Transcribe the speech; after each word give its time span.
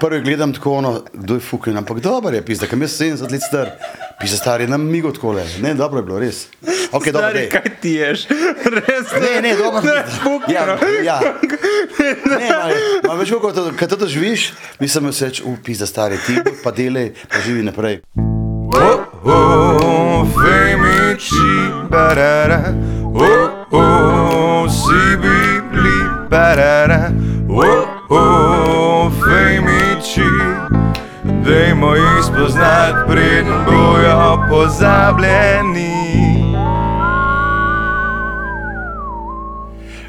prvi 0.00 0.20
gledam 0.20 0.52
tako, 0.52 0.72
ono, 0.72 1.02
kdo 1.12 1.34
je 1.34 1.40
fucking, 1.40 1.76
ampak 1.76 2.00
dobro 2.00 2.36
je, 2.36 2.44
pisa, 2.44 2.66
kam 2.66 2.82
jaz 2.82 3.00
70 3.00 3.32
let 3.32 3.42
star, 3.48 3.70
pisa 4.20 4.36
star 4.36 4.60
je 4.60 4.68
nam 4.68 4.86
migo 4.90 5.12
tako 5.12 5.32
le. 5.32 5.46
Ne, 5.62 5.74
dobro 5.74 5.98
je 5.98 6.02
bilo, 6.02 6.18
res. 6.18 6.46
Okay, 6.92 7.12
dobro, 7.12 7.28
Stari, 7.28 7.38
dej. 7.38 7.48
kaj 7.50 7.62
ti 7.80 7.90
ješ? 7.90 8.26
Res 8.74 9.12
Ne, 9.20 9.40
ne, 9.42 9.56
dobro. 9.56 9.80
Ne, 9.80 10.04
fukno. 10.22 10.54
Ja, 10.54 10.78
ja. 11.04 11.20
Ne, 12.26 12.48
malo, 12.50 12.74
malo 13.06 13.18
več, 13.18 13.32
kot 13.40 13.54
to, 13.54 13.64
kad 13.78 13.98
to 13.98 14.06
živiš, 14.06 14.52
mislim, 14.80 15.10
da 15.10 15.12
se 15.12 15.26
reče, 15.26 15.42
upi 15.44 15.74
za 15.74 15.86
stare 15.86 16.18
ti, 16.26 16.38
pa 16.64 16.70
delaj, 16.70 17.10
pa 17.30 17.42
živi 17.46 17.62
naprej. 17.62 18.00
Oh, 18.74 19.00
oh, 19.24 20.26
femici, 20.34 21.50
barara. 21.90 22.62
Oh, 23.14 23.66
oh, 23.70 24.70
si 24.70 25.16
bibli, 25.16 25.98
barara. 26.30 27.23
Dajmo 31.84 31.96
jih 31.96 32.24
spoznati, 32.24 32.98
preden 33.08 33.64
bojo 33.66 34.46
pozabljeni. 34.50 35.94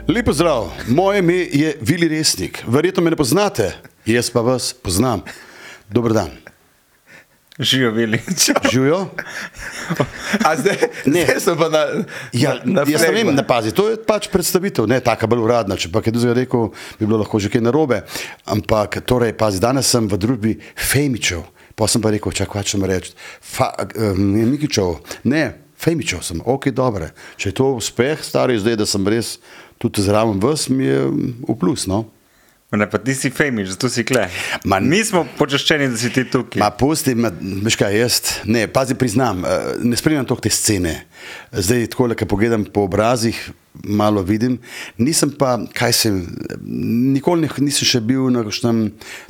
Lepo 0.07 0.33
zdrav, 0.33 0.71
moje 0.87 1.19
ime 1.19 1.33
je 1.33 1.77
Vili 1.81 2.07
Resnik, 2.07 2.63
verjetno 2.67 3.03
me 3.03 3.09
ne 3.09 3.15
poznate, 3.15 3.71
jaz 4.05 4.29
pa 4.29 4.41
vas 4.41 4.73
poznam. 4.73 5.21
Dober 5.89 6.13
dan. 6.13 6.29
Živijo 7.59 7.91
bili. 7.91 8.21
Živijo? 8.71 9.07
A 10.45 10.55
zdaj, 10.55 10.75
Ne. 11.05 11.23
zdaj 11.25 11.39
sem 11.39 11.57
pa 11.57 11.69
na, 11.69 11.85
Ja, 12.33 12.53
na, 12.63 12.83
na 12.83 12.83
jaz 12.87 13.01
ne 13.01 13.11
vem, 13.11 13.35
ne 13.35 13.47
pazi, 13.47 13.71
to 13.71 13.89
je 13.89 13.97
pač 14.07 14.27
predstavitev, 14.27 14.87
ne 14.87 14.99
taka 14.99 15.27
bolj 15.27 15.43
uradna. 15.43 15.75
Če 15.75 15.91
pa 15.91 16.01
kaj 16.01 16.11
drugega 16.15 16.39
rekel, 16.39 16.69
bi 16.99 17.05
bilo 17.05 17.19
lahko 17.23 17.39
že 17.39 17.51
kaj 17.51 17.63
narobe. 17.63 18.01
Ampak, 18.45 19.01
torej, 19.07 19.35
pazi, 19.39 19.59
danes 19.59 19.87
sem 19.87 20.07
v 20.07 20.19
družbi 20.19 20.57
Femičev, 20.75 21.43
pa 21.75 21.87
sem 21.87 22.01
pa 22.01 22.11
rekel, 22.11 22.31
čakaj, 22.31 22.63
če 22.63 22.79
mi 22.79 22.87
reči, 22.87 23.13
um, 23.99 24.25
Mikičev, 24.51 24.97
ne, 25.23 25.43
Femičev 25.75 26.21
sem, 26.23 26.39
ok, 26.39 26.69
dobro. 26.71 27.09
Če 27.35 27.49
je 27.51 27.55
to 27.59 27.73
uspeh, 27.75 28.21
stari 28.23 28.55
zdaj, 28.59 28.77
da 28.79 28.85
sem 28.87 29.03
res 29.11 29.35
tudi 29.77 30.01
zraven 30.01 30.39
vas, 30.39 30.69
mi 30.71 30.87
je 30.87 31.01
v 31.43 31.55
plus, 31.59 31.83
no. 31.85 32.05
Ne, 32.75 32.87
pa 32.91 32.97
ti 32.99 33.13
si 33.15 33.29
femič, 33.31 33.69
zato 33.75 33.87
si 33.87 34.03
kle. 34.03 34.25
Ma- 34.67 34.81
Mi 34.83 34.99
smo 35.05 35.21
počaščeni, 35.37 35.87
da 35.93 35.97
si 35.99 36.09
ti 36.11 36.25
tukaj. 36.27 36.59
Ma 36.59 36.71
pusti, 36.75 37.13
ma, 37.15 37.29
veš 37.63 37.77
kaj, 37.79 37.93
jaz, 37.95 38.15
ne, 38.49 38.65
pazi, 38.67 38.97
priznam, 38.99 39.45
eh, 39.45 39.75
ne 39.79 39.95
spremljam 39.95 40.25
toliko 40.25 40.43
te 40.43 40.51
scene. 40.51 40.95
Zdaj, 41.51 41.87
tako 41.93 42.07
le, 42.11 42.15
ko 42.15 42.25
pogledam 42.25 42.65
po 42.65 42.87
obrazih, 42.89 43.37
malo 43.83 44.21
vidim, 44.21 44.57
nisem 44.97 45.31
pa, 45.35 45.57
kaj 45.73 45.93
se, 45.93 46.11
nikoli 46.65 47.49
nisem 47.59 47.87
še 47.87 47.99
bil 47.99 48.29
na 48.31 48.43
kakšnem 48.45 48.85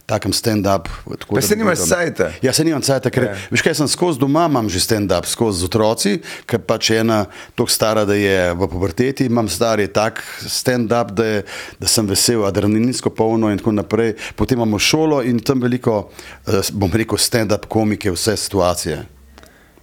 takem 0.05 0.33
stand-up. 0.35 0.89
Pa 1.05 1.41
bi 1.41 1.57
nimaš 1.57 1.85
sajta. 1.89 2.29
Ja, 2.45 2.53
se 2.53 2.63
nimam 2.63 2.83
sajta, 2.85 3.09
ker, 3.09 3.23
Ja. 3.23 3.33
veš 3.51 3.63
kaj, 3.65 3.73
sem 3.81 3.89
skozi 3.89 4.21
doma, 4.21 4.45
imam 4.45 4.69
že 4.69 4.79
stand-up, 4.79 5.25
skozi 5.25 5.63
z 5.63 5.65
otroci, 5.65 6.13
ker 6.45 6.61
pač 6.61 6.91
ena 6.93 7.25
tako 7.55 7.71
stara, 7.73 8.05
da 8.05 8.13
je 8.13 8.53
v 8.53 8.69
puberteti, 8.69 9.25
imam 9.25 9.49
star 9.49 9.79
je 9.79 9.87
tak 9.89 10.21
stand-up, 10.45 11.11
da, 11.17 11.25
je, 11.25 11.43
da 11.81 11.87
sem 11.89 12.05
vesel, 12.05 12.45
adrenalinsko 12.45 13.09
polno 13.09 13.49
in 13.49 13.57
tako 13.57 13.73
naprej. 13.73 14.13
Potem 14.35 14.61
imamo 14.61 14.79
šolo 14.79 15.23
in 15.25 15.39
tam 15.41 15.61
veliko, 15.61 16.11
eh, 16.47 16.61
bom 16.71 16.91
rekel, 16.93 17.17
stand-up 17.17 17.65
komike, 17.65 18.11
vse 18.13 18.37
situacije. 18.37 19.14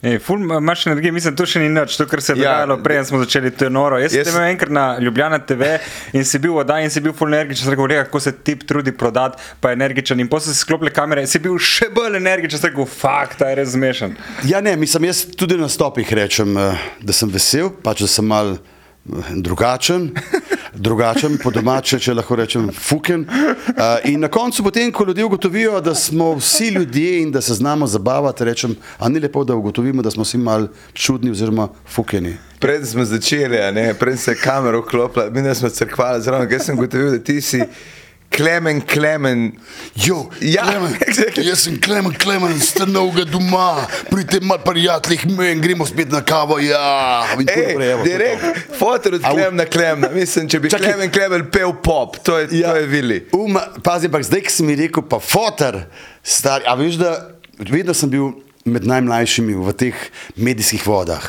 Ej, 0.02 0.18
ful, 0.18 0.38
ma- 0.38 0.56
imaš 0.56 0.86
energije, 0.86 1.12
mislim, 1.12 1.36
to 1.36 1.46
še 1.46 1.60
ni 1.60 1.68
nič, 1.70 1.94
to, 1.94 2.06
kar 2.06 2.18
se 2.18 2.32
je 2.32 2.38
Ja. 2.38 2.42
dogajalo, 2.42 2.82
prej 2.82 3.04
smo 3.04 3.18
začeli, 3.20 3.50
to 3.50 3.64
je 3.64 3.70
noro. 3.70 3.98
Jaz, 3.98 4.10
Jaz- 4.12 4.24
sem 4.24 4.34
bil 4.34 4.42
enkrat 4.44 4.70
na 4.70 4.98
Ljubljana 4.98 5.38
TV 5.40 5.78
in 6.12 6.24
si 6.24 6.38
bil 6.38 6.56
oddaj 6.58 6.82
in 6.82 6.90
si 6.90 7.00
bil 7.00 7.12
ful 7.12 7.28
energičen, 7.28 7.70
rekel, 7.70 7.86
"Glej, 7.86 8.02
kako 8.02 8.20
se 8.20 8.32
tip 8.34 8.64
trudi 8.64 8.92
prodati, 8.92 9.38
pa 9.60 9.70
je 9.70 9.74
energičen. 9.74 10.20
In 10.20 10.28
potem 10.28 10.42
so 10.42 10.54
se 10.54 10.58
sklopile 10.58 10.90
kamere, 10.90 11.26
si 11.26 11.38
bil 11.38 11.54
še 11.54 11.86
bolj 11.88 12.16
energičen, 12.16 12.60
rekel, 12.60 12.84
fakt, 12.84 13.38
ta 13.38 13.46
je 13.46 13.54
res 13.54 13.68
zmešan. 13.68 14.16
Ja, 14.44 14.60
ne, 14.60 14.76
mislim, 14.76 15.04
jaz 15.04 15.24
tudi 15.26 15.56
na 15.56 15.68
stopih 15.68 16.12
rečem, 16.12 16.56
eh, 16.58 16.74
da 17.00 17.12
sem 17.12 17.28
vesel, 17.30 17.70
pač 17.72 18.00
da 18.00 18.08
sem 18.08 18.26
mal 18.26 18.52
eh, 18.54 18.58
drugačen. 19.30 20.10
Drugačen, 20.74 21.36
po 21.42 21.50
domače, 21.50 21.98
če 22.00 22.14
lahko 22.14 22.36
rečem, 22.36 22.70
fuken. 22.72 23.26
Uh, 23.28 23.98
in 24.08 24.22
na 24.24 24.28
koncu, 24.32 24.62
potem, 24.64 24.92
ko 24.92 25.04
ljudje 25.04 25.24
ugotovijo, 25.24 25.80
da 25.80 25.94
smo 25.94 26.32
vsi 26.34 26.68
ljudje 26.68 27.22
in 27.22 27.32
da 27.32 27.40
se 27.40 27.54
znamo 27.54 27.86
zabavati, 27.86 28.44
rečem, 28.44 28.76
a 28.98 29.08
ni 29.08 29.20
lepo, 29.20 29.44
da 29.44 29.54
ugotovimo, 29.54 30.02
da 30.02 30.10
smo 30.10 30.24
vsi 30.24 30.38
mal 30.38 30.68
čudni 30.94 31.30
oziroma 31.30 31.68
fukeni. 31.86 32.36
Pred 32.58 32.88
smo 32.88 33.04
začeli, 33.04 33.58
ne, 33.72 33.94
pred 33.94 34.18
se 34.18 34.30
je 34.30 34.40
kamera 34.40 34.78
vklopila, 34.78 35.30
mi 35.30 35.54
smo 35.54 35.68
crkvali 35.68 36.22
zraven, 36.22 36.48
ker 36.48 36.62
sem 36.62 36.76
gotovil, 36.76 37.10
da 37.10 37.18
ti 37.18 37.40
si 37.40 37.60
Klemen, 38.32 38.80
Klemen. 38.86 39.52
Jo, 39.94 40.30
Ja, 40.40 40.62
Klemen, 40.64 40.94
exactly. 41.08 41.44
jaz 41.46 41.64
sem 41.66 41.76
Klemen, 41.80 42.14
Klemen, 42.18 42.54
stanovega 42.60 43.24
doma, 43.28 43.86
pridite 44.10 44.40
mal 44.44 44.58
prijateljih, 44.64 45.26
men, 45.36 45.60
gremo 45.60 45.86
spet 45.86 46.10
na 46.12 46.22
kavo, 46.24 46.58
ja. 46.58 47.26
Ej, 47.36 47.44
naprej, 47.44 47.90
evo, 47.92 48.04
to 48.04 48.08
je 48.10 48.16
to. 48.16 48.18
direkt, 48.18 48.62
fotor 48.78 49.14
od. 49.18 49.26
Klemna 49.26 49.66
Klemna. 49.68 50.08
Mislim, 50.14 50.48
če 50.48 50.60
bi 50.60 50.70
Čakaj. 50.72 50.88
Klemen 50.92 51.12
Klemen 51.12 51.44
pel 51.52 51.74
pop, 51.84 52.16
to 52.24 52.38
je, 52.40 52.48
ja. 52.62 52.72
to 52.72 52.80
je 52.80 52.86
Vili. 52.90 53.20
Uma, 53.36 53.66
pazi, 53.84 54.08
ampak 54.10 54.24
zdaj, 54.26 54.42
ki 54.48 54.54
si 54.56 54.66
mi 54.66 54.78
rekel, 54.80 55.04
pa 55.04 55.20
fotor, 55.20 55.82
star, 56.24 56.64
a 56.66 56.74
veš, 56.78 56.98
da 57.02 57.12
vedno 57.68 57.94
sem 57.94 58.10
bil 58.12 58.32
med 58.64 58.86
najmlajšimi 58.86 59.54
v 59.58 59.72
teh 59.74 60.02
medijskih 60.38 60.84
vodah. 60.86 61.22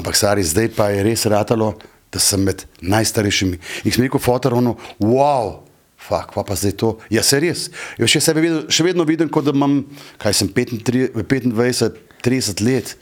Ampak 0.00 0.16
stari, 0.16 0.42
zdaj 0.44 0.70
pa 0.76 0.90
je 0.94 1.04
res 1.06 1.26
ratalo, 1.30 1.74
da 2.10 2.18
sem 2.18 2.42
med 2.42 2.64
najstarejšimi. 2.82 3.58
In 3.86 3.92
sem 3.94 4.02
rekel, 4.06 4.18
fotor, 4.22 4.56
ono, 4.58 4.74
wow. 4.98 5.60
Fak, 6.10 6.34
pa, 6.34 6.42
pa 6.42 6.58
zdaj 6.58 6.74
to. 6.82 6.90
Ja, 7.14 7.22
se 7.22 7.38
res. 7.42 7.68
Jo, 8.00 8.08
še, 8.10 8.22
sebe 8.24 8.42
vedno, 8.42 8.64
še 8.72 8.82
vedno 8.88 9.06
vidim, 9.06 9.30
kot 9.30 9.46
da 9.46 9.54
imam, 9.54 9.84
kaj 10.18 10.40
sem 10.40 10.50
25, 10.50 11.14
25 11.22 12.08
30 12.26 12.64
let. 12.66 12.96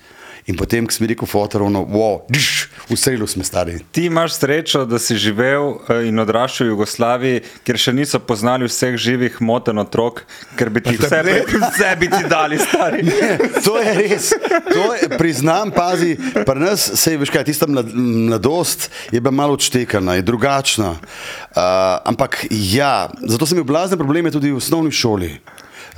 In 0.49 0.57
potem, 0.57 0.87
ko 0.89 0.95
sem 0.97 1.05
rekel, 1.05 1.29
fotor, 1.29 1.61
ono, 1.67 1.83
wow, 1.85 2.23
diš, 2.33 2.71
ustrelil 2.89 3.29
sem 3.29 3.45
stari. 3.45 3.75
Ti 3.93 4.07
imaš 4.09 4.39
srečo, 4.39 4.87
da 4.89 4.97
si 4.97 5.13
živel 5.21 5.75
eh, 5.93 6.07
in 6.09 6.17
odraščal 6.23 6.71
v 6.71 6.73
Jugoslaviji, 6.73 7.43
kjer 7.69 7.79
še 7.83 7.93
niso 7.93 8.21
poznali 8.25 8.65
vseh 8.65 8.97
živih 8.97 9.37
moten 9.45 9.77
otrok, 9.83 10.23
ker 10.57 10.71
bi 10.73 10.81
ti 10.81 10.95
vse, 10.97 11.21
vse 11.53 11.91
bi 12.01 12.09
ti 12.09 12.23
dali, 12.31 12.57
stari. 12.63 13.05
To 13.69 13.75
je 13.77 13.93
res, 13.93 14.31
to 14.71 14.85
je, 14.97 15.09
priznam, 15.21 15.69
pazi, 15.75 16.15
pri 16.17 16.63
nas 16.63 16.87
se 16.97 17.13
je, 17.13 17.19
veš 17.21 17.33
kaj, 17.35 17.45
tista 17.45 17.69
mlad, 17.69 17.91
mladost 17.93 18.89
je 19.13 19.21
bila 19.21 19.35
malo 19.35 19.59
odštekana, 19.59 20.17
je 20.17 20.25
drugačna. 20.25 20.95
Uh, 20.97 21.61
ampak 22.09 22.47
ja, 22.51 23.11
zato 23.21 23.45
sem 23.45 23.59
imel 23.59 23.69
blazne 23.69 23.99
probleme 24.01 24.33
tudi 24.33 24.55
v 24.55 24.63
osnovni 24.63 24.95
šoli. 24.95 25.35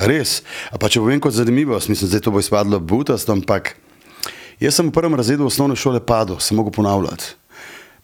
Res. 0.01 0.41
A 0.75 0.81
pa 0.81 0.91
če 0.91 1.03
povem 1.05 1.23
kot 1.23 1.37
zanimivost, 1.37 1.93
mislim, 1.93 2.11
da 2.11 2.23
to 2.25 2.35
bo 2.35 2.43
izpadlo 2.43 2.81
butast, 2.83 3.31
ampak 3.31 3.77
jaz 4.61 4.79
sem 4.79 4.89
v 4.89 4.95
prvem 4.95 5.17
razredu 5.19 5.49
osnovne 5.49 5.77
šole 5.77 6.01
padel, 6.05 6.39
sem 6.41 6.57
mogel 6.57 6.75
ponavljati. 6.77 7.37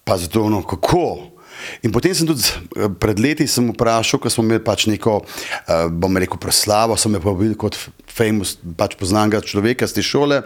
Pa 0.06 0.16
zato, 0.18 0.48
no, 0.50 0.62
kako? 0.62 1.36
In 1.82 1.92
potem 1.92 2.14
sem 2.14 2.28
tudi 2.28 2.44
eh, 2.44 2.88
pred 3.00 3.18
leti 3.20 3.46
sem 3.50 3.70
vprašal, 3.72 4.20
ko 4.20 4.30
smo 4.30 4.44
imeli 4.44 4.62
pač 4.64 4.86
neko, 4.90 5.18
uh, 5.24 5.88
bom 5.90 6.16
rekel, 6.16 6.38
proslavo, 6.40 6.96
so 6.98 7.10
me 7.10 7.20
povabili 7.22 7.56
kot 7.58 7.78
famous, 8.06 8.56
pač 8.78 8.96
poznanega 9.00 9.42
človeka 9.44 9.88
z 9.88 9.98
te 9.98 10.04
šole. 10.04 10.42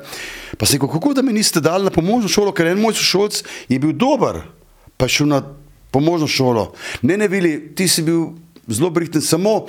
Pa 0.56 0.66
sem 0.66 0.78
rekel, 0.78 0.90
kako 0.90 1.14
da 1.18 1.24
mi 1.26 1.34
niste 1.36 1.62
dali 1.62 1.86
na 1.86 1.94
pomožno 1.94 2.30
šolo, 2.30 2.54
ker 2.56 2.70
en 2.70 2.80
moj 2.80 2.96
sošolc 2.98 3.42
je 3.68 3.78
bil 3.82 3.92
dober, 3.92 4.42
pa 4.96 5.10
je 5.10 5.20
šel 5.20 5.30
na 5.30 5.42
pomožno 5.90 6.30
šolo. 6.30 6.70
Ne, 7.02 7.18
ne, 7.18 7.28
Vili, 7.28 7.74
ti 7.74 7.88
si 7.90 8.06
bil 8.06 8.32
zelo 8.70 8.90
briten, 8.94 9.22
samo. 9.22 9.66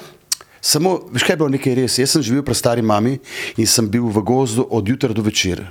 Samo, 0.61 1.09
veš 1.09 1.23
kaj 1.25 1.33
je 1.33 1.37
bilo 1.41 1.49
nekaj 1.49 1.73
res? 1.73 1.95
Jaz 1.97 2.11
sem 2.13 2.21
živel 2.21 2.43
pri 2.45 2.53
stari 2.53 2.83
mami 2.85 3.15
in 3.57 3.65
sem 3.65 3.87
bil 3.89 4.05
v 4.13 4.21
gozdu 4.21 4.61
od 4.69 4.85
jutra 4.85 5.09
do 5.09 5.25
večera. 5.25 5.65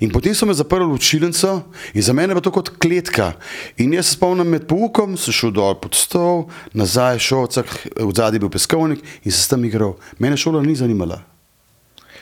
In 0.00 0.10
potem 0.10 0.34
so 0.34 0.46
me 0.46 0.54
zaprli 0.54 0.86
v 0.86 0.96
učilnico 0.96 1.62
in 1.94 2.02
za 2.02 2.12
mene 2.12 2.30
je 2.30 2.34
bilo 2.34 2.44
to 2.44 2.50
kot 2.54 2.70
kletka. 2.78 3.32
In 3.78 3.92
jaz 3.92 4.06
se 4.06 4.16
spomnim 4.16 4.48
med 4.48 4.66
poukom, 4.70 5.16
sem 5.16 5.34
šel 5.34 5.54
dol 5.54 5.74
pod 5.80 5.94
stol, 5.98 6.46
nazaj 6.72 7.18
šolcak, 7.18 7.70
v 7.98 8.10
zadnji 8.14 8.42
bil 8.42 8.52
peskovnik 8.52 9.02
in 9.24 9.32
se 9.32 9.42
s 9.42 9.48
tem 9.48 9.64
igral. 9.64 9.96
Mene 10.18 10.36
šola 10.36 10.62
ni 10.62 10.76
zanimala. 10.76 11.22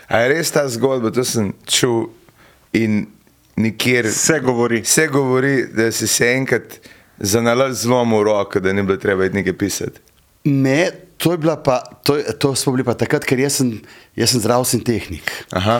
A 0.09 0.25
je 0.25 0.33
res 0.35 0.51
ta 0.53 0.67
zgodba, 0.69 1.11
to 1.11 1.25
sem 1.25 1.53
čul 1.65 2.11
in 2.77 3.07
nikjer. 3.57 4.11
Vse 4.13 4.41
govori. 4.45 4.83
Vse 4.83 5.07
govori, 5.09 5.67
da 5.73 5.93
si 5.93 6.07
se 6.07 6.29
enkrat 6.35 6.81
zanalal 7.19 7.73
zlom 7.73 8.13
v 8.19 8.23
roko, 8.29 8.61
da 8.61 8.73
ni 8.73 8.83
bilo 8.83 8.99
treba 9.01 9.25
iti 9.25 9.41
nekaj 9.41 9.57
pisati. 9.59 10.01
Ne, 10.45 10.91
to 11.23 11.39
pa, 11.63 11.79
to, 12.03 12.19
to 12.35 12.55
smo 12.59 12.75
bili 12.75 12.83
pa 12.83 12.95
takrat, 12.99 13.23
ker 13.23 13.39
jaz 13.39 13.61
sem, 13.63 13.77
jaz 14.19 14.35
sem 14.35 14.43
zdravstveni 14.43 14.83
tehnik. 14.85 15.31
Aha. 15.55 15.79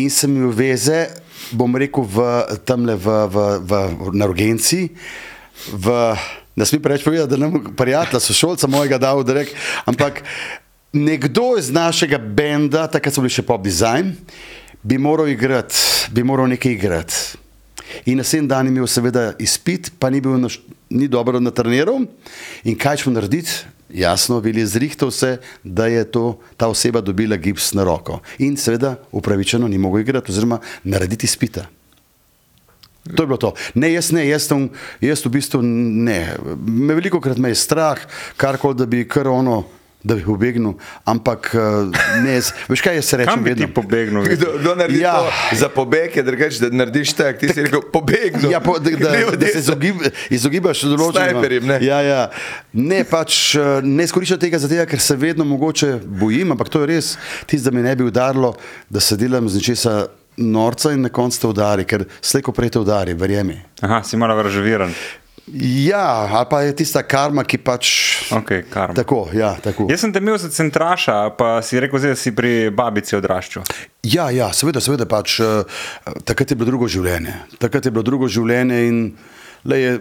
In 0.00 0.08
sem 0.08 0.32
imel 0.32 0.54
veze, 0.56 1.10
bom 1.52 1.68
rekel, 1.76 2.06
v, 2.08 2.24
tamle 2.64 2.96
v, 2.96 3.06
v, 3.28 3.36
v, 3.68 3.72
na 4.16 4.24
urgenci, 4.24 4.88
v, 5.68 5.86
ne 6.56 6.64
smem 6.64 6.80
preveč 6.80 7.04
povedati, 7.04 7.28
da 7.28 7.36
nam 7.36 7.74
prijatelja, 7.76 8.20
sošolca 8.20 8.70
mojega 8.70 8.96
dal 8.96 9.20
direkt, 9.28 9.52
ampak 9.84 10.24
nekdo 10.96 11.58
iz 11.60 11.68
našega 11.68 12.16
benda, 12.18 12.88
takrat 12.88 13.12
so 13.12 13.20
bili 13.20 13.34
še 13.34 13.44
pop 13.44 13.60
design, 13.60 14.14
bi 14.80 14.96
moral 14.96 15.28
igrati, 15.28 16.08
bi 16.16 16.24
moral 16.24 16.48
nekaj 16.48 16.72
igrati. 16.72 17.14
in 18.04 18.18
naslednji 18.20 18.48
dan 18.48 18.66
je 18.66 18.72
imel 18.72 18.86
seveda 18.86 19.32
izpit, 19.38 19.92
pa 19.98 20.10
ni 20.10 20.20
bil 20.20 20.36
na, 20.40 20.48
š- 20.48 20.60
ni 20.90 21.08
dobro 21.08 21.40
natreniral. 21.40 22.04
In 22.64 22.76
kaj 22.76 23.04
smo 23.04 23.12
narediti? 23.12 23.64
Jasno, 23.88 24.40
bili 24.40 24.66
zrihtal 24.66 25.10
se, 25.10 25.38
da 25.64 25.86
je 25.86 26.04
to, 26.10 26.38
ta 26.56 26.68
oseba 26.68 27.00
dobila 27.00 27.36
gips 27.36 27.72
na 27.72 27.84
roko. 27.84 28.20
In 28.38 28.56
seveda 28.56 28.96
upravičeno 29.12 29.68
ni 29.68 29.78
mogel 29.78 30.00
igrati 30.00 30.32
oziroma 30.32 30.60
narediti 30.84 31.24
izpita. 31.26 31.66
To 33.16 33.22
je 33.22 33.26
bilo 33.26 33.36
to. 33.36 33.54
Ne, 33.74 33.92
jaz 33.92 34.10
ne, 34.12 34.26
jaz, 34.28 34.48
tam, 34.48 34.68
jaz 35.00 35.24
v 35.24 35.32
bistvu 35.32 35.62
ne. 35.62 36.36
Me 36.66 36.94
veliko 36.94 37.20
krat 37.20 37.38
me 37.40 37.48
je 37.48 37.54
strah, 37.54 38.00
karkoli, 38.36 38.76
da 38.76 38.86
bi 38.86 39.06
kar 39.08 39.28
ono, 39.28 39.62
da 40.02 40.14
bi 40.14 40.22
pobegnil, 40.22 40.72
ampak 41.04 41.50
eh, 41.54 41.60
ne, 42.22 42.36
veš 42.68 42.80
kaj 42.80 42.94
jaz 42.94 43.04
se 43.04 43.16
rečem 43.16 43.34
Kam 43.34 43.44
bi 43.44 43.54
ti 43.54 43.60
vedno. 43.60 43.74
pobegnil? 43.74 44.22
Kdo, 44.24 44.46
kdo 44.58 44.74
naredi 44.74 45.00
Ja. 45.00 45.12
to 45.18 45.56
za 45.56 45.68
pobeg, 45.68 46.16
je 46.16 46.22
drugače, 46.22 46.60
da 46.60 46.76
narediš 46.76 47.12
tak, 47.12 47.38
ti 47.38 47.48
si 47.48 47.62
rekel, 47.62 47.82
pobegni. 47.92 48.52
Ja, 48.52 48.60
po, 48.60 48.78
da, 48.78 48.90
da, 48.90 49.36
da 49.36 49.46
se 49.46 49.58
izogib, 49.58 49.96
izogibaš 50.30 50.84
določenim 50.86 51.66
ne. 51.66 51.78
Ja, 51.82 51.98
ja. 52.00 52.20
Ne, 52.72 53.02
pač 53.04 53.56
eh, 53.56 53.82
ne 53.82 54.04
izkoriščam 54.04 54.38
tega, 54.38 54.58
zato, 54.58 54.78
ker 54.86 55.00
se 55.00 55.16
vedno 55.16 55.44
mogoče 55.44 55.98
bojim, 56.04 56.54
ampak 56.54 56.68
to 56.68 56.84
je 56.84 56.86
res 56.86 57.16
tisto, 57.46 57.70
da 57.70 57.76
me 57.76 57.82
ne 57.82 57.96
bi 57.96 58.06
udarilo, 58.06 58.54
da 58.88 59.00
se 59.00 59.16
delam 59.16 59.48
z 59.48 59.58
nečesa 59.58 59.96
norca 60.38 60.92
in 60.94 61.02
na 61.02 61.10
koncu 61.10 61.40
te 61.40 61.46
udari, 61.50 61.84
ker 61.84 62.06
slejko 62.22 62.52
prej 62.54 62.70
te 62.70 62.78
udari, 62.78 63.14
verjemi. 63.18 63.58
Aha, 63.82 64.04
si 64.06 64.16
malo 64.16 64.36
vrževiran. 64.38 64.94
Ja, 65.54 66.28
ali 66.30 66.46
pa 66.50 66.60
je 66.62 66.74
tista 66.76 67.02
karma, 67.02 67.44
ki 67.44 67.58
pač. 67.62 67.90
Ok, 68.36 68.52
karma. 68.70 68.94
Tako, 68.94 69.28
ja, 69.32 69.54
tako. 69.62 69.86
Jaz 69.90 70.04
sem 70.04 70.12
te 70.12 70.20
imel 70.22 70.36
za 70.40 70.50
centraša, 70.52 71.16
pa 71.38 71.58
si 71.64 71.80
rekel, 71.80 72.00
zdaj, 72.02 72.14
da 72.14 72.20
si 72.20 72.34
pri 72.36 72.52
babici 72.74 73.16
odraščal. 73.16 73.64
Ja, 74.08 74.28
ja, 74.34 74.50
seveda, 74.56 74.82
seveda 74.84 75.08
pač, 75.08 75.38
uh, 75.44 75.80
takrat 76.28 76.52
je 76.52 76.58
bilo 76.58 76.68
drugo 76.70 76.88
življenje. 76.90 77.34
Takrat 77.62 77.88
je 77.88 77.94
bilo 77.94 78.04
drugo 78.06 78.28
življenje 78.28 78.82
in 78.88 79.02
lej, 79.68 79.98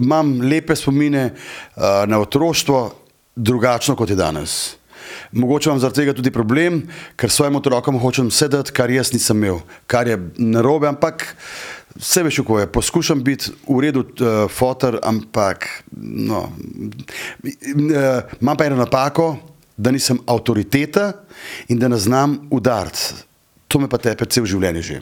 imam 0.00 0.36
lepe 0.42 0.76
spomine 0.78 1.28
uh, 1.30 2.02
na 2.10 2.20
otroštvo, 2.22 2.84
drugačno 3.36 3.96
kot 3.96 4.10
je 4.10 4.18
danes. 4.18 4.60
Mogoče 5.32 5.70
imam 5.70 5.80
zaradi 5.80 6.02
tega 6.02 6.14
tudi 6.16 6.30
problem, 6.30 6.82
ker 7.16 7.30
svojim 7.30 7.56
otrokom 7.56 7.98
hočem 8.00 8.30
sedeti, 8.30 8.72
kar 8.76 8.90
jaz 8.92 9.12
nisem 9.14 9.38
imel, 9.40 9.62
kar 9.86 10.08
je 10.08 10.18
narobe, 10.36 10.88
ampak 10.90 11.24
vse 11.96 12.22
veš, 12.22 12.42
kako 12.42 12.58
je. 12.60 12.72
Poskušam 12.72 13.22
biti 13.24 13.52
v 13.68 13.78
redu, 13.80 14.04
uh, 14.04 14.50
fotor, 14.52 14.98
ampak 15.02 15.68
no, 15.96 16.44
uh, 16.52 18.36
imam 18.40 18.56
pa 18.56 18.68
eno 18.68 18.76
napako, 18.76 19.36
da 19.76 19.90
nisem 19.90 20.18
avtoriteta 20.26 21.12
in 21.68 21.78
da 21.78 21.88
ne 21.88 21.98
znam 21.98 22.38
udariti. 22.50 23.24
To 23.68 23.80
me 23.80 23.88
pa 23.88 23.98
tepe 23.98 24.28
cel 24.28 24.44
življenje 24.44 24.82
že. 24.82 25.00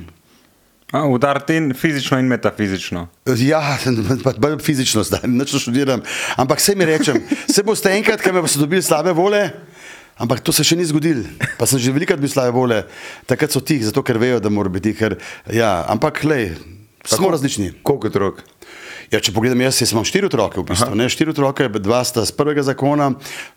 A, 0.91 1.05
Udariti 1.07 1.55
in 1.55 1.75
fizično 1.75 2.19
in 2.19 2.27
metafizično. 2.27 3.05
Ja, 3.39 3.61
pa 4.25 4.33
bolj 4.39 4.59
fizično 4.63 5.05
zdaj, 5.07 5.27
nič 5.27 5.55
študiram. 5.55 6.03
Ampak 6.37 6.59
vse 6.59 6.75
mi 6.75 6.87
rečem, 6.87 7.21
se 7.47 7.63
boste 7.63 7.93
enkrat, 7.95 8.23
ker 8.23 8.35
me 8.35 8.43
boste 8.43 8.59
dobili 8.59 8.83
slabe 8.83 9.15
vole, 9.15 9.45
ampak 10.21 10.45
to 10.45 10.53
se 10.53 10.67
še 10.67 10.77
ni 10.77 10.87
zgodilo. 10.89 11.25
Pa 11.59 11.67
sem 11.67 11.81
že 11.81 11.95
velikrat 11.95 12.21
bil 12.21 12.31
slabe 12.31 12.53
vole, 12.55 12.85
takrat 13.27 13.53
so 13.53 13.65
tih, 13.65 13.83
zato 13.83 14.05
ker 14.05 14.21
vejo, 14.21 14.41
da 14.41 14.53
mora 14.53 14.73
biti. 14.73 14.93
Ker, 14.97 15.17
ja, 15.49 15.81
ampak 15.89 16.23
lej, 16.29 16.53
smo 17.09 17.33
različni. 17.33 17.81
Koliko 17.83 18.13
otrok? 18.13 18.45
Ja, 19.11 19.19
če 19.19 19.33
pogledam, 19.35 19.59
jaz, 19.65 19.81
jaz 19.83 19.91
imam 19.91 20.05
štiri 20.07 20.29
otroke, 20.29 20.61
v 20.63 20.69
bistvu, 20.69 20.95
ne, 20.95 21.09
štiri 21.11 21.33
otroke, 21.33 21.67
dva 21.83 21.99
sta 22.07 22.23
z 22.23 22.31
prvega 22.37 22.63
zakona, 22.63 23.09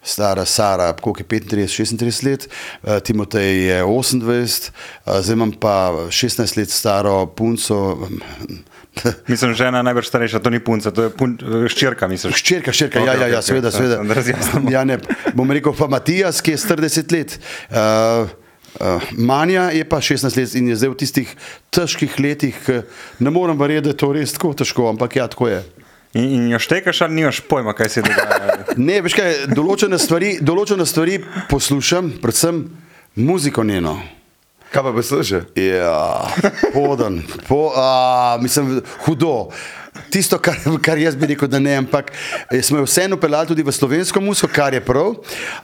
stara 0.02 0.48
Sara, 0.50 0.88
koliko 0.98 1.22
je 1.22 1.28
35, 1.30 2.00
36 2.02 2.26
let, 2.26 2.48
eh, 2.50 2.98
Timotej 3.06 3.52
je 3.68 3.78
28, 3.86 4.72
eh, 4.72 5.22
zdaj 5.22 5.38
imam 5.38 5.54
pa 5.54 6.10
16 6.10 6.58
let 6.58 6.74
staro 6.74 7.28
punco. 7.30 8.10
Mislim, 9.32 9.54
žena 9.58 9.80
je 9.82 9.84
najbolj 9.84 10.04
starejša, 10.04 10.40
to 10.40 10.50
ni 10.54 10.60
punca, 10.60 10.92
to 10.94 11.08
je 11.08 11.10
pun, 11.10 11.34
ščirka, 11.70 12.08
misliš. 12.08 12.38
Ščirka, 12.44 12.72
ščirka, 12.76 13.02
ja, 13.02 13.16
Ok, 13.16 13.22
ja, 13.22 13.28
ja, 13.28 13.40
ok, 13.40 13.42
ok, 13.42 13.48
seveda, 13.48 13.70
da- 13.70 13.78
seveda. 13.78 13.98
da 14.04 14.14
razjasnimo. 14.20 14.72
Ja, 14.72 14.84
ne, 14.86 15.00
bom 15.34 15.52
rekel 15.52 15.74
pa 15.78 15.88
Matijas, 15.92 16.42
ki 16.46 16.54
je 16.54 16.62
star 16.62 16.82
10 16.82 17.12
let. 17.16 17.38
Uh, 17.70 18.30
uh, 18.80 19.08
Manja 19.18 19.70
je 19.74 19.84
pa 19.90 19.98
16 19.98 20.38
let 20.38 20.56
in 20.56 20.70
je 20.70 20.78
zdaj 20.78 20.94
v 20.94 21.00
tistih 21.02 21.34
težkih 21.74 22.20
letih, 22.22 22.60
ne 23.20 23.34
morem 23.34 23.58
verjeti, 23.60 23.90
da 23.90 23.96
je 23.96 24.02
to 24.04 24.12
res 24.14 24.34
tako 24.38 24.54
težko, 24.62 24.90
ampak 24.94 25.18
ja, 25.18 25.28
tako 25.28 25.50
je. 25.50 25.64
In, 26.14 26.30
in 26.30 26.50
jo 26.54 26.60
štekaš 26.62 27.02
ali 27.02 27.18
nimaš 27.18 27.42
pojma, 27.50 27.74
kaj 27.74 27.90
se 27.90 28.02
dogaja. 28.06 28.60
Ne, 28.78 29.02
veš 29.06 29.14
kaj, 29.18 29.32
določene 29.54 29.98
stvari, 30.02 30.36
določene 30.42 30.86
stvari 30.86 31.18
poslušam, 31.50 32.14
predvsem 32.22 32.64
muziko 33.18 33.66
njeno. 33.66 33.98
Kaj 34.74 34.84
pa 34.84 34.92
posluša? 34.92 35.42
Ja, 35.56 36.26
podan, 36.74 37.22
po, 37.48 37.72
a, 37.76 38.38
mislim, 38.42 38.82
hudo. 39.06 39.50
Tisto, 40.10 40.38
kar, 40.38 40.56
kar 40.82 40.98
jaz 40.98 41.16
bi 41.16 41.28
rekel, 41.28 41.48
da 41.48 41.60
ne, 41.60 41.76
ampak 41.76 42.12
eh, 42.50 42.62
smo 42.62 42.78
jo 42.78 42.84
vseeno 42.84 43.18
peljali 43.18 43.48
tudi 43.48 43.64
v 43.64 43.72
slovensko 43.72 44.22
muziko, 44.22 44.48
kar 44.48 44.74
je 44.74 44.82
prav, 44.82 45.16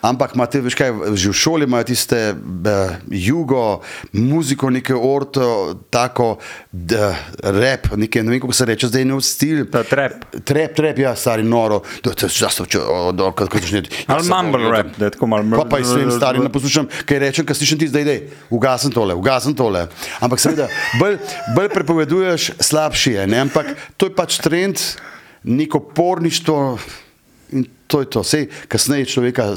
ampak 0.01 0.35
imate, 0.35 0.61
veš 0.61 0.75
kaj, 0.75 0.89
že 1.13 1.29
v 1.29 1.35
šoli 1.35 1.65
imajo 1.65 1.83
tiste 1.83 2.17
eh, 2.29 2.35
jugo, 3.09 3.81
muziko, 4.11 4.69
neke 4.69 4.93
orto, 4.93 5.45
tako, 5.89 6.37
da, 6.71 7.11
rap, 7.43 7.89
neke, 7.95 8.23
ne 8.23 8.31
vem, 8.31 8.39
kako 8.39 8.53
se 8.53 8.65
reče, 8.65 8.87
zdaj 8.87 9.05
nov 9.05 9.21
stil. 9.21 9.65
Ta 9.65 9.83
trap. 9.83 10.25
Trap, 10.43 10.75
trap, 10.75 10.99
ja, 10.99 11.15
stari 11.15 11.43
noro, 11.43 11.81
da 12.03 12.13
te 12.13 12.29
zasto, 12.29 12.65
če, 12.65 12.79
o, 12.79 13.11
do, 13.11 13.31
kad, 13.31 13.49
kad 13.49 13.61
začne. 13.61 13.83
Ali 14.07 14.29
mumble 14.29 14.69
rap, 14.69 14.93
da 14.97 15.05
je 15.05 15.11
tako 15.11 15.27
malo- 15.27 15.57
Pa 15.57 15.65
pa 15.65 15.81
jaz 15.81 15.93
vem, 15.93 16.11
stari, 16.11 16.39
ne 16.39 16.49
poslušam, 16.49 16.89
kaj 17.05 17.19
rečem, 17.19 17.45
kaj 17.45 17.55
slišim 17.55 17.79
ti 17.79 17.87
zdaj, 17.87 18.05
da 18.05 18.17
ugasen 18.49 18.91
tole, 18.91 19.13
ugasen 19.15 19.53
tole. 19.53 19.87
Ampak 20.19 20.39
seveda, 20.39 20.69
bolj, 20.99 21.17
bolj 21.55 21.69
prepoveduješ, 21.69 22.51
slabši 22.59 23.11
je, 23.13 23.27
ne? 23.27 23.39
ampak 23.39 23.65
to 23.97 24.05
je 24.05 24.15
pač 24.19 24.39
trend, 24.44 24.81
neko 25.48 25.80
porništvo 25.95 26.57
in 27.56 27.68
to 27.88 28.04
je 28.04 28.10
to. 28.12 28.24
Sej, 28.24 28.50
kasneje 28.68 29.07
človeka 29.16 29.54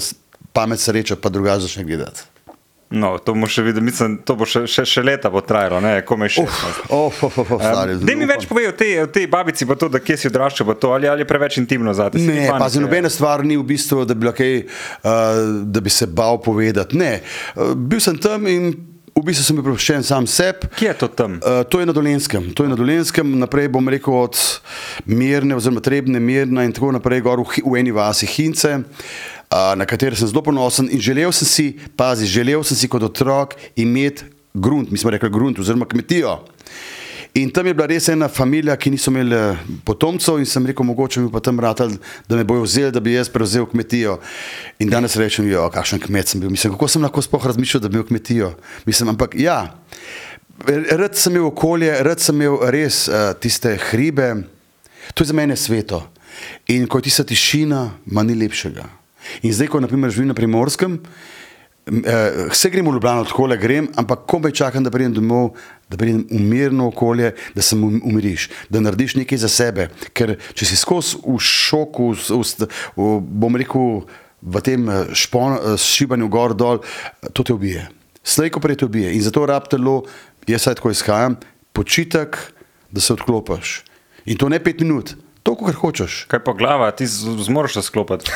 pamet 0.52 0.80
sreča, 0.80 1.18
pa 1.18 1.28
drugače 1.28 1.66
začne 1.66 1.84
gledati. 1.84 2.28
No, 2.92 3.14
to 3.16 3.32
bomo 3.32 3.48
še 3.48 3.62
videli, 3.64 3.86
mislim, 3.88 4.18
to 4.20 4.34
bo 4.36 4.44
še, 4.44 4.66
še, 4.68 4.84
še 4.84 5.00
leta 5.00 5.30
bo 5.32 5.40
trajalo, 5.40 5.78
ne, 5.80 5.94
komaj 6.04 6.34
še. 6.34 6.42
Of, 6.44 6.58
of, 6.92 7.22
of, 7.24 7.38
of, 7.56 7.62
stari, 7.64 7.96
Da 8.04 8.16
mi 8.20 8.28
več 8.28 8.44
povej 8.50 8.68
o 8.68 8.74
tej, 8.76 8.92
o 9.06 9.08
tej 9.08 9.30
babici, 9.32 9.64
pa 9.68 9.78
to, 9.80 9.88
da 9.92 10.00
kje 10.02 10.18
si 10.20 10.28
odraščal, 10.28 10.68
pa 10.68 10.76
to, 10.76 10.92
ali, 10.92 11.08
ali 11.08 11.24
je 11.24 11.28
preveč 11.30 11.56
intimno 11.62 11.94
za 11.96 12.10
te. 12.12 12.20
Si 12.20 12.28
Ne, 12.28 12.50
pa 12.52 12.68
za 12.68 12.84
nobena 12.84 13.08
stvar 13.12 13.46
ni 13.48 13.56
v 13.56 13.64
bistvu, 13.72 14.04
da 14.04 14.12
bi, 14.12 14.28
kaj, 14.36 14.52
uh, 15.08 15.40
da 15.72 15.80
bi 15.80 15.92
se 15.92 16.08
bal 16.12 16.36
povedati. 16.44 17.00
Ne, 17.00 17.14
uh, 17.56 17.72
bil 17.72 18.02
sem 18.04 18.20
tam 18.20 18.44
in 18.52 18.74
v 19.22 19.28
bistvu 19.30 19.44
sem 19.46 19.54
bil 19.54 19.62
prepuščen 19.68 20.02
sam 20.02 20.24
sebi. 20.26 20.66
Kje 20.74 20.88
je 20.88 20.94
to 20.98 21.08
tam? 21.14 21.36
Uh, 21.38 21.60
to 21.70 21.78
je 21.78 21.86
na 21.86 21.94
Dolenskem. 21.94 22.48
To 22.58 22.66
je 22.66 22.70
na 22.72 22.78
Dolenskem, 22.78 23.28
naprej 23.38 23.68
bom 23.70 23.86
rekel 23.86 24.16
od 24.18 24.34
Mirne, 25.06 25.54
oziroma 25.54 25.78
Trebne, 25.78 26.18
Mirna 26.18 26.64
in 26.66 26.74
tako 26.74 26.90
naprej, 26.96 27.22
gor 27.22 27.44
v, 27.44 27.62
v 27.62 27.78
eni 27.78 27.94
vasi 27.94 28.26
Hince, 28.26 28.80
uh, 28.82 29.76
na 29.78 29.86
kateri 29.86 30.18
sem 30.18 30.26
zelo 30.26 30.42
ponosen 30.42 30.90
in 30.90 30.98
želel 30.98 31.30
sem 31.30 31.46
si, 31.46 31.66
pazi, 31.94 32.26
želel 32.26 32.66
sem 32.66 32.74
si 32.74 32.90
kot 32.90 33.06
otrok 33.06 33.54
imeti 33.78 34.26
grunt, 34.58 34.90
mi 34.90 34.98
smo 34.98 35.14
rekli 35.14 35.30
grunt, 35.30 35.62
oziroma 35.62 35.86
kmetijo. 35.86 36.40
In 37.34 37.50
tam 37.50 37.66
je 37.66 37.72
bila 37.74 37.86
res 37.88 38.10
ena 38.12 38.26
familija, 38.28 38.74
ki 38.76 38.90
niso 38.92 39.08
imeli 39.08 39.32
eh, 39.32 39.60
potomcev, 39.88 40.36
in 40.36 40.48
sem 40.48 40.66
rekel, 40.68 40.84
mogoče 40.84 41.22
mi 41.24 41.30
pa 41.32 41.40
tam 41.40 41.60
ratal, 41.64 41.94
da 42.28 42.36
me 42.36 42.44
bojo 42.44 42.66
vzeli, 42.66 42.92
da 42.92 43.00
bi 43.00 43.14
jaz 43.14 43.30
prevzel 43.32 43.64
kmetijo. 43.70 44.18
In 44.84 44.92
danes 44.92 45.16
rečem, 45.16 45.48
jo, 45.48 45.64
kakšen 45.72 46.02
kmet 46.04 46.28
sem 46.28 46.42
bil. 46.42 46.52
Mislim, 46.52 46.74
kako 46.76 46.90
sem 46.92 47.06
lahko 47.06 47.24
sploh 47.24 47.48
razmišljal, 47.48 47.86
da 47.86 47.88
bi 47.88 47.96
imel 47.96 48.08
kmetijo. 48.10 48.52
Mislim, 48.84 49.14
ampak 49.14 49.38
ja, 49.40 49.58
rad 50.68 51.16
sem 51.16 51.32
imel 51.32 51.48
okolje, 51.48 51.94
rad 52.04 52.20
sem 52.20 52.36
imel 52.36 52.60
res 52.74 53.06
uh, 53.08 53.32
tiste 53.40 53.78
hribe, 53.88 54.34
to 55.16 55.24
je 55.24 55.32
za 55.32 55.36
mene 55.36 55.56
sveto. 55.56 56.04
In 56.68 56.84
ko 56.84 57.00
je 57.00 57.08
tista 57.08 57.24
tišina, 57.24 57.86
ma 58.12 58.28
ni 58.28 58.36
lepšega. 58.36 58.84
In 59.40 59.56
zdaj, 59.56 59.72
ko 59.72 59.80
naprimer 59.80 60.12
živim 60.12 60.34
na 60.34 60.36
primorskem, 60.36 61.00
Uh, 61.00 61.41
vse 61.86 62.70
grem 62.70 62.86
v 62.86 62.94
Ljubljano, 62.94 63.24
tako 63.26 63.46
le 63.50 63.56
grem, 63.58 63.88
ampak 63.98 64.26
komaj 64.30 64.52
čakam, 64.54 64.84
da 64.84 64.90
pridem 64.90 65.14
domov, 65.16 65.56
da 65.90 65.98
pridem 65.98 66.24
v 66.30 66.40
mirno 66.40 66.88
okolje, 66.88 67.32
da 67.54 67.62
se 67.62 67.76
um- 67.76 68.00
umiriš, 68.04 68.48
da 68.70 68.80
narediš 68.80 69.14
nekaj 69.18 69.38
za 69.38 69.48
sebe. 69.48 69.88
Ker 70.14 70.36
če 70.54 70.66
si 70.66 70.76
skozi 70.76 71.18
v 71.26 71.38
šoku, 71.38 72.12
v, 72.14 72.38
v, 72.38 72.68
v, 72.96 73.08
bom 73.20 73.56
rekel, 73.58 74.04
v 74.42 74.62
tem 74.62 74.88
eh, 74.90 75.14
špon, 75.14 75.56
eh, 75.56 75.78
šibanju 75.78 76.28
gor 76.28 76.54
dol, 76.54 76.82
eh, 76.82 77.30
to 77.32 77.42
te 77.46 77.54
ubije. 77.54 77.86
Slej, 78.22 78.50
ko 78.54 78.60
prej 78.62 78.82
te 78.82 78.86
ubije. 78.86 79.14
In 79.14 79.22
zato 79.22 79.46
rab 79.46 79.70
telo, 79.70 80.02
jaz 80.46 80.66
saj 80.66 80.78
tako 80.78 80.90
izhajam, 80.90 81.38
počitek, 81.72 82.38
da 82.90 83.00
se 83.00 83.14
odklopiš. 83.14 83.82
In 84.26 84.38
to 84.38 84.48
ne 84.48 84.58
pet 84.62 84.80
minut, 84.82 85.14
to, 85.42 85.56
kar 85.58 85.74
hočeš. 85.74 86.26
Kaj 86.30 86.44
pa 86.44 86.54
glava, 86.54 86.90
ti 86.94 87.06
zmoriš 87.06 87.78
to 87.78 87.82
sklopiti. 87.82 88.30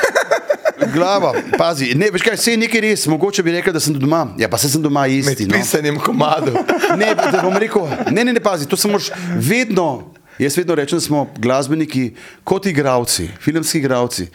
Glava, 0.93 1.33
pazi, 1.57 1.91
ne, 1.97 2.09
veš 2.13 2.21
kaj, 2.25 2.37
vse 2.37 2.53
je 2.53 2.59
nekaj 2.61 2.81
res, 2.85 3.07
mogoče 3.09 3.43
bi 3.43 3.55
rekel, 3.55 3.73
da 3.73 3.81
sem 3.81 3.95
doma. 3.97 4.27
Ja, 4.37 4.49
pa 4.49 4.59
se 4.61 4.69
sem 4.69 4.81
doma 4.81 5.07
Med 5.07 5.17
isti. 5.17 5.47
No. 5.49 5.57
pisanjem 5.57 5.97
komadov. 5.99 6.59
Ne, 6.99 7.13
da 7.17 7.41
bom 7.41 7.57
rekel, 7.57 7.89
ne, 8.11 8.23
ne, 8.23 8.33
ne, 8.33 8.43
pazi, 8.43 8.69
to 8.69 8.77
se 8.77 8.87
moraš 8.87 9.09
vedno, 9.35 10.13
jaz 10.39 10.57
vedno 10.57 10.75
rečem, 10.77 11.01
smo 11.01 11.27
glasbeniki 11.37 12.11
kot 12.43 12.65
igravci, 12.69 13.29
filmski 13.41 13.81
igravci. 13.81 14.27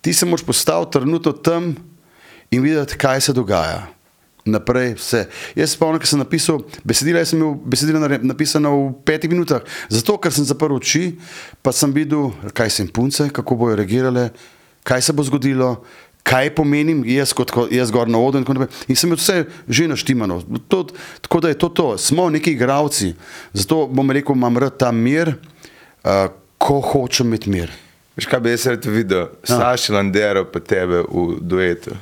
Ti 0.00 0.14
se 0.14 0.26
moraš 0.26 0.44
postaviti 0.46 0.98
trenutno 0.98 1.32
tam 1.32 1.74
in 2.50 2.62
videti, 2.62 2.98
kaj 2.98 3.20
se 3.20 3.32
dogaja. 3.32 3.86
naprej, 4.46 4.94
vse. 4.94 5.24
Jaz 5.58 5.72
spomnim, 5.74 5.98
ko 5.98 6.06
sem 6.06 6.20
napisal 6.22 6.60
besedila, 6.86 7.18
jaz 7.18 7.32
sem 7.32 7.40
imel 7.40 7.56
besedila 7.66 8.06
napisana 8.22 8.70
v 8.70 8.92
petih 9.02 9.30
minutah, 9.30 9.64
zato 9.90 10.14
ker 10.22 10.30
sem 10.30 10.46
zaprl 10.46 10.76
oči, 10.78 11.16
pa 11.66 11.74
sem 11.74 11.90
videl, 11.90 12.30
kaj 12.54 12.70
se 12.70 12.84
jim 12.84 12.92
punce, 12.94 13.26
kako 13.34 13.58
bojo 13.58 13.80
reagirale, 13.80 14.28
kaj 14.86 15.02
se 15.02 15.12
bo 15.12 15.22
zgodilo. 15.22 15.82
Kaj 16.22 16.50
pomenim 16.52 17.04
jaz, 17.04 17.30
kot 17.30 17.50
ko- 17.50 17.68
jaz 17.68 17.86
gor 17.88 18.06
na 18.06 18.18
odru, 18.18 18.40
in, 18.40 18.44
tako 18.44 18.66
in 18.86 18.96
sem 18.96 19.06
imel 19.06 19.16
vse 19.16 19.36
že 19.68 19.86
naštimano. 19.86 20.38
To, 20.66 20.80
tako 21.20 21.38
da 21.40 21.48
je 21.48 21.54
to 21.56 21.68
to, 21.70 21.88
smo 21.96 22.26
neki 22.28 22.50
igravci. 22.52 23.12
Zato 23.52 23.86
bom 23.86 24.10
rekel, 24.10 24.34
imam 24.34 24.56
rad 24.56 24.74
ta 24.74 24.90
mir, 24.90 25.36
uh, 26.02 26.26
ko 26.58 26.80
hočem 26.82 27.26
imeti 27.28 27.46
mir. 27.48 27.70
Veš, 28.16 28.26
kaj 28.26 28.40
bi 28.40 28.50
jaz 28.50 28.66
rad 28.66 28.84
videl? 28.86 29.26
Saša 29.44 29.92
Landero 29.92 30.42
pa 30.44 30.58
tebe 30.58 31.04
v 31.04 31.38
duetu. 31.38 31.94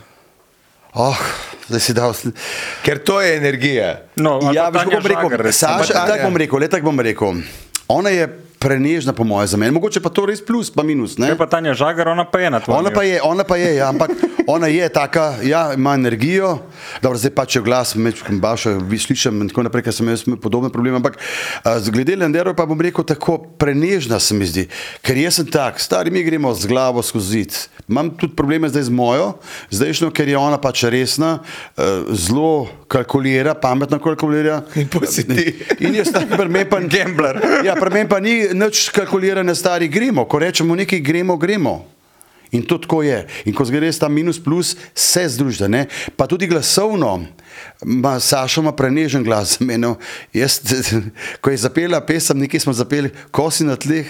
Oh, 0.95 1.19
zdaj 1.69 1.81
si 1.83 1.93
dal. 1.93 2.13
sl- 2.13 2.33
Ker 2.81 2.99
to 2.99 3.19
je 3.19 3.37
energija. 3.37 4.09
No, 4.17 4.39
Ja, 4.49 4.71
pa 4.71 4.79
veš, 4.79 4.95
kako 4.95 5.03
bom 5.21 5.33
rekel. 5.33 5.53
Saša, 5.53 5.93
tako 6.07 6.23
bom 6.25 6.37
rekel, 6.39 6.59
le 6.59 6.69
tako 6.71 6.85
bom 6.87 7.01
rekel. 7.03 7.43
Ona 7.89 8.09
je 8.09 8.25
prenežna, 8.65 9.13
po 9.13 9.29
mojem, 9.29 9.53
za 9.53 9.61
mene. 9.61 9.77
Mogoče 9.77 10.01
pa 10.01 10.09
to 10.09 10.25
res 10.25 10.41
plus, 10.41 10.73
pa 10.73 10.81
minus. 10.81 11.19
Ne? 11.21 11.35
Je 11.35 11.37
pa 11.37 11.45
Tanja 11.45 11.77
Žagar, 11.77 12.09
ona 12.09 12.25
pa 12.25 12.41
je 12.41 12.49
na 12.51 12.61
tvojem. 12.65 12.81
Ona 12.81 12.91
pa 12.91 13.05
je, 13.05 13.21
ona 13.21 13.45
pa 13.45 13.61
je, 13.61 13.71
ja, 13.77 13.93
ampak 13.93 14.17
ona 14.55 14.73
je 14.73 14.89
taka, 14.89 15.37
ja, 15.45 15.75
ima 15.77 15.93
energijo, 15.95 16.65
dobro, 17.05 17.21
zdaj 17.21 17.35
pač 17.37 17.57
je 17.59 17.63
glas, 17.63 17.93
mečkam 17.95 18.41
baša, 18.41 18.79
vi 18.89 18.97
slišim 18.99 19.45
in 19.45 19.53
tako 19.53 19.67
naprej, 19.69 19.85
ker 19.85 19.97
sem 19.97 20.09
jaz 20.09 20.25
imel 20.25 20.41
podobne 20.41 20.73
probleme, 20.73 20.97
ampak 20.97 21.21
z 21.61 21.93
glede 21.93 22.17
Lendero 22.17 22.57
pa 22.57 22.65
bom 22.65 22.81
rekel 22.81 23.05
tako 23.05 23.37
prenežna 23.61 24.17
se 24.21 24.37
mi 24.37 24.49
zdi, 24.49 24.65
ker 25.05 25.21
jaz 25.21 25.43
sem 25.43 25.49
tak, 25.53 25.81
stari 25.83 26.13
mi 26.15 26.25
gremo 26.25 26.55
z 26.57 26.71
glavo 26.71 27.05
skozi 27.05 27.35
zid. 27.35 27.57
Imam 27.89 28.11
tudi 28.17 28.37
probleme 28.37 28.69
zdaj 28.69 28.89
z 28.89 28.95
mojo, 28.95 29.35
zdajšnjo, 29.75 30.11
ker 30.15 30.29
je 30.29 30.39
ona 30.39 30.59
pač 30.61 30.87
resna, 30.89 31.39
eh, 31.77 32.07
zelo 32.15 32.69
kalkulira, 32.95 33.55
pametno 33.55 33.99
kalkulira. 33.99 34.63
In 34.79 34.89
ti. 34.89 35.55
In 35.81 35.97
jaz 35.99 36.13
tam 36.15 36.29
pri 36.31 36.49
meni 36.49 36.69
pa 36.71 36.79
Gambler. 36.81 37.41
Ja, 37.67 37.75
pri 37.75 37.91
meni 37.91 38.09
pa 38.09 38.21
ni 38.23 38.37
nič 38.55 38.89
kalkulirane, 38.95 39.55
stari 39.55 39.89
gremo. 39.91 40.29
Ko 40.31 40.39
rečemo 40.39 40.77
nekaj, 40.79 41.03
gremo, 41.03 41.37
gremo. 41.37 41.75
In 42.55 42.63
to 42.63 42.79
tako 42.79 43.03
je. 43.03 43.25
In 43.51 43.55
ko 43.55 43.67
res 43.67 43.99
ta 43.99 44.09
minus 44.09 44.39
plus, 44.39 44.77
se 44.95 45.27
združite. 45.29 45.69
Ne? 45.69 45.87
Pa 46.17 46.29
tudi 46.31 46.47
glasovno, 46.47 47.27
ima 47.83 48.21
Saša 48.21 48.61
ima 48.61 48.73
prenežen 48.73 49.25
glas 49.25 49.59
za 49.59 49.65
meno. 49.65 49.97
Jaz, 50.33 50.61
ko 51.41 51.51
je 51.51 51.57
zapela 51.57 52.01
pesem, 52.01 52.39
nekaj 52.39 52.61
smo 52.61 52.73
zapeli, 52.73 53.11
kosi 53.31 53.65
na 53.65 53.77
tleh, 53.77 54.07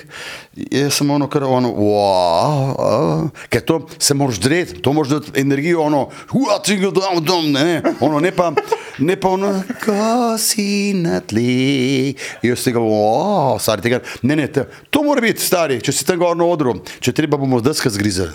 jaz 0.55 0.95
sem 0.95 1.11
ono, 1.11 1.29
kar 1.29 1.45
ono, 1.45 1.69
wow, 1.69 2.77
wow, 2.79 3.29
ker 3.49 3.61
to 3.61 3.87
se 3.99 4.15
moraš 4.15 4.39
dreti, 4.41 4.81
to 4.83 4.93
moraš 4.93 5.11
dati 5.11 5.41
energijo, 5.41 5.83
ono, 5.83 6.09
ua, 6.33 6.59
ti 6.65 6.77
ga 6.77 6.91
dam, 6.91 7.25
dam, 7.25 7.53
ne, 7.53 7.65
ne, 7.65 7.95
ono, 8.01 8.21
ne 8.21 8.31
pa, 8.31 8.53
ne 8.99 9.17
pa 9.21 9.29
ono, 9.29 9.53
kosi 9.85 10.95
na 10.95 11.21
tleh. 11.21 12.15
Jaz 12.43 12.65
tega, 12.65 12.79
wow, 12.79 13.59
stari 13.61 13.83
tega, 13.83 14.01
ne, 14.23 14.37
ne, 14.37 14.47
te, 14.53 14.67
to 14.91 15.03
mora 15.03 15.25
biti, 15.25 15.43
stari, 15.43 15.81
če 15.83 15.93
si 15.93 16.07
tam 16.07 16.21
gor 16.23 16.37
na 16.37 16.47
odru, 16.47 16.77
če 17.01 17.13
treba 17.17 17.41
bomo 17.41 17.61
deska 17.65 17.91
zgrizali. 17.91 18.33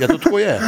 Ja, 0.00 0.08
to 0.08 0.18
tako 0.18 0.38
je. 0.38 0.58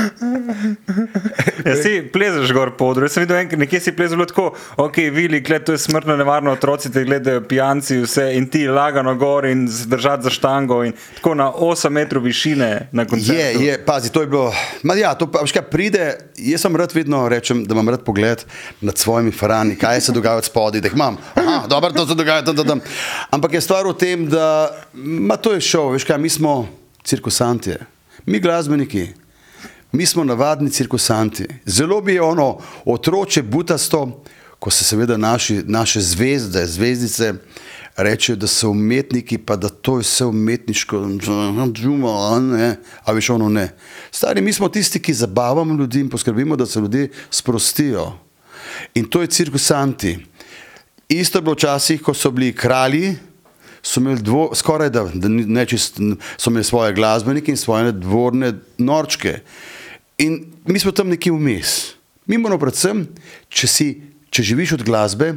Ja, 1.65 1.77
si 1.83 1.97
plezeš 2.13 2.53
gor 2.55 2.75
po 2.79 2.91
odru. 2.93 3.07
Jaz 3.07 3.17
sem 3.17 3.25
videl, 3.25 3.59
nekje 3.59 3.81
si 3.81 3.93
plezal 4.05 4.17
bilo 4.17 4.27
tako, 4.27 4.53
ok, 4.77 4.97
vili, 4.97 5.41
gled, 5.41 5.65
to 5.65 5.73
je 5.73 5.79
smrtno 5.79 6.17
nevarno, 6.17 6.53
otroci 6.53 6.93
te 6.93 7.05
gledajo, 7.05 7.41
pijanci, 7.49 7.99
vse 8.03 8.35
in 8.37 8.49
ti 8.51 8.67
lagano 8.69 9.15
gor 9.15 9.47
in 9.47 9.69
se 9.69 9.87
držati 9.89 10.23
za 10.23 10.31
štango 10.31 10.85
in 10.85 10.93
tako 11.15 11.35
na 11.35 11.53
8 11.53 11.89
metrov 11.89 12.23
višine 12.23 12.89
na 12.93 13.05
koncertu. 13.05 13.41
Je, 13.41 13.67
je, 13.67 13.79
pazi, 13.85 14.13
to 14.13 14.21
je 14.21 14.27
bilo. 14.27 14.53
Ma 14.83 14.95
ja, 14.95 15.15
to 15.15 15.31
pa, 15.31 15.41
veš 15.41 15.53
kaj 15.53 15.63
pride. 15.71 16.05
Jaz 16.37 16.61
sem 16.61 16.77
rad 16.77 16.93
vedno 16.95 17.29
rečem, 17.29 17.65
da 17.65 17.75
imam 17.75 17.89
rad 17.89 18.05
pogled 18.05 18.45
nad 18.81 18.99
svojimi 18.99 19.33
farani, 19.33 19.77
kaj 19.77 20.01
se 20.01 20.13
dogaja 20.13 20.37
od 20.37 20.45
spodaj, 20.45 20.81
da 20.81 20.89
jih 20.89 20.95
imam. 20.95 21.17
Aha, 21.35 21.67
dobro, 21.69 21.93
to 21.93 22.07
se 22.07 22.15
dogaja, 22.15 22.45
tam, 22.45 22.57
tam, 22.57 22.67
tam. 22.67 22.81
Ampak 23.31 23.53
je 23.55 23.61
stvar 23.61 23.87
v 23.87 23.97
tem, 23.99 24.29
da 24.29 24.71
ma, 24.95 25.37
to 25.37 25.57
je 25.57 25.65
šov, 25.65 25.95
veš 25.97 26.05
kaj, 26.05 26.19
mi 26.19 26.29
smo 26.29 26.67
cirkusanti, 27.05 27.79
mi 28.27 28.41
glasbeniki. 28.41 29.24
Mi 29.95 30.07
smo 30.07 30.25
navadni 30.25 30.71
cirkusanti. 30.71 31.47
Zelo 31.67 32.01
bi 32.01 32.15
je 32.15 32.23
ono 32.23 32.59
otroče 32.85 33.43
butasto, 33.43 34.23
ko 34.59 34.71
se 34.71 34.85
seveda 34.85 35.17
naši, 35.17 35.63
naše 35.67 36.01
zvezde, 36.01 36.67
zvezdice 36.67 37.35
rečejo, 37.97 38.37
da 38.37 38.47
so 38.47 38.71
umetniki, 38.71 39.39
pa 39.39 39.57
da 39.57 39.69
to 39.69 39.97
je 39.97 40.03
vse 40.03 40.25
umetniško, 40.25 40.99
džuma, 41.73 42.41
ne, 42.41 42.77
a 43.05 43.13
veš 43.13 43.31
ono 43.31 43.49
ne. 43.49 43.69
Stari, 44.11 44.41
mi 44.41 44.53
smo 44.53 44.69
tisti, 44.69 44.99
ki 45.03 45.15
zabavamo 45.15 45.75
ljudi 45.75 46.01
in 46.01 46.11
poskrbimo, 46.11 46.57
da 46.57 46.67
se 46.67 46.81
ljudje 46.81 47.11
sprostijo. 47.31 48.13
In 48.95 49.05
to 49.05 49.23
je 49.23 49.27
cirkusanti. 49.27 50.19
Isto 51.09 51.39
je 51.39 51.43
bilo 51.43 51.55
včasih, 51.55 52.03
ko 52.03 52.15
so 52.15 52.31
bili 52.31 52.53
kralji, 52.53 53.15
so 53.83 54.01
imeli 54.01 54.23
dvo, 54.23 54.51
skoraj 54.55 54.91
da, 54.91 55.07
da 55.15 55.29
ne 55.29 55.67
čist, 55.67 56.01
so 56.37 56.51
imeli 56.51 56.65
svoje 56.65 56.93
glasbenike 56.93 57.53
in 57.53 57.57
svoje 57.57 57.93
dvorne 57.93 58.53
norčke. 58.79 59.39
In 60.19 60.53
mi 60.67 60.79
smo 60.79 60.93
tam 60.93 61.09
nekje 61.11 61.33
vmes. 61.33 61.95
Mi 62.27 62.39
moramo 62.39 62.63
predvsem, 62.63 63.05
če, 63.49 63.69
si, 63.69 63.89
če 64.31 64.43
živiš 64.43 64.77
od 64.79 64.85
glasbe, 64.87 65.35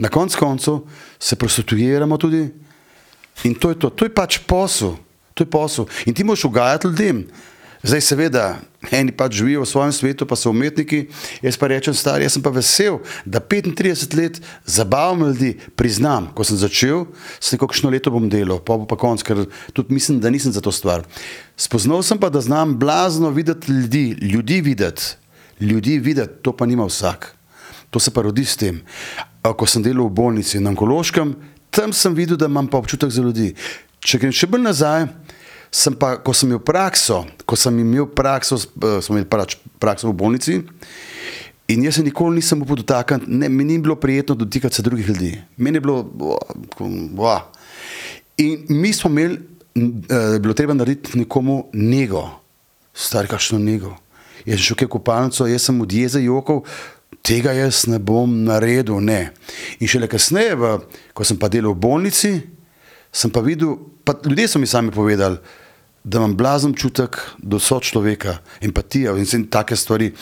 na 0.00 0.10
koncu 0.10 0.38
koncev 0.38 0.80
se 1.20 1.36
prostituiramo 1.36 2.18
tudi. 2.18 2.48
In 3.44 3.54
to 3.54 3.70
je 3.70 3.78
to, 3.78 3.90
to 3.90 4.06
je 4.06 4.14
pač 4.14 4.38
posel, 4.46 4.96
to 5.34 5.44
je 5.44 5.50
posel. 5.50 5.86
In 6.06 6.14
ti 6.14 6.24
moraš 6.24 6.46
ugajati 6.48 6.88
ljudem. 6.90 7.24
Zdaj, 7.84 8.00
seveda, 8.00 8.44
eni 8.92 9.12
pač 9.12 9.38
živijo 9.40 9.62
v 9.62 9.68
svojem 9.68 9.92
svetu, 9.92 10.26
pa 10.26 10.36
so 10.36 10.50
umetniki. 10.50 11.06
Jaz 11.44 11.56
pa 11.60 11.68
rečem, 11.70 11.94
star, 11.94 12.22
jaz 12.22 12.36
sem 12.36 12.42
pa 12.42 12.50
vesel, 12.54 13.00
da 13.24 13.40
35 13.40 14.16
let 14.18 14.40
zabavam 14.64 15.26
ljudi, 15.28 15.54
priznam, 15.76 16.28
ko 16.34 16.44
sem 16.44 16.58
začel, 16.60 17.06
sem 17.38 17.56
rekel, 17.56 17.70
kakšno 17.70 17.92
leto 17.94 18.12
bom 18.14 18.28
delal, 18.28 18.60
pa 18.60 18.76
bo 18.80 18.88
pa 18.88 18.98
konc, 19.00 19.22
ker 19.24 19.46
tudi 19.72 19.94
mislim, 19.94 20.20
da 20.20 20.32
nisem 20.32 20.52
za 20.52 20.60
to 20.64 20.72
stvar. 20.72 21.06
Spoznal 21.56 22.02
sem 22.02 22.18
pa, 22.18 22.28
da 22.28 22.40
znam 22.40 22.76
blazno 22.78 23.30
videti 23.30 23.72
ljudi, 23.72 24.06
ljudi 24.20 24.60
videti, 24.60 25.16
ljudi 25.60 25.98
videti, 25.98 26.42
to 26.42 26.52
pa 26.56 26.66
nima 26.66 26.86
vsak. 26.86 27.34
To 27.90 28.00
se 28.00 28.10
pa 28.10 28.22
rodi 28.26 28.44
s 28.44 28.56
tem. 28.58 28.82
Ko 29.44 29.66
sem 29.70 29.82
delal 29.82 30.08
v 30.10 30.16
bolnici 30.18 30.58
na 30.58 30.72
onkološkem, 30.74 31.34
tam 31.70 31.92
sem 31.92 32.14
videl, 32.14 32.36
da 32.36 32.46
imam 32.50 32.66
pa 32.66 32.78
občutek 32.78 33.10
za 33.10 33.22
ljudi. 33.22 33.52
Če 34.04 34.18
grem 34.18 34.34
še 34.34 34.48
bolj 34.50 34.64
nazaj, 34.66 35.06
sem 35.74 35.94
pa, 35.98 36.14
ko 36.22 36.30
sem 36.36 36.52
imel 36.52 36.62
prakso, 36.62 37.24
ko 37.42 37.58
sem 37.58 37.74
imel 37.82 38.06
prakso, 38.06 38.60
eh, 38.60 39.00
smo 39.02 39.16
imeli 39.16 39.26
prač, 39.26 39.56
prakso 39.82 40.06
v 40.08 40.14
bolnici. 40.14 40.60
In 41.68 41.82
jaz 41.82 41.96
se 41.96 42.04
nikoli 42.04 42.38
nisem 42.38 42.62
upal 42.62 42.76
dotakniti, 42.76 43.26
ne, 43.26 43.48
mi 43.48 43.64
ni 43.64 43.78
bilo 43.78 43.96
prijetno 43.96 44.36
dotikati 44.36 44.76
se 44.76 44.82
drugih 44.82 45.08
ljudi. 45.08 45.32
Meni 45.56 45.76
je 45.76 45.80
bilo, 45.80 46.04
wow. 47.16 47.40
In 48.36 48.66
mi 48.68 48.92
smo 48.92 49.10
imeli, 49.10 49.38
da 49.74 50.20
je 50.36 50.40
bilo 50.40 50.54
treba 50.54 50.74
narediti 50.74 51.18
nekomu 51.18 51.64
nego, 51.72 52.28
stari 52.94 53.28
kakšno 53.28 53.58
nego. 53.58 53.96
Jaz 54.44 54.60
sem 54.60 54.68
šel 54.68 54.86
v 54.86 54.90
kopalnico, 54.92 55.46
jaz 55.48 55.66
sem 55.66 55.80
od 55.80 55.92
jeze 55.92 56.20
jokov, 56.22 56.62
tega 57.24 57.54
jaz 57.56 57.86
ne 57.88 57.98
bom 57.98 58.44
naredil, 58.44 59.00
ne. 59.00 59.32
In 59.80 59.88
šele 59.88 60.06
kasneje, 60.06 60.54
v, 60.54 60.76
ko 61.16 61.24
sem 61.24 61.40
pa 61.40 61.48
delal 61.48 61.72
v 61.72 61.80
bolnici, 61.80 62.32
sem 63.10 63.32
pa 63.32 63.40
videl, 63.40 63.78
pa 64.04 64.14
ljudje 64.20 64.52
so 64.52 64.60
mi 64.60 64.68
sami 64.68 64.92
povedali, 64.92 65.40
da 66.04 66.18
imam 66.18 66.36
blazen 66.36 66.74
čutek 66.74 67.16
do 67.38 67.58
sočloveka, 67.58 68.36
empatija 68.60 69.16
in 69.16 69.24
vse 69.24 69.40
take 69.50 69.76
stvari. 69.76 70.12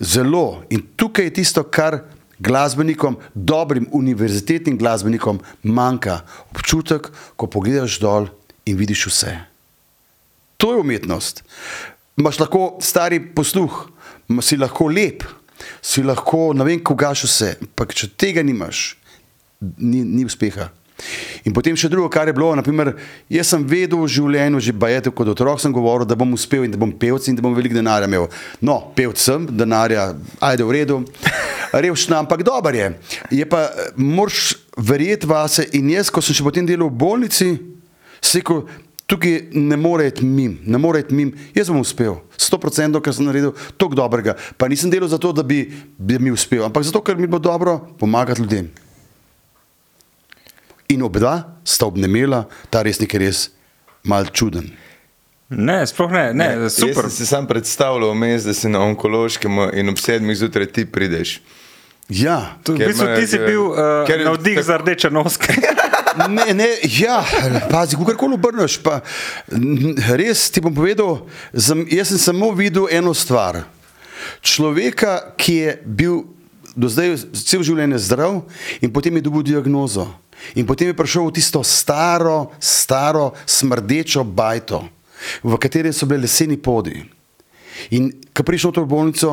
Zelo. 0.00 0.62
In 0.70 0.82
tukaj 0.96 1.24
je 1.24 1.32
tisto, 1.40 1.62
kar 1.62 2.02
glasbenikom, 2.38 3.16
dobrim 3.34 3.88
univerzitetnim 3.92 4.78
glasbenikom 4.78 5.40
manjka. 5.62 6.20
Občutek, 6.50 7.08
ko 7.36 7.46
pogledaš 7.46 7.98
dol 8.00 8.28
in 8.64 8.76
vidiš 8.76 9.06
vse. 9.06 9.36
To 10.60 10.74
je 10.74 10.80
umetnost. 10.80 11.44
Imaš 12.20 12.38
lahko 12.38 12.76
stari 12.84 13.20
posluh, 13.34 13.86
si 14.42 14.56
lahko 14.60 14.90
lep, 14.92 15.24
si 15.82 16.02
lahko 16.04 16.52
ne 16.52 16.64
vem, 16.68 16.82
kogaš 16.84 17.24
vse, 17.24 17.54
ampak 17.64 17.94
če 17.96 18.10
tega 18.16 18.44
nimaš, 18.44 18.98
ni, 19.78 20.04
ni 20.04 20.26
uspeha. 20.28 20.68
In 21.48 21.54
potem 21.56 21.76
še 21.78 21.88
drugo, 21.88 22.10
kar 22.12 22.28
je 22.28 22.34
bilo, 22.36 22.50
naprimer, 22.58 22.92
jaz 23.32 23.52
sem 23.54 23.64
vedel 23.66 24.02
v 24.02 24.10
življenju, 24.12 24.60
že 24.64 24.74
bajete, 24.76 25.12
kot 25.14 25.30
otrok 25.32 25.62
sem 25.62 25.72
govoril, 25.72 26.08
da 26.08 26.18
bom 26.18 26.34
uspel 26.36 26.66
in 26.66 26.74
da 26.74 26.80
bom 26.80 26.92
pevc 26.92 27.30
in 27.30 27.38
da 27.38 27.44
bom 27.44 27.56
veliko 27.56 27.76
denarja 27.76 28.10
imel. 28.10 28.28
No, 28.64 28.78
pevc 28.96 29.22
sem, 29.22 29.46
denarja, 29.48 30.10
ajde 30.50 30.68
v 30.68 30.76
redu, 30.76 31.00
revščina, 31.84 32.20
ampak 32.20 32.44
dober 32.46 32.76
je. 32.76 32.92
Je 33.40 33.48
pa, 33.48 33.66
moraš 33.96 34.54
verjeti 34.76 35.30
vase 35.30 35.66
in 35.76 35.90
jaz, 35.94 36.12
ko 36.12 36.22
sem 36.24 36.36
še 36.36 36.46
potem 36.46 36.68
delal 36.68 36.92
v 36.92 37.00
bolnici, 37.00 37.50
se 38.20 38.40
rekel, 38.40 38.66
tukaj 39.10 39.50
ne 39.56 39.76
more 39.80 40.06
iti 40.06 40.24
mim, 40.24 40.58
ne 40.64 40.78
more 40.78 41.00
iti 41.02 41.16
mim, 41.16 41.32
jaz 41.56 41.72
bom 41.72 41.80
uspel. 41.82 42.20
100% 42.40 43.00
ker 43.04 43.14
sem 43.14 43.26
naredil 43.26 43.54
toliko 43.76 43.98
dobrega. 43.98 44.36
Pa 44.58 44.68
nisem 44.70 44.92
delal 44.92 45.10
zato, 45.10 45.32
da 45.36 45.42
bi, 45.46 45.64
bi 45.98 46.20
mi 46.22 46.32
uspel, 46.34 46.64
ampak 46.68 46.86
zato, 46.86 47.02
ker 47.04 47.18
mi 47.18 47.28
bo 47.30 47.40
dobro 47.42 47.78
pomagati 47.98 48.44
ljudem. 48.44 48.70
In 50.90 51.02
oba 51.06 51.44
sta 51.64 51.86
obnemela, 51.86 52.44
ta 52.70 52.82
resnik 52.82 53.14
je 53.14 53.20
res 53.22 53.38
mal 54.02 54.26
čuden. 54.34 54.70
Ne, 55.50 55.80
sploh 55.86 56.10
ne, 56.14 56.24
ne, 56.34 56.48
ne 56.56 56.70
super. 56.70 57.06
Jaz 57.08 57.16
si 57.18 57.26
sam 57.26 57.46
predstavljal, 57.46 58.12
vmes, 58.14 58.44
da 58.46 58.54
si 58.54 58.68
na 58.70 58.82
onkološkem 58.86 59.70
in 59.74 59.90
ob 59.90 59.98
sedmih 59.98 60.36
zjutraj 60.38 60.68
ti 60.70 60.84
prideš. 60.86 61.40
Ja. 62.10 62.54
To, 62.66 62.74
v 62.74 62.82
Ker 62.82 62.90
bistvu 62.90 63.06
ti 63.18 63.26
si 63.26 63.38
bil 63.38 63.70
uh, 63.70 64.02
ker- 64.06 64.22
navdih 64.26 64.58
tak- 64.58 64.66
za 64.66 64.76
rdeče 64.82 65.10
noske. 65.10 65.54
Ne, 66.10 66.50
ne, 66.58 66.66
ja, 66.98 67.20
pazi, 67.70 67.94
kakorkoli 67.94 68.34
obrneš. 68.34 68.80
Pa, 68.82 68.96
res 70.18 70.50
ti 70.50 70.58
bom 70.58 70.74
povedal, 70.74 71.20
sem, 71.54 71.84
jaz 71.86 72.10
sem 72.10 72.18
samo 72.18 72.48
videl 72.50 72.88
eno 72.90 73.14
stvar. 73.14 73.60
Človeka, 74.42 75.38
ki 75.38 75.54
je 75.54 75.70
bil 75.86 76.16
do 76.76 76.88
zdaj 76.88 77.16
cel 77.34 77.62
življenje 77.66 77.98
zdrav 77.98 78.42
in 78.80 78.92
potem 78.92 79.16
je 79.16 79.26
dobil 79.26 79.42
diagnozo. 79.42 80.08
In 80.56 80.66
potem 80.66 80.90
je 80.90 80.96
prišel 80.96 81.28
v 81.28 81.36
tisto 81.36 81.60
staro, 81.66 82.50
staro, 82.60 83.36
smrdečo 83.44 84.24
bajto, 84.24 84.88
v 85.44 85.58
kateri 85.60 85.92
so 85.92 86.08
bile 86.08 86.24
leseni 86.24 86.56
podi. 86.56 87.04
In 87.92 88.08
ko 88.32 88.44
prišel 88.44 88.72
v 88.72 88.74
to 88.80 88.84
bolnico, 88.88 89.28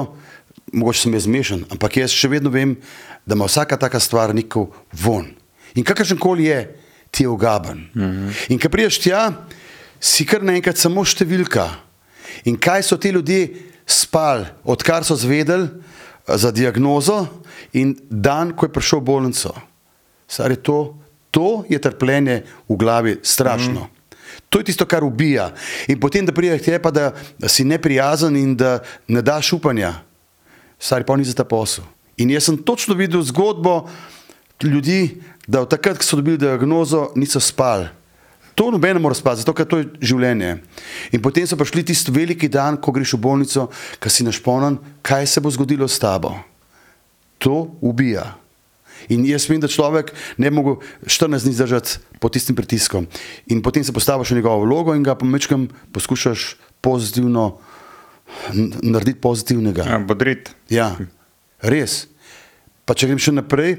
mogoče 0.76 1.08
sem 1.08 1.16
jaz 1.16 1.28
zmešan, 1.28 1.64
ampak 1.72 2.04
jaz 2.04 2.12
še 2.12 2.28
vedno 2.32 2.52
vem, 2.52 2.76
da 3.24 3.36
ima 3.36 3.48
vsaka 3.48 3.80
taka 3.80 4.00
stvar 4.04 4.36
neko 4.36 4.68
von. 4.92 5.32
In 5.76 5.88
kakršen 5.88 6.20
koli 6.20 6.52
je, 6.52 6.60
ti 7.12 7.24
je 7.24 7.32
ugaben. 7.32 7.88
Mm 7.96 8.04
-hmm. 8.04 8.52
In 8.52 8.60
ko 8.60 8.70
priješ 8.70 9.00
tja, 9.00 9.48
si 10.00 10.26
kar 10.26 10.44
naenkrat 10.44 10.78
samo 10.78 11.06
številka. 11.06 11.70
In 12.44 12.58
kaj 12.58 12.84
so 12.84 12.98
ti 12.98 13.10
ljudje 13.10 13.50
spali, 13.86 14.46
odkar 14.64 15.04
so 15.04 15.16
zvedeli 15.16 15.70
za 16.28 16.52
diagnozo 16.52 17.28
in 17.74 17.96
dan, 18.10 18.52
ko 18.52 18.66
je 18.66 18.74
prišel 18.74 19.00
v 19.00 19.04
bolnico. 19.04 19.52
Sar 20.28 20.52
je 20.52 20.60
to, 20.60 20.98
to 21.32 21.64
je 21.70 21.80
trpljenje 21.80 22.44
v 22.68 22.76
glavi 22.76 23.20
strašno. 23.24 23.88
Mm. 23.88 23.98
To 24.50 24.60
je 24.60 24.64
tisto, 24.64 24.86
kar 24.86 25.04
ubija. 25.04 25.52
In 25.88 26.00
potem, 26.00 26.26
da 26.26 26.36
prideš 26.36 26.64
tja, 26.64 26.80
pa 26.80 26.92
da, 26.92 27.12
da 27.40 27.48
si 27.48 27.64
neprijazen 27.64 28.36
in 28.36 28.56
da 28.56 28.80
ne 29.08 29.22
daš 29.22 29.54
upanja, 29.54 29.94
stari 30.80 31.06
pa 31.08 31.16
ni 31.16 31.24
za 31.24 31.34
ta 31.34 31.44
posel. 31.44 31.84
In 32.18 32.32
jaz 32.32 32.48
sem 32.48 32.58
točno 32.58 32.96
videl 32.96 33.22
zgodbo 33.22 33.88
ljudi, 34.64 35.22
da 35.48 35.62
od 35.62 35.70
takrat, 35.70 35.98
ko 35.98 36.04
so 36.04 36.20
dobili 36.20 36.38
diagnozo, 36.38 37.12
niso 37.16 37.40
spali. 37.40 37.88
To 38.58 38.72
noben 38.74 38.98
ne 38.98 39.02
more 39.04 39.16
spati, 39.16 39.44
zato 39.44 39.54
ker 39.54 39.68
to 39.70 39.78
je 39.84 39.86
življenje. 40.10 40.56
In 41.14 41.22
potem 41.22 41.46
so 41.46 41.60
prišli 41.60 41.86
tisti 41.92 42.14
veliki 42.14 42.50
dan, 42.50 42.80
ko 42.82 42.90
greš 42.96 43.14
v 43.14 43.22
bolnico, 43.22 43.68
ki 44.02 44.10
si 44.10 44.26
našponen, 44.26 44.80
kaj 45.06 45.30
se 45.30 45.44
bo 45.46 45.52
zgodilo 45.54 45.86
s 45.86 46.02
tabo. 46.02 46.34
To 47.46 47.68
ubija. 47.86 48.32
In 49.14 49.22
jaz 49.30 49.46
vem, 49.46 49.62
da 49.62 49.70
človek 49.70 50.10
ne 50.42 50.50
mogel 50.50 50.80
14 51.06 51.46
dni 51.46 51.54
zdržati 51.54 52.18
pod 52.18 52.34
tistim 52.34 52.58
pritiskom. 52.58 53.06
In 53.54 53.62
potem 53.62 53.86
se 53.86 53.94
postaviš 53.94 54.34
v 54.34 54.42
njegovo 54.42 54.66
vlogo 54.66 54.98
in 54.98 55.06
ga 55.06 55.14
pomečkam 55.14 55.70
poskušaš 55.94 56.56
pozitivno 56.82 57.60
narediti 58.82 59.22
pozitivnega. 59.22 59.86
Ja, 59.86 60.00
Bodrit. 60.02 60.52
Ja, 60.70 60.98
res. 61.62 62.08
Pa 62.90 62.98
če 62.98 63.12
grem 63.12 63.22
še 63.22 63.38
naprej, 63.38 63.78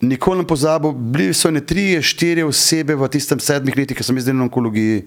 nikoli 0.00 0.38
ne 0.38 0.46
pozabo, 0.46 0.92
bili 0.92 1.34
so 1.34 1.50
ne 1.50 1.60
tri, 1.60 2.02
štiri 2.02 2.42
osebe 2.44 2.94
v 2.94 3.08
tistem 3.08 3.40
sedmih 3.40 3.76
letih, 3.76 3.96
ki 3.96 4.04
sem 4.04 4.16
jaz 4.16 4.28
delal 4.28 4.42
na 4.42 4.46
onkologiji, 4.48 5.06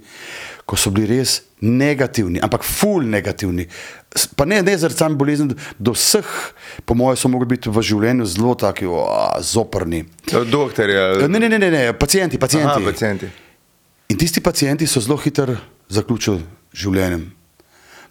ko 0.66 0.78
so 0.78 0.92
bili 0.94 1.20
res 1.20 1.42
negativni, 1.62 2.42
ampak 2.42 2.66
ful 2.66 3.06
negativni. 3.06 3.68
Pa 4.36 4.48
ne, 4.50 4.62
ne 4.66 4.78
zaradi 4.78 4.98
same 4.98 5.20
bolezni, 5.20 5.54
do 5.78 5.94
vseh, 5.94 6.30
po 6.86 6.98
mojem, 6.98 7.20
so 7.22 7.30
mogli 7.30 7.54
biti 7.54 7.70
v 7.70 7.84
življenju 7.86 8.26
zelo 8.34 8.56
taki 8.58 8.90
o, 8.90 9.06
zoprni. 9.46 10.06
Doktorja. 10.30 11.28
Ne, 11.28 11.38
ne, 11.38 11.50
ne, 11.50 11.62
ne, 11.62 11.72
ne 11.74 11.84
pacijenti, 11.94 12.42
pacijenti. 12.42 12.74
Aha, 12.74 12.86
pacijenti. 12.86 13.30
In 14.10 14.18
tisti 14.18 14.42
pacijenti 14.42 14.88
so 14.90 15.04
zelo 15.06 15.20
hitro 15.22 15.60
zaključili 15.94 16.42
življenjem. 16.74 17.30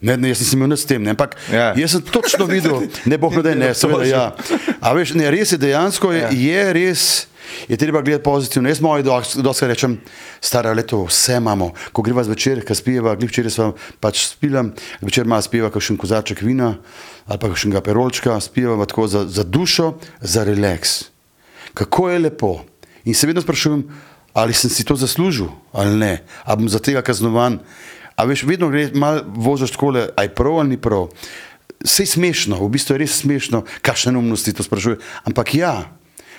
Ne, 0.01 0.17
ne, 0.17 0.29
jaz 0.31 0.41
nisem 0.41 0.59
imel 0.61 0.69
nič 0.71 0.85
s 0.85 0.87
tem, 0.87 1.03
ne, 1.03 1.11
ampak 1.11 1.35
Ja. 1.51 1.73
ja. 1.73 1.73
jaz 1.83 1.97
sem 1.97 2.03
točno 2.07 2.47
videl, 2.55 2.85
ne 3.05 3.19
bo 3.19 3.31
hodil, 3.31 3.59
ne, 3.59 3.73
seveda, 3.75 4.05
ja. 4.07 4.25
A 4.81 4.93
veš, 4.95 5.15
ne, 5.19 5.27
res 5.31 5.53
je 5.53 5.59
dejansko, 5.59 6.13
je, 6.15 6.21
Ja. 6.23 6.31
je 6.31 6.73
res, 6.73 7.03
je 7.69 7.77
treba 7.81 8.03
gledati 8.05 8.23
pozitivno. 8.23 8.69
Jaz 8.69 8.79
moj 8.81 9.03
dosti 9.43 9.67
rečem, 9.67 9.97
stara 10.41 10.71
leto, 10.77 11.03
vse 11.09 11.39
imamo. 11.41 11.73
Ko 11.93 12.03
greva 12.07 12.23
zvečer, 12.25 12.61
ko 12.63 12.77
spijeva, 12.77 13.17
glih 13.17 13.31
včeraj 13.33 13.51
sva 13.51 13.71
pač 13.99 14.27
spila, 14.29 14.67
večer 15.01 15.27
ima 15.27 15.41
spijeva 15.43 15.71
kakšen 15.73 15.97
kozarček 15.97 16.43
vina 16.47 16.77
ali 17.29 17.39
pa 17.39 17.49
kakšnega 17.49 17.81
perolčka, 17.85 18.37
spijeva 18.41 18.87
tako 18.89 19.05
za, 19.09 19.27
za 19.29 19.43
dušo, 19.45 19.99
za 20.21 20.45
relaks. 20.45 21.11
Kako 21.75 22.09
je 22.11 22.19
lepo. 22.19 22.65
In 23.05 23.15
se 23.15 23.27
vedno 23.27 23.43
sprašujem, 23.43 23.83
ali 24.33 24.55
sem 24.57 24.71
si 24.71 24.85
to 24.85 24.97
zaslužil 24.97 25.49
ali 25.73 25.97
ne, 25.97 26.13
ali 26.45 26.57
bom 26.57 26.69
za 26.69 26.79
tega 26.79 27.03
kaznovan. 27.03 27.59
A 28.19 28.27
veš, 28.27 28.43
vedno 28.43 28.69
gre 28.73 28.89
malo 28.99 29.23
voziš 29.27 29.77
tako, 29.77 29.93
aj 29.95 30.35
prav 30.35 30.59
ali 30.59 30.75
ni 30.75 30.81
prav. 30.81 31.07
Vse 31.85 32.03
je 32.03 32.15
smešno, 32.19 32.59
v 32.59 32.73
bistvu 32.75 32.97
je 32.97 33.05
res 33.05 33.21
smešno, 33.23 33.63
kakšne 33.87 34.13
neumnosti 34.17 34.51
to 34.53 34.67
sprašuje. 34.67 34.99
Ampak 35.23 35.55
ja, 35.55 35.87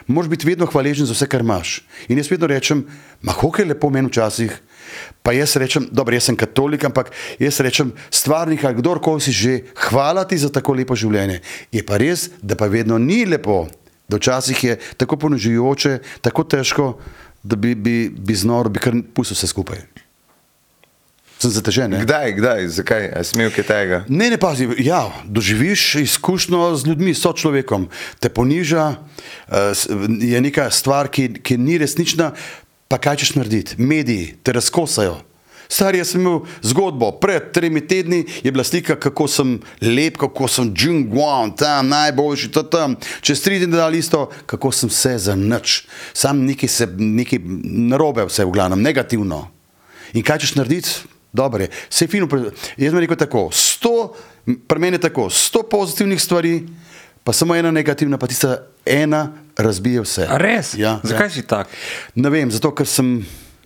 moraš 0.08 0.30
biti 0.30 0.48
vedno 0.48 0.68
hvaležen 0.68 1.08
za 1.08 1.15
vse, 1.15 1.30
kar 1.32 1.46
imaš. 1.46 1.80
In 2.12 2.20
jaz 2.20 2.28
vedno 2.32 2.50
rečem, 2.52 2.84
ma 3.22 3.32
kako 3.32 3.62
je 3.62 3.70
lepo 3.72 3.89
meni 3.89 4.12
včasih. 4.12 4.58
Pa 5.24 5.32
jaz 5.32 5.56
rečem, 5.56 5.88
dobro, 5.92 6.18
jaz 6.18 6.28
sem 6.28 6.36
katolik, 6.36 6.84
ampak 6.84 7.13
jaz 7.39 7.62
rečem, 7.63 7.94
stvarnik 8.12 8.63
ali 8.68 8.82
kdorkoli 8.82 9.22
si 9.22 9.32
že, 9.32 9.72
hvala 9.88 10.26
ti 10.28 10.38
za 10.38 10.52
tako 10.52 10.76
lepo 10.76 11.00
življenje. 11.00 11.39
Je 11.72 11.86
pa 11.86 12.02
res, 12.02 12.28
da 12.42 12.60
pa 12.60 12.68
vedno 12.68 12.98
ni 13.00 13.24
lepo, 13.24 13.70
da 14.10 14.20
včasih 14.20 14.63
je 14.63 14.76
tako 14.98 15.15
ponižujoče, 15.15 16.00
tako 16.26 16.44
težko, 16.44 16.92
da 17.44 17.56
bi, 17.56 17.76
bi, 17.76 18.10
bi 18.10 18.36
znoro, 18.36 18.68
bi 18.68 18.84
kar 18.84 18.98
pustil 19.15 19.38
vse 19.38 19.48
skupaj. 19.48 20.09
Sem 21.39 21.52
zatežen. 21.52 21.91
ne? 21.91 22.04
Kdaj, 22.04 22.34
kdaj, 22.36 22.67
zakaj, 22.67 23.04
a 23.15 23.23
smel 23.23 23.47
kaj 23.47 23.63
tega? 23.63 23.97
Ne, 24.10 24.28
ne 24.30 24.38
pazi, 24.38 24.67
ja, 24.78 25.08
doživiš 25.23 25.95
izkušnjo 25.95 26.75
z 26.75 26.84
ljudmi, 26.86 27.13
so 27.15 27.32
človekom, 27.32 27.88
te 28.19 28.28
poniža, 28.28 28.95
eh, 29.47 29.71
s- 29.71 29.88
je 30.19 30.41
neka 30.41 30.67
stvar, 30.67 31.08
ki, 31.08 31.39
ki 31.39 31.56
ni 31.58 31.78
resnična, 31.78 32.34
pa 32.88 32.97
kaj 32.97 33.15
češ 33.15 33.36
narediti? 33.36 33.75
Mediji 33.78 34.36
te 34.43 34.52
razkosajo. 34.52 35.23
Star 35.69 35.93
sem 36.04 36.21
imel 36.21 36.39
zgodbo, 36.62 37.12
pred 37.12 37.54
tremi 37.54 37.80
tedni 37.80 38.25
je 38.43 38.52
bila 38.52 38.63
slika, 38.63 38.95
kako 38.95 39.28
sem 39.28 39.60
lep, 39.82 40.17
kako 40.17 40.47
sem 40.47 40.73
Džungwan, 40.73 41.56
tam 41.56 41.88
najboljši, 41.88 42.52
to 42.52 42.63
tam. 42.63 42.95
Čez 43.21 43.41
tri 43.41 43.60
dni 43.60 43.78
dal 43.78 43.95
isto, 43.95 44.32
kako 44.45 44.71
sem 44.71 44.89
vse 44.89 45.17
za 45.17 45.36
nič. 45.36 45.86
Sam 46.13 46.41
nekaj, 46.43 46.69
se, 46.69 46.88
nekaj 46.97 47.39
narobe, 47.63 48.25
vse 48.25 48.45
v 48.45 48.52
glavnem, 48.52 48.82
negativno. 48.82 49.47
In 50.13 50.23
kaj 50.23 50.39
češ 50.39 50.56
narediti? 50.56 50.89
Dobro 51.34 51.62
je, 51.62 51.70
vse 51.89 52.06
je 52.06 52.10
fino. 52.10 52.28
Jaz 52.78 52.94
bi 52.94 53.00
rekel 53.00 53.15
tako, 53.18 53.50
sto, 53.52 54.13
pri 54.68 54.80
meni 54.80 54.96
je 54.96 55.02
tako, 55.02 55.30
sto 55.30 55.63
pozitivnih 55.63 56.22
stvari, 56.22 56.63
pa 57.24 57.34
samo 57.34 57.56
ena 57.56 57.72
negativna, 57.72 58.18
pa 58.18 58.28
tista 58.28 58.56
ena 58.86 59.28
razbije 59.58 60.02
vse. 60.02 60.26
A 60.26 60.38
res? 60.38 60.74
Ja, 60.74 61.00
Zakaj 61.04 61.28
ja. 61.28 61.30
si 61.30 61.42
tak? 61.42 61.68
Ne 62.15 62.30
vem, 62.30 62.50
zato 62.50 62.72
ker 62.72 62.88
sem 62.88 63.20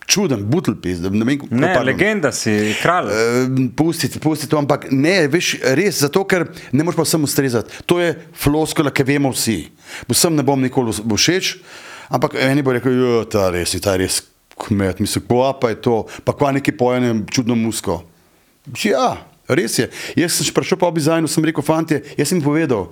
čuden, 0.06 0.44
butelpis. 0.44 1.00
Ne, 1.00 1.24
vem, 1.24 1.40
Ne, 1.50 1.70
pardon. 1.70 1.86
legenda 1.86 2.32
si, 2.32 2.52
kralj. 2.82 3.08
Eh, 3.08 3.70
Pusti, 3.72 4.10
pusti 4.20 4.50
to, 4.52 4.58
ampak 4.60 4.90
ne, 4.92 5.28
veš, 5.28 5.54
res, 5.80 6.02
zato 6.04 6.26
ker 6.28 6.44
ne 6.72 6.84
moreš 6.84 6.98
pa 7.00 7.06
vsem 7.08 7.24
ustrezati. 7.24 7.72
To 7.88 8.02
je 8.04 8.12
floskula, 8.36 8.92
ki 8.92 9.04
vemo 9.04 9.32
vsi. 9.32 9.70
Vsem 10.12 10.36
ne 10.36 10.44
bom 10.44 10.60
nikoli 10.60 10.92
všeč, 10.92 11.54
ampak 12.12 12.36
eni 12.36 12.62
bo 12.62 12.76
rekel, 12.76 12.92
jo, 12.92 13.24
ta 13.24 13.48
res, 13.56 13.72
je, 13.74 13.80
ta 13.80 13.96
je 13.96 14.04
res 14.04 14.20
kmet, 14.60 15.00
mislim, 15.00 15.26
kva 15.28 15.54
pa 15.60 15.74
je 15.74 15.82
to, 15.82 16.04
pa 16.24 16.36
kva 16.38 16.52
neki 16.58 16.72
pojene 16.78 17.16
čudno 17.32 17.56
musko. 17.56 18.02
Ja, 18.84 19.26
res 19.50 19.78
je. 19.80 19.90
Jaz 20.18 20.38
sem 20.38 20.48
še 20.48 20.56
prišel 20.56 20.80
po 20.80 20.92
dizajnu, 20.94 21.30
sem 21.32 21.46
rekel, 21.46 21.66
fantje, 21.66 22.02
jaz 22.18 22.32
sem 22.32 22.40
jim 22.40 22.46
povedal, 22.46 22.88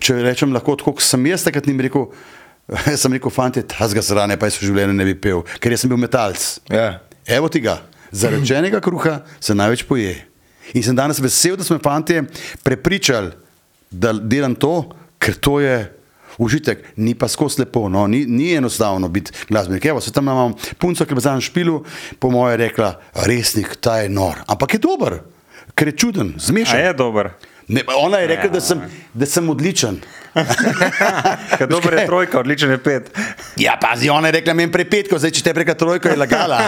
če 0.00 0.20
rečem 0.24 0.54
lahko, 0.54 0.76
tako 0.80 0.96
kot 0.96 1.04
sem 1.04 1.26
jaz 1.28 1.44
takrat 1.44 1.68
njim 1.68 1.82
rekel, 1.84 2.08
jaz 2.92 3.04
sem 3.04 3.16
rekel, 3.16 3.34
fantje, 3.34 3.64
ta 3.68 3.88
zga 3.90 4.04
zrane, 4.06 4.38
pa 4.40 4.48
jaz 4.48 4.60
v 4.60 4.70
življenju 4.70 4.96
ne 4.96 5.08
bi 5.10 5.16
pel, 5.18 5.44
ker 5.60 5.74
jaz 5.74 5.84
sem 5.84 5.92
bil 5.92 6.00
metalc. 6.00 6.46
Ja. 6.72 7.02
Evo 7.28 7.50
ti 7.52 7.62
ga, 7.64 7.80
zarečenega 8.14 8.80
kruha 8.82 9.20
se 9.40 9.56
največ 9.56 9.84
poje. 9.88 10.16
In 10.78 10.84
sem 10.84 10.96
danes 10.96 11.20
vesel, 11.20 11.58
da 11.58 11.66
smo 11.66 11.80
fantje 11.82 12.22
prepričali, 12.64 13.34
da 13.92 14.14
delam 14.14 14.54
to, 14.56 14.92
ker 15.20 15.36
to 15.36 15.58
je 15.60 15.76
užitek, 16.38 16.84
ni 16.96 17.14
pa 17.14 17.28
skozi 17.28 17.60
lepo, 17.60 17.88
no? 17.88 18.06
ni, 18.06 18.24
ni 18.26 18.52
enostavno 18.54 19.08
biti 19.08 19.32
glasbenik. 19.48 19.84
Evo, 19.84 20.00
se 20.00 20.12
tam 20.12 20.24
imam 20.24 20.54
punco, 20.78 21.04
ki 21.04 21.14
je 21.14 21.20
za 21.20 21.40
špilu, 21.40 21.84
po 22.18 22.30
moje 22.30 22.56
rekla, 22.56 23.00
resnik, 23.26 23.76
ta 23.80 23.98
je 23.98 24.08
nor, 24.08 24.42
ampak 24.46 24.74
je 24.74 24.78
dober, 24.78 25.20
ker 25.74 25.88
je 25.88 25.96
čuden, 25.96 26.34
A 26.36 26.40
zmešan. 26.40 26.80
je 26.80 26.92
dober. 26.94 27.30
Ne, 27.68 27.82
ona 27.96 28.18
je 28.18 28.26
rekla, 28.26 28.50
da 28.50 28.60
sem, 28.60 28.80
da 29.14 29.26
sem 29.26 29.50
odličen. 29.50 30.00
Dober 31.70 31.94
je 31.94 32.06
trojka, 32.06 32.40
odličen 32.40 32.70
je 32.70 32.78
pet. 32.78 33.10
Ja, 33.56 33.78
pazi, 33.80 34.08
ona 34.10 34.28
je 34.28 34.32
rekla, 34.32 34.54
meni 34.54 34.72
prepetko, 34.72 35.18
zdaj 35.20 35.34
če 35.36 35.42
te 35.44 35.52
preka 35.54 35.74
trojko 35.76 36.08
je 36.08 36.16
lagala. 36.16 36.58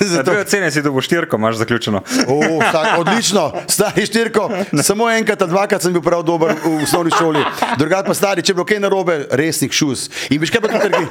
Za 0.00 0.22
dve 0.26 0.40
ocene 0.44 0.70
si 0.70 0.82
dobil 0.82 1.02
štirko, 1.02 1.36
imaš 1.36 1.58
zaključeno. 1.62 2.02
O, 2.28 2.38
tak, 2.62 2.98
odlično, 2.98 3.50
stari 3.66 4.06
štirko. 4.06 4.46
Samo 4.82 5.10
enkrat, 5.10 5.42
dvakrat 5.50 5.82
sem 5.82 5.92
bil 5.92 6.04
prav 6.04 6.22
dober 6.26 6.54
v 6.62 6.76
osnovni 6.84 7.12
šoli. 7.18 7.42
Drugat 7.78 8.06
pa 8.06 8.14
stari, 8.14 8.44
če 8.46 8.54
je 8.54 8.58
bilo 8.60 8.66
kaj 8.68 8.80
narobe, 8.84 9.18
resnik 9.38 9.74
šus. 9.74 10.06
In 10.30 10.40
veš 10.42 10.54
kaj 10.54 10.62
pa 10.64 10.72
tudi, 10.78 11.02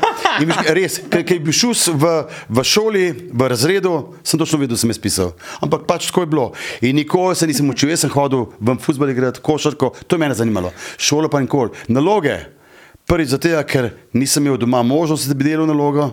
in 0.45 0.55
res, 0.77 1.01
ker 1.11 1.35
je 1.35 1.39
bil 1.43 1.55
šus 1.55 1.89
v, 1.91 2.13
v 2.47 2.65
šoli, 2.67 3.05
v 3.27 3.51
razredu, 3.51 3.95
sem 4.23 4.39
točno 4.39 4.61
vedel, 4.63 4.77
da 4.77 4.81
sem 4.81 4.95
jaz 4.95 5.01
pisal. 5.03 5.35
Ampak 5.59 5.83
pač 5.89 6.07
tako 6.07 6.23
je 6.23 6.31
bilo. 6.31 6.47
In 6.81 6.95
nikoli 6.95 7.35
se 7.35 7.47
nisem 7.47 7.67
učil, 7.69 7.91
jaz 7.91 8.05
sem 8.05 8.13
hodil 8.13 8.47
v 8.55 8.77
futbol 8.87 9.11
igrati, 9.11 9.43
košarko, 9.43 9.93
to 10.07 10.15
je 10.15 10.23
mene 10.23 10.37
zanimalo. 10.37 10.71
Šolo 10.97 11.29
pa 11.29 11.43
nikoli. 11.43 11.75
Naloge. 11.91 12.39
Prvič 13.07 13.29
zato, 13.31 13.49
ker 13.63 13.89
nisem 14.13 14.43
imel 14.43 14.57
doma 14.59 14.81
možnosti, 14.83 15.29
da 15.31 15.35
bi 15.39 15.45
delal 15.47 15.67
nalogo, 15.69 16.09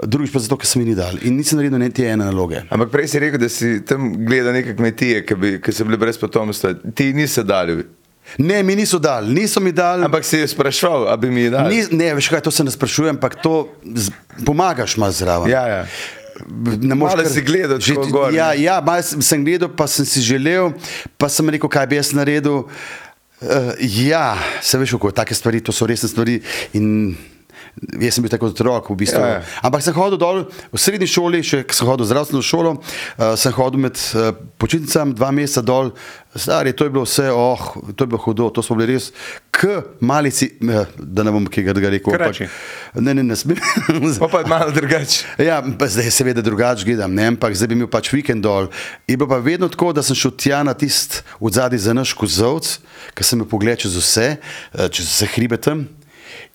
drugič 0.00 0.32
pa 0.32 0.40
zato, 0.40 0.56
ker 0.56 0.66
se 0.66 0.80
mi 0.80 0.86
ni 0.88 0.94
dal 0.96 1.18
in 1.20 1.36
nisem 1.36 1.58
naredil 1.60 1.82
niti 1.82 2.06
ene 2.08 2.24
naloge. 2.24 2.62
Ampak 2.72 2.88
prej 2.94 3.10
si 3.12 3.20
rekel, 3.20 3.42
da 3.42 3.50
si 3.52 3.74
tam 3.84 4.14
gledal 4.24 4.56
neke 4.56 4.72
kmetije, 4.78 5.26
ki, 5.28 5.36
bi, 5.36 5.50
ki 5.60 5.74
so 5.76 5.84
bile 5.84 6.00
brez 6.00 6.16
potomstva. 6.16 6.72
Ti 6.96 7.10
niso 7.12 7.44
dali. 7.44 7.82
Ne, 8.40 8.62
mi 8.64 8.78
niso 8.78 8.96
dali, 9.02 9.28
niso 9.34 9.60
mi 9.60 9.74
dali. 9.76 10.06
Ampak 10.08 10.24
si 10.24 10.40
je 10.40 10.48
sprašval, 10.48 11.04
da 11.10 11.18
bi 11.20 11.28
mi 11.30 11.50
dali. 11.52 11.76
Ni, 11.76 12.00
ne, 12.00 12.14
veš 12.16 12.30
kaj, 12.32 12.40
to 12.48 12.54
se 12.54 12.64
ne 12.64 12.72
sprašujem, 12.72 13.18
ampak 13.18 13.36
to 13.42 13.66
z, 13.84 14.08
pomagaš 14.46 14.96
malo 14.96 15.12
zraven. 15.12 15.52
Ja, 15.52 15.66
ja. 15.68 15.84
Ne 16.80 16.94
moreš 16.94 17.16
Malo 17.16 17.22
kar- 17.22 17.32
si 17.32 17.42
gledal, 17.42 17.80
že- 17.80 17.94
tako 17.94 18.10
gor, 18.10 18.32
ne? 18.32 18.38
Ja, 18.38 18.52
ja 18.54 18.80
malo 18.80 19.02
sem, 19.02 19.22
sem 19.22 19.44
gledal, 19.44 19.68
pa 19.68 19.86
sem 19.86 20.04
si 20.04 20.22
želel, 20.22 20.72
pa 21.18 21.28
sem 21.28 21.48
rekel, 21.48 21.68
kaj 21.68 21.86
bi 21.86 21.96
jaz 21.96 22.12
naredil. 22.12 22.64
Uh, 23.42 23.74
ja, 23.80 24.38
se 24.62 24.78
veš, 24.78 24.94
kako 24.94 25.10
take 25.10 25.34
stvari, 25.34 25.60
to 25.60 25.72
so 25.72 25.86
resne 25.86 26.08
stvari. 26.08 26.40
In 26.72 27.16
jaz 28.00 28.14
sem 28.14 28.24
bil 28.24 28.32
tako 28.32 28.50
otrok, 28.52 28.90
v 28.92 28.98
bistvu. 29.02 29.20
Ja, 29.20 29.40
ja. 29.40 29.44
Ampak 29.64 29.84
sem 29.84 29.96
hodil 29.96 30.20
dol 30.20 30.44
v 30.44 30.80
srednji 30.80 31.08
šoli, 31.10 31.42
še 31.46 31.62
ko 31.66 31.76
sem 31.76 31.88
hodil 31.88 32.04
v 32.04 32.10
zdravstveno 32.12 32.42
šolo, 32.44 32.74
uh, 32.78 33.32
sem 33.40 33.54
hodil 33.56 33.86
med 33.86 33.96
uh, 34.12 34.32
počitnicami 34.60 35.16
dva 35.16 35.32
meseca 35.34 35.64
dol. 35.64 35.92
Stari, 36.32 36.72
to 36.72 36.84
je 36.88 36.90
bilo 36.90 37.04
vse, 37.04 37.28
oh, 37.28 37.76
to 37.92 38.04
je 38.04 38.08
bilo 38.08 38.20
hudo, 38.20 38.48
to 38.48 38.64
smo 38.64 38.78
bili 38.78 38.94
res, 38.94 39.10
k 39.52 39.82
malici, 40.00 40.48
eh, 40.64 40.86
da 40.96 41.26
ne 41.28 41.32
bom 41.34 41.44
kaj 41.44 41.66
ga 41.76 41.90
rekel. 41.92 42.16
Reči. 42.16 42.46
Ne, 42.96 43.12
ne, 43.12 43.20
ne 43.20 43.36
smem. 43.36 43.60
Pa 44.22 44.28
pa 44.32 44.40
je 44.40 44.48
malo 44.48 44.72
drugače. 44.72 45.44
Ja, 45.44 45.60
zdaj 45.60 46.08
seveda 46.10 46.40
drugače 46.40 46.88
gledam, 46.88 47.12
ne, 47.12 47.28
ampak 47.34 47.52
zdaj 47.52 47.68
bi 47.68 47.76
imel 47.76 47.90
pač 47.92 48.08
vikend 48.14 48.40
dol. 48.48 48.70
In 49.04 49.20
bilo 49.20 49.28
pa 49.28 49.42
vedno 49.44 49.68
tako, 49.68 49.92
da 49.92 50.00
sem 50.00 50.16
šel 50.16 50.32
tja 50.40 50.62
na 50.64 50.72
tisti 50.72 51.20
od 51.36 51.52
zadaj 51.52 51.84
za 51.84 51.92
naš 51.92 52.16
kozovc, 52.16 52.78
ki 53.12 53.28
sem 53.28 53.44
jo 53.44 53.48
pogledal 53.52 53.84
čez 53.84 54.00
vse, 54.00 54.28
eh, 54.40 54.88
čez 54.88 55.12
vse 55.12 55.28
hribe 55.36 55.60
tam. 55.60 55.84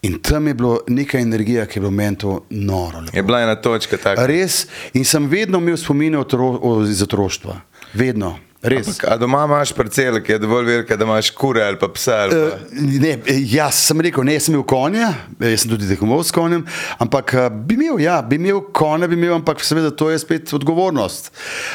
In 0.01 0.19
tam 0.21 0.47
je 0.47 0.53
bilo 0.53 0.79
neka 0.87 1.19
energija, 1.19 1.65
ki 1.65 1.79
je 1.79 1.81
bilo 1.81 1.91
meni 1.91 2.17
to 2.17 2.45
noro. 2.49 2.99
lepo. 2.99 3.17
Je 3.17 3.23
bila 3.23 3.41
ena 3.41 3.55
točka 3.55 3.97
taka. 3.97 4.25
Res, 4.25 4.67
in 4.93 5.05
sem 5.05 5.27
vedno 5.27 5.57
imel 5.57 5.77
spomine 5.77 6.19
otro, 6.19 6.59
o, 6.61 6.83
iz 6.85 7.01
otroštva. 7.01 7.61
Vedno, 7.93 8.37
res. 8.61 8.87
Ampak, 8.87 9.05
A 9.11 9.17
doma 9.17 9.43
imaš 9.45 9.73
parcele, 9.75 10.21
ki 10.23 10.35
je 10.35 10.39
dovolj 10.43 10.65
velika, 10.65 10.97
da 10.97 11.05
imaš 11.05 11.29
kure 11.37 11.63
ali 11.63 11.79
pa 11.79 11.89
psa. 11.93 12.15
Ali 12.25 12.35
pa... 12.35 12.55
Uh, 12.55 12.85
ne, 13.03 13.13
jaz 13.51 13.81
sem 13.89 14.01
rekel, 14.01 14.25
ne, 14.27 14.37
sem 14.39 14.55
imel 14.55 14.65
konja, 14.67 15.11
eh, 15.39 15.51
jaz 15.53 15.65
sem 15.65 15.73
tudi 15.73 15.89
tekmoval 15.89 16.23
s 16.25 16.35
konjem, 16.35 16.65
ampak 17.03 17.33
uh, 17.37 17.47
bi 17.51 17.77
imel, 17.77 17.99
ja, 18.03 18.19
bi 18.21 18.39
imel 18.39 18.61
konja, 18.75 19.09
bi 19.09 19.17
imel, 19.19 19.35
ampak 19.39 19.63
seveda 19.65 19.91
to 19.91 20.09
je 20.11 20.19
spet 20.23 20.53
odgovornost. 20.57 21.31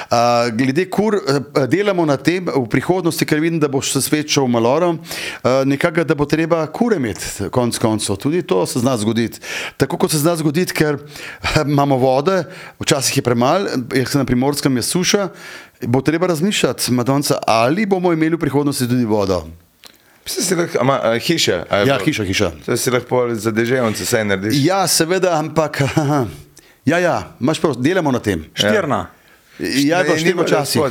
Uh, 0.08 0.50
glede 0.58 0.88
kur, 0.92 1.18
uh, 1.20 1.64
delamo 1.70 2.06
na 2.08 2.16
tem 2.16 2.50
v 2.50 2.64
prihodnosti, 2.70 3.26
ker 3.28 3.42
vidim, 3.42 3.60
da 3.62 3.70
boš 3.72 3.94
se 3.96 4.04
svet 4.04 4.32
šel 4.32 4.50
maloro, 4.50 4.94
uh, 4.96 5.62
nekako, 5.68 6.06
da 6.08 6.18
bo 6.18 6.26
treba 6.28 6.64
kure 6.72 6.98
imeti, 7.00 7.48
konc 7.52 7.78
koncev. 7.82 8.16
Tudi 8.22 8.42
to 8.42 8.66
se 8.66 8.82
zna 8.82 8.96
zgoditi. 8.96 9.40
Tako 9.76 9.98
kot 9.98 10.10
se 10.10 10.18
zna 10.18 10.36
zgoditi, 10.36 10.74
ker 10.74 10.98
eh, 10.98 11.62
imamo 11.66 11.96
vode, 11.96 12.44
včasih 12.80 13.16
je 13.16 13.22
premalo, 13.22 13.68
jaz 13.94 14.12
sem 14.12 14.22
na 14.22 14.28
primorskem, 14.28 14.76
je 14.76 14.82
suša, 14.82 15.28
bo 15.86 16.00
treba 16.00 16.26
razmišljati, 16.26 16.92
Madonca, 16.92 17.38
ali 17.46 17.86
bomo 17.86 18.12
imeli 18.12 18.36
v 18.36 18.38
prihodnosti 18.38 18.88
tudi 18.88 19.04
vodo. 19.04 19.46
Psi 20.24 20.42
si 20.42 20.54
lahko, 20.54 20.78
ama, 20.80 21.00
a, 21.02 21.18
hiša. 21.18 21.64
a 21.70 21.76
Ja, 21.76 21.98
hiša, 22.04 22.24
hiša. 22.24 22.50
To 22.66 22.76
si 22.76 22.90
lahko 22.90 23.34
za 23.34 23.50
deževnice 23.50 24.04
vse 24.04 24.24
narediš. 24.24 24.64
Ja, 24.64 24.86
seveda, 24.86 25.38
ampak. 25.38 25.82
Ja, 26.84 26.98
ja, 26.98 27.36
imaš 27.40 27.60
prav, 27.60 27.76
delamo 27.78 28.10
na 28.10 28.18
tem. 28.18 28.40
Štirna. 28.54 29.06
Ja, 29.58 30.00
pa 30.02 30.12
ni 30.12 30.18
štirno 30.18 30.42
bilo 30.42 30.46
včasih. 30.46 30.82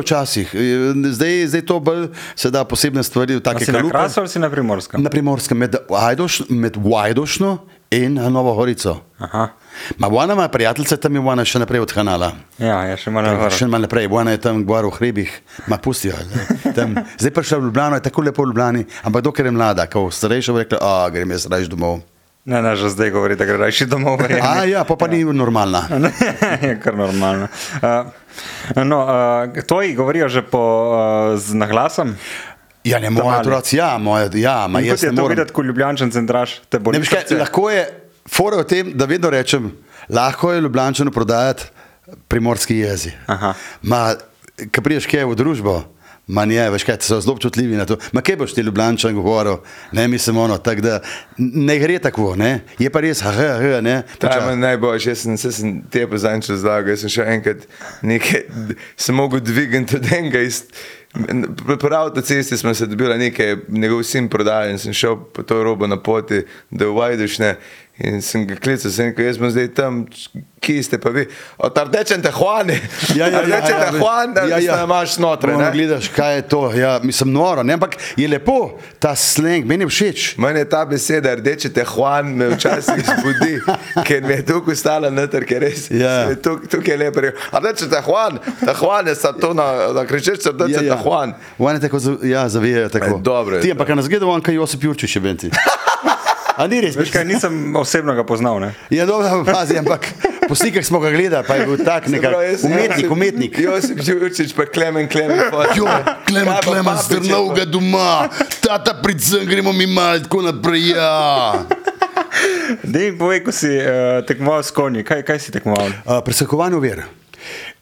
včasih. 0.00 0.50
Zdaj, 1.12 1.46
zdaj 1.46 1.62
to 1.64 1.80
bolj 1.80 2.08
se 2.36 2.50
da 2.50 2.64
posebne 2.64 3.02
stvari, 3.02 3.36
A 3.36 3.40
take 3.40 3.64
Si 3.64 3.72
na. 3.72 3.88
Krasu 3.88 4.20
ali 4.20 4.28
si 4.28 4.38
na 4.38 4.50
Primorskem? 4.50 5.02
Na 5.02 5.10
primorskem, 5.10 5.58
med, 5.58 5.76
Ajdoš, 5.88 6.42
med 6.48 6.76
Vajdošno 6.76 7.58
in 7.90 8.14
Novo 8.14 8.54
Gorico. 8.54 9.00
Aha. 9.18 9.48
Ma 9.98 10.08
Vana 10.08 10.34
ima 10.34 10.48
prijateljice, 10.48 10.96
tam 10.96 11.14
je 11.14 11.20
Vana 11.20 11.44
še 11.44 11.58
naprej 11.58 11.80
od 11.80 11.92
kanala. 11.92 12.32
Ja, 12.58 12.82
ja, 12.84 12.96
še 12.96 13.10
malo 13.10 13.30
Še 13.48 13.64
vrh. 13.64 13.70
malo 13.70 13.86
naprej, 13.86 14.08
Vana 14.12 14.30
je 14.34 14.42
tam 14.42 14.64
gor 14.64 14.86
v 14.90 14.94
hribih, 14.98 15.32
ma 15.66 15.78
pustijo. 15.78 16.14
Tam. 16.76 16.94
Zdaj 17.18 17.32
pa 17.34 17.42
še 17.42 17.56
v 17.58 17.68
Ljubljano, 17.68 17.98
je 17.98 18.06
tako 18.10 18.22
lepo 18.22 18.42
v 18.44 18.52
Ljubljani, 18.52 18.84
ampak 19.04 19.22
dokler 19.24 19.50
je 19.50 19.56
mlada, 19.56 19.86
ko 19.90 20.08
starejša 20.10 20.52
bo 20.52 20.62
rekla, 20.62 20.78
a 20.80 21.10
grem 21.10 21.30
jaz 21.36 21.46
raje 21.46 21.68
domov. 21.70 22.00
Ne, 22.48 22.62
ne, 22.64 22.72
že 22.80 22.88
zdaj 22.88 23.10
govori, 23.12 23.36
da 23.36 23.44
gre 23.44 23.58
rajši 23.60 23.84
domov. 23.86 24.16
verjemi. 24.22 24.40
A 24.40 24.64
ja, 24.64 24.80
pa 24.88 24.96
pa 24.96 25.04
ni 25.04 25.20
normalna. 25.20 25.84
je 26.64 26.78
kar 26.80 26.96
normalno. 26.96 27.48
Uh, 27.84 28.08
no, 28.88 29.02
uh, 29.04 29.62
tvoji 29.68 29.92
govorijo 29.94 30.28
že 30.32 30.40
po, 30.42 30.62
uh, 30.88 31.36
z 31.36 31.52
naglasom. 31.52 32.14
Ja, 32.88 32.96
ne, 32.98 33.10
moja 33.10 33.40
otroci, 33.40 33.76
ja, 33.76 33.98
moja, 33.98 34.30
ja, 34.32 34.64
ma 34.64 34.80
In 34.80 34.86
jaz 34.86 35.00
Kot 35.00 35.10
je 35.10 35.16
to 35.16 35.22
morem. 35.22 35.36
videti, 35.36 35.52
ko 35.52 35.62
ljubljančen 35.62 36.10
centraš, 36.10 36.60
te 36.72 36.78
bo 36.80 36.92
Ne, 36.94 37.02
veš 37.04 37.10
kaj, 37.12 37.36
lahko 37.36 37.68
je, 37.68 37.84
fora 38.28 38.60
v 38.62 38.64
tem, 38.68 38.92
da 38.94 39.04
vedno 39.04 39.30
rečem, 39.30 39.72
lahko 40.08 40.52
je 40.52 40.60
Ljubljančano 40.60 41.10
prodajati 41.10 41.64
primorski 42.28 42.78
jezi. 42.78 43.12
Aha. 43.26 43.54
Ma, 43.82 44.14
ko 44.74 44.82
prideš 44.82 45.06
kaj 45.10 45.24
v 45.28 45.36
družbo, 45.36 45.76
ma 46.28 46.44
ne, 46.44 46.60
veš 46.70 46.84
kaj, 46.84 46.98
so 47.04 47.20
zelo 47.20 47.34
občutljivi 47.36 47.76
na 47.76 47.86
to. 47.88 47.96
Ma 48.12 48.20
kaj 48.24 48.36
boš 48.36 48.54
ti 48.56 48.64
Ljubljančan 48.64 49.14
govoril, 49.16 49.58
ne 49.92 50.08
mislim 50.08 50.36
ono, 50.38 50.58
tako 50.58 50.80
da 50.80 51.00
ne 51.38 51.78
gre 51.78 51.98
tako, 51.98 52.34
ne. 52.36 52.60
Je 52.78 52.90
pa 52.90 53.00
res, 53.00 53.22
aha, 53.22 53.48
aha, 53.56 53.80
ne. 53.80 54.02
Ta 54.18 54.28
Poča- 54.28 54.50
je 54.50 54.56
najboljši, 54.56 55.08
jaz 55.08 55.24
sem, 55.24 55.36
sem 55.38 55.82
te 55.90 56.06
pozanč 56.08 56.50
razlagal, 56.52 56.92
jaz 56.92 57.04
sem 57.06 57.14
še 57.16 57.26
enkrat 57.36 57.64
nekaj, 58.02 58.44
sem 58.96 59.16
mogel 59.16 59.40
dvigniti 59.40 59.96
od 59.96 60.12
enega 60.12 60.44
iz. 60.44 60.62
Po 61.80 61.88
avtocesti 61.96 62.56
smo 62.56 62.74
se 62.74 62.86
dobili 62.86 63.16
nekaj, 63.18 63.56
njegov 63.68 64.02
sin 64.04 64.28
prodajal 64.28 64.70
in 64.70 64.78
sem 64.78 64.92
šel 64.92 65.16
po 65.32 65.42
to 65.42 65.62
robo 65.64 65.86
na 65.88 65.96
poti 65.96 66.42
do 66.70 66.92
Vajdušne 66.92 67.54
in 67.98 68.20
sem 68.22 68.46
ga 68.46 68.54
klical, 68.54 68.90
sem 68.90 69.10
rekel, 69.10 69.24
jaz 69.26 69.36
sem 69.40 69.50
zdaj 69.50 69.68
tam, 69.74 69.96
kje 70.62 70.82
ste 70.86 70.98
pa 71.02 71.10
vi? 71.10 71.24
Od 71.58 71.78
rdečen 71.78 72.22
te 72.22 72.30
hvane, 72.30 72.76
Ja, 73.16 73.26
ja, 73.26 73.32
ja, 73.32 73.40
rdečen 73.42 73.74
ja, 73.74 73.90
te 73.90 73.98
hvane, 73.98 74.34
da 74.34 74.44
ja, 74.46 74.58
ja. 74.62 74.76
imaš 74.84 75.16
notre. 75.18 75.54
Ono 75.54 75.64
ne? 75.64 75.70
Gledaš, 75.74 76.08
kaj 76.14 76.36
je 76.36 76.42
to, 76.48 76.60
ja, 76.78 77.00
mislim, 77.02 77.32
noro, 77.32 77.62
ne, 77.62 77.74
ampak 77.74 77.96
je 78.16 78.28
lepo, 78.28 78.78
ta 78.98 79.14
sleng, 79.18 79.66
meni 79.66 79.84
je 79.84 79.88
všeč. 79.88 80.26
Mene 80.38 80.62
je 80.62 80.68
ta 80.70 80.84
beseda, 80.86 81.34
rdeče 81.40 81.72
te 81.74 81.84
hvan, 81.84 82.30
me 82.38 82.52
včasih 82.54 83.02
zbudi, 83.02 83.58
ker 84.06 84.22
mi 84.22 84.38
je 84.38 84.46
tukaj 84.52 84.78
stala 84.78 85.10
noter, 85.10 85.46
ker 85.48 85.62
res 85.66 85.88
Ja. 85.90 86.28
tuk, 86.38 86.68
tukaj 86.70 86.94
je 86.94 87.00
lepo. 87.02 87.26
Rdeče 87.52 87.90
te 87.90 88.04
hvan, 88.06 88.38
te 88.62 88.76
hvan 88.78 89.10
je 89.10 89.16
sa 89.18 89.32
to 89.34 89.50
na, 89.58 89.68
na 89.96 90.06
kričeš, 90.06 90.46
rdeče 90.54 90.86
te 90.86 91.00
hvan. 91.02 91.34
Oni 91.58 91.80
tako 91.82 91.98
ja, 92.22 92.46
zavijajo 92.48 92.88
tako. 92.94 93.18
E, 93.18 93.22
dobro 93.22 93.60
Ti, 93.60 93.74
ampak 93.74 93.88
nas 93.96 94.08
gleda, 94.08 94.26
on 94.26 94.42
kaj 94.42 94.54
Josip 94.54 94.84
Jurčič 94.86 95.16
je 95.16 95.20
benti. 95.20 95.50
A 96.58 96.66
ni 96.66 96.80
res, 96.82 96.96
Veš 96.98 97.12
kaj, 97.14 97.22
nisem 97.22 97.54
osebno 97.78 98.14
ga 98.18 98.24
poznal. 98.26 98.58
Ne? 98.58 98.72
Ja, 98.90 99.06
dobro, 99.06 99.30
pazi, 99.46 99.78
ampak 99.78 100.10
po 100.48 100.58
slikah 100.58 100.82
smo 100.82 100.98
ga 100.98 101.12
gledali, 101.14 101.46
pa 101.46 101.54
je 101.54 101.66
bil 101.66 101.78
tak 101.78 102.08
nekak 102.10 102.34
Prav, 102.34 102.42
jaz 102.42 102.64
umetnik, 102.66 102.98
Josip- 102.98 103.12
umetnik. 103.12 103.52
Josip 103.58 103.96
Đurčić, 104.00 104.50
pa 104.56 104.66
Klemen 104.66 105.06
Klemen. 105.06 105.38
Jo, 105.76 105.86
Klemen, 106.26 106.58
Klemen, 106.58 106.98
strnov 106.98 107.54
ga 107.54 107.62
doma, 107.62 108.26
tata 108.58 108.98
pridem, 108.98 109.46
gremo 109.46 109.70
mi 109.72 109.86
malo 109.86 110.18
tako 110.18 110.42
naprej. 110.42 110.90
Ja. 110.90 111.62
Dej 112.82 113.12
mi 113.12 113.18
povej, 113.18 113.46
ko 113.46 113.54
si 113.54 113.70
uh, 113.70 114.20
tekmoval 114.26 114.60
s 114.60 114.74
konji, 114.74 115.06
kaj, 115.06 115.22
kaj 115.22 115.38
si 115.38 115.54
tekmoval? 115.54 115.94
Uh, 116.02 116.18
Preskakovanje 116.26 116.80
ver. 116.82 117.06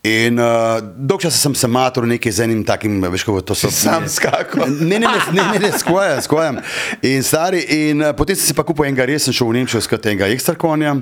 In 0.06 0.38
uh, 0.38 0.78
dolgo 0.80 1.24
časa 1.26 1.38
sem 1.38 1.54
se 1.54 1.68
matur 1.68 2.06
nekaj 2.06 2.32
z 2.32 2.44
enim 2.46 2.62
takim, 2.66 3.00
veš, 3.10 3.24
kako 3.26 3.42
to 3.42 3.54
so. 3.58 3.70
Sam 3.74 4.06
skakal. 4.16 4.68
Ne, 4.70 5.00
ne, 5.00 5.06
ne, 5.06 5.20
ne, 5.32 5.46
ne, 5.52 5.62
ne 5.66 5.70
skojam, 5.78 6.20
skojam. 6.22 6.60
In 7.02 7.24
stari, 7.26 7.64
in 7.88 8.04
uh, 8.04 8.12
potem 8.16 8.38
sem 8.38 8.52
si 8.52 8.56
pa 8.56 8.66
kupil 8.66 8.86
enega, 8.90 9.08
res 9.08 9.26
sem 9.26 9.34
šel 9.34 9.50
v 9.50 9.58
Nemčijo 9.60 9.82
skati 9.82 10.14
enega 10.14 10.30
ekstra 10.30 10.54
konja. 10.60 10.94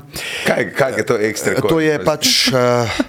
Kaj, 0.47 0.71
kaj 0.79 0.97
je 1.03 1.05
to 1.11 1.19
ekstra? 1.31 1.59
To 1.69 1.83
je 1.83 1.99
pač. 2.07 2.33
Uh, 2.55 3.03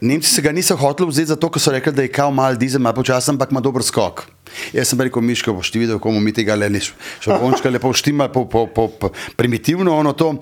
Nemci 0.00 0.30
se 0.32 0.42
ga 0.42 0.52
niso 0.52 0.76
hoteli 0.76 1.10
vzeti 1.10 1.28
zato, 1.34 1.50
ker 1.52 1.60
so 1.60 1.72
rekli, 1.72 1.92
da 1.92 2.02
je 2.02 2.12
kao 2.12 2.30
mal 2.32 2.56
dizel, 2.56 2.80
malo 2.80 2.96
počasen, 2.96 3.34
ampak 3.34 3.50
ima 3.52 3.60
dober 3.60 3.84
skok. 3.84 4.24
Jaz 4.72 4.88
sem 4.90 5.00
rekel, 5.00 5.22
Miško, 5.22 5.52
boš 5.54 5.70
ti 5.70 5.78
videl, 5.78 5.98
komu 6.02 6.20
mi 6.20 6.32
tega 6.34 6.56
le 6.58 6.70
niš. 6.72 6.92
Šalončka 7.22 7.70
lepo 7.70 7.92
štima, 7.94 8.28
po, 8.32 8.46
po, 8.48 8.64
po, 8.66 8.88
po, 8.88 9.12
primitivno 9.36 9.92
ono 9.96 10.12
to. 10.12 10.32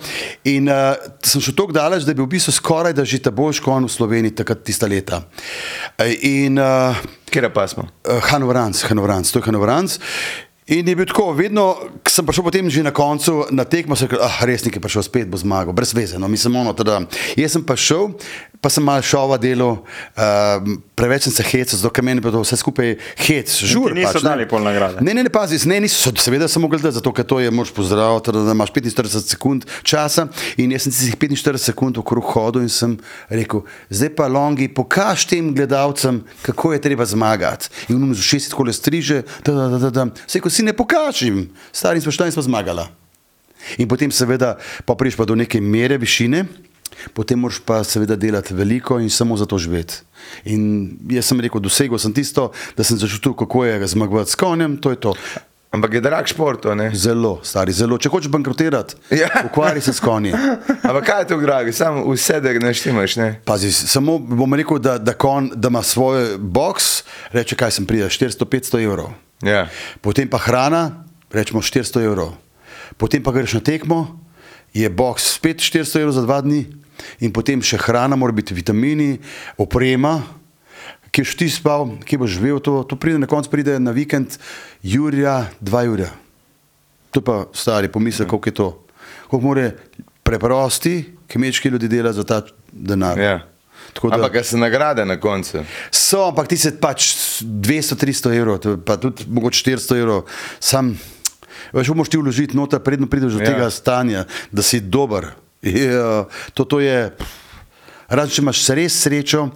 In 0.48 0.70
uh, 0.70 0.94
sem 1.26 1.42
šel 1.44 1.58
tako 1.58 1.74
daleč, 1.76 2.06
da 2.06 2.14
je 2.14 2.20
bil 2.22 2.28
v 2.28 2.36
bistvu 2.38 2.54
skoraj 2.54 2.94
da 2.96 3.04
že 3.04 3.18
ta 3.20 3.34
boljši 3.34 3.64
kon 3.66 3.84
v 3.84 3.92
Sloveniji 3.92 4.38
takrat 4.40 4.62
tista 4.64 4.86
leta. 4.86 5.24
Eh, 5.98 6.14
In 6.22 6.58
uh, 6.58 6.96
Kje 7.30 7.50
pa 7.52 7.66
smo? 7.68 7.84
uh, 7.84 8.22
Hanovranc, 8.30 8.80
Hanovranc, 8.88 9.30
to 9.30 9.42
je 9.42 9.50
Hanovranc. 9.50 9.98
In 10.68 10.84
je 10.88 10.92
bil 10.96 11.06
tako, 11.08 11.32
vedno, 11.32 11.62
ko 12.04 12.12
sem 12.12 12.26
prišel 12.28 12.44
potem 12.44 12.66
že 12.68 12.84
na 12.84 12.92
koncu 12.92 13.48
na 13.48 13.64
tekmo, 13.64 13.96
sem 13.96 14.04
rekel, 14.04 14.20
ah, 14.20 14.44
resnik 14.44 14.76
je 14.76 14.82
prišel 14.84 15.00
spet, 15.00 15.24
bo 15.24 15.40
zmagal, 15.40 15.72
brez 15.72 15.96
veze. 15.96 16.20
No, 16.20 16.28
mislim, 16.28 16.60
ono, 16.60 16.76
teda, 16.76 16.98
jaz 17.40 17.56
sem 17.56 17.64
pa 17.64 17.72
šel, 17.72 18.12
pa 18.60 18.70
sem 18.70 18.82
malo 18.84 19.02
šova 19.02 19.36
delal, 19.38 19.78
uh, 19.78 20.66
preveč 20.98 21.28
sem 21.28 21.32
se 21.32 21.44
hecel, 21.46 21.78
zato 21.78 22.02
meni 22.02 22.18
je 22.18 22.24
bilo 22.26 22.32
to 22.32 22.42
vse 22.42 22.58
skupaj 22.58 22.96
hec, 23.28 23.52
žur. 23.62 23.94
niso 23.94 24.16
pač, 24.16 24.22
ne. 24.22 24.30
dali 24.30 24.46
pol 24.50 24.64
nagrade? 24.66 25.02
Ne, 25.04 25.14
ne, 25.14 25.22
ne, 25.22 25.30
pazi, 25.30 25.60
ne, 25.70 25.78
niso, 25.84 26.10
seveda 26.18 26.48
sem 26.50 26.62
mogel 26.62 26.82
dati, 26.82 26.96
zato 26.98 27.12
ker 27.14 27.26
to 27.28 27.38
je 27.38 27.52
moč 27.54 27.70
pozdrav, 27.74 28.18
teda, 28.26 28.42
da 28.48 28.56
imaš 28.56 28.74
45 28.74 29.30
sekund 29.30 29.66
časa 29.86 30.26
in 30.58 30.74
jaz 30.74 30.88
sem 30.88 30.94
tistih 30.94 31.18
45 31.22 31.70
sekund 31.70 32.02
okrog 32.02 32.32
hodil 32.34 32.66
in 32.66 32.72
sem 32.72 32.98
rekel, 33.30 33.62
zdaj 33.94 34.14
pa 34.18 34.26
longi, 34.26 34.66
pokaž 34.66 35.28
tem 35.30 35.54
gledalcem, 35.54 36.24
kako 36.42 36.74
je 36.74 36.82
treba 36.82 37.06
zmagati. 37.06 37.70
In 37.88 38.02
on 38.02 38.14
z 38.14 38.26
ušesi 38.26 38.50
tako 38.50 38.66
le 38.66 38.74
striže, 38.74 39.22
da, 39.46 39.54
da, 39.54 39.68
da, 39.68 39.78
da, 39.86 39.90
da. 40.02 40.08
Sej, 40.26 40.42
ko 40.42 40.50
si 40.50 40.66
ne 40.66 40.74
pokažem, 40.74 41.46
stari 41.70 42.02
smo 42.02 42.14
šla 42.14 42.26
in 42.26 42.34
smo 42.34 42.42
zmagala. 42.42 42.88
In 43.78 43.88
potem 43.90 44.10
seveda, 44.14 44.56
pa 44.86 44.94
priješ 44.94 45.18
pa 45.18 45.26
do 45.28 45.34
neke 45.38 45.60
mere 45.60 45.98
višine, 45.98 46.46
potem 47.12 47.38
moraš 47.38 47.58
pa 47.60 47.84
seveda 47.84 48.16
delati 48.16 48.54
veliko 48.54 48.98
in 49.00 49.10
samo 49.10 49.36
za 49.36 49.46
to 49.46 49.58
živeti. 49.58 49.94
In 50.44 50.62
jaz 51.10 51.26
sem 51.26 51.40
rekel, 51.40 51.60
dosegel 51.60 51.98
sem 51.98 52.12
tisto, 52.12 52.50
da 52.76 52.84
sem 52.84 52.98
začutil, 52.98 53.34
kako 53.34 53.64
je 53.64 53.86
zmagovati 53.86 54.30
s 54.30 54.34
konjem, 54.34 54.76
to 54.76 54.90
je 54.90 54.96
to. 54.96 55.14
Ampak 55.70 55.92
je 55.92 56.00
drag 56.00 56.24
šport, 56.26 56.64
ne? 56.64 56.90
Zelo, 56.96 57.40
stari, 57.44 57.72
zelo. 57.72 57.98
Če 57.98 58.08
hočeš 58.08 58.30
bankrotirati, 58.32 58.96
Ja. 59.10 59.28
ukvarjaj 59.44 59.80
se 59.80 59.92
s 59.92 60.00
konji. 60.00 60.32
Ampak 60.88 61.04
kaj 61.04 61.20
je 61.20 61.26
to, 61.28 61.36
dragi? 61.40 61.72
Samo 61.72 62.08
vse, 62.08 62.40
da 62.40 62.52
ne 62.52 62.72
štimaš, 62.74 63.16
ne? 63.16 63.40
Pazi, 63.44 63.72
samo 63.72 64.18
bom 64.18 64.54
rekel, 64.54 64.78
da, 64.78 64.96
da, 64.98 65.12
kon, 65.12 65.50
da 65.54 65.68
ima 65.68 65.82
svoj 65.82 66.38
box, 66.38 67.02
reče, 67.32 67.56
kaj 67.56 67.70
sem 67.70 67.86
pridel, 67.86 68.08
400-500 68.08 68.80
evrov. 68.80 69.12
Ja. 69.44 69.68
Potem 70.00 70.24
pa 70.28 70.38
hrana, 70.38 71.04
rečemo 71.30 71.60
400 71.60 72.00
evrov. 72.00 72.32
Potem 72.96 73.20
pa 73.22 73.32
greš 73.32 73.52
na 73.52 73.60
tekmo, 73.60 74.18
je 74.72 74.88
box 74.88 75.36
spet 75.36 75.60
400 75.60 76.00
evrov 76.00 76.16
za 76.16 76.24
dva 76.24 76.40
dni, 76.40 76.64
in 77.20 77.32
potem 77.32 77.60
še 77.60 77.76
hrana, 77.78 78.16
mora 78.16 78.32
biti 78.32 78.54
vitamini, 78.54 79.18
oprema, 79.56 80.22
ki 81.10 81.22
boš 81.22 81.34
ti 81.34 81.48
spal, 81.48 81.98
ki 82.00 82.16
boš 82.16 82.30
živel, 82.32 82.60
to, 82.60 82.82
to 82.84 82.96
pride 82.96 83.18
na 83.18 83.26
koncu, 83.26 83.50
pride 83.50 83.78
na 83.78 83.90
vikend, 83.90 84.36
Jurija, 84.82 85.48
dva 85.60 85.82
Jurija. 85.82 86.10
To 87.10 87.20
pa 87.20 87.46
stari 87.52 87.88
pomisel, 87.88 88.26
koliko 88.26 88.48
je 88.48 88.54
to. 88.54 88.68
Koliko 89.26 89.46
more 89.46 89.70
preprosti, 90.22 90.98
kmečki 91.26 91.68
ljudje 91.68 91.88
delati 91.88 92.16
za 92.16 92.24
ta 92.24 92.42
denar. 92.72 93.18
ja. 93.18 93.38
Tako 93.88 94.08
da- 94.08 94.14
Ampak 94.16 94.44
se 94.44 94.56
nagrade 94.56 95.04
na 95.04 95.16
koncu? 95.16 95.64
So, 95.90 96.28
ampak 96.28 96.48
ti 96.48 96.56
se 96.56 96.76
pač 96.76 97.06
200-300 97.42 98.36
evrov, 98.36 98.58
pa 98.78 98.96
tudi 98.96 99.24
mogoče 99.26 99.64
400 99.64 99.96
evrov. 99.96 100.22
Sam, 100.60 100.92
veš, 101.72 101.88
moraš 101.88 102.08
ti 102.08 102.18
vložiti 102.18 102.56
noter, 102.56 102.78
predno 102.78 103.06
prideš 103.06 103.32
do 103.32 103.38
Ja. 103.38 103.44
ja. 103.44 103.50
tega 103.50 103.70
stanja, 103.70 104.20
da 104.52 104.62
si 104.62 104.80
dober. 104.80 105.32
Je, 105.62 105.90
to, 106.54 106.64
to 106.64 106.80
je, 106.80 107.10
razen 108.08 108.34
če 108.34 108.42
imaš 108.42 108.62
res 108.78 108.94
srečo, 109.02 109.48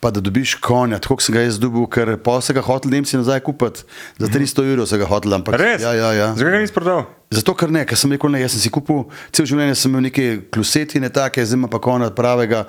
pa 0.00 0.10
da 0.10 0.20
dobiš 0.24 0.54
konja, 0.64 0.98
tako 0.98 1.20
sem 1.20 1.36
ga 1.36 1.44
jaz 1.44 1.58
dobil, 1.60 1.84
ker 1.92 2.14
pa 2.24 2.38
se 2.40 2.54
ga 2.56 2.62
hotel 2.64 2.90
Nemci 2.90 3.18
nazaj 3.20 3.42
kupiti, 3.44 3.84
za 4.18 4.30
300 4.32 4.64
evrov 4.64 4.88
se 4.88 4.98
ga 4.98 5.06
hotel, 5.06 5.34
ampak 5.36 5.58
Res? 5.60 5.82
Ja, 5.84 5.92
ja, 5.92 6.12
ja. 6.16 6.28
Zakaj 6.34 6.54
ga 6.56 6.60
nisi 6.62 6.74
prodal? 6.74 7.04
Zato, 7.30 7.54
ker 7.54 7.70
ne, 7.70 7.84
ker 7.86 8.00
sem 8.00 8.10
rekel, 8.10 8.32
ne, 8.32 8.40
jaz 8.40 8.56
sem 8.56 8.64
si 8.64 8.72
kupil, 8.72 9.04
cel 9.36 9.46
življenje 9.46 9.76
sem 9.78 9.92
imel 9.92 10.08
neke 10.08 10.24
klusetine, 10.50 11.12
take, 11.14 11.44
zdaj 11.44 11.60
ima 11.60 11.70
pa 11.70 11.78
konja 11.84 12.08
pravega. 12.16 12.64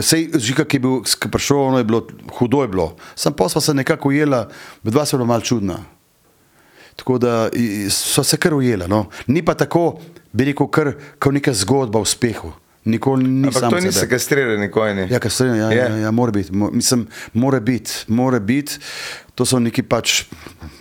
Sej, 0.00 0.30
žika, 0.42 0.64
ki 0.66 0.80
je 0.80 0.84
bil, 0.88 0.96
ki 1.04 1.28
je 1.28 1.32
prišel, 1.36 1.60
ono 1.68 1.82
je 1.82 1.86
bilo, 1.86 2.00
hudo 2.40 2.64
je 2.64 2.72
bilo. 2.72 2.88
Sam 3.14 3.36
posla 3.36 3.62
se 3.62 3.76
nekako 3.76 4.10
ujela, 4.10 4.46
dva 4.82 5.04
se 5.06 5.14
je 5.14 5.20
bila 5.20 5.28
malo 5.36 5.46
čudna. 5.46 5.78
Tako 6.96 7.20
da 7.20 7.36
so 7.92 8.24
se 8.24 8.36
kar 8.36 8.56
ujela. 8.56 8.88
No. 8.88 9.06
Ni 9.28 9.44
pa 9.44 9.54
tako, 9.54 10.00
bi 10.32 10.50
rekel, 10.50 10.68
kar, 10.68 10.94
neka 11.32 11.52
zgodba 11.52 11.98
o 11.98 12.02
uspehu. 12.02 12.52
Nikoli 12.84 13.28
ni 13.28 13.46
Ampak 13.46 13.60
sam 13.60 13.70
to 13.70 13.80
niso 13.80 14.06
kastrirani 14.10 14.70
konji. 14.70 15.06
Ja, 15.10 15.18
kasneje, 15.22 15.58
ja, 15.58 15.70
Je. 15.70 15.78
ja, 15.78 15.96
ja, 15.96 16.10
mora 16.10 16.32
biti. 16.32 16.52
Mo, 16.52 16.70
mislim, 16.70 17.06
mora 17.32 17.60
biti, 17.60 17.92
mora 18.06 18.40
biti. 18.40 18.78
To 19.34 19.46
so 19.46 19.58
neki 19.62 19.82
pač 19.82 20.24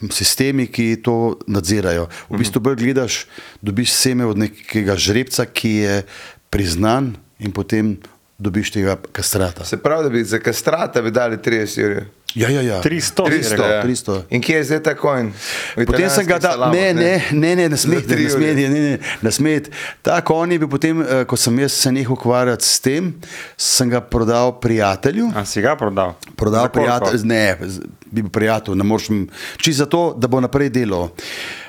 sistemi, 0.10 0.66
ki 0.68 0.98
to 1.06 1.38
nadzirajo. 1.48 2.08
V 2.30 2.42
bistvu 2.42 2.62
bolj 2.62 2.82
gledaš, 2.82 3.26
dobiš 3.62 3.94
seme 3.94 4.26
od 4.26 4.42
nekega 4.42 4.98
žrebca, 4.98 5.46
ki 5.46 5.70
je 5.70 6.02
priznan 6.50 7.14
in 7.40 7.54
potem 7.54 8.00
dobiš 8.42 8.72
tega 8.72 8.98
kastrata. 9.12 9.66
Se 9.66 9.78
pravi, 9.78 10.04
da 10.04 10.10
bi 10.10 10.24
za 10.24 10.40
kastrata 10.40 11.02
bi 11.02 11.12
dali 11.12 11.38
30 11.38 11.82
jurjev. 11.82 12.04
Ja, 12.36 12.50
ja, 12.50 12.62
ja. 12.62 12.82
300, 12.82 13.26
300, 13.28 13.72
ja. 13.72 13.84
300. 13.84 14.22
In 14.30 14.42
kje 14.42 14.56
je 14.56 14.64
zdaj 14.64 14.80
ta 14.84 14.94
konj? 14.96 15.34
V 15.76 15.86
Potem 15.86 16.08
sem 16.10 16.24
ga 16.26 16.38
dal, 16.40 16.62
ne, 16.72 16.94
ne, 16.94 17.12
ne, 17.32 17.56
ne, 17.56 17.66
ne 17.70 17.78
smeti, 17.78 18.08
tri 18.08 18.24
ne 18.24 18.30
smeti, 18.30 18.64
jurje. 18.64 18.70
ne, 18.70 18.80
ne, 18.80 19.00
ne 19.22 19.32
smeti. 19.32 19.72
Ta 20.02 20.22
konj 20.24 20.56
je 20.56 20.60
bil 20.64 20.70
potem, 20.72 21.02
eh, 21.04 21.26
ko 21.28 21.36
sem 21.36 21.60
jaz 21.60 21.76
se 21.76 21.92
nehal 21.92 22.16
ukvarjati 22.16 22.66
s 22.66 22.80
tem, 22.80 23.12
sem 23.58 23.92
ga 23.92 24.00
prodal 24.02 24.56
prijatelju. 24.64 25.28
A 25.36 25.44
si 25.46 25.62
ga 25.62 25.76
prodal? 25.76 26.16
Prodal 26.36 26.64
Za 26.64 26.70
koliko? 26.70 26.80
prijatelj, 26.80 27.28
ne, 27.28 27.58
bi 28.06 28.22
bil 28.22 28.32
prijatelj, 28.32 28.80
ne 28.80 28.84
moreš, 28.84 29.12
čisto 29.58 29.84
zato, 29.84 30.06
da 30.18 30.32
bo 30.32 30.40
naprej 30.40 30.70
delal. 30.70 31.10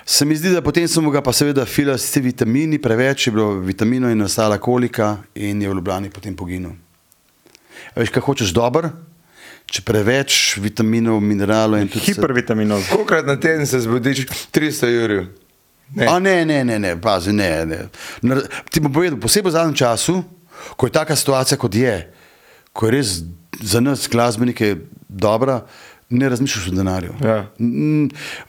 Se 0.04 0.24
mi 0.24 0.36
zdi, 0.36 0.50
da 0.50 0.60
potem 0.60 0.88
sem 0.88 1.10
ga 1.10 1.20
pa 1.20 1.32
seveda 1.32 1.64
filal 1.64 1.94
s 1.94 2.10
temi 2.10 2.26
vitamini, 2.26 2.78
preveč 2.78 3.26
je 3.26 3.32
bilo 3.32 3.60
vitaminov 3.60 4.10
in 4.10 4.18
nastala 4.18 4.58
kolika 4.58 5.16
in 5.34 5.62
je 5.62 5.68
v 5.68 5.74
Ljubljani 5.74 6.10
potem 6.10 6.34
poginil. 6.34 6.74
A 7.88 8.00
Veš, 8.00 8.10
kaj 8.10 8.22
hočeš 8.22 8.50
dober, 8.50 8.90
če 9.64 9.82
preveč 9.82 10.56
vitaminov, 10.58 11.20
mineralov 11.20 11.78
in 11.78 11.88
tudi. 11.88 12.04
se- 12.04 12.12
Hipervitaminov. 12.12 12.82
Kolikrat 12.90 13.26
na 13.26 13.36
teden 13.36 13.66
se 13.66 13.80
zbudiš 13.80 14.26
300 14.50 14.90
jurjev? 14.90 15.26
Ne. 15.94 16.06
A 16.06 16.18
ne, 16.18 16.44
ne, 16.44 16.64
ne, 16.64 16.78
ne, 16.78 16.96
pazi, 16.96 17.32
ne. 17.32 17.66
ne. 17.66 17.78
Ti 18.70 18.80
bom 18.80 18.90
povedal, 18.90 19.18
posebej 19.18 19.50
v 19.50 19.54
zadnjem 19.54 19.76
času, 19.76 20.24
ko 20.74 20.86
je 20.86 20.92
taka 20.92 21.12
situacija, 21.12 21.58
kot 21.58 21.74
je, 21.74 21.94
ko 22.72 22.86
je 22.86 22.92
res 22.92 23.08
za 23.60 23.80
nas 23.80 24.08
glasbenike 24.08 24.76
dobra, 25.06 25.62
ne 26.12 26.28
razmišljaš 26.28 26.68
o 26.68 26.74
denarju. 26.76 27.14
Ja. 27.20 27.36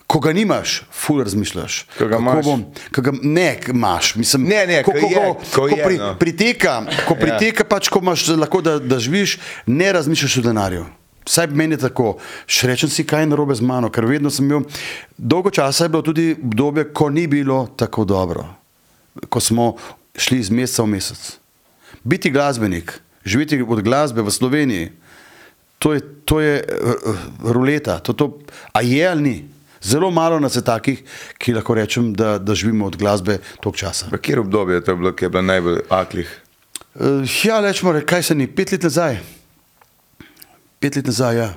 Ko 0.07 0.19
ga 0.19 0.33
nimaš, 0.33 0.83
ful 0.91 1.23
razmišljaš. 1.23 1.85
Ko 1.97 2.07
ga 2.07 2.17
imaš. 2.17 2.45
Bom, 2.45 2.65
ko 2.95 3.01
ga, 3.01 3.13
ne, 3.21 3.59
imaš. 3.69 4.15
Mislim, 4.15 4.43
Ne, 4.43 4.65
ne, 4.67 4.81
ko, 4.83 4.91
ko 4.91 4.99
ko, 4.99 5.07
je, 5.07 5.15
ko, 5.15 5.33
ko 5.33 5.61
ko 5.61 5.67
je, 5.67 5.83
pri, 5.83 5.97
no. 5.97 6.15
priteka, 6.19 6.73
ko 7.07 7.15
Ja. 7.15 7.19
priteka 7.19 7.63
pač, 7.63 7.89
ko 7.89 7.99
imaš 8.03 8.27
lahko, 8.29 8.61
da, 8.61 8.79
da 8.79 8.99
živiš, 8.99 9.37
ne 9.65 9.93
razmišljaš 9.93 10.37
o 10.37 10.41
denarju. 10.41 10.85
Vsaj 11.23 11.47
meni 11.47 11.73
je 11.73 11.85
tako, 11.85 12.17
še 12.45 12.67
rečem 12.67 12.89
si, 12.91 13.05
kaj 13.07 13.23
je 13.23 13.29
narobe 13.31 13.55
z 13.55 13.63
mano, 13.63 13.87
ker 13.89 14.03
vedno 14.03 14.27
sem 14.29 14.43
imel, 14.43 14.65
dolgo 15.17 15.47
časa 15.49 15.85
je 15.85 15.89
bilo 15.89 16.03
tudi 16.03 16.35
obdobje, 16.35 16.89
ko 16.93 17.07
ni 17.09 17.27
bilo 17.27 17.69
tako 17.75 18.03
dobro, 18.03 18.43
ko 19.29 19.39
smo 19.39 19.75
šli 20.17 20.39
iz 20.39 20.51
meseca 20.51 20.83
v 20.83 20.87
mesec. 20.87 21.21
Biti 22.03 22.27
glasbenik, 22.27 22.91
živeti 23.23 23.61
od 23.63 23.79
glasbe 23.81 24.21
v 24.21 24.31
Sloveniji, 24.31 24.91
to 25.83 25.93
je, 25.93 25.99
to 26.25 26.39
je 26.39 26.63
uh, 26.63 27.15
ruleta. 27.43 27.99
To, 27.99 28.15
to, 28.15 28.39
a 28.71 28.81
je 28.81 29.03
ali 29.03 29.21
ni? 29.21 29.35
Zelo 29.83 30.11
malo 30.11 30.39
nas 30.39 30.55
je 30.55 30.63
takih, 30.63 31.03
ki 31.37 31.57
lahko 31.57 31.75
rečem, 31.75 32.13
da, 32.15 32.37
da 32.39 32.55
živimo 32.55 32.87
od 32.87 32.95
glasbe 32.95 33.41
toliko 33.59 33.77
časa. 33.77 34.07
V 34.11 34.17
kjer 34.23 34.39
obdobje 34.39 34.79
je 34.79 34.83
to 34.87 34.95
bilo, 34.95 35.11
ki 35.11 35.25
je 35.25 35.29
bilo 35.29 35.43
najbolj 35.43 35.81
aklih? 35.91 36.29
Uh, 36.95 37.27
ja, 37.43 37.59
rečemo, 37.59 37.91
kaj 38.07 38.23
se 38.23 38.35
ni, 38.35 38.47
pet 38.47 38.71
let 38.71 38.87
nazaj. 38.87 39.19
Pet 40.79 40.95
let 40.95 41.11
nazaj, 41.11 41.37
ja. 41.37 41.49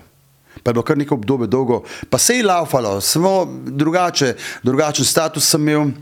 Pa 0.63 0.71
je 0.71 0.75
bilo 0.75 0.83
kar 0.83 0.99
neko 0.99 1.15
obdobje 1.15 1.47
dolgo, 1.47 1.85
pa 2.11 2.19
se 2.19 2.41
je 2.41 2.47
laufalo, 2.47 2.99
samo 3.01 3.47
drugače, 3.67 4.35
drugačen 4.67 5.05
status 5.07 5.47
sem 5.47 5.69
imel, 5.69 5.93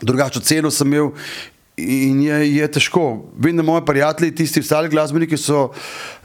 drugačno 0.00 0.40
ceno 0.40 0.70
sem 0.70 0.88
imel. 0.88 1.12
In 1.76 2.22
je, 2.22 2.36
je 2.56 2.68
težko. 2.72 3.32
Vem, 3.36 3.56
da 3.56 3.62
moji 3.62 3.84
prijatelji, 3.84 4.34
tisti 4.34 4.60
ostali 4.60 4.88
glasbeniki, 4.88 5.36
so 5.36 5.70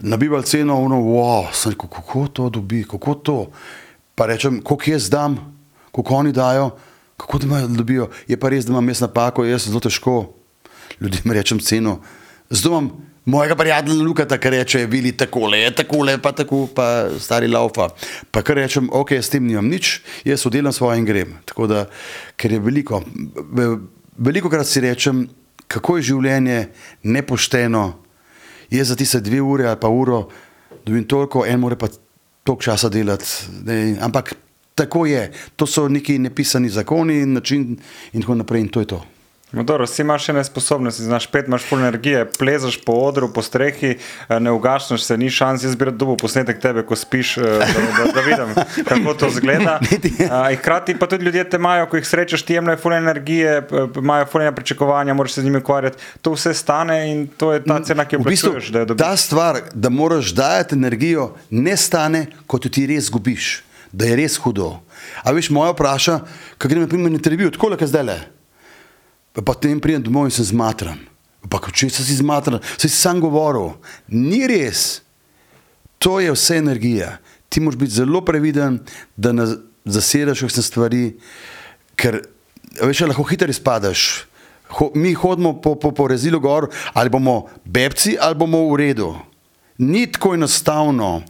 nabivali 0.00 0.48
ceno, 0.48 0.78
ono, 0.80 0.96
wow, 0.96 1.50
sem 1.52 1.74
kako 1.76 2.28
to 2.32 2.48
dobi, 2.50 2.84
kako 2.88 3.14
to. 3.14 3.38
Pa 4.14 4.26
rečem, 4.26 4.62
koliko 4.64 4.90
jaz 4.90 5.10
dam, 5.12 5.36
koliko 5.92 6.14
oni 6.14 6.32
dajo, 6.32 6.70
kako 7.16 7.38
da 7.38 7.46
imajo, 7.46 7.68
dobijo. 7.68 8.08
Je 8.28 8.36
pa 8.40 8.48
res, 8.48 8.64
da 8.64 8.72
imam 8.72 8.88
jaz 8.88 9.04
napako, 9.04 9.44
jaz 9.44 9.68
zelo 9.68 9.80
težko 9.80 10.22
ljudem 11.02 11.32
rečem 11.32 11.58
ceno. 11.58 11.98
Zdaj 12.50 12.70
imam 12.70 12.90
mojega 13.24 13.56
prijatelja 13.56 14.02
Lukata, 14.02 14.38
ki 14.38 14.50
reče, 14.50 14.86
vili 14.86 15.12
takole, 15.16 15.58
je 15.58 15.74
takole, 15.74 16.18
pa 16.22 16.32
tako, 16.32 16.66
pa 16.74 17.10
stari 17.18 17.48
laufa. 17.48 17.88
Pa 18.30 18.42
kar 18.42 18.56
rečem, 18.56 18.88
ok, 18.92 19.12
s 19.12 19.30
tem 19.30 19.46
nimam 19.46 19.68
nič, 19.68 20.00
jaz 20.24 20.46
oddelam 20.46 20.72
svoje 20.72 20.98
in 20.98 21.06
grem. 21.06 21.36
Tako 21.44 21.66
da, 21.66 21.86
ker 22.36 22.52
je 22.52 22.60
veliko, 22.60 23.02
veliko 24.18 24.50
krat 24.50 24.66
si 24.66 24.80
rečem, 24.80 25.26
kako 25.72 25.96
je 25.96 26.08
življenje 26.12 26.58
nepošteno. 27.02 27.84
Jaz 28.72 28.92
za 28.92 28.96
tiste 28.96 29.20
dve 29.20 29.40
ure 29.40 29.68
ali 29.68 29.80
pa 29.80 29.88
uro 29.88 30.26
dobim 30.86 31.04
toliko, 31.04 31.46
en 31.46 31.60
mora 31.60 31.76
pa 31.76 31.88
toliko 32.44 32.62
časa 32.62 32.88
delati. 32.88 33.26
Ne, 33.64 33.96
ampak 34.00 34.34
tako 34.74 35.06
je, 35.06 35.30
to 35.56 35.66
so 35.66 35.88
neki 35.88 36.18
nepisani 36.18 36.68
zakoni 36.68 37.20
in 37.22 37.32
način 37.38 37.76
in 38.12 38.22
tako 38.22 38.34
naprej 38.34 38.60
in 38.60 38.68
to 38.68 38.80
je 38.80 38.86
to. 38.94 39.02
No, 39.52 39.62
dobro, 39.62 39.84
vsi 39.84 40.00
imaš 40.00 40.30
še 40.30 40.32
nesposobnosti, 40.32 41.04
znaš 41.04 41.26
pet, 41.28 41.48
imaš 41.48 41.66
pol 41.68 41.82
energije, 41.82 42.24
plezaš 42.38 42.78
po 42.86 42.94
odru, 43.04 43.28
po 43.32 43.42
strehi, 43.44 43.98
eh, 43.98 44.38
ne 44.40 44.50
ugašneš 44.50 45.04
se, 45.04 45.16
ni 45.20 45.28
šans, 45.30 45.64
jaz 45.64 45.74
bi 45.76 45.90
rad 45.90 45.98
dobil 46.00 46.16
posnetek 46.16 46.60
tebe, 46.60 46.84
ko 46.88 46.96
spiš, 46.96 47.34
eh, 47.38 47.60
da, 47.60 47.82
da, 47.98 48.06
da 48.16 48.24
vidim, 48.24 48.54
kako 48.88 49.14
to 49.20 49.30
zgleda. 49.36 49.76
Eh, 49.92 50.56
Hkrati 50.60 50.96
pa 50.98 51.06
tudi 51.06 51.28
ljudje 51.28 51.44
te 51.50 51.60
imajo, 51.60 51.86
ko 51.86 52.00
jih 52.00 52.08
srečaš, 52.08 52.46
ti 52.48 52.56
jemljajo 52.56 52.80
ful 52.80 52.96
energije, 52.96 53.60
imajo 53.96 54.30
ful 54.32 54.48
pričakovanja, 54.56 55.14
moraš 55.14 55.36
se 55.36 55.40
z 55.40 55.44
njimi 55.44 55.60
ukvarjati. 55.60 56.00
To 56.22 56.32
vse 56.32 56.54
stane 56.54 57.12
in 57.12 57.26
to 57.36 57.52
je 57.52 57.64
ta 57.64 57.82
cena, 57.84 58.08
ki 58.08 58.16
jo 58.16 58.24
V 58.24 58.32
bistvu, 58.32 58.56
plačuješ. 58.56 58.74
jo 58.74 58.84
dobiš. 58.84 59.04
ta 59.04 59.16
stvar, 59.16 59.60
da 59.74 59.88
moraš 59.88 60.32
dajati 60.32 60.74
energijo, 60.74 61.34
ne 61.50 61.76
stane, 61.76 62.26
kot 62.46 62.64
jo 62.64 62.72
ti 62.72 62.86
res 62.88 63.12
zgubiš, 63.12 63.58
da 63.92 64.08
je 64.08 64.16
res 64.16 64.40
hudo. 64.40 64.78
A 65.22 65.32
veš, 65.36 65.52
moja 65.52 65.76
vpraša, 65.76 66.22
kaj 66.58 66.70
grem 66.70 66.86
na 66.86 66.88
primer 66.88 67.12
na 67.12 67.20
televizijo, 67.20 67.52
tako 67.52 67.76
le 67.76 67.86
zdaj 67.86 68.08
le. 68.08 68.22
Pa 69.32 69.40
potem 69.40 69.80
pridem 69.80 70.02
domov 70.04 70.28
in 70.28 70.34
sem 70.34 70.44
zmatran. 70.52 71.00
Pa 71.48 71.58
če 71.58 71.88
si 71.90 72.16
zmatran, 72.20 72.60
si 72.76 72.88
sam 72.92 73.20
govoril, 73.20 73.74
ni 74.08 74.44
res. 74.46 75.00
To 76.02 76.20
je 76.20 76.32
vse 76.34 76.60
energija. 76.60 77.16
Ti 77.48 77.60
moraš 77.60 77.78
biti 77.80 77.96
zelo 77.96 78.22
previden, 78.24 78.80
da 79.16 79.32
ne 79.32 79.46
zasedaš 79.84 80.44
vse 80.46 80.62
stvari, 80.64 81.02
ker 81.98 82.20
veš, 82.80 83.06
lahko 83.08 83.26
hitro 83.28 83.50
izpadeš. 83.50 84.24
Ho, 84.78 84.88
mi 84.96 85.12
hodimo 85.12 85.58
po, 85.60 85.74
po, 85.76 85.92
po 85.92 86.08
rezilu 86.08 86.40
gor, 86.40 86.70
ali 86.96 87.12
bomo 87.12 87.46
bebci, 87.64 88.16
ali 88.20 88.38
bomo 88.38 88.64
v 88.70 88.78
redu. 88.80 89.10
Ni 89.78 90.06
tako 90.08 90.34
enostavno, 90.34 91.22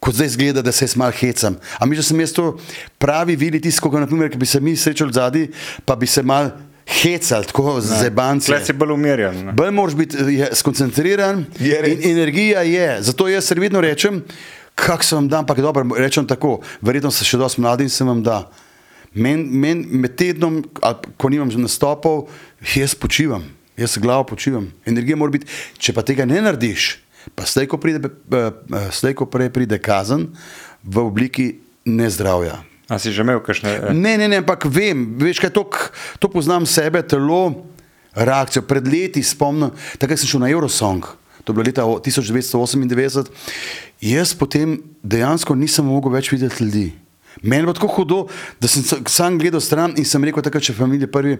kot 0.00 0.16
zdaj 0.16 0.34
zgleda, 0.36 0.62
da 0.64 0.72
se 0.72 0.84
jaz 0.84 0.96
malo 0.96 1.12
hecam. 1.16 1.56
A 1.78 1.86
mi 1.86 1.96
že 1.96 2.04
sem 2.06 2.20
jaz 2.20 2.32
to 2.32 2.54
pravi 2.98 3.36
vidi 3.36 3.60
tisto, 3.60 3.90
ko 3.90 4.00
naprimer, 4.00 4.30
ki 4.32 4.40
bi 4.40 4.48
se 4.48 4.60
mi 4.60 4.76
srečali 4.76 5.12
zadnji, 5.12 5.48
pa 5.84 5.96
bi 5.96 6.06
se 6.06 6.22
mal 6.22 6.52
hecali, 6.86 7.46
tako 7.46 7.80
z 7.80 8.10
banci. 8.10 8.52
Tle 8.52 8.64
si 8.64 8.72
bolj 8.72 8.92
umirjen. 8.92 9.44
ne. 9.44 9.52
Bolj 9.52 9.70
moraš 9.70 9.94
biti 9.94 10.16
je, 10.16 10.48
skoncentriran 10.52 11.44
Je 11.58 11.80
in 11.92 12.10
energija 12.10 12.62
je. 12.62 13.02
Zato 13.02 13.28
jaz 13.28 13.44
se 13.44 13.54
vedno 13.54 13.80
rečem, 13.80 14.22
kako 14.74 15.04
se 15.04 15.14
vam 15.14 15.28
da, 15.28 15.38
ampak 15.38 15.60
dobro, 15.60 15.86
rečem 15.96 16.26
tako, 16.26 16.60
verjetno 16.80 17.10
ste 17.10 17.24
še 17.24 17.38
dosti 17.38 17.60
mladi 17.60 17.86
in 17.86 17.90
se 17.90 18.04
vam 18.04 18.22
da. 18.22 18.50
Men, 19.14 19.46
men, 19.46 19.84
med 19.90 20.16
tednom, 20.18 20.58
ko 21.16 21.30
nimam 21.30 21.50
nastopov, 21.62 22.26
jaz 22.74 22.96
počivam, 22.98 23.44
jaz 23.78 23.94
se 23.94 24.02
glavo 24.02 24.24
počivam. 24.26 24.66
Energija 24.86 25.16
mora 25.16 25.36
biti, 25.36 25.46
če 25.78 25.94
pa 25.94 26.02
tega 26.02 26.26
ne 26.26 26.42
narediš, 26.42 26.96
pa 27.38 27.46
slej, 27.46 27.70
ko 27.70 27.78
pride, 27.78 28.10
eh, 28.10 28.50
eh, 28.50 28.88
slej, 28.92 29.14
ko 29.14 29.30
prej 29.30 29.52
pride 29.54 29.78
kazen 29.78 30.32
v 30.82 30.98
obliki 30.98 31.52
nezdravja. 31.86 32.58
A 32.86 32.98
si 32.98 33.08
že 33.08 33.20
imel 33.20 33.40
kakšne? 33.40 33.68
eh, 33.82 33.92
Ne, 33.92 34.16
ne, 34.16 34.28
ne, 34.28 34.36
ampak 34.38 34.64
vem, 34.64 35.16
veš, 35.16 35.40
kaj 35.40 35.50
tok, 35.50 35.90
to 36.18 36.28
poznam 36.28 36.64
sebe, 36.64 37.00
telo, 37.00 37.64
reakcijo. 38.12 38.62
Pred 38.62 38.84
leti 38.84 39.20
spomnim, 39.20 39.70
takrat 39.96 40.18
sem 40.18 40.28
šel 40.28 40.40
na 40.40 40.48
Eurosong, 40.48 41.00
to 41.40 41.46
je 41.46 41.54
bilo 41.54 41.64
leta 41.64 41.82
o- 41.82 41.98
1998. 41.98 43.32
Jaz 43.98 44.32
potem 44.32 44.76
dejansko 45.00 45.54
nisem 45.54 45.84
mogel 45.84 46.12
več 46.12 46.28
videti 46.28 46.60
ljudi. 46.60 46.86
Meni 47.42 47.56
je 47.56 47.64
bilo 47.64 47.72
tako 47.72 47.88
hudo, 47.88 48.18
da 48.60 48.68
sem 48.68 48.82
sa- 48.82 49.00
sam 49.04 49.38
gledal 49.38 49.58
stran 49.58 49.94
in 49.96 50.04
sem 50.04 50.22
rekel, 50.22 50.38
takrat, 50.40 50.62
če 50.62 50.72
familije 50.72 51.08
prvi. 51.08 51.38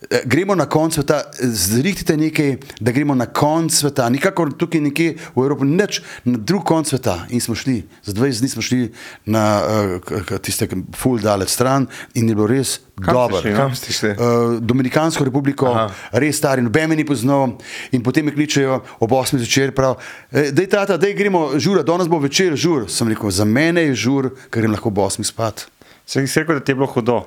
Eh, 0.00 0.22
Gremo 0.24 0.54
na 0.54 0.66
konc 0.66 0.94
sveta, 0.94 1.22
zrihtite 1.40 2.16
nekaj, 2.16 2.56
da 2.80 2.92
gremo 2.92 3.14
na 3.14 3.26
konc 3.26 3.72
sveta, 3.72 4.08
nikakor 4.08 4.52
tukaj 4.52 4.80
nekje 4.80 5.14
v 5.34 5.38
Evropi, 5.38 5.64
neč 5.64 5.98
na 6.24 6.38
drug 6.38 6.64
konc 6.64 6.88
sveta. 6.88 7.26
In 7.28 7.40
smo 7.40 7.54
šli, 7.54 7.82
za 8.02 8.12
20 8.12 8.40
dni 8.40 8.48
smo 8.48 8.62
šli 8.62 8.92
na 9.26 9.42
uh, 9.58 10.00
k- 10.00 10.22
k- 10.24 10.38
tiste 10.38 10.68
full 10.94 11.18
daleč 11.18 11.48
stran 11.50 11.86
in 12.14 12.28
je 12.28 12.34
bilo 12.34 12.46
res 12.46 12.78
Kam 12.96 13.14
dobro. 13.14 13.40
šli, 13.40 13.50
no? 13.50 13.56
Kam 13.56 13.74
ste 13.74 13.92
šli? 13.92 14.10
Uh, 14.10 14.16
Dominikansko 14.60 15.24
republiko, 15.24 15.66
Aha. 15.66 15.90
res 16.12 16.36
stari, 16.36 16.62
noben 16.62 16.88
me 16.88 16.96
ni 16.96 17.04
poznal. 17.04 17.58
In 17.92 18.02
potem 18.02 18.24
me 18.24 18.32
kličejo 18.32 18.80
ob 18.98 19.10
8 19.12 19.38
zvečer, 19.38 19.70
prav, 19.70 19.98
da 20.30 20.62
je 20.62 20.66
tata, 20.68 20.96
da 20.96 21.10
gremo 21.12 21.54
žura, 21.56 21.82
danes 21.82 22.08
bo 22.08 22.18
večer 22.18 22.56
žur. 22.56 22.86
Sem 22.88 23.08
rekel, 23.08 23.30
za 23.30 23.44
mene 23.44 23.82
je 23.82 23.94
žur, 23.96 24.30
ker 24.50 24.62
grem 24.62 24.72
lahko 24.72 24.88
ob 24.88 24.98
8 24.98 25.22
spat. 25.22 25.66
Si 26.06 26.26
si 26.26 26.40
rekel, 26.40 26.54
da 26.54 26.60
ti 26.60 26.72
je 26.72 26.76
bilo 26.76 26.86
hudo. 26.86 27.18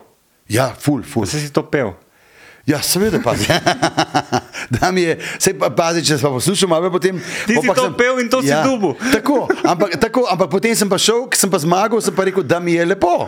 Ja, 0.49 0.73
ful, 0.75 1.03
ful. 1.03 1.23
Si 1.25 1.39
si 1.39 1.47
to 1.49 1.63
pel. 1.63 1.93
Ja, 2.63 2.77
seveda 2.77 3.17
pa. 3.17 3.33
da 4.71 4.91
mi 4.91 5.01
je, 5.01 5.15
se 5.37 5.53
pa 5.53 5.69
pazi, 5.69 6.01
če 6.01 6.17
se 6.17 6.21
pa 6.21 6.29
poslušam, 6.29 6.71
ali 6.71 6.91
potem. 6.91 7.17
Ti 7.47 7.55
si 7.55 7.67
to 7.67 7.87
pel 7.91 8.19
in 8.19 8.29
to 8.29 8.41
si 8.41 8.53
dubu. 8.63 8.93
Tako 9.15 9.47
ampak, 9.63 9.95
tako, 9.97 10.27
ampak 10.27 10.49
potem 10.49 10.75
sem 10.75 10.85
pa 10.85 10.97
šel, 10.97 11.25
ker 11.25 11.37
sem 11.37 11.49
pa 11.49 11.57
zmagal, 11.57 11.97
sem 11.99 12.13
pa 12.13 12.23
rekel, 12.23 12.43
da 12.43 12.59
mi 12.59 12.73
je 12.73 12.85
lepo. 12.85 13.25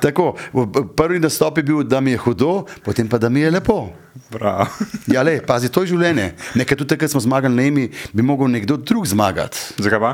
Tako, 0.00 0.34
v- 0.50 0.66
v- 0.66 0.86
prvi 0.92 1.18
nastop 1.18 1.56
je 1.56 1.64
bil, 1.64 1.82
da 1.82 2.00
mi 2.00 2.10
je 2.10 2.18
hudo, 2.18 2.52
potem 2.82 3.06
pa, 3.06 3.18
da 3.18 3.28
mi 3.28 3.40
je 3.40 3.50
lepo. 3.52 3.92
Bravo. 4.28 4.66
Ja, 5.06 5.22
le, 5.22 5.38
pazi, 5.40 5.70
to 5.70 5.84
je 5.84 5.92
življenje. 5.92 6.32
Nekaj 6.56 6.76
tudi 6.76 6.90
takrat 6.90 7.08
smo 7.08 7.22
zmagali 7.22 7.54
na 7.54 7.62
emi, 7.64 7.84
bi 8.10 8.22
mogel 8.22 8.50
nekdo 8.50 8.74
drug 8.76 9.06
zmagati. 9.06 9.78
Zakaj 9.78 10.00
pa? 10.00 10.12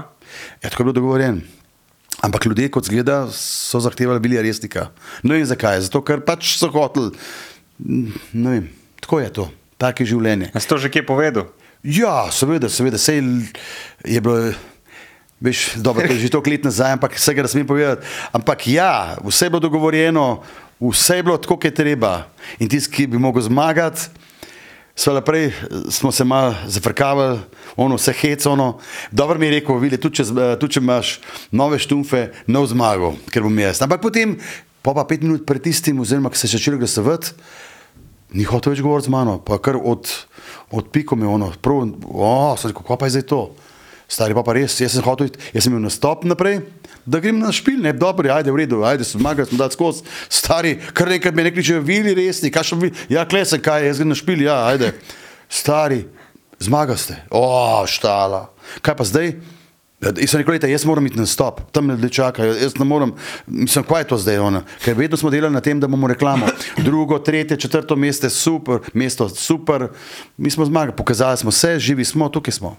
Ja, 0.60 0.68
tako 0.68 0.82
je 0.82 0.86
bilo 0.86 0.92
dogovorjeno. 0.94 1.40
Ampak 2.20 2.44
ljudje, 2.44 2.68
kot 2.68 2.84
zgleda, 2.84 3.24
so 3.32 3.80
zahtevali 3.80 4.20
bili 4.20 4.36
resnika. 4.38 4.90
Ne 5.22 5.34
vem 5.34 5.46
zakaj, 5.48 5.80
zato 5.82 6.02
ker 6.02 6.20
pač 6.20 6.52
so 6.54 6.68
hoteli. 6.70 7.10
Ne 7.78 8.50
vem, 8.50 8.68
tako 9.00 9.20
je 9.20 9.32
to, 9.32 9.48
tako 9.80 10.02
je 10.02 10.12
življenje. 10.12 10.50
A 10.52 10.61
si 10.61 10.68
to 10.68 10.78
že 10.78 10.92
kje 10.92 11.06
povedal? 11.06 11.48
Ja, 11.82 12.30
seveda, 12.30 12.70
seveda, 12.70 13.00
sej 13.00 13.22
je 14.06 14.20
bilo. 14.22 14.52
Veš, 15.42 15.74
dobro, 15.82 16.06
to 16.06 16.14
je 16.14 16.22
že 16.22 16.30
toliko 16.30 16.50
let 16.54 16.66
nazaj, 16.68 16.94
ampak 16.94 17.18
vsega 17.18 17.42
ne 17.42 17.50
smem 17.50 17.66
povedati. 17.66 18.06
Ampak 18.30 18.62
ja, 18.70 19.18
vse 19.26 19.48
je 19.48 19.50
bilo 19.50 19.58
dogovorjeno, 19.64 20.38
vse 20.78 21.18
je 21.18 21.24
bilo 21.26 21.35
tako, 21.35 21.58
kot 21.58 21.66
je 21.66 21.74
treba. 21.74 22.30
In 22.62 22.70
tisti, 22.70 22.94
ki 22.94 23.11
bi 23.11 23.18
mogel 23.18 23.42
zmagati, 23.42 24.06
Sva 24.94 25.14
naprej 25.14 25.52
smo 25.90 26.12
se 26.12 26.24
malo 26.24 26.54
zafrkavali, 26.66 27.38
ono 27.76 27.96
vse 27.96 28.12
hecono. 28.12 28.78
Dobro 29.11 29.38
mi 29.38 29.46
je 29.46 29.52
rekel, 29.52 29.78
vidi, 29.78 29.96
tudi, 29.96 30.20
če 30.20 30.22
eh, 30.22 30.56
tudi 30.61 30.76
če 30.76 30.80
imaš 30.80 31.12
nove 31.50 31.78
štumfe, 31.80 32.26
nov 32.46 32.68
zmago, 32.68 33.14
ker 33.32 33.42
bom 33.42 33.56
jaz. 33.58 33.80
Ampak 33.82 34.02
potem, 34.04 34.37
po 34.83 34.95
pa 34.95 35.05
pet 35.07 35.23
minut 35.23 35.47
pred 35.47 35.62
tistim, 35.62 36.01
oziroma 36.03 36.31
ko 36.31 36.38
se 36.38 36.47
je 36.47 36.59
začel 36.59 36.79
glasovati, 36.79 37.35
ni 38.33 38.45
hotel 38.49 38.75
več 38.75 38.83
govoriti 38.83 39.11
z 39.11 39.14
mano, 39.14 39.38
pa 39.45 39.59
kar 39.62 39.77
od, 39.77 40.09
od 40.73 40.88
piko 40.92 41.16
me 41.16 41.29
je 41.29 41.35
ono, 41.35 41.51
prav, 41.62 41.85
o, 42.09 42.33
sem 42.59 42.73
rekel, 42.73 42.87
kaj 42.88 42.99
pa 42.99 43.09
je 43.09 43.16
zdaj 43.18 43.29
to? 43.31 43.42
Stari 44.12 44.37
pa 44.37 44.42
pa 44.45 44.53
res, 44.57 44.75
jaz 44.81 44.92
sem 44.92 45.05
hotel, 45.05 45.31
jaz 45.55 45.64
sem 45.64 45.73
imel 45.73 45.87
nastop 45.87 46.27
naprej, 46.29 46.61
da 47.09 47.21
grem 47.23 47.38
na 47.40 47.53
špil, 47.55 47.79
ne, 47.81 47.95
dobro, 47.97 48.29
ajde, 48.33 48.53
v 48.53 48.61
redu, 48.61 48.83
ajde, 48.85 49.07
se 49.09 49.16
zmagali 49.16 49.49
smo 49.49 49.61
dati 49.61 49.79
skozi, 49.79 50.05
stari, 50.29 50.75
kar 50.92 51.09
nekaj 51.09 51.33
me 51.33 51.47
ne 51.47 51.53
kličejo, 51.55 51.81
vili 51.87 52.12
resni, 52.18 52.51
kaj 52.53 52.73
še 52.73 52.79
vi, 52.83 52.92
ja, 53.12 53.25
klesen, 53.29 53.62
kaj, 53.64 53.87
jaz 53.88 54.03
grem 54.03 54.12
na 54.12 54.18
špil, 54.18 54.45
ja, 54.45 54.59
ajde, 54.68 54.92
stari, 55.49 56.03
zmagali 56.61 57.01
ste, 57.01 57.16
o, 57.33 57.47
štala, 57.88 58.47
kaj 58.85 58.99
pa 59.01 59.09
zdaj? 59.09 59.35
Jaz 60.02 60.34
rekel, 60.34 60.44
"Glejte, 60.44 60.66
jaz 60.66 60.84
moram 60.84 61.06
iti 61.06 61.16
na 61.16 61.26
stop, 61.26 61.60
tam 61.72 61.90
ljudje 61.90 62.08
čakajo, 62.10 62.54
jaz 62.54 62.76
ne 62.76 62.84
morem, 62.84 63.12
mislim, 63.46 63.84
kaj 63.84 64.00
je 64.00 64.04
to 64.04 64.18
zdaj 64.18 64.38
ona? 64.38 64.62
Ker 64.84 64.94
vedno 64.94 65.16
smo 65.16 65.30
delali 65.30 65.54
na 65.54 65.60
tem, 65.60 65.80
da 65.80 65.86
bomo 65.86 66.06
reklamo. 66.06 66.46
Drugo, 66.78 67.18
tretje, 67.18 67.56
četrto 67.56 67.96
mesto, 67.96 68.30
super, 68.30 68.78
mesto, 68.92 69.28
super. 69.28 69.88
Mi 70.36 70.50
smo 70.50 70.64
zmagali, 70.64 70.92
pokazali 70.92 71.36
smo 71.36 71.50
se, 71.50 71.78
živi 71.78 72.04
smo, 72.04 72.28
tukaj 72.28 72.52
smo. 72.52 72.76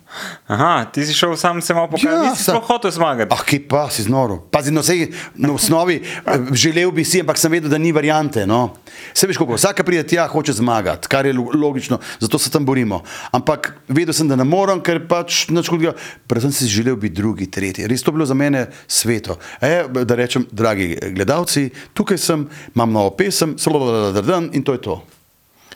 Aha, 0.47 0.85
ti 0.85 1.05
si 1.05 1.13
šel 1.13 1.35
sam 1.35 1.61
se 1.61 1.73
malo 1.73 1.87
pokazati. 1.87 2.15
Ja, 2.17 2.29
nisi 2.29 2.43
sa- 2.43 2.51
sploh 2.51 2.67
hotel 2.67 2.91
zmagati. 2.91 3.31
Ah, 3.31 3.43
ki 3.43 3.59
pa 3.61 3.89
si 3.89 4.03
znoro. 4.03 4.37
Pazi, 4.41 4.71
no, 4.71 4.83
sej, 4.83 5.07
no, 5.35 5.49
v 5.49 5.55
osnovi 5.55 5.95
eh, 6.03 6.31
želel 6.51 6.91
bi 6.91 7.03
si, 7.03 7.19
ampak 7.19 7.37
sem 7.37 7.51
vedel, 7.51 7.69
da 7.69 7.77
ni 7.77 7.91
variante. 7.91 8.43
No. 8.43 8.73
Se 9.13 9.27
veš, 9.27 9.37
kako 9.37 9.53
vsaka 9.53 9.83
pride 9.83 10.03
tja, 10.05 10.27
hoče 10.27 10.53
zmagati, 10.53 11.07
kar 11.07 11.25
je 11.25 11.33
lo- 11.33 11.55
logično, 11.55 11.99
zato 12.19 12.37
se 12.37 12.49
tam 12.49 12.65
borimo. 12.65 13.01
Ampak 13.31 13.73
vedel 13.87 14.13
sem, 14.13 14.27
da 14.27 14.35
ne 14.35 14.43
morem, 14.43 14.81
ker 14.81 15.07
pač 15.07 15.47
hudega. 15.63 15.93
Predvsem 16.27 16.51
si 16.51 16.67
želel 16.67 16.95
biti 16.95 17.12
drugi, 17.13 17.47
tretji. 17.51 17.87
Res 17.87 18.03
to 18.03 18.11
je 18.11 18.17
bilo 18.19 18.25
za 18.25 18.37
mene 18.37 18.67
sveto. 18.87 19.37
E, 19.61 19.83
da 20.03 20.15
rečem, 20.19 20.47
dragi 20.51 20.97
gledalci, 21.15 21.69
tukaj 21.93 22.17
sem, 22.17 22.47
imam 22.75 22.91
novo 22.91 23.15
pesem, 23.17 23.57
slodododododon 23.57 24.51
in 24.53 24.63
to 24.63 24.77
je 24.77 24.81
to. 24.81 25.01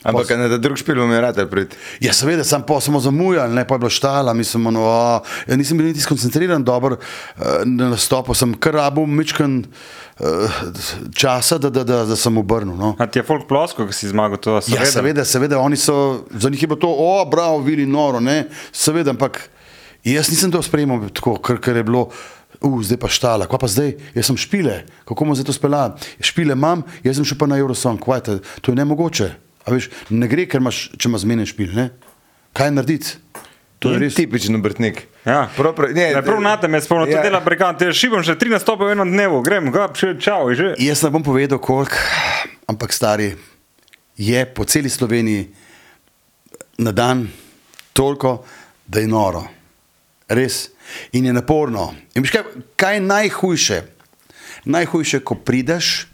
Ampak 0.02 0.30
na 0.38 0.58
drug 0.58 0.78
špil 0.78 0.94
bom 1.02 1.10
je 1.10 1.20
rad 1.20 1.38
prid. 1.50 1.74
Ja, 2.00 2.12
seveda, 2.14 2.44
sam 2.46 2.62
pa 2.62 2.78
smo 2.80 3.00
zamujali, 3.00 3.54
ne 3.54 3.66
pa 3.66 3.74
je 3.74 3.78
bilo 3.78 3.90
štala, 3.90 4.34
mislim, 4.34 4.66
ono, 4.70 4.82
o, 4.86 5.20
ja, 5.48 5.56
nisem 5.56 5.78
bil 5.78 5.86
niti 5.90 6.00
skoncentriran 6.00 6.64
dobro 6.64 6.96
eh, 6.96 7.42
na 7.64 7.90
nastopu, 7.90 8.34
sem 8.34 8.54
kar 8.54 8.78
rabo 8.78 9.06
mečkan 9.06 9.64
uh, 9.64 10.60
časa, 11.14 11.58
da, 11.58 11.70
da, 11.70 11.84
da, 11.84 12.04
da 12.04 12.16
sem 12.16 12.38
obrnil. 12.38 12.76
No. 12.78 12.94
A 12.98 13.06
ti 13.06 13.18
je 13.18 13.26
folk 13.26 13.48
plosko, 13.48 13.88
ko 13.88 13.92
si 13.92 14.08
zmagal 14.08 14.38
to? 14.38 14.60
Ja, 14.70 14.86
seveda, 14.86 15.24
seveda, 15.26 15.58
oni 15.58 15.76
so, 15.76 16.24
za 16.30 16.50
njih 16.50 16.62
je 16.62 16.70
bilo 16.70 16.80
to, 16.80 16.90
o, 16.90 17.24
bravo, 17.30 17.58
vili 17.66 17.86
noro, 17.86 18.20
ne, 18.20 18.46
seveda, 18.72 19.10
ampak 19.10 19.48
jaz 20.14 20.30
nisem 20.32 20.52
to 20.54 20.62
sprejemal 20.62 21.02
tako, 21.10 21.36
ker, 21.42 21.60
ker 21.62 21.80
je 21.80 21.86
bilo. 21.86 22.08
Uh, 22.58 22.80
zdaj 22.82 22.98
pa 22.98 23.06
štala, 23.12 23.46
kva 23.46 23.58
pa 23.60 23.68
zdaj, 23.70 23.92
jaz 24.16 24.26
sem 24.26 24.36
špile, 24.40 24.82
kako 25.06 25.24
bomo 25.24 25.34
zdaj 25.36 25.46
to 25.46 25.54
speljali? 25.54 26.00
Špile 26.18 26.56
imam, 26.56 26.82
jaz 27.04 27.20
sem 27.20 27.26
šel 27.28 27.38
pa 27.38 27.46
na 27.46 27.58
Eurosong, 27.60 28.00
kva 28.02 28.18
je 28.18 28.40
to, 28.58 28.72
je 28.72 28.78
nemogoče. 28.80 29.28
A 29.62 29.74
veš, 29.74 29.90
ne 30.10 30.26
gre, 30.26 30.48
ker 30.50 30.58
imaš, 30.64 30.88
če 30.96 31.10
imaš 31.10 31.22
zmeden 31.22 31.46
špil, 31.46 31.70
ne? 31.76 31.90
Kaj 32.56 32.72
narediti? 32.74 33.20
To 33.78 33.92
je 33.94 33.98
res. 34.02 34.16
tipičen 34.18 34.56
obrtnik. 34.58 35.04
Ja. 35.22 35.46
Prav, 35.56 35.74
prav, 35.76 35.92
ne, 35.94 36.08
Ne, 36.16 36.22
prav 36.22 36.40
na 36.42 36.56
tem 36.58 36.74
je 36.74 36.80
spomnil, 36.82 37.06
ja. 37.06 37.18
Ja. 37.18 37.22
to 37.22 37.28
dela 37.28 37.40
brigant, 37.44 37.78
te 37.78 37.92
šibam 37.94 38.24
še 38.26 38.34
tri 38.40 38.50
nastope 38.50 38.88
v 38.88 38.96
enem 38.96 39.12
dnevu, 39.12 39.38
grem, 39.46 39.70
ga, 39.70 39.86
še 39.94 40.16
čau, 40.18 40.48
je 40.50 40.58
že. 40.58 40.70
Jaz 40.82 41.04
ne 41.06 41.12
bom 41.14 41.22
povedal, 41.22 41.60
koliko, 41.62 42.00
ampak 42.66 42.96
stari, 42.96 43.36
je 44.18 44.40
po 44.50 44.66
celi 44.66 44.90
Sloveniji 44.90 45.46
na 46.82 46.90
dan 46.90 47.28
toliko, 47.94 48.40
da 48.88 49.04
je 49.04 49.06
noro. 49.06 49.44
Res. 50.28 50.68
In 51.12 51.24
je 51.24 51.32
naporno. 51.32 51.94
In 52.14 52.24
kaj, 52.24 52.44
kaj 52.76 52.96
je 52.96 53.00
najhujše? 53.00 53.82
Najhujše, 54.64 55.20
ko 55.24 55.34
prideš, 55.34 56.06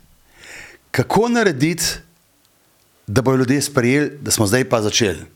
kako 0.94 1.28
narediti, 1.28 1.84
da 3.06 3.22
bodo 3.22 3.42
ljudje 3.42 3.62
sprejeli, 3.62 4.18
da 4.20 4.30
smo 4.30 4.46
zdaj 4.46 4.68
pa 4.68 4.82
začeli. 4.82 5.26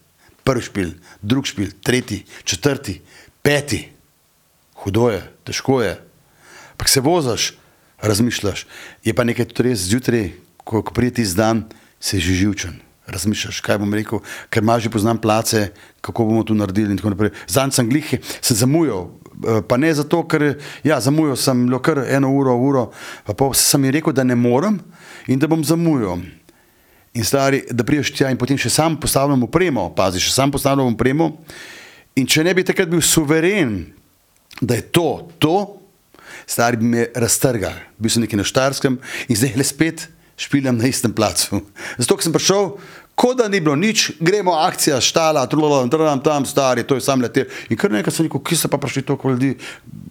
Prvi 0.45 0.63
špil, 0.63 0.91
drugi 1.23 1.49
špil, 1.49 1.71
tretji, 1.83 2.25
četrti, 2.45 3.01
peti. 3.43 3.89
Hudo 4.75 5.11
je, 5.11 5.23
težko 5.45 5.83
je. 5.83 5.99
Pa 6.77 6.87
se 6.87 7.01
voziš, 7.01 7.53
razmišljaš. 8.01 8.67
Je 9.05 9.15
pa 9.15 9.25
nekaj 9.25 9.51
tudi 9.51 9.69
res 9.69 9.83
zjutraj, 9.91 10.31
ko, 10.65 10.83
ko 10.83 10.95
prideš 10.95 11.27
iz 11.27 11.35
dan, 11.35 11.67
si 12.01 12.21
že 12.21 12.35
živčen. 12.35 12.88
Razmišljaš, 13.09 13.61
kaj 13.65 13.79
bom 13.81 13.95
rekel, 13.95 14.21
ker 14.53 14.63
imaš 14.63 14.83
že 14.85 14.91
poznam 14.93 15.19
place, 15.21 15.71
kako 16.05 16.27
bomo 16.29 16.43
to 16.45 16.55
naredili. 16.55 16.99
Zanj 17.49 17.73
sem 17.73 17.89
glih, 17.89 18.11
sem 18.41 18.57
zamujal, 18.57 19.09
eh, 19.09 19.63
pa 19.69 19.77
ne 19.77 19.95
zato, 19.95 20.23
ker 20.29 20.59
ja, 20.85 21.01
zamujal 21.01 21.37
sem 21.37 21.67
bilo 21.67 21.81
kar 21.81 22.05
eno 22.05 22.31
uro, 22.37 22.57
uro, 22.57 22.91
pa 23.25 23.33
pol 23.33 23.55
sem 23.55 23.85
jim 23.85 23.95
rekel, 23.95 24.13
da 24.13 24.25
ne 24.25 24.37
morem 24.37 24.81
in 25.27 25.39
da 25.39 25.49
bom 25.49 25.65
zamujal. 25.65 26.21
In 27.15 27.25
stari, 27.25 27.65
da 27.73 27.85
prideš 27.85 28.13
tja 28.13 28.29
in 28.31 28.37
potem 28.37 28.59
še 28.61 28.71
sam 28.71 29.01
postavljam 29.01 29.43
upremo, 29.43 29.89
pazi, 29.97 30.21
še 30.21 30.33
sam 30.33 30.53
postavljam 30.53 30.93
upremo. 30.93 31.33
In 32.21 32.27
če 32.27 32.45
ne 32.45 32.53
bi 32.55 32.67
takrat 32.67 32.91
bil 32.91 33.01
suveren, 33.01 33.87
da 34.61 34.77
je 34.77 34.85
to, 34.93 35.09
to, 35.39 35.57
stari 36.47 36.77
bi 36.77 36.85
me 36.85 37.09
raztrgal. 37.17 37.75
Bil 37.99 38.13
sem 38.13 38.25
nekaj 38.25 38.41
na 38.41 38.47
Štarskem 38.47 39.01
in 39.29 39.39
zdaj 39.39 39.57
le 39.57 39.67
spet 39.67 40.09
špiljam 40.39 40.79
na 40.79 40.87
istem 40.87 41.13
placu. 41.13 41.61
Zato 41.99 42.17
ker 42.17 42.29
sem 42.29 42.35
prišel, 42.35 42.77
kot 43.19 43.35
da 43.35 43.49
ni 43.49 43.59
bilo 43.59 43.75
nič, 43.75 44.13
gremo 44.21 44.53
akcija, 44.55 45.01
štala, 45.01 45.43
trudilo, 45.45 45.81
tam, 45.89 46.21
tam, 46.21 46.45
stari, 46.45 46.85
to 46.85 46.95
je 46.95 47.03
sam 47.03 47.19
letel. 47.19 47.45
In 47.67 47.75
kar 47.75 47.91
nekaj 47.91 48.13
sem 48.13 48.25
rekel, 48.25 48.39
ki 48.41 48.55
so 48.55 48.69
pa 48.69 48.79
prišli 48.79 49.03
toliko 49.03 49.31
ljudi. 49.31 49.57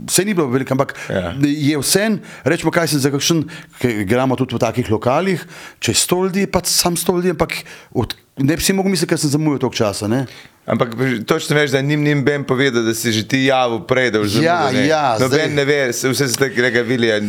Vse 0.05 0.23
ni 0.23 0.33
bilo 0.33 0.47
veliko, 0.47 0.73
ampak 0.73 0.91
Ja. 1.07 1.31
je 1.39 1.77
vse, 1.77 2.03
rečemo, 2.43 2.67
kaj 2.69 2.87
sem 2.89 2.99
za 2.99 3.09
kakšen, 3.09 3.45
ker 3.77 4.01
igramo 4.01 4.35
tudi 4.35 4.51
v 4.51 4.59
takih 4.59 4.87
lokalih, 4.87 5.39
če 5.79 5.89
je 5.89 5.97
sto 5.97 6.19
ljudi, 6.19 6.45
pa 6.47 6.59
sam 6.61 6.95
sto 6.95 7.15
ljudi, 7.15 7.31
ampak 7.31 7.63
od, 7.93 8.11
ne 8.37 8.53
bi 8.53 8.61
si 8.61 8.73
mogel 8.73 8.91
misliti, 8.91 9.09
ker 9.09 9.19
sem 9.19 9.29
zamujal 9.29 9.59
toliko 9.59 9.75
časa. 9.77 10.07
Ne? 10.07 10.25
Ampak 10.65 10.95
točno 11.23 11.55
veš, 11.55 11.71
da 11.71 11.81
njim 11.81 12.01
nim 12.01 12.19
ben 12.21 12.43
povedal, 12.43 12.83
da 12.83 12.91
si 12.91 13.07
že 13.09 13.23
ti 13.23 13.45
javil 13.45 13.79
prej, 13.81 14.11
da 14.11 14.19
už 14.19 14.35
Ja, 14.37 14.67
ja, 14.69 15.15
Noben 15.15 15.29
zdaj- 15.41 15.53
ne 15.53 15.63
ve, 15.63 15.93
se- 15.93 16.09
vse 16.09 16.27
se 16.27 16.35
tega 16.35 16.81
vilja. 16.81 17.21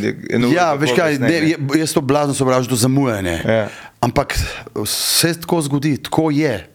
Ja, 0.51 0.75
veš 0.75 0.91
kaj, 0.93 1.19
ne, 1.21 1.33
je- 1.49 1.59
jaz 1.77 1.93
to 1.93 2.01
blazno 2.01 2.35
sovražim, 2.35 2.67
to 2.67 2.77
zamujanje. 2.77 3.39
Ja. 3.41 3.69
Ampak 4.01 4.39
se 4.87 5.41
tako 5.41 5.63
zgodi, 5.63 5.97
tako 6.03 6.31
je. 6.31 6.71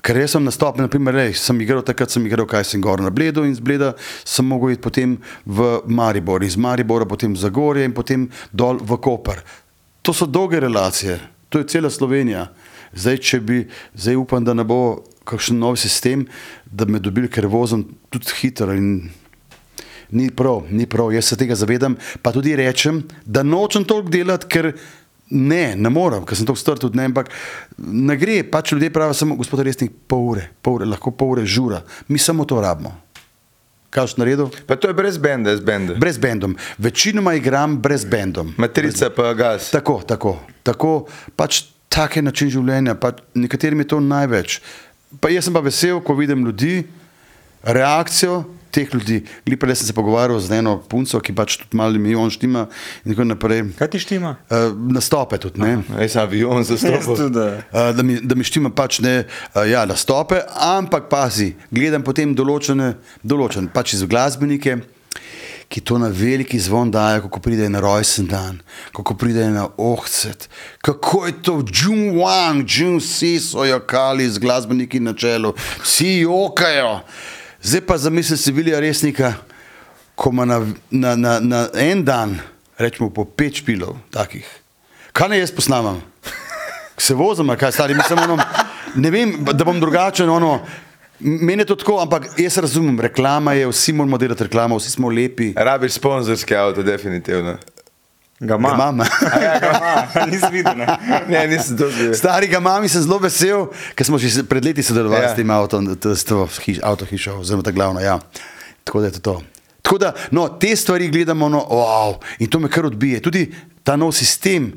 Ker 0.00 0.16
jaz 0.16 0.32
sem 0.32 0.44
nastopil, 0.44 0.84
naprimer, 0.86 1.14
rej, 1.14 1.34
sem 1.36 1.58
igral 1.60 1.82
takrat, 1.84 2.12
sem 2.12 2.24
igral, 2.26 2.46
kaj 2.48 2.64
sem 2.64 2.80
gor 2.80 3.02
na 3.02 3.10
Bledu 3.12 3.44
in 3.44 3.52
z 3.54 3.60
Bleda 3.60 3.92
sem 4.24 4.46
mogel 4.46 4.72
iti 4.72 4.84
potem 4.86 5.18
v 5.44 5.82
Maribor, 5.90 6.44
iz 6.46 6.56
Maribora 6.56 7.04
potem 7.04 7.34
v 7.34 7.42
Zagorje 7.42 7.84
in 7.84 7.92
potem 7.92 8.30
dol 8.52 8.80
v 8.80 8.96
Koper. 8.96 9.42
To 10.06 10.14
so 10.16 10.24
dolge 10.24 10.60
relacije, 10.62 11.18
to 11.52 11.60
je 11.60 11.68
cela 11.68 11.90
Slovenija. 11.90 12.48
Zdaj, 12.96 13.18
če 13.18 13.40
bi, 13.44 13.58
zdaj 13.94 14.16
upam, 14.16 14.46
da 14.46 14.54
ne 14.56 14.64
bo 14.64 15.04
kakšen 15.28 15.60
nov 15.60 15.76
sistem, 15.76 16.24
da 16.64 16.88
me 16.88 17.02
dobili, 17.02 17.28
ker 17.28 17.50
vozim 17.50 17.84
tudi 18.10 18.32
hitro 18.40 18.72
in 18.74 19.10
Ni 20.10 20.30
prav, 20.30 20.64
ni 20.70 20.86
prav, 20.90 21.12
jaz 21.14 21.28
se 21.30 21.36
tega 21.38 21.54
zavedam. 21.54 21.94
Pa 22.22 22.32
tudi 22.34 22.56
rečem, 22.58 23.04
da 23.24 23.44
nočem 23.46 23.84
toliko 23.86 24.10
delati, 24.10 24.48
ker 24.50 24.72
ne, 25.30 25.76
ne 25.76 25.90
morem, 25.92 26.24
ker 26.26 26.36
sem 26.38 26.46
to 26.46 26.56
star 26.58 26.78
tudi 26.80 26.98
ne, 26.98 27.06
ampak 27.10 27.30
ne 27.78 28.16
gre. 28.18 28.40
Pač 28.50 28.74
ljudje 28.74 28.90
pravijo, 28.94 29.14
samo 29.14 29.38
gospod 29.38 29.62
resnik, 29.66 29.92
pol 30.10 30.26
ure, 30.34 30.48
pol 30.62 30.80
ure, 30.80 30.90
lahko 30.90 31.14
pol 31.14 31.36
ure 31.36 31.46
žura. 31.46 31.82
Mi 32.08 32.18
samo 32.18 32.44
to 32.44 32.60
rabimo. 32.62 32.92
Kaj 33.90 34.06
boš 34.06 34.16
naredil? 34.22 34.50
Pa 34.70 34.76
to 34.78 34.90
je 34.90 34.94
brez 34.94 35.18
benda, 35.18 35.56
z 35.56 35.66
benda. 35.66 35.96
Brez 35.98 36.18
bendom. 36.18 36.54
Večinoma 36.78 37.34
igram 37.34 37.74
brez 37.82 38.04
bendom. 38.06 38.54
Matrica 38.58 39.10
pa 39.10 39.32
gas. 39.34 39.70
Tako, 39.74 39.98
tako, 40.06 40.36
tako 40.62 40.92
pač 41.36 41.64
tak 41.90 42.16
je 42.16 42.22
način 42.22 42.50
življenja, 42.54 42.94
pa 42.94 43.10
nekaterim 43.34 43.82
je 43.82 43.88
to 43.90 43.98
največ. 44.00 44.60
Pa 45.18 45.32
jaz 45.32 45.48
sem 45.48 45.54
pa 45.54 45.62
vesel, 45.64 45.98
ko 46.06 46.14
vidim 46.14 46.44
ljudi, 46.46 46.84
reakcijo 47.66 48.44
teh 48.70 48.94
ljudi. 48.94 49.20
Lepele 49.48 49.74
sem 49.74 49.86
se 49.86 49.94
pogovarjal 49.96 50.40
z 50.40 50.60
eno 50.60 50.76
punco, 50.88 51.20
ki 51.20 51.34
pač 51.36 51.58
tudi 51.60 51.76
malo 51.76 52.30
štima 52.30 52.66
in 53.04 53.12
tako 53.12 53.24
naprej. 53.24 53.64
Kaj 53.78 53.90
ti 53.90 53.98
štima? 53.98 54.36
Uh, 54.50 54.70
nastope 54.92 55.38
tudi. 55.38 55.60
Jaz 55.60 56.12
sem 56.12 56.22
avion 56.22 56.64
zastopal. 56.64 57.16
tudi. 57.16 57.46
Uh, 57.72 57.90
da, 57.96 58.02
mi, 58.02 58.20
da 58.22 58.34
mi 58.34 58.44
štima 58.44 58.70
pač 58.70 59.00
ne 59.00 59.24
uh, 59.24 59.64
ja, 59.68 59.84
nastope, 59.86 60.42
ampak 60.54 61.10
pazi, 61.10 61.54
gledam 61.70 62.04
potem 62.06 62.34
določene, 62.34 62.94
določene 63.22 63.70
pač 63.74 63.94
iz 63.98 64.06
glasbenike, 64.06 64.80
ki 65.70 65.80
to 65.86 66.00
na 66.02 66.08
veliki 66.10 66.58
zvon 66.58 66.90
dajo, 66.90 67.22
kako 67.28 67.40
pride 67.40 67.68
na 67.70 67.80
rojsten 67.80 68.26
dan, 68.26 68.58
kako 68.96 69.14
pride 69.14 69.46
na 69.54 69.68
ohcet, 69.78 70.48
kako 70.82 71.26
je 71.26 71.34
to 71.46 71.54
Jun 71.62 72.18
Wang, 72.18 72.66
Jun 72.66 72.98
Si 73.00 73.38
so 73.38 73.64
jokali 73.64 74.26
z 74.26 74.42
glasbeniki 74.42 75.00
na 75.00 75.14
čelu, 75.14 75.54
vsi 75.84 76.24
jokajo. 76.26 77.00
Zdaj 77.62 77.80
pa 77.86 77.98
zamisli 77.98 78.36
si 78.36 78.52
Vilija 78.52 78.80
Resnika, 78.80 79.34
ko 80.14 80.30
ima 80.32 80.44
na, 80.44 80.66
na, 80.90 81.16
na, 81.16 81.40
na 81.40 81.68
en 81.74 82.04
dan, 82.04 82.38
rečemo 82.78 83.10
po 83.10 83.24
pet 83.24 83.60
špilov 83.60 83.96
takih. 84.10 84.46
Kaj 85.12 85.28
naj 85.28 85.44
jaz 85.44 85.52
posnamem? 85.52 86.00
se 87.00 87.14
vozim, 87.14 87.56
kaj 87.56 87.72
stari, 87.72 87.94
mislim, 87.94 88.18
ono, 88.18 88.38
ne 88.94 89.10
vem, 89.10 89.34
da 89.52 89.64
bom 89.64 89.80
drugačen. 89.80 90.30
Ono, 90.30 90.60
meni 91.20 91.62
je 91.62 91.66
to 91.66 91.76
tako, 91.76 91.98
ampak 92.02 92.26
jaz 92.38 92.58
razumem, 92.58 93.00
reklama 93.00 93.52
je, 93.52 93.68
vsi 93.68 93.92
moramo 93.92 94.18
delati 94.18 94.44
reklamo, 94.44 94.76
vsi 94.76 94.90
smo 94.90 95.08
lepi. 95.08 95.52
Rabiš 95.56 95.92
sponzorski 95.92 96.56
avto, 96.56 96.82
definitivno. 96.82 97.56
Ga 98.40 98.56
ima. 98.56 98.68
Ga 98.68 98.74
imam. 98.74 98.98
Ja, 99.42 99.58
ga 99.60 99.70
ima, 99.76 100.26
nisi 100.32 100.46
videl. 100.52 100.76
Ne? 100.76 100.86
Ne, 101.28 101.46
nisem 101.46 101.76
to 101.76 101.86
videl. 101.86 102.14
Starega 102.14 102.60
mami 102.60 102.88
sem 102.88 103.02
zelo 103.02 103.18
vesel, 103.18 103.66
ker 103.94 104.06
smo 104.06 104.18
že 104.18 104.42
pred 104.48 104.64
leti 104.64 104.82
sodelovali 104.82 105.22
Ja. 105.22 105.32
s 105.32 105.36
tem 105.36 105.50
avtom, 105.50 105.92
s 105.92 106.24
to 106.24 106.48
hiš, 106.64 106.80
avtohišo, 106.82 107.36
oziroma 107.40 107.62
ta 107.62 107.70
glavna. 107.70 108.00
Ja. 108.00 108.16
Tako 108.84 109.00
da 109.00 109.06
je 109.06 109.12
to. 109.12 109.20
to. 109.20 109.34
Tako 109.82 109.98
da, 109.98 110.12
no, 110.30 110.48
te 110.48 110.76
stvari 110.76 111.08
gledamo, 111.08 111.48
no, 111.48 111.60
wow, 111.68 112.16
in 112.38 112.48
to 112.48 112.58
me 112.58 112.68
kar 112.68 112.86
odbije. 112.86 113.20
Tudi 113.20 113.52
ta 113.84 113.96
nov 113.96 114.12
sistem, 114.12 114.72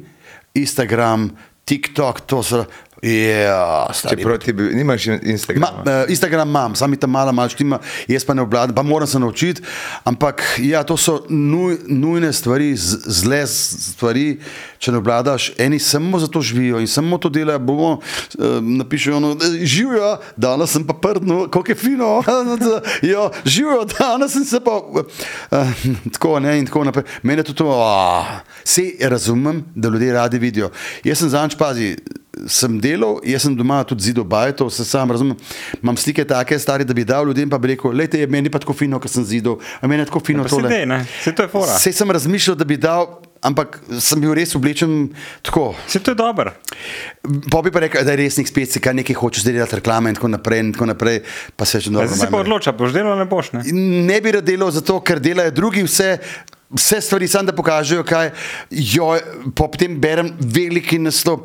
Instagram, 0.53 1.29
TikTok, 1.65 2.21
to 2.21 2.43
so. 2.43 2.65
Ja, 3.03 3.87
Čeprav 4.09 4.37
ti 4.37 4.53
bi, 4.53 4.63
nimaš 4.63 5.05
Ma, 5.05 5.19
Instagrama. 5.23 5.67
uh, 5.67 6.09
Instagram 6.09 6.49
imam, 6.49 6.75
sam 6.75 6.95
tam 6.95 7.11
malo, 7.11 7.31
malo 7.31 7.49
štima, 7.49 7.79
jaz 8.07 8.25
pa 8.25 8.33
ne 8.33 8.41
obvladam, 8.41 8.75
pa 8.75 8.81
moram 8.81 9.07
se 9.07 9.19
naučiti. 9.19 9.61
Ampak 10.03 10.43
ja, 10.57 10.83
to 10.83 10.97
so 10.97 11.25
nuj, 11.29 11.77
nujne 11.87 12.33
stvari, 12.33 12.75
z, 12.75 12.97
zle 13.05 13.47
stvari, 13.47 14.39
če 14.79 14.91
ne 14.91 14.97
obvladaš. 14.97 15.51
Eni 15.57 15.79
samo 15.79 16.19
za 16.19 16.27
to 16.27 16.41
živijo 16.41 16.79
in 16.79 16.87
samo 16.87 17.17
to 17.17 17.29
delajo. 17.29 17.59
Bomo 17.59 17.91
uh, 17.91 17.99
napišejo, 18.61 19.19
no, 19.19 19.35
živijo, 19.63 20.17
danes 20.37 20.71
sem 20.71 20.87
pa 20.87 20.93
prdno, 20.93 21.49
kako 21.51 21.71
je 21.71 21.75
fino. 21.75 22.23
jo, 23.11 23.29
živijo, 23.45 23.83
danes 23.99 24.31
sem 24.31 24.45
se 24.45 24.63
pa. 24.63 24.79
Uh, 24.79 25.67
tako 26.13 26.39
ne 26.39 26.59
in 26.59 26.65
tako 26.65 26.83
naprej. 26.83 27.05
Mene 27.23 27.43
to, 27.43 27.53
to 27.53 27.67
oh, 27.67 28.25
vse 28.63 28.91
razumem, 29.01 29.65
da 29.75 29.89
ljudje 29.89 30.13
radi 30.13 30.39
vidijo. 30.39 30.71
Jaz 31.03 31.19
sem 31.19 31.29
zanč 31.29 31.59
pazi 31.59 31.97
sem 32.47 32.79
delal, 32.81 33.19
jaz 33.27 33.45
sem 33.45 33.55
doma 33.55 33.83
tudi 33.87 34.09
zidal 34.09 34.25
bajto, 34.25 34.69
se 34.69 34.85
sam 34.85 35.11
razumem. 35.11 35.37
Imam 35.81 35.97
slike 35.97 36.25
take 36.27 36.59
stare, 36.59 36.83
da 36.83 36.93
bi 36.93 37.05
dal 37.05 37.27
ljudem, 37.27 37.49
pa 37.49 37.57
bi 37.57 37.73
rekel, 37.73 37.93
lejte, 37.93 38.25
meni 38.27 38.49
pa 38.49 38.59
tako 38.59 38.73
fino, 38.77 38.99
ker 38.99 39.11
sem 39.11 39.25
zidal, 39.25 39.59
a 39.81 39.87
meni 39.87 40.01
je 40.01 40.09
tako 40.09 40.23
fino 40.25 40.43
Pa 40.43 40.49
se 40.49 40.63
dej, 40.67 40.85
ne? 40.89 41.03
Saj 41.23 41.35
to 41.37 41.45
je 41.45 41.51
fora. 41.51 41.77
Sej 41.79 41.93
sem 41.99 42.11
razmišljal, 42.11 42.57
da 42.57 42.65
bi 42.65 42.77
dal, 42.81 43.05
ampak 43.43 43.77
sem 44.01 44.21
bil 44.23 44.33
res 44.37 44.55
oblečen 44.57 45.11
tako. 45.45 45.73
Se 45.87 45.99
to 45.99 46.15
je 46.15 46.19
dobro. 46.19 46.55
Pa 47.51 47.61
bi 47.61 47.71
pa 47.71 47.83
rekel, 47.85 48.05
da 48.07 48.15
je 48.15 48.23
resnih 48.23 48.49
spet, 48.49 48.71
si 48.71 48.81
kaj 48.83 48.97
nekaj 49.03 49.19
hočeš 49.19 49.45
delati, 49.45 49.77
reklame 49.81 50.13
in 50.13 50.17
tako 50.17 50.31
naprej, 50.33 50.65
in 50.65 50.73
tako 50.73 50.89
naprej, 50.89 51.21
pa 51.55 51.69
se 51.69 51.83
Zdaj 51.83 51.93
dobro. 51.93 52.17
se 52.17 52.31
pa 52.31 52.41
odloča, 52.41 52.73
boš 52.73 52.95
delal 52.95 53.13
ali 53.13 53.25
ne 53.25 53.29
boš. 53.29 53.53
Ne? 53.53 53.63
Ne 54.09 54.19
bi 54.21 54.35
rad 54.39 54.47
delal 54.47 54.71
zato, 54.73 54.99
ker 55.05 55.21
delajo 55.21 55.53
drugi 55.53 55.85
vse. 55.85 56.17
Vse 56.73 56.97
stvari 57.05 57.27
samo 57.29 57.51
da 57.51 57.53
pokažejo, 57.53 58.01
kaj 58.01 58.31
jo, 58.73 59.11
potem 59.53 59.99
berem 60.01 60.31
veliki 60.41 60.97
naslov. 60.97 61.43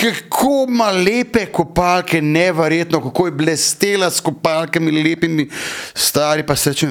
Kako 0.00 0.66
ima 0.68 0.90
lepe 0.90 1.46
kopalke, 1.46 2.22
neverjetno, 2.22 3.02
kako 3.02 3.26
je 3.26 3.32
blestela 3.32 4.10
s 4.10 4.20
kopalkami, 4.20 5.02
lepimi, 5.02 5.48
stari 5.94 6.46
pa 6.46 6.56
se 6.56 6.70
reče, 6.70 6.88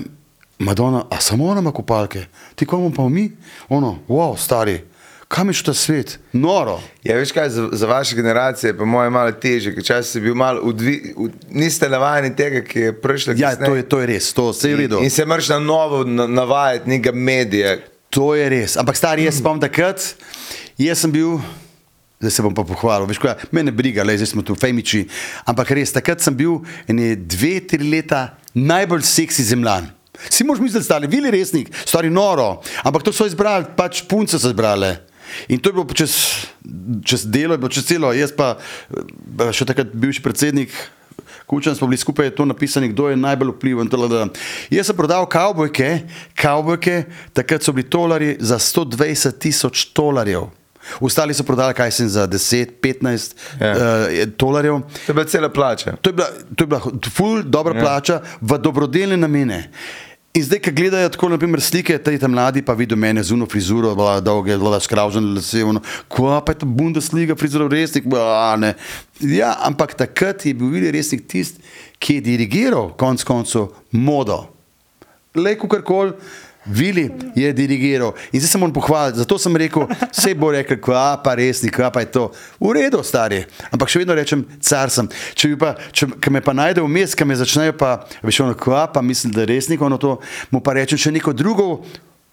Madonna, 0.60 1.06
a 1.10 1.22
samo 1.22 1.46
ona 1.48 1.62
ima 1.62 1.72
kopalke, 1.72 2.26
ti 2.56 2.66
komu 2.66 2.94
pa 2.94 3.10
mi? 3.10 3.32
Ono, 3.70 4.00
wow, 4.08 4.38
stari, 4.38 4.82
kam 5.28 5.50
je 5.50 5.54
šel 5.54 5.66
ta 5.66 5.74
svet? 5.74 6.20
Noro. 6.34 6.82
Ja, 7.04 7.16
veš 7.16 7.32
kaj, 7.32 7.50
za, 7.50 7.70
za 7.72 7.88
vaše 7.88 8.16
generacije 8.16 8.70
je 8.70 8.78
pa 8.78 8.86
moje 8.86 9.10
malo 9.10 9.32
teže, 9.32 9.74
ker 9.76 9.84
čas 9.84 10.12
si 10.12 10.22
bil 10.22 10.36
malo, 10.36 10.62
udvi, 10.64 11.14
ud, 11.18 11.32
niste 11.50 11.90
navajeni 11.90 12.36
tega, 12.36 12.62
ki 12.62 12.80
je 12.80 13.02
prišlo. 13.02 13.34
Ja, 13.38 13.56
to 13.56 13.76
je, 13.76 13.88
to 13.90 14.00
je 14.00 14.08
res, 14.08 14.34
to 14.34 14.50
vse 14.52 14.70
je 14.70 14.76
v 14.76 14.80
redu. 14.80 15.00
In, 15.00 15.04
in 15.04 15.10
se 15.10 15.26
moraš 15.26 15.50
na 15.50 15.60
novo 15.60 16.04
na, 16.04 16.28
navajati 16.28 16.90
nekega 16.90 17.16
medija. 17.18 17.78
To 18.10 18.36
je 18.36 18.50
res. 18.50 18.78
Ampak 18.78 18.98
stari, 18.98 19.24
jaz 19.24 19.40
spomnim 19.40 19.62
takrat, 19.62 20.02
jaz 20.78 21.06
sem 21.06 21.12
bil 21.14 21.40
Zdaj 22.20 22.32
se 22.32 22.44
bom 22.44 22.52
pa 22.52 22.66
pohvalil. 22.68 23.08
Veš, 23.08 23.20
kaj, 23.24 23.46
mene 23.56 23.72
briga, 23.72 24.04
le, 24.04 24.18
zdaj 24.20 24.34
smo 24.34 24.44
tu 24.44 24.52
femiči. 24.52 25.06
Ampak 25.48 25.72
res, 25.72 25.94
takrat 25.96 26.20
sem 26.20 26.36
bil 26.36 26.58
ene 26.92 27.14
dve, 27.16 27.62
tri 27.64 27.80
leta 27.80 28.34
najbolj 28.52 29.06
seksi 29.08 29.46
zemljan. 29.54 29.88
Si 30.28 30.44
mož 30.44 30.60
misliti, 30.60 30.84
stari, 30.84 31.08
bili 31.08 31.32
resnik, 31.32 31.72
stari 31.88 32.12
noro, 32.12 32.58
ampak 32.84 33.08
to 33.08 33.14
so 33.16 33.24
izbrali, 33.24 33.70
pač 33.78 34.04
punce 34.04 34.36
so 34.36 34.52
izbrali. 34.52 34.98
In 35.48 35.64
to 35.64 35.72
je 35.72 35.78
bilo 35.78 35.88
čez, 35.96 36.18
čez 37.08 37.24
delo, 37.24 37.56
je 37.56 37.62
bilo 37.64 37.72
čez 37.72 37.88
celo. 37.88 38.12
Jaz 38.12 38.36
pa, 38.36 38.58
eh, 38.60 39.54
še 39.56 39.70
takrat 39.70 39.96
bivši 39.96 40.26
predsednik, 40.26 40.76
Kučan 41.50 41.76
smo 41.76 41.88
bili 41.88 41.98
skupaj, 41.98 42.28
je 42.30 42.36
to 42.36 42.46
napisano, 42.46 42.88
kdo 42.88 43.08
je 43.10 43.18
najbolj 43.18 43.56
vpliven. 43.56 43.88
tll. 43.90 44.06
Jaz 44.70 44.86
sem 44.86 44.96
prodal 44.96 45.26
kavbojke, 45.26 47.06
takrat 47.34 47.64
so 47.64 47.74
bili 47.74 47.90
tolari 47.90 48.38
za 48.40 48.60
120 48.60 49.40
tisoč 49.40 49.86
tolarjev. 49.94 50.52
Ostali 51.00 51.34
so 51.34 51.44
prodali, 51.44 51.74
kaj 51.74 51.92
sem 51.92 52.10
za 52.10 52.28
10, 52.28 52.80
15 52.82 53.36
Ja. 53.60 53.72
uh, 53.72 54.34
tolarjev. 54.38 54.82
To 54.82 55.12
je 55.12 55.14
bila 55.14 55.26
cela 55.26 55.50
plača. 55.50 55.96
To 56.02 56.10
je 56.10 56.14
bila, 56.14 56.28
to 56.56 56.64
je 56.64 56.68
bila 56.68 56.82
ful 57.16 57.44
dobra 57.44 57.76
ja. 57.76 57.82
plača 57.82 58.22
v 58.42 58.58
dobrodelne 58.58 59.18
namene. 59.18 59.70
In 60.34 60.44
zdaj, 60.46 60.60
ki 60.62 60.72
gledajo 60.72 61.10
tako, 61.10 61.28
naprimer, 61.34 61.62
slike, 61.62 61.96
te 62.06 62.14
tam 62.22 62.32
mladi, 62.32 62.62
pa 62.62 62.76
vidijo 62.78 62.98
mene 63.02 63.24
z 63.24 63.34
uno 63.34 63.48
frizuro, 63.50 63.96
bila 63.98 64.20
dolge, 64.22 64.54
bila 64.58 64.78
skravžena, 64.80 65.34
lase, 65.36 65.64
ono, 65.66 65.82
ko 66.08 66.30
pa 66.46 66.54
je 66.54 66.60
ta 66.62 66.68
Bundesliga 66.70 67.36
frizura, 67.36 67.66
resnik, 67.68 68.06
ba, 68.06 68.54
ne. 68.62 68.76
Ja, 69.20 69.56
ampak 69.66 69.98
takrat 69.98 70.46
je 70.46 70.54
bil 70.54 70.70
Vili 70.70 70.92
resnik 70.94 71.26
tisti, 71.28 71.60
ki 72.00 72.20
je 72.20 72.22
dirigiral 72.22 72.94
konec 72.94 73.26
koncev 73.26 73.72
modo. 73.92 74.44
Le 75.36 75.56
kakorkoli, 75.58 76.14
Vili 76.70 77.10
je 77.36 77.50
dirigiral 77.54 78.14
in 78.32 78.40
zdaj 78.40 78.50
se 78.50 78.58
moram 78.58 78.74
pohvaliti. 78.74 79.18
Zato 79.18 79.38
sem 79.38 79.56
rekel, 79.58 79.88
vse 80.12 80.36
bo 80.36 80.52
rekel, 80.54 80.78
kva 80.78 81.18
pa 81.24 81.34
resnik, 81.36 81.74
kva 81.76 81.90
pa 81.92 82.04
je 82.06 82.12
to. 82.14 82.28
V 82.60 82.74
redu, 82.78 83.02
stari. 83.04 83.42
Ampak 83.74 83.90
še 83.90 84.04
vedno 84.04 84.14
rečem, 84.18 84.46
car 84.62 84.94
sem. 84.94 85.10
Če, 85.34 85.56
pa, 85.58 85.74
če 85.92 86.06
me 86.30 86.44
pa 86.46 86.54
najde 86.54 86.86
vmes, 86.86 87.16
ki 87.18 87.26
me 87.26 87.38
začnejo 87.40 87.74
pa, 87.80 87.96
veš, 88.22 88.44
ono 88.46 88.54
kva, 88.54 88.86
pa 88.94 89.02
mislim, 89.02 89.34
da 89.34 89.42
je 89.44 89.52
resnik, 89.56 89.82
ono 89.82 89.98
to, 89.98 90.20
mu 90.54 90.62
pa 90.62 90.78
rečem 90.78 91.02
še 91.02 91.16
neko 91.16 91.34
drugo. 91.34 91.82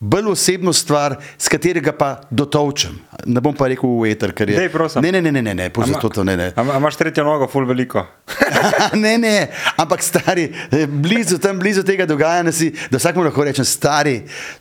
Bolj 0.00 0.26
osebno 0.30 0.72
stvar, 0.72 1.16
s 1.38 1.48
katerega 1.48 1.92
pa 1.96 2.20
dotovčem. 2.30 2.98
Ne 3.24 3.40
bom 3.40 3.54
pa 3.56 3.64
rekel 3.72 3.88
v 3.88 4.10
eter, 4.12 4.34
ker 4.36 4.50
je. 4.52 4.58
Dej, 4.60 4.68
prosim. 4.68 5.00
Ne, 5.00 5.08
ne, 5.08 5.22
ne, 5.24 5.32
ne, 5.32 5.40
ne, 5.40 5.54
ne, 5.56 5.70
Ama- 5.72 6.00
to, 6.12 6.24
ne, 6.24 6.36
ne. 6.36 6.50
A, 6.52 6.60
a 6.60 6.76
imaš 6.76 6.98
tretjo 7.00 7.24
nogo, 7.24 7.48
ful 7.48 7.64
veliko. 7.64 8.04
ne, 9.04 9.16
ne, 9.18 9.48
ampak 9.80 10.04
stari, 10.04 10.50
eh, 10.68 10.84
blizu, 10.84 11.38
tam 11.40 11.56
blizu 11.58 11.80
tega 11.80 12.04
dogajanja 12.04 12.52
si, 12.52 12.68
da 12.92 13.00
vsak 13.00 13.16
mu 13.16 13.24
lahko 13.24 13.48
reče, 13.48 13.64
stari, 13.64 14.18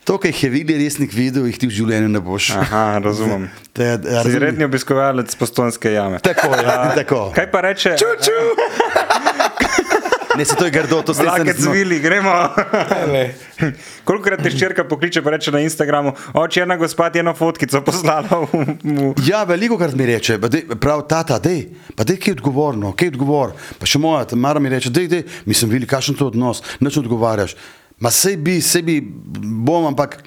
to, 0.07 0.15
kar 0.17 0.31
jih 0.31 0.43
je 0.47 0.49
videl, 0.55 0.79
resnik 0.79 1.11
videl, 1.11 1.49
jih 1.51 1.59
ti 1.59 1.67
v 1.67 1.75
življenju 1.83 2.15
ne 2.15 2.23
boš. 2.23 2.53
Aha, 2.55 2.85
razumem. 3.03 3.49
Te, 3.75 3.83
ja, 3.83 4.23
razumem. 4.23 4.39
redni 4.39 4.63
obiskovalec 4.63 5.35
postonske 5.35 5.91
jame. 5.91 6.23
Tako 6.23 6.55
je, 6.55 6.63
tako. 7.03 7.21
Kaj 7.35 7.51
pa 7.51 7.67
reče? 7.67 7.97
Čuču! 7.99 8.39
Ne, 10.37 10.45
se 10.45 10.55
to 10.55 10.65
je 10.65 10.71
grdo, 10.71 11.01
to 11.01 11.13
se 11.13 11.23
Vlake 11.23 11.43
ne 11.43 11.53
cvili, 11.53 11.99
gremo. 11.99 12.31
Kolikokrat 14.07 14.43
te 14.43 14.51
ščerka 14.51 14.83
pokliče, 14.89 15.23
pa 15.23 15.33
reče 15.35 15.53
na 15.55 15.61
Instagramu, 15.63 16.13
oče, 16.33 16.65
ena 16.65 16.77
gospa 16.77 17.07
ti 17.09 17.19
je 17.19 17.23
eno 17.23 17.33
fotkico 17.37 17.81
poslala 17.85 18.41
v, 18.43 18.65
v 18.83 19.13
Ja, 19.27 19.43
veliko 19.47 19.77
krat 19.79 19.95
mi 19.95 20.07
reče, 20.09 20.37
pa 20.41 20.51
dej, 20.51 20.67
prav 20.81 21.05
tata, 21.09 21.39
dej, 21.39 21.65
pa 21.95 22.07
dej, 22.07 22.19
kaj 22.19 22.33
je 22.33 22.37
odgovorno, 22.39 22.91
kaj 22.97 23.09
je 23.09 23.15
odgovor. 23.15 23.55
Pa 23.79 23.89
še 23.89 24.01
moja, 24.03 24.27
Mara 24.35 24.59
mi 24.59 24.71
reče, 24.73 24.91
dej, 24.93 25.09
dej, 25.11 25.25
mislim, 25.47 25.71
vili, 25.77 25.89
kakšen 25.89 26.19
to 26.19 26.29
odnos, 26.33 26.63
neč 26.83 26.99
odgovarjaš. 27.01 27.55
Ma 28.03 28.11
sej 28.11 28.35
bi, 28.43 28.59
sej 28.63 28.83
bi, 28.83 28.99
bom, 29.01 29.87
ampak, 29.87 30.19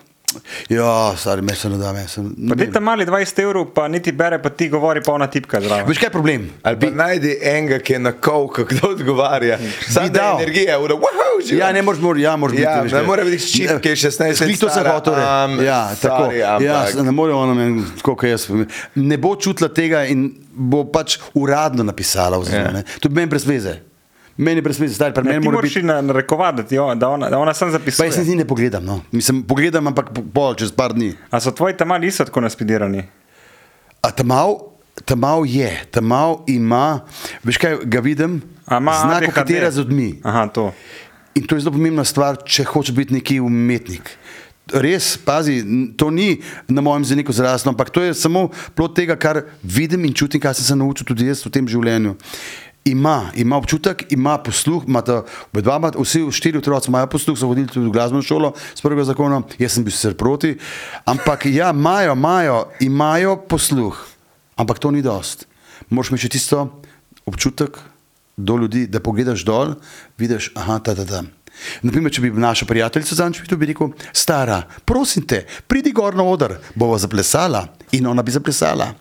ja, 0.68 0.88
stari, 1.16 1.42
me 1.42 1.54
se 1.54 1.68
ne 1.68 1.76
da, 1.76 1.92
me 1.92 2.08
se 2.08 2.20
ne 2.20 2.28
Pa 2.48 2.54
vem. 2.54 2.58
ti 2.58 2.72
tam 2.72 2.82
mali 2.84 3.06
20 3.06 3.40
evrov, 3.40 3.66
pa 3.66 3.88
niti 3.88 4.12
bere, 4.12 4.38
pa 4.38 4.50
ti 4.50 4.68
govori, 4.68 5.00
pa 5.02 5.12
ona 5.12 5.26
tipka 5.26 5.60
zraven. 5.60 5.86
Veš, 5.86 5.98
kaj 5.98 6.06
je 6.06 6.10
problem? 6.10 6.50
Ali 6.62 6.76
pa 6.78 6.90
najdi 6.92 7.38
enega, 7.42 7.78
ki 7.78 7.92
je 7.92 7.98
na 8.00 8.12
kolku, 8.14 8.64
kdo 8.68 8.88
odgovarja. 8.88 9.58
Sam 9.88 10.08
da 10.08 10.34
energija, 10.34 10.78
ura, 10.78 10.94
wow, 10.96 11.14
živa. 11.42 11.60
Ja, 11.60 11.72
ne 11.72 11.82
moreš, 11.82 12.00
mor, 12.00 12.18
ja, 12.18 12.36
moraš 12.36 12.58
Ja, 12.58 12.80
biti. 12.82 12.94
ne 12.94 13.02
more 13.02 13.24
biti 13.24 13.38
ščip, 13.40 13.80
ki 13.80 13.88
je 13.88 13.96
16 13.98 14.20
let 14.20 14.36
Sklik 14.36 14.58
to 14.58 14.68
se 14.68 14.72
stara, 14.72 14.92
hotel 14.92 15.14
reči. 15.14 15.26
am, 15.26 15.60
Ja, 15.60 15.80
tako. 15.96 16.22
sorry, 16.24 16.62
Ja, 16.62 17.02
ne 17.02 17.10
more 17.12 17.32
ona 17.34 17.54
meni, 17.54 17.82
tako 17.96 18.16
kot 18.16 18.28
jaz. 18.28 18.48
Ne 18.94 19.16
bo 19.18 19.36
čutila 19.36 19.68
tega 19.70 20.04
in 20.04 20.28
bo 20.52 20.84
pač 20.86 21.18
uradno 21.34 21.82
napisala. 21.84 22.38
Oziroma, 22.38 22.64
Ja. 22.70 22.82
yeah. 22.82 22.98
To 23.00 23.08
bi 23.08 23.14
meni 23.14 23.26
brez 23.28 23.46
veze. 23.46 23.78
Meni 24.38 24.60
brez 24.60 24.78
veze, 24.78 24.94
stari, 24.94 25.12
pri 25.12 25.24
Ne, 25.24 25.40
moraš 25.40 25.74
biti. 25.74 25.82
narekovati, 25.82 26.62
da, 26.70 26.94
da 26.94 27.08
ona, 27.08 27.28
da 27.28 27.38
ona 27.38 27.54
sam 27.54 27.68
Pa 27.68 27.72
zapisuje. 27.72 28.06
jaz 28.06 28.18
niti 28.18 28.36
ne 28.36 28.44
pogledam, 28.44 28.84
no. 28.84 29.00
Mislim, 29.12 29.42
pogledam, 29.42 29.86
ampak 29.86 30.10
po- 30.10 30.22
pol, 30.24 30.54
čez 30.54 30.70
par 30.70 30.92
dni. 30.92 31.12
A 31.28 31.40
so 31.40 31.50
tvoji 31.50 31.74
tam 31.74 31.88
mali 31.88 32.06
isto 32.06 32.24
tako 32.24 32.40
naspidirani? 32.40 33.02
A 34.00 34.10
tamal, 34.10 34.54
tamal 35.04 35.42
je, 35.44 35.66
tamal 35.90 36.44
ima, 36.46 37.00
veš 37.42 37.56
kaj, 37.56 37.76
ga 37.84 38.00
vidim, 38.00 38.38
A 38.64 38.76
ima 38.76 38.92
znak 38.94 39.22
ADHD? 39.22 39.34
katera 39.34 39.70
z 39.70 39.78
odmi. 39.80 40.20
Aha, 40.22 40.46
to. 40.46 40.70
In 41.34 41.42
to 41.42 41.54
je 41.54 41.60
zelo 41.60 41.72
pomembna 41.72 42.04
stvar, 42.04 42.38
če 42.38 42.64
hočeš 42.64 42.94
biti 42.94 43.14
neki 43.14 43.40
umetnik. 43.40 44.06
Res, 44.68 45.16
pazi, 45.16 45.64
to 45.96 46.10
ni 46.10 46.38
na 46.68 46.80
mojem 46.80 47.04
zeniku 47.04 47.32
zraslo, 47.32 47.70
ampak 47.70 47.88
to 47.88 48.02
je 48.02 48.14
samo 48.14 48.50
plot 48.74 48.94
tega, 48.94 49.16
kar 49.16 49.42
vidim 49.62 50.04
in 50.04 50.12
čutim, 50.12 50.38
kar 50.38 50.52
sem 50.52 50.62
se 50.62 50.76
naučil 50.76 51.06
tudi 51.06 51.24
jaz 51.24 51.40
v 51.40 51.50
tem 51.50 51.64
življenju. 51.64 52.14
Ima, 52.84 53.30
ima 53.34 53.56
občutek, 53.56 54.06
ima 54.10 54.38
posluh, 54.38 54.84
imata 54.86 55.22
oba 55.52 55.60
imata- 55.60 56.00
vsi 56.00 56.22
štiri 56.32 56.58
otroci 56.58 56.88
imajo 56.88 57.06
posluh, 57.06 57.38
so 57.38 57.46
hodili 57.46 57.68
tudi 57.68 57.86
v 57.86 57.92
glasbeno 57.92 58.22
šolo 58.22 58.54
s 58.74 58.80
prvega 58.80 59.04
zakona, 59.04 59.42
jaz 59.58 59.72
sem 59.72 59.84
bil 59.84 59.92
sicer 59.92 60.14
proti, 60.16 60.54
ampak 61.04 61.46
ja, 61.46 61.70
imajo, 61.70 62.12
imajo, 62.12 62.64
imajo 62.80 63.36
posluh, 63.48 63.98
ampak 64.56 64.78
to 64.78 64.90
ni 64.90 65.02
dost. 65.02 65.44
Moraš 65.90 66.10
imeti 66.10 66.26
še 66.26 66.32
tisto 66.38 66.80
občutek, 67.26 67.76
do 68.38 68.56
ljudi, 68.56 68.86
da 68.86 69.00
pogledaš 69.00 69.42
dol, 69.44 69.74
vidiš, 70.18 70.52
aha, 70.54 70.78
ta, 70.78 70.94
ta, 70.94 71.04
ta. 71.04 71.22
Naprimer, 71.82 72.12
če 72.14 72.22
bi 72.22 72.30
našo 72.30 72.68
prijateljico 72.70 73.16
zanč 73.18 73.40
videl, 73.42 73.58
bi 73.58 73.72
rekel, 73.72 73.90
stara, 74.14 74.62
prosim 74.86 75.26
te, 75.26 75.42
pridi 75.66 75.90
gor 75.92 76.14
na 76.14 76.22
oder, 76.22 76.54
bova 76.78 77.00
zaplesala 77.02 77.66
in 77.98 78.06
ona 78.06 78.22
bi 78.22 78.34
zaplesala. 78.34 78.92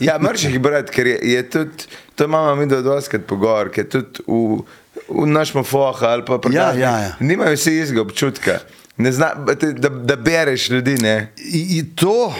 Ja, 0.00 0.18
mrš 0.18 0.44
jih 0.48 0.58
brati, 0.60 0.92
ker 0.92 1.06
je, 1.06 1.18
je 1.22 1.42
tudi, 1.50 1.86
to 2.14 2.24
imamo 2.24 2.54
mi 2.56 2.66
do 2.66 2.80
doskrat 2.82 3.26
pogor, 3.28 3.70
ker 3.74 3.86
tudi 3.88 4.24
v, 4.26 4.62
v 5.08 5.26
našem 5.28 5.64
foha 5.64 6.14
ali 6.14 6.24
pa 6.24 6.38
pri 6.38 6.54
Ja, 6.54 6.70
glasbi 6.70 6.80
ja, 6.80 6.94
ja. 6.98 7.12
Nimajo 7.20 7.56
vsi 7.56 7.76
istega 7.82 8.02
občutka. 8.02 8.58
Ne 8.96 9.12
Zna, 9.12 9.34
da, 9.34 9.88
da, 9.88 10.16
bereš 10.16 10.68
ljudi, 10.70 10.94
ne. 11.02 11.32
I, 11.36 11.78
i 11.78 11.82
to, 11.96 12.34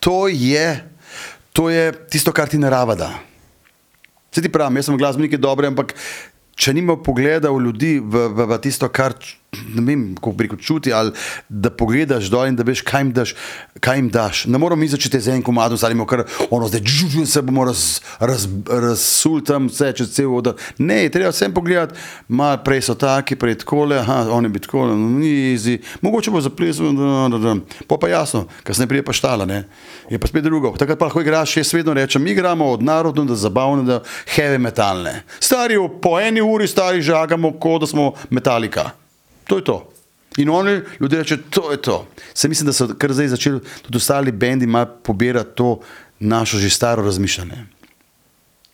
to, 0.00 0.28
je, 0.28 0.82
to 1.52 1.70
je 1.70 1.92
tisto, 2.10 2.32
kar 2.32 2.48
ti 2.48 2.58
narava 2.58 2.94
da. 2.94 3.12
Se 4.34 4.42
ti 4.42 4.48
pravim, 4.52 4.76
jaz 4.76 4.88
sem 4.88 4.98
glasbenik 4.98 5.36
dober, 5.38 5.68
ampak 5.70 5.94
če 6.56 6.74
nima 6.74 6.96
pogleda 6.96 7.52
v 7.52 7.62
ljudi, 7.68 7.92
v, 8.00 8.26
v, 8.32 8.48
v 8.50 8.58
tisto, 8.64 8.88
kar 8.88 9.14
ne 9.74 9.82
vem, 9.82 10.14
kako 10.14 10.34
rekel, 10.38 10.58
čuti, 10.58 10.92
ali 10.92 11.12
da 11.48 11.70
pogledaš 11.70 12.30
dol 12.32 12.46
in 12.48 12.56
da 12.56 12.64
veš, 12.66 12.82
kaj 12.86 13.00
jim 13.00 13.12
daš. 13.12 13.34
Kaj 13.80 13.98
jim 13.98 14.08
daš. 14.10 14.44
Ne 14.46 14.58
moramo 14.58 14.80
mi 14.80 14.88
začeti 14.88 15.20
z 15.20 15.28
enim 15.28 15.42
komadom, 15.42 15.78
zdaj 15.78 15.92
imamo 15.92 16.06
kar 16.06 16.24
ono, 16.50 16.68
zdaj 16.68 16.80
žužu, 16.84 17.26
se 17.26 17.42
bomo 17.42 17.64
raz, 17.64 18.00
raz, 18.20 18.46
razsul 18.68 19.42
tam 19.44 19.66
vse 19.68 19.92
čez 19.96 20.12
cel 20.14 20.34
odr. 20.34 20.54
Ne, 20.78 21.08
treba 21.08 21.32
vsem 21.32 21.54
pogledati, 21.54 21.98
malo 22.28 22.60
prej 22.64 22.82
so 22.88 22.94
taki, 22.94 23.36
prej 23.36 23.58
takole, 23.64 23.98
aha, 23.98 24.26
oni 24.30 24.48
bi 24.48 24.62
takole, 24.62 24.94
no, 24.96 25.10
ni 25.18 25.52
izi, 25.52 25.78
mogoče 26.00 26.30
bo 26.30 26.40
zaplesal, 26.40 26.92
da, 26.96 27.26
da, 27.36 27.42
da. 27.42 27.56
Pa 27.88 27.98
pa 28.00 28.08
jasno, 28.08 28.46
kasneje 28.62 28.88
prije 28.88 29.04
pa 29.04 29.12
štala, 29.12 29.46
ne. 29.48 29.64
Je 30.10 30.18
pa 30.18 30.30
spet 30.30 30.44
drugo. 30.44 30.74
Takrat 30.78 30.98
pa 30.98 31.10
lahko 31.10 31.20
igraš, 31.20 31.56
jaz 31.56 31.74
vedno 31.74 31.94
rečem, 31.94 32.22
mi 32.22 32.30
igramo 32.30 32.70
od 32.70 32.82
narodno 32.82 33.24
do 33.24 33.34
zabavne 33.34 33.84
do 33.84 34.00
heavy 34.36 34.58
metalne. 34.58 35.22
Stari 35.40 35.76
po 36.02 36.18
eni 36.20 36.42
uri 36.42 36.68
stari 36.68 37.02
žagamo, 37.02 37.52
kot 37.60 37.80
da 37.80 37.86
smo 37.86 38.12
metalika. 38.30 39.01
To 39.52 39.58
je 39.58 39.64
to. 39.64 39.92
In 40.36 40.50
oni 40.50 40.80
ljudje 41.00 41.18
reče, 41.18 41.36
to 41.50 41.70
je 41.72 41.76
to. 41.76 42.08
Se 42.34 42.48
mislim, 42.48 42.66
da 42.66 42.72
so 42.72 42.88
kar 42.98 43.12
zdaj 43.12 43.28
začeli 43.28 43.60
tudi 43.82 43.96
ostali 43.96 44.32
bendi 44.32 44.66
malo 44.66 44.86
pobirati 45.02 45.50
to 45.54 45.80
našo 46.18 46.58
že 46.58 46.70
staro 46.70 47.02
razmišljanje. 47.02 47.66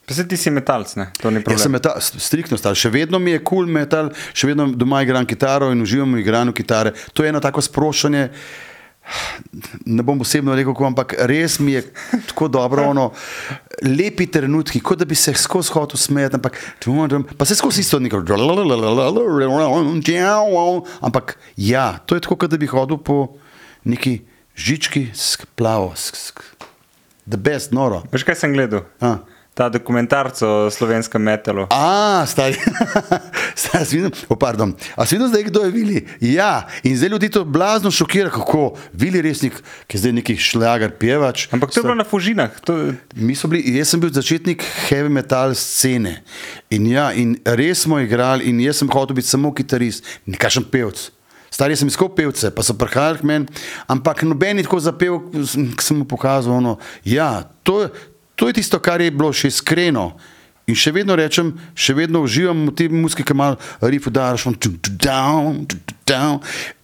Pa 0.06 0.14
se 0.14 0.28
ti 0.28 0.36
si 0.36 0.50
metalc, 0.50 0.94
ne? 0.96 1.10
To 1.20 1.30
ni 1.30 1.36
Jaz 1.36 1.44
sem 1.44 1.44
problem. 1.44 1.72
metal, 1.72 2.00
striktno 2.00 2.56
star, 2.56 2.78
še 2.78 2.88
vedno 2.88 3.18
mi 3.18 3.30
je 3.30 3.42
kul 3.42 3.66
cool 3.66 3.72
metal, 3.72 4.12
še 4.32 4.46
vedno 4.46 4.68
doma 4.72 5.02
igram 5.02 5.26
kitaro 5.26 5.72
in 5.74 5.82
uživam 5.82 6.14
v 6.14 6.22
igranju 6.22 6.52
kitare. 6.52 6.94
To 7.12 7.26
je 7.26 7.28
eno 7.28 7.40
tako 7.40 7.60
sproščanje. 7.60 8.28
Ne 9.86 10.02
bom 10.02 10.20
osebno 10.20 10.54
rekel, 10.54 10.74
kako, 10.74 10.86
ampak 10.86 11.14
res 11.30 11.58
mi 11.58 11.72
je 11.72 11.82
tako 12.28 12.48
dobro, 12.48 12.84
ono, 12.90 13.10
lepi 13.82 14.26
trenutki, 14.26 14.80
kot 14.80 14.98
da 14.98 15.08
bi 15.08 15.14
se 15.14 15.34
skozi 15.34 15.72
hotel 15.72 16.00
smeti, 16.00 16.36
ampak 16.36 16.58
pa 17.38 17.48
se 17.48 17.56
skozi 17.58 17.80
isto 17.80 17.98
neko. 17.98 18.22
Ampak 21.00 21.38
ja, 21.56 21.98
to 22.06 22.14
je 22.14 22.20
tako, 22.20 22.36
kot 22.36 22.50
da 22.50 22.60
bi 22.60 22.66
hodil 22.66 22.98
po 22.98 23.38
neki 23.84 24.20
žički, 24.56 25.08
splavo, 25.14 25.94
the 27.28 27.36
best, 27.36 27.72
noro. 27.72 28.02
Veš, 28.12 28.24
kaj 28.24 28.40
sem 28.40 28.52
gledal? 28.52 28.86
A. 29.00 29.18
ta 29.58 29.66
dokumentarc 29.66 30.38
o 30.46 30.70
slovenskem 30.70 31.18
metalu. 31.18 31.66
A, 31.74 32.22
stari. 32.30 32.54
stari 33.58 33.90
videl, 33.90 34.14
oh, 34.30 34.38
pardon. 34.38 34.70
A 34.94 35.02
si 35.02 35.18
videl 35.18 35.32
zdaj, 35.34 35.50
kdo 35.50 35.66
je 35.66 35.70
Vili? 35.74 35.98
Ja, 36.22 36.70
in 36.86 36.94
zdaj 36.94 37.10
ljudi 37.10 37.28
to 37.34 37.42
blazno 37.42 37.90
šokira, 37.90 38.30
kako 38.30 38.78
Vili 38.94 39.18
resnik, 39.18 39.58
ki 39.90 39.98
je 39.98 40.04
zdaj 40.06 40.14
neki 40.22 40.38
šlager 40.38 40.94
pevač. 40.94 41.48
Ampak 41.50 41.74
to 41.74 41.82
je 41.82 41.90
bilo 41.90 41.98
na 41.98 42.06
Fužinah. 42.06 42.54
To, 42.70 42.94
Mi 43.18 43.34
smo 43.34 43.50
bili, 43.50 43.74
jaz 43.74 43.90
sem 43.90 44.00
bil 44.00 44.14
začetnik 44.14 44.62
heavy 44.86 45.10
metal 45.10 45.58
scene. 45.58 46.22
In, 46.70 46.86
ja, 46.86 47.10
in 47.10 47.34
res 47.42 47.82
smo 47.82 47.98
igrali, 47.98 48.46
in 48.46 48.62
jaz 48.62 48.78
sem 48.78 48.90
hotel 48.94 49.18
biti 49.18 49.34
samo 49.34 49.50
kitarist, 49.50 50.06
nikašen 50.30 50.70
pevc. 50.70 51.08
Stari 51.50 51.76
sem 51.76 51.88
iskal 51.88 52.10
pevce, 52.12 52.50
pa 52.52 52.62
so 52.62 52.76
prihajali 52.76 53.22
k 53.22 53.26
meni, 53.26 53.60
ampak 53.88 54.20
noben 54.28 54.60
je 54.60 54.66
tako 54.68 54.80
zapel, 54.84 55.16
ki 55.32 55.82
sem 55.82 55.96
mu 55.98 56.04
pokazal. 56.08 56.52
Ono, 56.60 56.76
ja, 57.08 57.48
to, 57.64 57.88
to 58.38 58.46
je 58.46 58.60
tisto, 58.60 58.78
kar 58.78 59.02
je 59.02 59.10
bilo 59.10 59.32
še 59.34 59.50
iskreno. 59.50 60.12
In 60.68 60.76
še 60.76 60.92
vedno 60.94 61.16
rečem, 61.18 61.50
še 61.74 61.96
vedno 61.96 62.20
uživam 62.22 62.68
v 62.68 62.74
tej 62.76 62.92
muziki, 62.92 63.24
ki 63.26 63.34
malo 63.34 63.56
rifu 63.80 64.12
on 64.46 64.54
tu, 64.54 64.76
tu, 64.78 64.92
down, 64.94 65.66
down. 66.06 66.38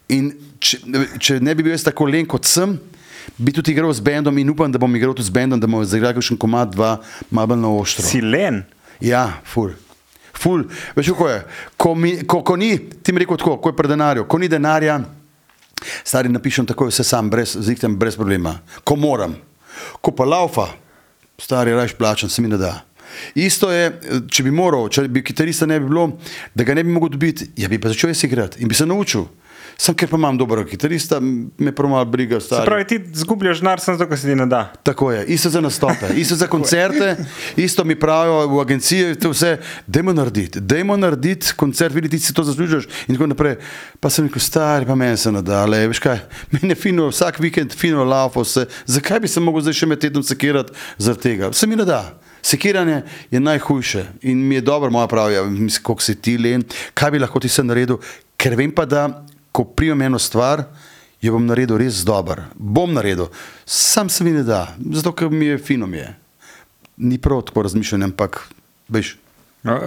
In 0.09 0.33
če, 0.59 0.81
če 1.21 1.39
ne 1.41 1.55
bi 1.55 1.63
bil 1.63 1.77
jaz 1.77 1.85
tako 1.85 2.09
len 2.09 2.27
kot 2.27 2.49
sem, 2.49 2.75
bi 3.39 3.53
tudi 3.53 3.71
igral 3.71 3.93
z 3.93 4.01
bendom 4.01 4.39
in 4.39 4.51
upam, 4.51 4.73
da 4.73 4.81
bom 4.81 4.97
igral 4.97 5.15
tudi 5.15 5.29
z 5.29 5.35
bendom, 5.37 5.61
da 5.61 5.69
bomo 5.69 5.85
zaigrali 5.85 6.23
še 6.25 6.37
komad, 6.41 6.73
dva, 6.75 6.97
malo 7.31 7.57
na 7.57 7.69
ostro. 7.71 8.03
si 8.03 8.21
len. 8.21 8.65
Ja, 9.05 9.41
ful. 9.45 9.75
Ful, 10.35 10.65
veš, 10.97 11.13
kako 11.15 11.29
je. 11.29 11.41
Ko, 11.77 11.95
mi, 11.95 12.17
ko, 12.27 12.43
ko 12.43 12.57
ni, 12.57 12.73
ti 13.05 13.13
mi 13.13 13.23
rekel 13.23 13.39
tako, 13.39 13.59
ko 13.63 13.71
je 13.71 13.77
pri 13.77 13.93
denarju, 13.95 14.25
ko 14.27 14.41
ni 14.41 14.49
denarja, 14.51 14.97
stari 16.03 16.33
napišem 16.33 16.67
takoj 16.67 16.91
vse 16.91 17.05
sam, 17.07 17.29
brez, 17.31 17.55
ziktem, 17.55 17.95
brez 18.01 18.17
problema. 18.19 18.57
Ko 18.83 18.97
moram. 18.97 19.37
Ko 20.01 20.15
pa 20.15 20.27
laufa, 20.27 20.67
stari 21.39 21.75
raš 21.75 21.95
plačan, 21.99 22.31
se 22.31 22.43
mi 22.43 22.49
ne 22.49 22.57
da. 22.57 22.81
Isto 23.35 23.71
je, 23.73 23.93
če 24.31 24.43
bi 24.43 24.51
moral, 24.51 24.89
če 24.89 25.07
bi 25.09 25.23
kitarista 25.25 25.67
ne 25.67 25.79
bi 25.81 25.89
bilo, 25.89 26.09
da 26.55 26.65
ga 26.65 26.75
ne 26.75 26.85
bi 26.85 26.91
mogel 26.91 27.15
dobiti, 27.15 27.51
ja 27.57 27.69
bi 27.69 27.79
pa 27.79 27.93
začel 27.93 28.11
jaz 28.11 28.25
igrati 28.25 28.63
in 28.63 28.69
bi 28.69 28.75
se 28.75 28.87
naučil. 28.87 29.27
Sam, 29.77 29.95
ker 29.99 30.09
pa 30.09 30.17
imam 30.17 30.39
dobrega 30.39 30.69
kitarista, 30.71 31.19
me 31.21 31.73
prvo 31.75 31.89
malo 31.89 32.05
briga. 32.05 32.41
Se 32.41 32.47
Stari. 32.47 32.67
pravi, 32.67 32.87
ti 32.87 33.01
zgubljaš 33.15 33.61
denar, 33.61 33.81
samo 33.81 33.99
zato, 33.99 34.09
ker 34.11 34.19
se 34.19 34.29
ti 34.29 34.35
ne 34.35 34.47
da. 34.47 34.73
Tako 34.83 35.13
je, 35.13 35.25
isto 35.35 35.51
za 35.51 35.61
nastope, 35.61 36.13
isto 36.23 36.37
za 36.37 36.47
koncerte, 36.47 37.17
isto 37.57 37.85
mi 37.85 37.99
pravijo 38.01 38.47
v 38.49 38.61
agenciji, 38.61 39.15
to 39.15 39.31
vse, 39.31 39.57
dajmo 39.87 40.13
narediti, 40.13 40.61
dajmo 40.61 40.97
narediti 40.97 41.53
koncert, 41.57 41.95
videti, 41.95 42.19
ti 42.19 42.27
si 42.27 42.35
to 42.35 42.45
zaslužiš 42.45 42.87
in 43.09 43.17
tako 43.17 43.27
naprej. 43.27 43.57
Pa 44.01 44.11
sem 44.11 44.29
rekel, 44.29 44.41
stari, 44.41 44.87
pa 44.87 44.95
meni 44.95 45.17
se 45.17 45.33
nadale, 45.33 45.87
veš 45.89 46.03
kaj, 46.05 46.21
meni 46.55 46.73
je 46.73 46.79
fino, 46.79 47.09
vsak 47.11 47.41
vikend 47.41 47.75
fino 47.75 48.05
laufo 48.05 48.45
se, 48.45 48.67
zakaj 48.87 49.21
bi 49.21 49.29
se 49.29 49.41
mogel 49.41 49.65
zdaj 49.65 49.81
še 49.81 49.91
med 49.91 50.01
tednom 50.01 50.23
sekirati 50.23 50.73
zaradi 50.99 51.23
tega, 51.23 51.53
se 51.53 51.67
mi 51.67 51.77
ne 51.77 51.89
da. 51.89 52.05
Sekiranje 52.45 53.03
je 53.33 53.41
najhujše 53.41 54.05
in 54.29 54.43
mi 54.49 54.55
je 54.55 54.61
dobro, 54.61 54.91
moja 54.91 55.07
pravijo, 55.09 55.47
koliko 55.83 56.03
si 56.03 56.15
ti 56.15 56.37
len, 56.39 56.63
kaj 56.95 57.11
bi 57.11 57.23
lahko 57.23 57.41
ti 57.41 57.49
se 57.49 57.65
naredil, 57.65 57.97
ker 58.37 58.53
vem 58.59 58.73
pa, 58.75 58.85
da 58.85 59.07
ko 59.55 59.63
prijem 59.65 60.03
eno 60.03 60.19
stvar, 60.19 60.65
jo 61.23 61.33
bom 61.33 61.47
naredil 61.47 61.79
res 61.79 62.03
dober. 62.05 62.43
Bom 62.55 62.91
naredil, 62.93 63.29
sam 63.65 64.11
se 64.11 64.25
mi 64.25 64.33
ne 64.33 64.43
da, 64.43 64.65
zato 64.93 65.13
ker 65.15 65.31
mi 65.31 65.47
je 65.47 65.59
fino 65.59 65.87
mi 65.87 66.01
je. 66.03 66.11
Ni 66.97 67.19
prav 67.19 67.43
tako 67.43 67.63
razmišljanje, 67.63 68.05
ampak 68.05 68.41
veš. 68.89 69.15
No, 69.63 69.75
uh, 69.75 69.85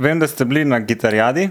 vem, 0.00 0.18
da 0.18 0.26
ste 0.26 0.44
bili 0.44 0.64
na 0.64 0.80
gitarjadi, 0.80 1.50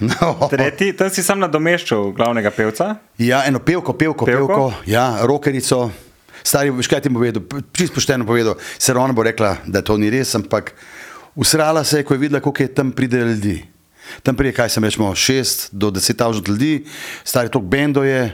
No. 0.00 0.48
tretji, 0.50 0.92
tam 0.92 1.08
si 1.10 1.22
sam 1.24 1.40
nadomeščal 1.40 2.10
glavnega 2.12 2.50
pevca. 2.52 2.94
Ja, 3.18 3.42
eno 3.48 3.58
pevko, 3.58 3.92
pevko, 3.96 4.26
Pevko? 4.28 4.46
pevko, 4.46 4.66
ja, 4.86 5.24
rokerico. 5.24 5.90
Stari, 6.42 6.70
veš 6.70 6.88
kaj 6.88 7.00
ti 7.00 7.08
bom 7.08 7.20
povedal, 7.20 7.42
čisto 7.72 7.96
pošteno 7.96 8.24
povedal, 8.28 8.56
se 8.78 8.92
ona 8.92 9.12
bo 9.12 9.24
rekla, 9.24 9.56
da 9.66 9.82
to 9.82 9.96
ni 9.96 10.10
res, 10.12 10.34
ampak 10.36 10.72
usrala 11.34 11.84
se 11.84 12.00
je, 12.00 12.04
ko 12.04 12.14
je 12.14 12.22
videla, 12.22 12.40
koliko 12.40 12.62
je 12.62 12.74
tam 12.74 12.92
pride 12.92 13.20
ljudi. 13.24 13.56
Tam 14.22 14.36
pride, 14.36 14.54
kaj 14.56 14.68
sem 14.68 14.84
rečemo, 14.84 15.14
šest 15.14 15.68
do 15.72 15.90
deset 15.90 16.18
tisoč 16.18 16.48
ljudi, 16.48 16.84
stari 17.24 17.50
tok 17.50 17.64
bendo 17.64 18.04
je. 18.04 18.28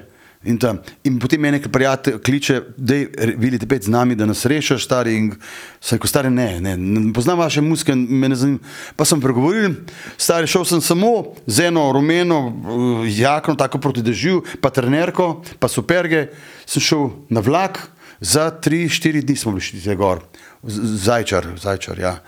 In, 0.47 0.59
tam. 0.59 0.79
in 1.03 1.19
potem 1.19 1.41
me 1.41 1.51
nekaj 1.51 1.73
prijatelj 1.73 2.21
kliče, 2.23 2.61
da 2.77 2.95
vidite 3.37 3.67
pet 3.67 3.83
z 3.83 3.91
nami, 3.91 4.15
da 4.15 4.29
nas 4.31 4.45
rešiš, 4.47 4.85
stari. 4.85 5.17
In 5.19 5.33
sem 5.81 5.97
rekel, 5.97 6.11
stari, 6.11 6.31
ne, 6.31 6.61
ne, 6.61 6.77
ne 6.77 7.13
poznam 7.13 7.39
vaše 7.39 7.61
muske, 7.61 7.95
me 7.95 8.29
ne 8.29 8.39
zanima. 8.39 8.59
Pa 8.97 9.05
sem 9.05 9.21
pregovoril, 9.21 9.75
stari, 10.19 10.47
šel 10.47 10.65
sem 10.69 10.81
samo 10.81 11.35
z 11.47 11.67
eno 11.67 11.89
rumeno 11.93 12.39
uh, 12.47 13.03
jakno, 13.11 13.57
tako 13.59 13.83
proti 13.83 14.07
dežju, 14.07 14.45
pa 14.63 14.71
trenerko, 14.71 15.43
pa 15.59 15.69
superge, 15.73 16.29
sem 16.67 16.85
šel 16.85 17.11
na 17.27 17.43
vlak, 17.43 17.83
za 18.21 18.51
tri, 18.51 18.87
štiri 18.89 19.27
dni 19.27 19.37
smo 19.37 19.53
bili 19.53 19.61
šli 19.67 19.97
gor, 19.97 20.23
Z- 20.23 20.56
zajčar, 20.69 21.47
zajčar, 21.63 21.99
ja. 21.99 22.19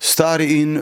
Stari 0.00 0.60
in 0.60 0.80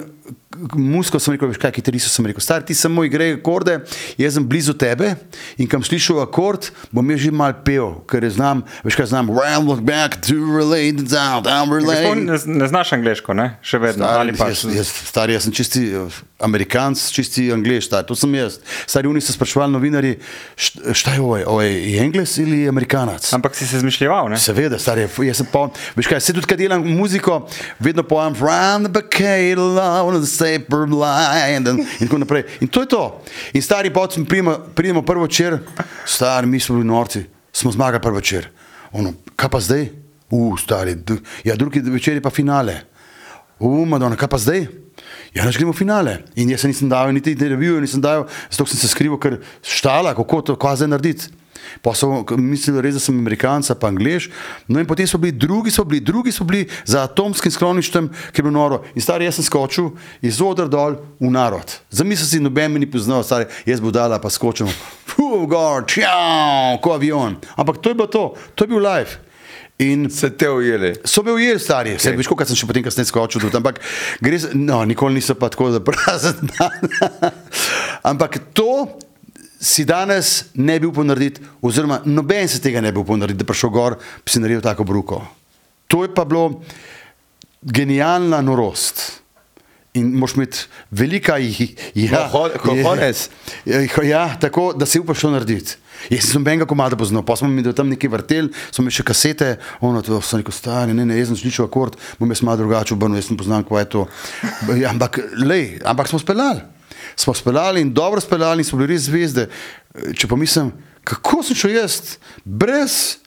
musko 0.75 1.19
sem 1.19 1.35
rekel, 1.35 1.51
veš 1.51 1.59
kaj, 1.61 1.73
kitaristo 1.75 2.09
sem 2.11 2.27
rekel, 2.27 2.41
stari 2.43 2.65
ti 2.69 2.75
samo 2.75 3.05
igraj 3.05 3.35
akorde, 3.37 3.79
jaz 4.19 4.37
sem 4.39 4.45
blizu 4.49 4.75
tebe 4.79 5.15
in 5.61 5.69
kam 5.71 5.83
slišal 5.85 6.23
akord, 6.23 6.71
bom 6.95 7.11
jaz 7.11 7.25
že 7.25 7.33
mal 7.35 7.55
pel, 7.67 8.01
ker 8.11 8.25
je 8.25 8.31
znam, 8.37 8.62
veš 8.87 8.99
kaj 8.99 9.11
znam, 9.12 9.31
well, 9.35 9.65
look 9.67 9.83
back 9.85 10.17
to 10.23 10.37
relate 10.39 11.03
down, 11.05 11.43
down 11.45 11.69
Gospod, 11.69 11.83
relate. 11.83 12.15
Ne, 12.23 12.39
ne 12.62 12.69
znaš 12.71 12.95
angliško, 12.97 13.35
ne? 13.35 13.49
še 13.67 13.81
vedno. 13.83 14.07
Stari, 14.07 14.37
pa 14.39 14.49
jaz, 14.53 14.65
jaz, 14.77 14.93
stari, 15.11 15.37
jaz 15.37 15.49
sem 15.49 15.57
čisti 15.57 15.83
eh, 15.91 16.21
amerikanc, 16.47 17.03
čisti 17.15 17.49
angliš, 17.55 17.91
stari, 17.91 18.07
to 18.09 18.17
sem 18.19 18.35
jaz. 18.39 18.61
Stari, 18.87 19.11
oni 19.11 19.23
so 19.25 19.35
sprašvali 19.35 19.75
novinari, 19.75 20.15
št- 20.57 20.95
šta 20.95 21.17
je 21.19 21.25
ovo, 21.25 21.41
ovo 21.57 21.61
je 21.67 21.99
engles 22.05 22.39
ali 22.39 22.62
amerikanac? 22.71 23.27
Ampak 23.35 23.59
si 23.59 23.67
se 23.67 23.83
zmišljeval, 23.83 24.31
ne? 24.33 24.39
Seveda, 24.41 24.79
stari, 24.79 25.09
jaz 25.27 25.43
sem 25.43 25.51
pa, 25.51 25.67
veš 25.99 26.11
kaj, 26.15 26.23
se 26.25 26.37
tudi, 26.37 26.47
kad 26.51 26.62
delam 26.62 26.87
muziko, 27.05 27.48
vedno 27.78 28.02
pojem 28.02 28.34
Round 28.40 28.86
the 28.86 28.92
bouquet, 28.92 29.57
love 29.57 30.18
the 30.20 30.26
saper 30.26 30.86
blind 30.86 31.68
in, 31.68 31.84
in 32.00 32.09
tako 32.09 32.18
naprej. 32.18 32.44
In 32.61 32.68
to 32.68 32.80
je 32.80 32.88
to. 32.88 33.05
In 33.52 33.62
stari 33.62 33.92
potem 33.92 34.26
pridemo, 34.26 35.02
prvo 35.02 35.28
večer, 35.28 35.59
stari, 36.07 36.46
mi 36.46 36.61
smo 36.61 36.76
bili 36.76 36.88
norci, 36.88 37.24
smo 37.52 37.72
zmagali 37.72 38.02
prvo 38.02 38.16
večer. 38.16 38.48
Ono, 38.92 39.12
kaj 39.36 39.50
pa 39.50 39.61
zdaj? 39.61 39.88
U, 40.30 40.57
stari, 40.57 40.96
ja, 41.44 41.57
drugi 41.57 41.80
večer 41.80 42.14
je 42.14 42.22
pa 42.22 42.30
finale. 42.30 42.80
U, 43.59 43.84
Madonna, 43.86 44.16
kaj 44.16 44.28
pa 44.28 44.38
zdaj? 44.38 44.66
Ja, 45.34 45.44
naš 45.44 45.59
gremo 45.59 45.72
v 45.72 45.78
finale. 45.78 46.18
In 46.34 46.50
jaz 46.50 46.62
se 46.62 46.68
nisem 46.68 46.88
dal, 46.88 47.12
niti 47.12 47.32
intervjuja 47.34 47.80
nisem 47.80 48.00
dal, 48.00 48.26
zato 48.50 48.70
sem 48.70 48.78
se 48.78 48.88
skrival, 48.88 49.18
ker 49.18 49.40
štala, 49.62 50.14
kako 50.14 50.40
to, 50.42 50.57
kaj 50.57 50.82
zdaj 50.82 50.94
narediti. 50.94 51.43
Pa 51.83 51.95
so 51.95 52.23
mislili 52.39 52.83
res, 52.85 52.99
da 52.99 53.03
sem 53.03 53.19
Amerikanca, 53.19 53.75
pa 53.75 53.91
Angliš. 53.93 54.31
No 54.69 54.81
in 54.81 54.89
potem 54.89 55.09
so 55.09 55.19
bili 55.19 55.33
drugi, 55.33 55.73
so 55.75 55.85
bili 55.85 56.01
drugi, 56.05 56.33
so 56.33 56.45
bili 56.45 56.65
za 56.85 57.05
atomskim 57.09 57.53
skloniščem, 57.53 58.09
ki 58.33 58.41
je 58.41 58.47
bilo 58.47 58.55
noro. 58.57 58.83
In 58.95 59.05
stari, 59.05 59.29
jaz 59.29 59.41
sem 59.41 59.49
skočil 59.49 59.93
iz 60.25 60.41
odra 60.45 60.69
dol 60.71 60.99
v 61.21 61.33
narod. 61.35 61.77
Zamisel 61.91 62.29
si, 62.31 62.43
noben 62.43 62.73
me 62.73 62.83
ni 62.83 62.91
poznal, 62.91 63.25
stari, 63.27 63.51
jaz 63.69 63.83
bo 63.83 63.93
dala, 63.95 64.21
pa 64.23 64.33
skočim. 64.33 64.71
Fuh, 65.15 65.45
gor, 65.51 65.87
čau, 65.91 66.81
ko 66.83 66.97
avion. 66.97 67.39
Ampak 67.57 67.79
to 67.79 67.93
je 67.93 67.99
bilo 67.99 68.11
to, 68.11 68.25
to 68.55 68.67
je 68.67 68.75
bil 68.75 68.83
live. 68.83 69.21
In 69.79 70.11
Se 70.11 70.31
te 70.31 70.51
ujeli. 70.51 70.95
So 71.05 71.23
me 71.23 71.33
ujeli, 71.33 71.59
stari, 71.59 71.97
okay. 71.97 72.15
veš, 72.15 72.29
koliko 72.31 72.47
sem 72.47 72.59
še 72.59 72.67
potem 72.69 72.85
kasneje 72.87 73.09
skočil, 73.11 73.43
tudi, 73.43 73.59
ampak 73.59 73.81
gre 74.23 74.39
no, 74.55 74.85
nikoli 74.87 75.19
niso 75.19 75.35
pa 75.35 75.51
tako, 75.51 75.73
da 75.75 75.81
prazen 75.83 76.47
dan. 76.53 77.33
ampak 78.11 78.39
to 78.55 78.87
si 79.65 79.87
danes 79.89 80.51
ne 80.55 80.77
bi 80.81 80.87
upal 80.87 81.07
narediti, 81.09 81.41
oziroma 81.65 82.03
noben 82.05 82.49
se 82.49 82.61
tega 82.61 82.83
ne 82.85 82.93
bi 82.93 83.01
upal 83.01 83.17
narediti, 83.17 83.41
da 83.41 83.49
prišel 83.49 83.73
gor, 83.73 83.97
bi 84.25 84.31
si 84.31 84.43
naredil 84.43 84.61
tako 84.61 84.85
bruko. 84.85 85.23
To 85.89 86.03
je 86.05 86.12
pa 86.15 86.25
bilo 86.25 86.61
genialna 87.62 88.43
norost. 88.45 89.21
In 89.95 90.09
moš 90.19 90.33
imeti 90.35 90.65
velika 90.91 91.37
jih. 91.39 91.61
Ja, 91.95 92.27
Koho- 92.27 92.51
kohones. 92.59 93.29
Ja, 93.65 93.79
ja, 94.03 94.25
tako 94.41 94.73
da 94.75 94.87
si 94.87 94.99
upaš 94.99 95.21
to 95.23 95.31
narediti. 95.31 95.77
Jaz 96.11 96.33
sem 96.33 96.43
benga 96.45 96.67
komada 96.67 96.97
poznal, 96.99 97.23
pa 97.23 97.37
smo 97.37 97.49
mi 97.49 97.62
tam 97.73 97.89
neki 97.89 98.09
vrtel, 98.11 98.49
smo 98.75 98.83
imeli 98.83 98.97
še 98.97 99.05
kasete, 99.07 99.53
ono 99.81 100.03
to 100.03 100.19
so 100.21 100.37
neko 100.37 100.51
stari, 100.53 100.93
ne, 100.93 101.07
ne, 101.07 101.15
jaz 101.17 101.31
sem 101.31 101.39
slišal 101.39 101.71
akord, 101.71 101.95
bom 102.19 102.29
jaz 102.35 102.43
malo 102.43 102.59
drugače 102.61 102.97
obrnil, 102.99 103.17
jaz 103.23 103.31
sem 103.31 103.39
poznal, 103.39 103.62
kaj 103.65 103.81
je 103.81 103.89
to. 103.95 104.03
Ja, 104.75 104.91
ampak, 104.91 105.21
lej, 105.39 105.79
ampak 105.87 106.11
smo 106.11 106.19
speljali. 106.19 106.67
Smo 107.17 107.35
speljali 107.35 107.81
in 107.81 107.93
dobro 107.95 108.21
speljali 108.21 108.61
in 108.61 108.69
smo 108.69 108.79
bili 108.79 108.95
res 108.95 109.09
zvezde. 109.09 109.49
Če 110.19 110.29
pa 110.29 110.37
mislim, 110.37 110.73
kako 111.05 111.43
sem 111.47 111.57
šel 111.57 111.77
jaz, 111.77 112.17
brez, 112.45 113.19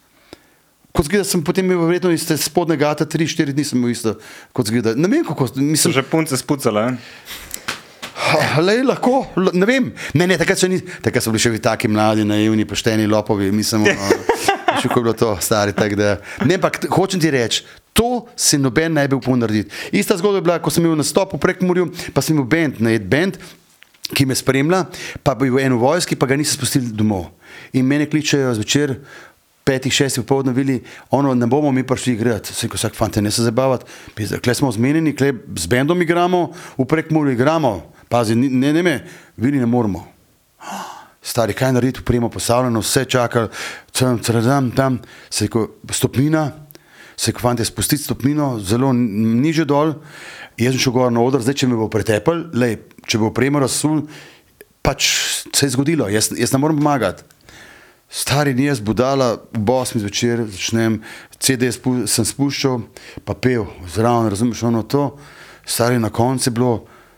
kot 0.92 1.06
zgleda, 1.08 1.28
sem 1.30 1.44
potem 1.46 1.68
imel 1.68 1.86
verjetno 1.86 2.12
iz 2.12 2.26
te 2.28 2.38
spodne 2.42 2.78
gata, 2.78 3.06
tri, 3.06 3.28
štiri 3.30 3.54
dni 3.54 3.66
sem 3.68 3.78
imel 3.80 3.94
isto, 3.94 4.16
kot 4.56 4.72
zgleda. 4.72 4.96
Ne 4.98 5.10
vem, 5.12 5.26
kako, 5.28 5.48
So 5.48 5.62
mislim, 5.62 5.94
že 5.94 6.04
punce 6.04 6.38
spucale. 6.38 6.92
ne? 6.92 6.98
Lej, 8.60 8.82
lahko, 8.84 9.28
ne 9.54 9.66
vem. 9.66 9.92
Ne, 10.18 10.28
ne, 10.28 10.38
takrat, 10.40 10.60
še 10.60 10.68
ni, 10.72 10.80
takrat 10.82 11.24
so 11.24 11.32
bili 11.32 11.44
še 11.44 11.54
taki 11.64 11.88
mladi, 11.88 12.26
naivni, 12.28 12.66
pošteni 12.68 13.08
lopovi. 13.08 13.52
Mislim, 13.56 13.86
še 14.82 14.90
ko 14.90 15.00
je 15.00 15.06
bilo 15.06 15.14
to 15.16 15.32
stari. 15.40 15.76
Da, 15.96 16.18
ne, 16.44 16.58
ampak 16.58 16.90
hočem 16.92 17.22
ti 17.24 17.32
reči, 17.32 17.64
to 17.96 18.26
si 18.36 18.60
noben 18.60 18.98
ne 18.98 19.06
bi 19.08 19.16
upal 19.18 19.38
narediti. 19.40 19.72
Ista 19.96 20.18
zgodba 20.20 20.42
je 20.42 20.48
bila, 20.50 20.58
ko 20.60 20.74
sem 20.74 20.84
imel 20.86 21.00
nastop 21.00 21.38
v 21.38 21.42
Prekmurju, 21.46 21.88
pa 22.14 22.26
sem 22.26 22.36
imel 22.36 22.50
bend, 22.50 22.82
ne, 22.84 22.98
bend, 23.00 23.40
ki 24.16 24.26
me 24.26 24.36
spremlja, 24.36 24.86
pa 25.24 25.36
bi 25.36 25.49
v 25.51 25.64
eno 25.66 25.80
vojski, 25.82 26.16
pa 26.16 26.28
ga 26.30 26.38
niso 26.39 26.55
spustili 26.55 26.93
domov. 26.95 27.28
In 27.76 27.88
mene 27.88 28.08
kličejo 28.08 28.53
zvečer, 28.55 28.95
petih, 29.68 29.93
šestih 29.93 30.24
popoldne 30.24 30.53
videli, 30.55 30.80
ono 31.12 31.34
ne 31.36 31.47
bomo 31.47 31.72
mi 31.72 31.84
prišli 31.84 32.14
igrati. 32.14 32.53
Se 32.53 32.70
vsak 32.72 32.95
fante 32.95 33.22
ne 33.22 33.32
se 33.32 33.43
zabavati, 33.43 33.86
kle 34.43 34.53
smo 34.55 34.72
zmenjeni, 34.72 35.16
kle 35.16 35.34
z 35.55 35.68
bendom 35.68 36.01
igramo, 36.01 36.51
v 36.78 36.86
prekmuru 36.88 37.34
igramo, 37.36 37.82
pazi, 38.10 38.36
ne, 38.36 38.74
ne, 38.74 38.84
ne, 38.84 38.95
vili 39.38 39.60
ne 39.60 39.66
moramo. 39.66 40.05
Stari, 41.22 41.53
kaj 41.53 41.74
narediti, 41.76 41.99
upremo 41.99 42.30
postavljeno, 42.32 42.80
vse 42.80 43.03
čaka, 43.05 43.47
tam, 43.91 44.20
tam, 44.24 44.72
tam, 44.72 44.99
se 45.30 45.49
ko 45.51 45.68
stopnina, 45.91 46.51
se 47.18 47.34
ko 47.34 47.43
fante 47.43 47.66
spustiti 47.66 48.03
stopnino, 48.03 48.60
zelo 48.64 48.93
niže 48.93 49.66
dol, 49.68 49.97
jaz 50.58 50.78
sem 50.78 50.86
šel 50.86 50.95
gor 50.95 51.12
na 51.12 51.20
oder, 51.26 51.43
zdaj 51.43 51.58
če 51.60 51.68
me 51.68 51.76
bo 51.76 51.89
pretepel, 51.91 52.45
lej, 52.55 52.78
če 53.08 53.22
bo 53.22 53.32
upremo 53.32 53.62
razsul, 53.64 54.03
pač 54.86 55.08
se 55.51 55.66
je 55.66 55.74
zgodilo, 55.76 56.08
jaz, 56.12 56.32
jaz 56.36 56.53
ne 56.53 56.62
morem 56.62 56.80
pomagati. 56.80 57.26
Stari 58.08 58.53
ni 58.55 58.70
jaz 58.70 58.80
budala, 58.80 59.34
ob 59.36 59.72
8 59.74 59.99
zvečer 59.99 60.45
začnem, 60.47 61.01
CD 61.43 61.68
spu, 61.76 62.05
sem 62.08 62.24
spuščal, 62.24 62.86
pa 63.28 63.36
pel, 63.36 63.66
zraven, 63.91 64.30
razumeš, 64.32 64.64
ono 64.64 64.84
to. 64.88 65.10
Stari 65.68 65.99
na 65.99 66.10
koncu 66.10 66.47
je 66.47 66.53
bilo, 66.55 66.72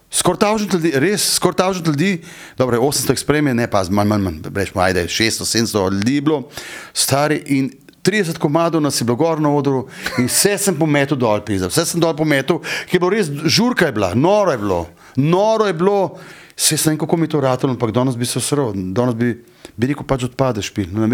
skoraj 0.09 0.39
tavžent 0.41 0.73
ljudi, 0.73 0.93
res, 0.97 1.27
skoraj 1.35 1.59
tavžent 1.61 1.91
ljudi, 1.91 2.23
dobro, 2.57 2.81
800 2.81 3.13
jih 3.13 3.21
spremlja, 3.21 3.53
ne 3.53 3.67
pa, 3.69 3.83
manj, 3.85 4.09
manj, 4.09 4.25
manj, 4.25 4.41
rečemo, 4.55 4.81
ajde, 4.81 5.05
600, 5.05 5.45
700 5.45 5.85
ljudi 5.99 6.15
je 6.15 6.25
bilo, 6.25 6.41
stari 6.93 7.43
in 7.53 7.69
30 8.01 8.39
komadov 8.41 8.81
nas 8.81 9.01
je 9.01 9.05
bilo 9.05 9.19
gor 9.19 9.41
na 9.41 9.51
odru 9.53 9.87
in 10.17 10.25
vse 10.25 10.57
sem 10.57 10.77
pometel 10.77 11.19
dol, 11.19 11.41
pizda, 11.45 11.69
vse 11.69 11.85
sem 11.85 12.01
dol 12.01 12.15
pometel, 12.17 12.63
ki 12.89 12.97
je 12.97 13.01
bilo 13.03 13.11
res, 13.13 13.29
žurka 13.45 13.89
je 13.89 13.97
bila, 13.99 14.13
noro 14.17 14.55
je 14.55 14.61
bilo, 14.61 14.79
noro 15.19 15.67
je 15.67 15.73
bilo, 15.73 16.17
Vse 16.59 16.75
sem 16.75 16.97
kako 16.97 17.17
mi 17.17 17.27
to 17.27 17.39
ratalo, 17.39 17.71
ampak 17.71 17.91
danes 17.91 18.17
bi 18.19 18.25
se 18.27 18.35
osrl, 18.35 18.73
danes 18.91 19.15
bi, 19.15 19.31
bi 19.77 19.87
rekel, 19.87 20.03
pač 20.03 20.25
odpadeš, 20.27 20.67
špil. 20.67 20.91
No. 20.91 21.07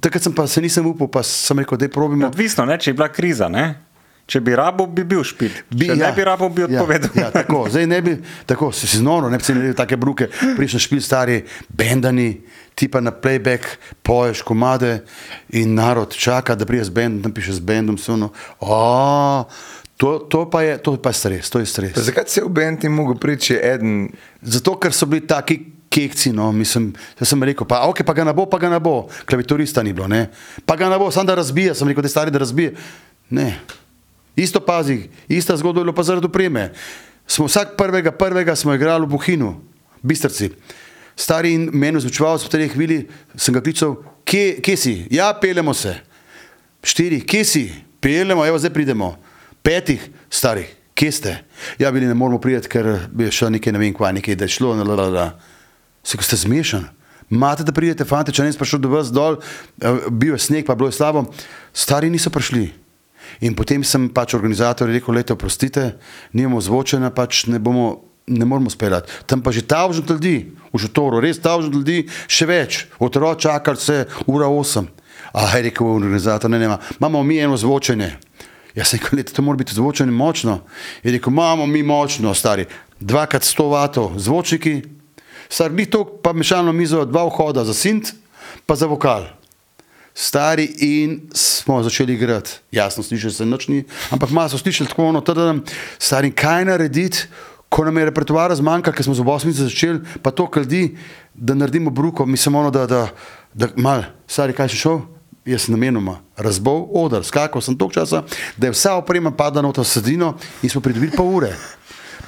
Takrat 0.00 0.22
sem 0.22 0.34
pa 0.36 0.44
se 0.46 0.60
nisem 0.60 0.84
upal, 0.84 1.08
pa 1.08 1.22
sem 1.24 1.58
rekel, 1.58 1.80
da 1.80 1.88
je 1.88 1.90
probimo. 1.90 2.28
Odvisno, 2.28 2.66
ne, 2.68 2.76
če 2.76 2.90
je 2.90 2.94
bila 2.94 3.08
kriza. 3.08 3.48
Ne? 3.48 3.64
Če 4.24 4.40
bi 4.40 4.52
rabo, 4.56 4.84
bi 4.86 5.04
bil 5.04 5.24
špil. 5.24 5.48
Bi- 5.68 5.88
Če 5.88 5.96
ne 5.96 6.10
bi 6.12 6.24
rabo, 6.24 6.48
bi 6.48 6.64
odpovedal. 6.64 7.10
Ja, 7.16 7.24
ja, 7.24 7.30
tako, 7.32 7.64
zdaj 7.72 7.86
ne 7.86 8.02
bi, 8.02 8.14
tako 8.44 8.68
si 8.72 8.84
si 8.86 9.00
znoro, 9.00 9.28
ne 9.28 9.40
bi 9.40 9.44
si 9.44 9.56
naredil 9.56 9.76
take 9.76 9.96
bruke, 9.96 10.28
prišel 10.56 10.80
špil 10.80 11.00
stari, 11.00 11.40
bendani, 11.68 12.28
ti 12.76 12.88
pa 12.88 13.00
na 13.00 13.12
playback 13.12 13.76
poješ 14.02 14.44
komade 14.44 15.02
in 15.56 15.72
narod 15.72 16.12
čaka, 16.12 16.52
da 16.52 16.64
prije 16.64 16.84
z 16.84 16.92
bendom, 16.92 17.22
tam 17.22 17.32
piše 17.32 17.56
z 17.56 17.64
bendom, 17.64 17.96
se 17.96 18.12
ono, 18.12 18.32
to, 19.96 20.18
to 20.30 20.50
pa 20.50 20.62
je, 20.62 20.78
to 20.82 20.96
pa 20.98 21.10
je 21.10 21.14
stres, 21.14 21.50
to 21.50 21.62
je 21.62 21.66
stres. 21.66 21.98
Zakaj 21.98 22.24
se 22.26 22.42
v 22.42 22.90
mogel 22.90 23.14
priti, 23.14 23.54
če 23.54 23.60
eden 23.62 24.08
Zato, 24.42 24.74
ker 24.76 24.92
so 24.92 25.06
bili 25.06 25.26
taki 25.26 25.74
kekci, 25.94 26.32
no, 26.34 26.50
mislim, 26.52 26.90
jaz 27.20 27.30
sem 27.30 27.42
rekel, 27.42 27.66
pa, 27.66 27.86
okay, 27.86 28.02
pa 28.02 28.12
ga 28.12 28.24
ne 28.26 28.34
bo, 28.34 28.46
pa 28.50 28.58
ga 28.58 28.68
ne 28.68 28.80
bo, 28.82 29.06
klaviaturista 29.24 29.82
ni 29.82 29.92
bilo, 29.94 30.08
ne, 30.10 30.26
pa 30.66 30.74
ga 30.76 30.90
ne 30.90 30.98
bo, 30.98 31.10
samo 31.14 31.30
da 31.30 31.38
razbije, 31.38 31.74
sem 31.74 31.88
rekel, 31.88 32.02
da 32.02 32.10
je 32.10 32.10
stari, 32.10 32.34
da 32.34 32.42
razbije. 32.42 32.74
Ne, 33.30 33.60
isto 34.36 34.60
pazi, 34.60 35.08
ista 35.28 35.56
zgodba 35.56 35.80
je 35.80 35.84
bila 35.84 35.94
pa 35.94 36.02
zaradi 36.02 36.26
opreme. 36.26 36.72
Smo 37.26 37.46
vsak 37.46 37.76
prvega, 37.78 38.12
prvega 38.12 38.56
smo 38.56 38.74
igrali 38.74 39.06
v 39.06 39.14
Buhinu, 39.14 39.54
Bistrci. 40.02 40.50
Stari 41.16 41.54
in 41.54 41.70
meni 41.72 42.02
zvučeval, 42.02 42.42
v 42.42 42.50
teh 42.50 42.72
hvili 42.74 43.04
sem 43.38 43.54
ga 43.54 43.62
klical, 43.62 43.96
kje, 44.26 44.58
kje 44.60 44.76
si? 44.76 44.94
Ja, 45.14 45.30
peljemo 45.40 45.74
se. 45.74 45.94
Štiri, 46.82 47.22
kje 47.22 47.44
si? 47.44 47.64
Peljemo, 48.00 48.44
evo 48.44 48.58
zdaj 48.58 48.74
pridemo. 48.74 49.14
Petih, 49.64 50.02
starih, 50.28 50.68
kje 50.94 51.12
ste? 51.12 51.30
Ja, 51.78 51.88
bili 51.92 52.06
ne 52.06 52.14
moramo 52.14 52.36
priti, 52.38 52.68
ker 52.68 53.08
bi 53.08 53.30
šel 53.32 53.54
nekaj, 53.54 53.72
ne 53.72 53.80
vem 53.80 53.94
kva, 53.96 54.10
nekaj, 54.12 54.36
da 54.36 54.44
je 54.44 54.52
šlo, 54.58 54.74
la, 54.76 54.84
la, 54.84 55.06
la. 55.08 55.24
Se, 56.04 56.18
ko 56.20 56.26
ste 56.26 56.36
zmešani. 56.36 56.90
Mate, 57.32 57.64
da 57.64 57.72
pridete, 57.72 58.04
fante, 58.04 58.32
če 58.36 58.44
ne 58.44 58.52
prišel 58.52 58.82
do 58.84 58.90
vas 58.92 59.08
dol, 59.08 59.38
eh, 59.80 60.04
bil 60.12 60.34
je 60.34 60.42
sneg, 60.44 60.66
pa 60.68 60.76
bilo 60.76 60.90
je 60.92 60.98
slabo, 60.98 61.24
stari 61.72 62.10
niso 62.12 62.28
prišli. 62.30 62.66
In 63.40 63.56
potem 63.56 63.80
sem 63.80 64.10
pač 64.12 64.34
organizator 64.36 64.92
rekel, 64.92 65.16
leto, 65.16 65.36
prostite, 65.36 65.94
nimamo 66.36 66.60
zvočena, 66.60 67.10
pač 67.10 67.46
ne 67.48 67.58
bomo. 67.58 68.10
Ne 68.24 68.46
moramo 68.48 68.70
speljati. 68.72 69.12
Tam 69.28 69.42
pa 69.44 69.52
že 69.52 69.60
tavžent 69.68 70.08
ljudi, 70.08 70.48
v 70.72 70.78
šotoru, 70.80 71.18
res 71.20 71.36
tavžent 71.44 71.74
ljudi, 71.76 72.06
še 72.24 72.46
več. 72.48 72.86
Otrok 72.96 73.36
čakali 73.36 73.76
se 73.76 74.06
ura 74.24 74.48
8. 74.48 74.88
A 75.36 75.42
je 75.56 75.66
rekel 75.68 75.84
organizator, 75.84 76.48
ne, 76.48 76.56
ne, 76.56 76.64
ima. 76.64 76.78
imamo 76.96 77.20
mi 77.22 77.36
eno 77.36 77.56
zvočenje. 77.60 78.16
Jaz 78.74 78.88
sem 78.88 78.98
rekel, 78.98 79.10
"Glejte, 79.10 79.32
to 79.32 79.42
mora 79.42 79.56
biti 79.56 79.74
zvočenje 79.74 80.12
močno. 80.12 80.60
Je 81.02 81.12
rekel, 81.12 81.32
imamo 81.32 81.66
mi 81.66 81.82
močno, 81.82 82.34
stari. 82.34 82.66
Dvakrat 83.00 83.42
100 83.42 83.68
vatov, 83.70 84.12
zvočniki, 84.16 84.82
star 85.48 85.72
ni 85.72 85.86
to, 85.86 86.04
pa 86.04 86.32
mešalno 86.32 86.72
mizo, 86.72 87.04
dva 87.04 87.24
vhoda 87.24 87.64
za 87.64 87.74
sint, 87.74 88.12
pa 88.66 88.74
za 88.74 88.86
vokal. 88.86 89.24
Stari 90.14 90.64
in 90.78 91.20
smo 91.34 91.82
začeli 91.82 92.14
igrati. 92.14 92.50
Jasno, 92.72 93.02
slišali 93.02 93.32
se 93.32 93.46
noč 93.46 93.68
ni, 93.68 93.84
ampak 94.10 94.30
malo 94.30 94.48
so 94.48 94.58
slišali 94.58 94.88
tako 94.88 95.06
ono, 95.06 95.20
trdem, 95.20 95.62
stari, 95.98 96.30
kaj 96.30 96.64
narediti, 96.64 97.26
ko 97.68 97.84
nam 97.84 97.98
je 97.98 98.04
repertoar 98.04 98.54
zmanjkal, 98.54 98.94
ker 98.94 99.04
smo 99.04 99.14
z 99.14 99.20
obosmico 99.20 99.66
začeli, 99.66 100.00
pa 100.22 100.30
to 100.30 100.50
ljudi, 100.56 100.96
da 101.34 101.54
naredimo 101.54 101.90
bruko, 101.90 102.26
mislim 102.26 102.54
ono, 102.54 102.70
da, 102.70 102.86
da, 102.86 103.08
da 103.54 103.68
mal, 103.76 104.02
stari, 104.26 104.52
kaj 104.52 104.68
si 104.68 104.76
šel? 104.76 105.00
Jaz 105.44 105.68
namenoma 105.68 106.18
razbol 106.40 106.86
odr, 106.96 107.24
skakal 107.24 107.60
sem 107.60 107.76
toliko 107.76 108.00
časa, 108.00 108.22
da 108.56 108.66
je 108.66 108.72
vsa 108.72 108.94
oprema 108.96 109.30
padla 109.30 109.62
na 109.62 109.72
to 109.72 109.84
sedino 109.84 110.34
in 110.62 110.70
smo 110.70 110.80
pridobili 110.80 111.12
pol 111.16 111.34
ure. 111.36 111.52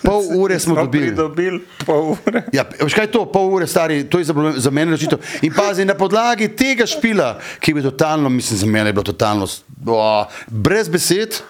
Pol 0.02 0.22
ure 0.42 0.58
smo 0.60 0.74
dobili. 0.74 1.14
Dobil 1.16 1.60
pol 1.86 2.12
ure. 2.12 2.42
Ja, 2.52 2.66
veš 2.80 2.94
kaj 2.94 3.08
je 3.08 3.12
to, 3.16 3.24
pol 3.32 3.48
ure 3.54 3.66
stari, 3.66 4.04
to 4.04 4.20
je 4.20 4.28
za, 4.28 4.34
za 4.56 4.70
mene 4.70 4.92
rečito. 4.92 5.16
In 5.42 5.54
pazi, 5.56 5.84
na 5.88 5.96
podlagi 5.96 6.50
tega 6.52 6.86
špila, 6.86 7.38
ki 7.60 7.72
je 7.72 7.78
bil 7.78 7.88
totalno, 7.88 8.28
mislim, 8.28 8.58
za 8.58 8.66
mene 8.66 8.92
je 8.92 8.98
bilo 8.98 9.06
totalno, 9.08 9.48
o, 9.86 10.26
brez 10.46 10.88
besed, 10.92 11.40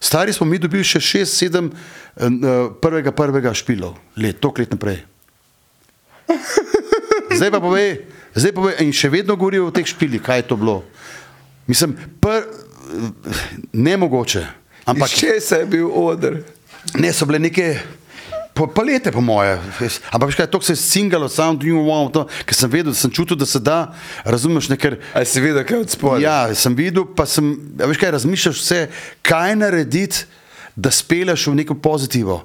stari 0.00 0.32
smo 0.32 0.48
mi 0.48 0.58
dobili 0.58 0.84
še 0.84 1.00
šest, 1.00 1.36
sedem 1.36 1.68
uh, 1.68 2.72
prvega, 2.80 3.12
prvega 3.12 3.52
špilov, 3.54 3.98
let, 4.16 4.40
tok 4.40 4.64
let 4.64 4.72
naprej. 4.72 5.02
Zdaj 7.36 7.50
pa 7.50 7.60
pove, 7.60 7.84
zdaj 8.34 8.52
pa 8.54 8.62
pove, 8.62 8.72
in 8.82 8.92
še 8.94 9.10
vedno 9.12 9.36
govorijo 9.36 9.68
o 9.68 9.74
teh 9.74 9.86
špilih, 9.86 10.22
kaj 10.22 10.42
je 10.42 10.48
to 10.50 10.56
bilo. 10.58 10.80
Mislim, 11.70 11.94
pr, 12.18 12.42
ne 13.72 13.96
mogoče. 13.96 14.46
Ampak 14.84 15.12
Iz 15.12 15.18
česa 15.18 15.62
je 15.62 15.66
bil 15.70 15.90
odr? 15.94 16.40
Ne, 16.98 17.12
so 17.14 17.28
bile 17.28 17.38
neke 17.38 17.76
pa- 18.54 18.66
palete, 18.66 19.12
po 19.12 19.20
moje. 19.20 19.54
Ampak 20.10 20.32
veš 20.32 20.38
kaj, 20.40 20.48
to 20.50 20.60
se 20.60 20.72
je 20.72 20.80
singalo, 20.82 21.28
sound 21.28 21.62
new 21.62 21.84
wow, 21.86 22.10
to, 22.12 22.26
ker 22.44 22.56
sem 22.56 22.70
vedel, 22.70 22.94
sem 22.96 23.12
čutil, 23.12 23.38
da 23.38 23.46
se 23.46 23.60
da, 23.62 23.92
razumeš, 24.24 24.68
ne, 24.72 24.76
ker 24.80 24.98
A 25.14 25.22
si 25.24 25.40
videl, 25.40 25.62
kaj 25.64 25.76
je 25.78 25.84
od 25.86 25.94
spodaj? 25.94 26.24
Ja, 26.24 26.38
sem 26.54 26.74
videl, 26.74 27.06
pa 27.06 27.28
sem, 27.28 27.54
veš 27.78 28.00
kaj, 28.02 28.16
razmišljaš 28.18 28.64
vse, 28.64 28.80
kaj 29.22 29.56
narediti, 29.62 30.26
da 30.74 30.90
speleš 30.90 31.46
v 31.50 31.60
neko 31.62 31.74
pozitivo. 31.78 32.42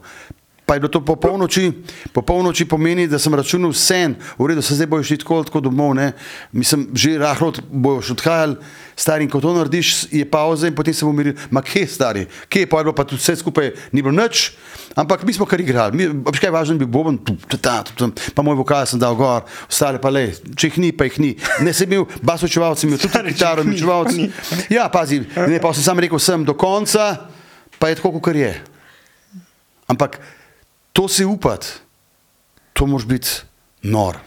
Pa 0.65 0.73
je 0.73 0.79
bilo 0.79 0.89
to 0.89 0.97
po 0.97 1.13
polnoči, 1.15 1.69
po 2.09 2.21
polnoči 2.21 2.65
pomeni, 2.65 3.05
da 3.05 3.19
sem 3.21 3.29
računal 3.29 3.69
vse, 3.69 3.99
v 4.33 4.47
redu, 4.47 4.61
se 4.61 4.73
zdaj 4.73 4.87
boš 4.87 5.05
šli 5.05 5.17
tako, 5.17 5.43
tako 5.43 5.59
domov, 5.61 5.93
ne. 5.93 6.07
Mislim, 6.51 6.87
že 6.89 7.17
rahlo 7.17 7.47
od- 7.47 7.61
boš 7.69 8.09
odhajal, 8.11 8.55
stari, 8.95 9.23
in 9.23 9.29
ko 9.29 9.37
to 9.37 9.53
narediš, 9.53 10.09
je 10.09 10.25
pauza 10.25 10.65
in 10.67 10.73
potem 10.73 10.93
se 10.93 11.05
bomo 11.05 11.17
mirili, 11.17 11.37
ma 11.51 11.61
kje 11.61 11.85
stari, 11.87 12.25
kje 12.49 12.59
je 12.59 12.67
pa 12.67 12.77
je 12.77 12.83
bilo 12.83 12.93
pa 12.93 13.03
tudi 13.03 13.21
vse 13.21 13.35
skupaj, 13.35 13.71
ni 13.91 14.01
bilo 14.01 14.15
nič, 14.15 14.57
ampak 14.95 15.21
mi 15.21 15.33
smo 15.33 15.45
kar 15.45 15.61
igrali, 15.61 15.93
mi, 15.93 16.03
kaj, 16.33 16.49
važno 16.49 16.73
je 16.73 16.79
bil 16.79 16.87
boben, 16.89 17.17
tu, 17.17 17.37
tu, 17.45 17.57
ta, 17.57 17.83
tu, 17.83 17.93
tu, 17.93 18.09
pa 18.33 18.41
moj 18.41 18.57
vokal 18.57 18.85
sem 18.85 18.97
dal 18.97 19.13
gor, 19.13 19.45
ostale 19.69 20.01
pa 20.01 20.09
le, 20.09 20.33
če 20.57 20.67
jih 20.67 20.77
ni, 20.81 20.89
pa 20.91 21.05
jih 21.05 21.19
ni. 21.21 21.31
Ne 21.61 21.73
sem 21.77 21.85
bil, 21.85 22.09
basočevalc 22.25 22.81
sem 22.81 22.89
imel 22.89 22.97
tudi 23.05 23.21
kitaro, 23.37 23.61
jih 23.61 23.69
ni, 23.69 23.75
mičevalc. 23.77 24.09
pa 24.09 24.17
ni. 24.17 24.31
Ja, 24.73 24.89
pazi, 24.89 25.21
ne, 25.45 25.61
pa 25.61 25.73
sem 25.77 25.85
sam 25.85 25.99
rekel, 26.01 26.17
sem 26.17 26.41
do 26.41 26.57
konca, 26.57 27.29
pa 27.77 27.93
je 27.93 28.01
tako, 28.01 28.17
kot 28.17 28.33
je. 28.33 28.49
Ampak 29.85 30.17
to 30.95 31.07
si 31.07 31.25
upati, 31.25 31.67
to 32.73 32.85
moraš 32.85 33.05
biti 33.07 33.29
nor. 33.81 34.17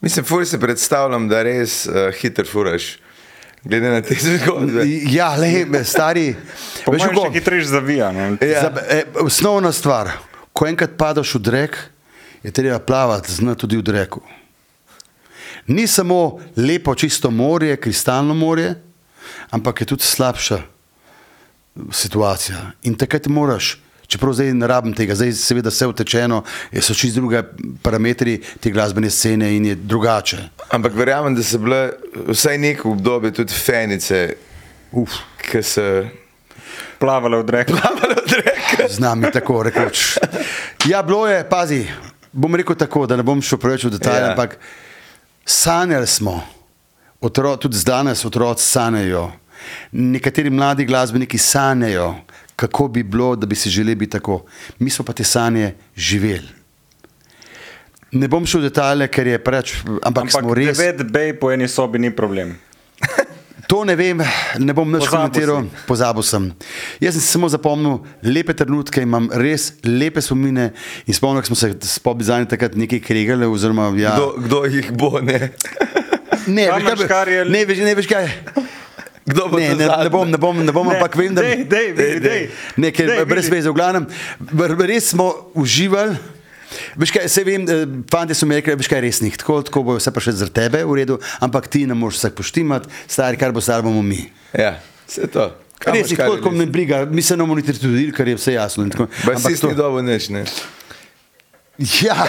Mislim, 0.00 0.24
fuj 0.24 0.46
se 0.46 0.60
predstavljam, 0.60 1.28
da 1.28 1.42
res 1.42 1.86
uh, 1.86 1.94
hiter 2.20 2.48
furaš. 2.52 2.98
Glede 3.62 3.90
na 3.90 4.02
te 4.02 4.14
zgodbe. 4.14 4.82
Ja, 5.10 5.34
le, 5.36 5.84
stari. 5.84 6.34
Veš, 6.86 7.02
kako? 7.02 7.30
hitrejš 7.32 7.64
zavija. 7.66 8.12
Ne? 8.12 8.26
Ja. 8.40 8.60
Za, 8.60 8.72
e, 8.88 9.04
osnovna 9.22 9.72
stvar, 9.72 10.10
ko 10.52 10.66
enkrat 10.66 10.98
padaš 10.98 11.34
v 11.34 11.42
drek, 11.48 11.78
je 12.42 12.50
treba 12.50 12.78
plavati, 12.78 13.32
znati 13.32 13.60
tudi 13.60 13.78
v 13.78 13.86
dreku. 13.86 14.22
Ni 15.66 15.86
samo 15.86 16.38
lepo, 16.56 16.94
čisto 16.94 17.30
morje, 17.30 17.76
kristalno 17.76 18.34
morje, 18.34 18.74
ampak 19.50 19.80
je 19.80 19.86
tudi 19.94 20.02
slabša 20.02 20.62
situacija. 21.92 22.70
In 22.82 22.94
takrat 22.94 23.26
moraš, 23.26 23.76
čeprav 24.06 24.32
zdaj 24.32 24.54
ne 24.54 24.66
rabim 24.66 24.92
tega, 24.92 25.14
zdaj 25.14 25.32
seveda 25.32 25.68
vse 25.68 25.86
utečeno, 25.86 26.42
je 26.72 26.82
so 26.82 26.94
čisto 26.94 27.20
druge 27.20 27.42
parametri 27.82 28.38
te 28.60 28.70
glasbene 28.70 29.10
scene 29.10 29.56
in 29.56 29.66
je 29.66 29.74
drugače. 29.76 30.36
Ampak 30.70 30.94
verjamem, 30.94 31.34
da 31.34 31.42
so 31.42 31.58
bile 31.58 31.92
vsaj 32.28 32.58
neko 32.58 32.90
obdobje 32.90 33.32
tudi 33.32 33.52
fenice, 33.54 34.34
Uf, 34.92 35.10
ki 35.40 35.62
so 35.62 35.82
Plavale 36.98 37.36
v 37.36 37.50
reke. 37.50 37.72
z 38.88 38.98
nami 38.98 39.28
tako 39.32 39.62
rekoč. 39.62 40.16
Ja, 40.86 41.02
bilo 41.02 41.26
je, 41.26 41.42
pazi, 41.44 41.82
bom 42.32 42.54
rekel 42.54 42.76
tako, 42.76 43.06
da 43.06 43.16
ne 43.16 43.22
bom 43.22 43.42
šel 43.42 43.58
preveč 43.58 43.84
v 43.84 43.90
detajle, 43.90 44.18
Ja. 44.18 44.24
ja. 44.24 44.30
ampak 44.30 44.58
sanjali 45.44 46.06
smo 46.06 46.42
Otro, 47.20 47.56
tudi 47.56 47.76
danes 47.80 48.24
otroci 48.24 48.64
sanjajo. 48.64 49.32
Nekateri 49.92 50.50
mladi 50.50 50.84
glasbeniki 50.84 51.38
sanjajo, 51.38 52.14
kako 52.56 52.88
bi 52.88 53.02
bilo, 53.04 53.36
da 53.36 53.46
bi 53.46 53.54
si 53.54 53.70
želeli 53.70 53.94
biti 53.96 54.12
tako. 54.12 54.44
Mi 54.78 54.90
smo 54.90 55.04
pa 55.04 55.12
te 55.12 55.24
sanje 55.24 55.74
živeli. 55.94 56.48
Ne 58.12 58.28
bom 58.28 58.46
šel 58.46 58.60
v 58.60 58.68
detalje, 58.68 59.08
ker 59.08 59.26
je 59.26 59.38
preveč, 59.38 59.74
ampak, 59.76 60.00
ampak 60.02 60.30
smo 60.30 60.40
Ampak 60.40 60.56
res. 60.56 60.78
devet 60.78 61.02
bej 61.04 61.32
po 61.34 61.50
eni 61.50 61.68
sobi 61.68 61.98
ni 61.98 62.10
problem. 62.10 62.56
To 63.66 63.82
ne 63.82 63.96
vem, 63.96 64.20
ne 64.60 64.70
bom 64.70 64.86
več 64.86 65.08
komentiral, 65.10 65.64
pozabil 65.88 66.22
sem. 66.22 66.44
Jaz 67.02 67.16
sem 67.16 67.20
si 67.20 67.26
samo 67.26 67.48
zapomnil 67.50 67.96
lepe 68.22 68.54
trenutke, 68.54 69.02
imam 69.02 69.26
res 69.34 69.72
lepe 69.82 70.22
spomine 70.22 70.68
in 71.02 71.10
spomnil, 71.10 71.42
smo 71.42 71.56
se 71.56 71.72
s 71.74 71.98
pobizani 71.98 72.46
takrat 72.46 72.78
nekaj 72.78 73.00
kregali. 73.00 73.42
Oziroma, 73.44 73.88
ja, 73.98 74.14
Kdo, 74.14 74.28
kdo 74.38 74.58
jih 74.70 74.92
bo, 74.94 75.18
ne? 75.18 75.50
ne, 76.46 76.68
veš, 76.70 76.86
kaj, 76.94 77.08
kar 77.08 77.26
je- 77.28 77.42
ne, 77.44 77.64
veš, 77.64 77.78
ne 77.80 77.94
veš 77.94 78.06
kaj. 78.06 78.30
Kdo 79.26 79.48
bo 79.50 79.58
Ne, 79.58 79.74
to 79.74 79.76
ne, 79.76 79.86
ne 79.86 80.10
bom, 80.10 80.30
ne 80.30 80.38
bom, 80.38 80.54
ne 80.64 80.72
bom 80.72 80.86
Ne, 80.86 80.94
ampak 80.94 81.16
vem, 81.18 81.34
da 81.34 81.42
dej, 81.42 81.66
dej, 81.66 81.88
vidi, 81.92 82.20
dej. 82.22 82.42
Ne, 82.78 82.92
ker 82.94 83.10
Dej, 83.10 83.24
brez 83.26 83.50
veze, 83.50 83.66
v 83.66 83.74
glavnem, 83.74 84.06
res 84.86 85.10
smo 85.10 85.50
uživali. 85.54 86.14
Veš 86.98 87.10
kaj, 87.10 87.26
se 87.30 87.42
vem, 87.46 87.62
eh, 87.66 87.86
fanti 88.10 88.34
so 88.34 88.46
mi 88.46 88.54
rekli, 88.54 88.74
veš 88.78 88.90
kaj, 88.90 89.02
res 89.02 89.20
ni 89.22 89.30
tako, 89.34 89.62
tako 89.66 89.82
bo 89.82 89.96
vse 89.98 90.10
pa 90.14 90.22
še 90.22 90.34
za 90.34 90.46
tebe 90.46 90.82
v 90.86 90.98
redu, 90.98 91.18
ampak 91.42 91.66
ti 91.66 91.86
ne 91.86 91.94
moreš 91.94 92.22
vsak 92.22 92.38
poštimati, 92.38 92.90
stari, 93.10 93.38
kar 93.38 93.54
bo 93.54 93.62
star, 93.62 93.82
bomo 93.82 94.02
mi. 94.02 94.26
Ja, 94.54 94.76
vse 95.06 95.26
to. 95.30 95.50
Res 95.86 96.10
je 96.10 96.16
tako, 96.18 96.50
me 96.54 96.66
briga, 96.66 97.04
mi 97.04 97.22
se 97.22 97.36
ne 97.36 97.42
moramo 97.42 97.58
niti 97.58 97.74
truditi, 97.74 98.14
ker 98.14 98.28
je 98.28 98.38
vse 98.38 98.54
jasno. 98.54 98.86
in 98.86 98.90
tako. 98.90 99.10
Ampak 99.10 99.42
Basist 99.42 99.62
to- 99.62 99.70
ni 99.70 99.74
dobro 99.74 100.02
nič, 100.02 100.30
ne? 100.30 100.44
Ja, 102.02 102.26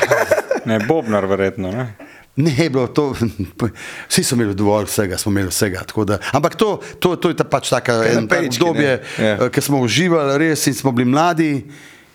Ne, 0.67 0.79
Bobnar, 0.83 1.23
verjetno. 1.25 1.71
Ne? 1.71 1.95
Ne 2.37 2.53
je 2.57 2.69
bilo 2.69 2.87
to, 2.87 3.13
vsi 4.09 4.23
so 4.23 4.35
imeli 4.35 4.55
dovolj 4.55 4.85
vsega, 4.85 5.17
smo 5.17 5.31
imeli 5.31 5.49
vsega. 5.49 5.83
tako 5.83 6.05
Da, 6.05 6.19
ampak 6.31 6.55
to, 6.55 6.79
to, 6.99 7.15
to 7.15 7.29
je 7.29 7.37
ta 7.37 7.43
pač 7.43 7.69
tako 7.69 7.97
pečki, 8.29 8.63
obdobje? 8.63 9.03
Ja. 9.19 9.37
eh, 9.45 9.49
ki 9.49 9.61
smo 9.61 9.81
uživali 9.81 10.37
res 10.37 10.67
in 10.67 10.77
smo 10.77 10.91
bili 10.91 11.09
mladi 11.09 11.51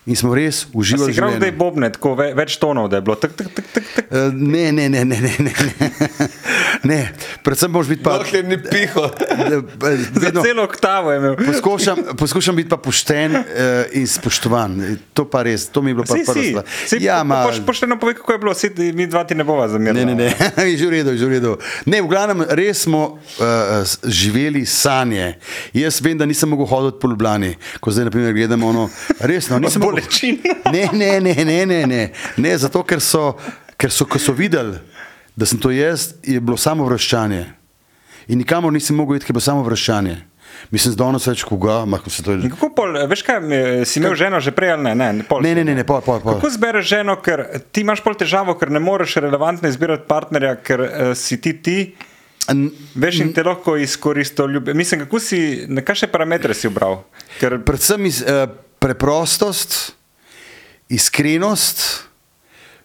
in 0.06 0.16
smo 0.16 0.34
res 0.34 0.66
uživali. 0.74 1.12
igral 1.12 1.30
zdaj 1.30 1.38
življenju. 1.40 1.58
bobne, 1.58 1.90
tako 1.94 2.14
ve, 2.18 2.32
več 2.34 2.56
tonov, 2.58 2.88
da 2.90 2.98
je 2.98 3.04
bilo 3.06 3.14
tak, 3.14 3.36
tak, 3.38 3.52
tak, 3.54 3.66
tak, 3.72 3.84
tak. 3.94 4.08
Ne, 4.34 4.72
ne, 4.72 4.88
ne, 4.90 5.04
ne, 5.04 5.18
ne, 5.20 5.34
ne. 5.38 5.52
ne. 6.82 6.98
Predvsem 7.46 7.70
moraš 7.70 7.88
biti 7.88 8.02
pa. 8.02 8.16
Dokler 8.18 8.44
ni 8.44 8.58
piho. 8.58 9.04
vedno- 10.18 10.42
celo 10.42 10.64
oktavo 10.66 11.12
je 11.12 11.18
imel. 11.18 11.36
Poskušam, 11.46 12.02
poskušam 12.18 12.56
biti 12.56 12.68
pa 12.68 12.76
pošten 12.76 13.36
uh, 13.36 13.44
in 13.92 14.06
spoštovan. 14.06 14.98
To 15.14 15.24
pa 15.30 15.42
res, 15.46 15.68
to 15.70 15.82
mi 15.82 15.90
je 15.90 15.94
bilo 15.94 16.06
pa 16.08 16.18
prvo. 16.18 16.34
si, 16.34 16.50
stvar. 16.50 16.64
si 16.86 16.98
Ja, 17.04 17.22
ma, 17.22 17.44
poš, 17.46 17.62
pošteno 17.66 17.98
povej, 18.02 18.18
kako 18.18 18.32
je 18.32 18.38
bilo, 18.38 18.54
si, 18.54 18.70
mi 18.94 19.06
dva 19.06 19.22
ti 19.24 19.38
ne 19.38 19.46
bova 19.46 19.68
zamerila. 19.70 20.04
ne, 20.04 20.14
ne, 20.14 20.34
ne, 20.34 20.76
že 20.78 20.86
v 20.86 20.90
redu, 20.98 21.14
že 21.14 21.26
v 21.26 21.38
redu. 21.38 21.54
Ne, 21.86 22.02
v 22.02 22.10
glavnem, 22.10 22.42
res 22.58 22.84
smo 22.90 23.22
uh, 23.38 23.86
živeli 24.02 24.66
sanje. 24.66 25.38
Jaz 25.72 26.02
vem, 26.02 26.18
da 26.18 26.26
nisem 26.26 26.50
mogel 26.50 26.66
hoditi 26.66 26.98
po 26.98 27.06
Ljubljani, 27.06 27.54
ko 27.78 27.94
zdaj 27.94 28.10
naprimer 28.10 28.34
gledamo 28.34 28.66
ono. 28.68 28.90
Resno, 29.22 29.62
nisem 29.62 29.78
mogel. 29.78 29.91
Bolečin. 29.92 30.40
Ne, 30.72 30.88
ne, 30.92 31.10
ne, 31.20 31.34
ne, 31.44 31.58
ne, 31.66 31.80
ne, 31.86 32.02
ne 32.36 32.52
zato 32.58 32.82
ker 32.82 33.00
so, 33.04 33.32
ker 33.76 33.92
so, 33.92 34.08
ko 34.08 34.18
so 34.18 34.34
videli, 34.36 34.78
da 35.36 35.46
sem 35.48 35.60
to 35.60 35.70
jaz, 35.72 36.14
je 36.24 36.40
bilo 36.40 36.56
samo 36.60 36.84
vrščanje. 36.88 37.44
In 38.30 38.38
nikamor 38.42 38.72
nisem 38.72 38.96
mogel 38.96 39.16
iti, 39.18 39.26
ker 39.26 39.34
je 39.34 39.38
bilo 39.40 39.48
samo 39.48 39.64
vrščanje. 39.66 40.18
Mislim, 40.70 40.94
da 40.94 41.04
danes 41.06 41.24
več 41.26 41.42
koga, 41.48 41.78
mahko 41.88 42.10
se 42.12 42.22
to 42.22 42.34
je. 42.34 42.42
In 42.44 42.52
Kako 42.52 42.68
pol, 42.76 42.94
veš 43.08 43.22
kaj, 43.24 43.40
si 43.88 43.98
imel 44.00 44.14
ženo 44.20 44.38
že 44.40 44.52
prej 44.54 44.74
ali 44.76 44.92
ne? 44.92 44.94
Ne, 45.00 45.24
pol, 45.26 45.40
Ne, 45.42 45.54
ne, 45.56 45.64
ne, 45.64 45.74
ne, 45.74 45.84
pol, 45.88 46.02
pol, 46.04 46.20
pol. 46.22 46.36
Kako 46.36 46.50
zbereš 46.54 46.86
ženo, 46.92 47.16
ker 47.24 47.42
ti 47.72 47.82
imaš 47.82 48.02
pol 48.04 48.14
težavo, 48.20 48.54
ker 48.60 48.70
ne 48.70 48.80
moreš 48.82 49.16
relevantno 49.24 49.68
izbirati 49.72 50.04
partnerja, 50.08 50.54
ker 50.62 50.84
uh, 50.84 50.90
si 51.18 51.40
ti 51.40 51.54
ti. 51.64 51.76
N- 52.52 52.68
Veš, 52.98 53.20
in 53.24 53.32
te 53.32 53.42
lahko 53.46 53.78
izkoristil 53.80 54.52
ljube. 54.52 54.74
Mislim, 54.76 55.04
kako 55.06 55.20
si, 55.22 55.64
na 55.72 55.80
kakšne 55.82 56.10
parametre 56.12 56.54
si 56.54 56.68
ubral? 56.68 57.00
Ker 57.40 57.56
Predvsem 57.66 58.06
iz, 58.10 58.20
uh, 58.22 58.44
preprostost, 58.82 59.94
iskrenost, 60.90 62.02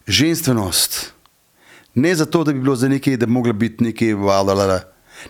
ženstvenost. 0.07 1.13
Ne 1.97 2.15
zato, 2.15 2.43
da 2.43 2.53
bi 2.53 2.61
bilo 2.61 2.75
za 2.75 2.87
nekaj, 2.87 3.17
da 3.17 3.25
bi 3.25 3.31
mogla 3.31 3.53
biti 3.53 3.83
nekaj 3.83 4.13
valjala. 4.13 4.83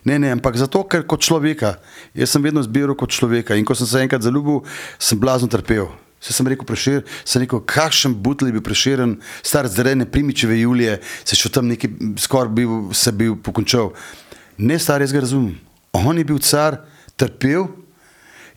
Ne, 0.04 0.20
ne, 0.20 0.34
ampak 0.36 0.58
zato, 0.60 0.84
ker 0.84 1.06
kot 1.08 1.24
človeka. 1.24 1.78
Jaz 2.12 2.36
sem 2.36 2.44
vedno 2.44 2.60
zbiral 2.64 2.98
kot 3.00 3.16
človeka 3.16 3.56
in 3.56 3.64
ko 3.66 3.76
sem 3.76 3.88
se 3.88 4.04
enkrat 4.04 4.26
zaljubil, 4.26 4.66
sem 5.00 5.20
blazno 5.20 5.48
trpel. 5.48 5.88
Se 6.20 6.34
sem 6.34 6.48
rekel, 6.50 6.66
prešir, 6.68 7.04
sem 7.24 7.44
rekel, 7.46 7.62
kakšen 7.62 8.16
butli 8.26 8.52
bi 8.52 8.60
preširen, 8.60 9.16
star 9.46 9.70
zrene 9.70 10.08
primičeve 10.10 10.58
Julije, 10.60 10.98
se 11.24 11.38
še 11.38 11.54
tam 11.54 11.70
neki 11.70 11.92
skoraj 12.20 12.52
bil, 12.58 12.90
se 12.92 13.14
bil 13.16 13.38
pokončal. 13.40 13.94
Ne, 14.58 14.80
star, 14.82 15.06
jaz 15.06 15.14
ga 15.14 15.22
razumem. 15.24 15.56
On 15.96 16.18
je 16.18 16.26
bil 16.28 16.42
car, 16.44 16.82
trpel, 17.16 17.70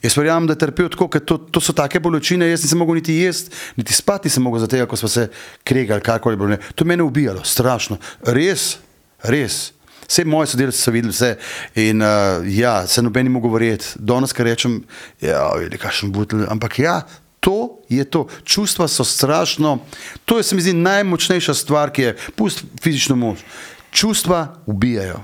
Jaz 0.01 0.17
verjamem, 0.17 0.47
da 0.49 0.55
je 0.55 0.63
trpel 0.63 0.89
tako, 0.89 1.07
ker 1.13 1.21
to, 1.21 1.37
to 1.53 1.61
so 1.61 1.75
take 1.77 1.99
bolečine. 2.01 2.47
Jaz 2.49 2.63
nisem 2.65 2.79
mogel 2.81 2.97
niti 2.97 3.19
jesti, 3.21 3.53
niti 3.77 3.93
spati 3.93 4.29
nisem 4.29 4.43
mogel 4.43 4.63
zaradi 4.63 4.79
tega, 4.79 4.87
ko 4.89 4.97
smo 4.97 5.09
se 5.11 5.27
kregali, 5.63 6.01
karkoli 6.01 6.37
bilo. 6.37 6.49
ne. 6.49 6.57
To 6.75 6.83
je 6.83 6.89
mene 6.89 7.05
ubijalo, 7.05 7.43
strašno. 7.45 7.99
Res, 8.25 8.79
res. 9.23 9.71
Vse 10.11 10.25
moje 10.25 10.49
sodelavce 10.51 10.81
so 10.81 10.91
videli 10.91 11.13
vse 11.13 11.35
in 11.79 12.01
uh, 12.01 12.41
ja, 12.49 12.81
se 12.87 13.01
noben 13.01 13.29
ni 13.29 13.31
mogel 13.31 13.53
verjeti. 13.53 13.93
Danes, 13.95 14.33
kar 14.35 14.49
rečem, 14.49 14.81
ja, 15.21 15.45
vidi, 15.55 15.79
kakšen 15.79 16.11
butel. 16.11 16.43
Ampak 16.51 16.79
ja, 16.81 16.97
to 17.39 17.79
je 17.89 18.03
to. 18.03 18.25
Čustva 18.43 18.89
so 18.91 19.05
strašno. 19.07 19.79
To 20.25 20.37
je, 20.37 20.43
se 20.43 20.55
mi 20.55 20.65
zdi, 20.65 20.73
najmočnejša 20.73 21.53
stvar, 21.53 21.93
ki 21.93 22.09
je, 22.09 22.15
pust 22.35 22.65
fizično 22.81 23.15
moč. 23.15 23.45
Čustva 23.91 24.47
ubijajo. 24.65 25.21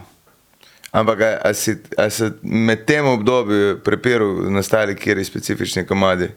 Ampak 0.97 1.21
a, 1.21 1.29
a, 1.49 1.53
si, 1.53 1.75
a 1.97 2.09
se 2.09 2.31
med 2.41 2.85
tem 2.89 3.05
obdobjem 3.05 3.81
prepiral 3.85 4.47
nastali 4.49 4.95
kjeri 4.97 5.25
specifični 5.25 5.85
komadi? 5.85 6.31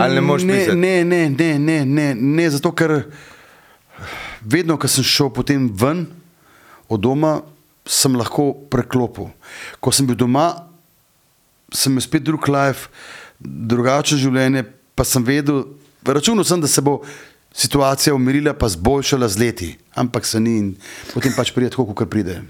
Ali 0.00 0.14
ne 0.14 0.20
moreš 0.20 0.46
ne, 0.48 0.58
pisati? 0.58 0.76
ne, 0.76 1.04
ne, 1.04 1.28
ne, 1.30 1.58
ne, 1.58 1.84
ne, 1.84 2.14
ne, 2.14 2.46
zato 2.50 2.72
ker 2.72 3.02
vedno, 4.40 4.78
ko 4.80 4.88
sem 4.88 5.04
šel 5.04 5.28
potem 5.34 5.68
ven 5.68 6.06
od 6.88 7.04
doma, 7.04 7.42
sem 7.86 8.16
lahko 8.16 8.52
preklopil. 8.72 9.28
Ko 9.80 9.92
sem 9.92 10.08
bil 10.08 10.16
doma, 10.18 10.46
sem 11.72 11.92
imel 11.92 12.06
spet 12.06 12.24
drug 12.24 12.48
life, 12.48 12.88
drugačno 13.38 14.18
življenje, 14.18 14.64
pa 14.96 15.04
sem 15.08 15.24
vedel, 15.26 15.66
računal 16.06 16.46
sem, 16.48 16.62
da 16.62 16.70
se 16.70 16.82
bo 16.82 17.00
situacija 17.52 18.16
umirila, 18.16 18.56
pa 18.56 18.70
zboljšala 18.72 19.28
z 19.28 19.44
leti, 19.44 19.70
ampak 19.94 20.26
se 20.26 20.40
ni 20.40 20.56
in 20.58 20.74
potem 21.12 21.36
pač 21.36 21.52
pride 21.52 21.74
tako, 21.74 21.92
kot 21.92 22.10
pride. 22.10 22.40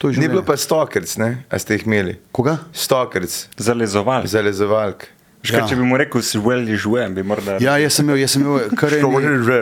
To 0.00 0.08
je 0.08 0.16
Ni 0.16 0.28
bilo 0.32 0.40
pa 0.40 0.56
stokerc, 0.56 1.16
ne? 1.20 1.44
A 1.52 1.58
ste 1.60 1.76
jih 1.76 1.84
imeli? 1.84 2.14
Koga? 2.32 2.56
Stokerc, 2.72 3.34
zalezoval. 3.60 4.24
zalezovalk. 4.24 5.04
Škaj, 5.44 5.60
Ja. 5.60 5.66
Če 5.68 5.76
bi 5.76 5.84
mu 5.88 5.96
rekel, 5.96 6.20
si 6.24 6.40
velji 6.40 6.76
žujem, 6.76 7.14
bi 7.16 7.22
morda. 7.24 7.56
Ja, 7.60 7.78
jaz 7.80 7.96
sem 7.96 8.04
imel, 8.04 8.18
jaz 8.20 8.34
sem 8.34 8.42
imel 8.44 8.72
kar 8.76 8.92
eno, 8.96 9.12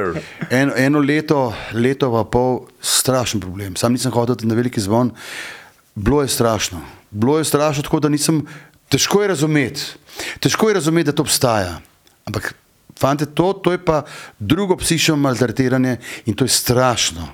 eno, 0.60 0.72
eno 0.74 1.02
leto, 1.02 1.54
leto 1.74 2.10
pa 2.14 2.22
pol, 2.26 2.64
strašen 2.82 3.42
problem. 3.42 3.76
Sam 3.78 3.94
nisem 3.94 4.14
hodil 4.14 4.38
na 4.46 4.58
veliki 4.58 4.82
zvon, 4.82 5.12
bilo 5.94 6.22
je 6.22 6.30
strašno. 6.34 6.82
Bilo 7.10 7.38
je 7.38 7.46
strašno, 7.46 7.86
tako 7.86 8.00
da 8.02 8.10
nisem, 8.10 8.42
težko 8.90 9.22
je 9.22 9.30
razumeti, 9.34 9.86
težko 10.42 10.70
je 10.70 10.78
razumeti, 10.78 11.10
da 11.10 11.16
to 11.18 11.26
obstaja. 11.26 11.78
Ampak, 12.26 12.54
fante, 12.98 13.26
to, 13.26 13.52
to 13.62 13.74
je 13.74 13.78
pa 13.78 14.02
drugo 14.38 14.76
psihično 14.82 15.16
maltretiranje 15.16 15.96
in 16.26 16.34
to 16.34 16.46
je 16.46 16.54
strašno. 16.58 17.26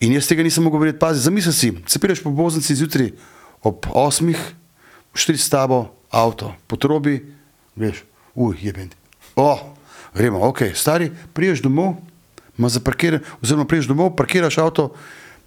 In 0.00 0.14
jaz 0.16 0.28
tega 0.30 0.44
nisem 0.44 0.64
mogel 0.64 0.80
verjeti, 0.80 0.98
pazi, 0.98 1.20
zamisli 1.20 1.52
si, 1.52 1.70
se 1.86 2.00
prideš 2.00 2.22
po 2.24 2.32
boznici 2.32 2.74
zjutraj 2.74 3.12
ob 3.62 3.84
osmih, 3.92 4.38
štiri 5.12 5.38
s 5.38 5.50
tabo, 5.52 5.90
avto, 6.08 6.54
potrobi, 6.66 7.18
veš, 7.76 8.00
uj, 8.34 8.56
je 8.64 8.72
bend. 8.72 8.96
O, 9.36 9.76
gremo, 10.16 10.40
ok, 10.48 10.70
stari, 10.74 11.10
priješ 11.36 11.60
domov, 11.66 11.98
oziroma 12.56 13.68
priješ 13.68 13.90
domov, 13.92 14.14
parkiraš 14.16 14.58
avto, 14.58 14.88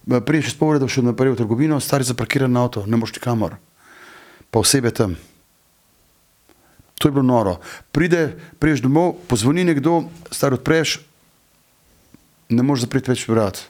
priješ 0.05 0.53
iz 0.53 0.57
pol 0.59 0.75
ure, 0.75 0.83
da 0.83 0.87
še 0.87 1.01
naprej 1.01 1.33
v 1.33 1.41
trgovino, 1.41 1.81
stari 1.81 2.05
zaparkiran 2.05 2.61
avto, 2.61 2.85
ne 2.85 3.01
moš 3.01 3.15
nikamor, 3.17 3.57
pa 4.53 4.61
osebe 4.61 4.93
tam. 4.93 5.17
To 7.01 7.09
je 7.09 7.17
bilo 7.17 7.25
noro. 7.25 7.57
Pride, 7.91 8.35
priješ 8.61 8.85
domov, 8.85 9.17
pozvoni 9.27 9.65
nekdo, 9.65 10.03
star 10.29 10.53
odpreš, 10.53 10.99
ne 12.53 12.61
moreš 12.61 12.85
zapreti 12.85 13.11
več 13.11 13.25
vrat. 13.27 13.65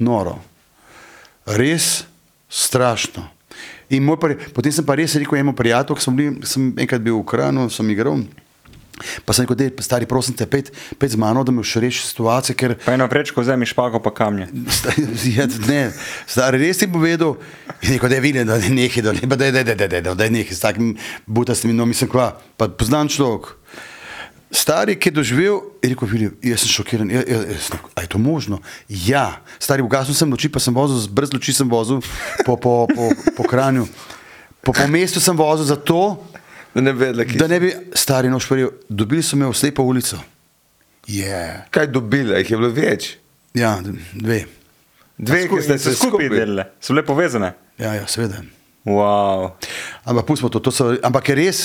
Noro. 0.00 0.38
Res 1.46 2.02
strašno. 2.50 3.28
In 3.90 4.06
pri, 4.16 4.38
potem 4.54 4.72
sem 4.72 4.86
pa 4.86 4.94
res 4.94 5.16
rekel 5.18 5.40
enemu 5.40 5.54
prijatelju, 5.56 5.98
ki 5.98 6.04
sem, 6.04 6.14
bili, 6.16 6.46
sem 6.46 6.70
enkrat 6.78 7.02
bil 7.02 7.18
v 7.18 7.26
Kranu, 7.26 7.66
sem 7.70 7.88
igral. 7.90 8.22
Pa 9.24 9.34
sem 9.34 9.44
rekel, 9.44 9.56
da 9.56 9.66
je 9.66 9.82
stari, 9.82 10.06
prosim 10.06 10.36
te, 10.36 10.46
pet, 10.46 10.70
pet 11.00 11.10
z 11.10 11.18
mano, 11.18 11.42
da 11.42 11.52
me 11.52 11.64
še 11.66 11.82
reši 11.82 12.04
situacije, 12.04 12.54
ker 12.54 12.76
Pa 12.84 12.94
eno 12.94 13.08
prečko 13.10 13.42
vzemi 13.42 13.66
špago 13.66 13.98
pa 14.04 14.12
kamne. 14.14 14.50
Ja, 15.34 15.48
ne, 15.66 15.90
stari 16.28 16.60
res 16.62 16.80
ti 16.80 16.88
povedal, 16.90 17.36
rekel, 17.82 18.08
da 18.08 18.18
je 18.18 18.24
videl, 18.24 18.46
da 18.46 18.60
je 18.60 18.72
nekaj, 18.72 19.02
da 19.02 19.14
je 19.16 19.20
nekaj, 19.20 19.36
da 19.36 19.46
je 19.46 19.64
nekaj, 19.64 20.14
da 20.14 20.24
je 20.24 20.34
nekaj, 20.36 20.54
s 20.56 20.62
takim 20.62 20.92
butastim, 21.26 21.74
no 21.76 21.88
mislim, 21.88 22.12
kva, 22.12 22.34
pa 22.60 22.70
poznam 22.70 23.10
človek. 23.10 23.56
Stari, 24.50 24.96
ki 24.98 25.08
je 25.08 25.14
doživel, 25.14 25.60
je 25.78 25.92
rekel, 25.92 26.08
Filip, 26.10 26.44
jaz 26.44 26.64
sem 26.64 26.72
šokiran. 26.74 27.10
Ja, 27.10 27.22
ja, 27.22 27.38
jaz 27.54 27.70
rekel, 27.70 27.90
a 27.94 28.02
je 28.02 28.08
to 28.10 28.18
možno? 28.18 28.58
Ja, 28.88 29.38
stari, 29.62 29.82
ugasnil 29.82 30.14
sem 30.18 30.26
luči, 30.26 30.50
pa 30.50 30.58
sem 30.58 30.74
vozil, 30.74 30.98
z- 30.98 31.06
brez 31.06 31.30
luči 31.30 31.54
sem 31.54 31.70
vozil 31.70 32.02
po, 32.42 32.56
po, 32.58 32.90
po, 32.90 33.04
po 33.36 33.42
kranju. 33.46 33.86
Po, 34.60 34.74
po 34.74 34.86
mestu 34.90 35.22
sem 35.22 35.36
vozil 35.38 35.64
zato, 35.70 36.18
Da 36.70 36.78
ne 36.80 36.92
vedela, 36.94 37.24
ki 37.26 37.34
da 37.34 37.48
ne 37.50 37.56
bi 37.58 37.70
stari 37.98 38.28
noč 38.30 38.44
verjel. 38.46 38.68
Dobili 38.86 39.22
so 39.26 39.34
me 39.34 39.48
v 39.48 39.54
slepo 39.58 39.82
ulico. 39.82 40.20
Yeah. 41.10 41.66
Kaj 41.70 41.88
dobila, 41.90 42.38
jih 42.38 42.50
je 42.50 42.58
bilo 42.60 42.70
več. 42.70 43.08
Ja, 43.58 43.72
dve. 44.14 44.44
Dve, 45.18 45.48
ki 45.50 45.58
ste 45.66 45.78
se 45.78 45.96
skupaj 45.96 46.28
skupaj 46.28 46.28
delali, 46.30 46.64
so 46.78 46.94
bile 46.94 47.02
povezane. 47.02 47.50
Ja, 47.74 47.96
ja 47.98 48.06
seveda. 48.06 48.44
Wow. 48.86 49.50
Ampak 50.06 50.30
pustimo 50.30 50.46
to, 50.48 50.62
to 50.62 50.70
so, 50.70 50.94
ampak 51.02 51.28
je 51.28 51.34
res, 51.34 51.58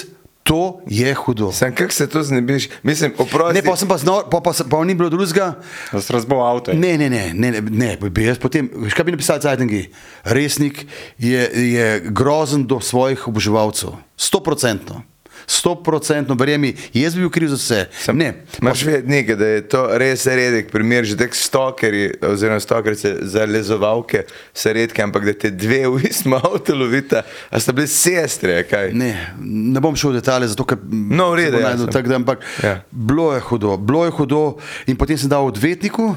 to 0.46 0.80
je 0.86 1.10
hudo. 1.16 1.50
Sem, 1.50 1.74
kako 1.74 1.90
se 1.90 2.06
to 2.06 2.22
znebiš? 2.22 2.70
Mislim, 2.84 3.14
oprosti. 3.18 3.54
Ne, 3.54 3.64
pa 3.64 3.74
sem 3.74 3.88
pa 3.88 3.98
znal, 3.98 4.30
pa, 4.30 4.38
pa, 4.40 4.54
sem- 4.54 4.70
pa 4.70 4.84
ni 4.84 4.94
bilo 4.94 5.10
drugega. 5.10 5.56
Da 5.90 6.02
se 6.02 6.14
razbo 6.14 6.36
avto. 6.38 6.70
Ne, 6.72 6.98
ne, 6.98 7.10
ne, 7.10 7.34
ne, 7.34 7.52
ne, 7.52 7.62
ne 7.62 7.98
bi 8.00 8.24
jaz 8.24 8.38
potem, 8.38 8.70
veš, 8.76 8.94
kaj 8.94 9.04
bi 9.04 9.12
napisal 9.12 9.40
Cajtangi? 9.40 9.90
Resnik 10.24 10.86
je, 11.18 11.50
je 11.72 11.88
grozen 12.06 12.64
do 12.64 12.78
svojih 12.80 13.28
oboževalcev. 13.28 13.98
Stoprocentno. 14.16 15.02
Stoprocentno, 15.48 16.36
verjemi, 16.36 16.74
jaz 16.94 17.16
bi 17.16 17.22
bil 17.22 17.30
kriv 17.30 17.50
za 17.50 17.56
vse. 17.56 17.80
Sem, 18.02 18.18
Ne, 18.18 18.44
Imaš 18.62 18.84
vedeti 18.84 19.10
nekaj, 19.10 19.36
da 19.36 19.48
je 19.48 19.62
to 19.70 19.82
res 19.98 20.26
redek 20.26 20.72
primer, 20.72 21.06
že 21.06 21.18
tek 21.18 21.36
stokeri, 21.36 22.14
oziroma 22.22 22.60
stokerice 22.60 23.16
za 23.22 23.46
lezovalke 23.46 24.24
so 24.54 24.74
redke, 24.74 25.04
ampak 25.04 25.26
da 25.26 25.34
te 25.34 25.52
dve 25.52 25.84
v 25.88 26.06
istem 26.10 26.34
avtu 26.34 26.76
lovita, 26.76 27.24
a 27.52 27.60
sta 27.60 27.74
bili 27.74 27.88
sestre, 27.88 28.64
kaj? 28.64 28.94
Ne, 28.94 29.12
ne 29.40 29.80
bom 29.80 29.96
šel 29.96 30.16
v 30.16 30.22
detalje, 30.22 30.48
zato 30.48 30.66
ker 30.66 30.78
No, 30.92 31.32
v 31.32 31.44
redu, 31.44 31.58
se 31.58 31.64
bo 31.64 31.84
ja, 31.86 31.92
tak, 31.92 32.08
da, 32.08 32.16
ampak 32.16 32.40
Ja. 32.64 32.82
bilo 32.92 33.34
je 33.34 33.42
hudo, 33.42 33.78
bilo 33.78 34.06
je 34.06 34.12
hudo 34.12 34.58
in 34.88 34.96
potem 34.96 35.18
sem 35.18 35.30
dal 35.30 35.46
odvetniku 35.46 36.16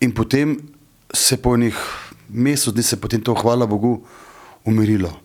in 0.00 0.12
potem 0.12 0.56
se 1.14 1.36
po 1.36 1.54
enih 1.54 1.74
mesecih 2.28 2.72
dni 2.72 2.82
se 2.82 2.96
je 2.96 3.00
potem 3.00 3.20
to, 3.20 3.34
hvala 3.34 3.66
Bogu, 3.66 4.00
umirilo. 4.64 5.23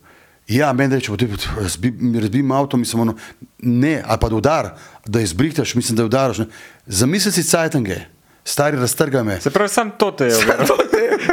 Ja, 0.49 0.73
meni 0.73 0.95
reče, 0.95 1.11
potem 1.11 1.29
razbi, 1.61 1.93
razbim 2.21 2.51
avto, 2.51 2.77
mislim, 2.77 3.01
ono, 3.01 3.15
ne, 3.59 4.03
ali 4.05 4.17
pa 4.21 4.29
da 4.29 4.35
udar, 4.35 4.69
da 5.05 5.21
izbrihtaš, 5.21 5.75
mislim, 5.75 5.95
da 5.95 6.05
udaraš. 6.05 6.37
Ne. 6.37 6.45
Zamisli 6.87 7.31
si 7.31 7.43
cajtange, 7.43 7.95
stari 8.43 8.77
raztrga 8.77 9.23
me. 9.23 9.41
Se 9.41 9.49
pravi, 9.49 9.69
sam 9.69 9.91
to 9.97 10.11
te 10.11 10.25
je. 10.25 10.33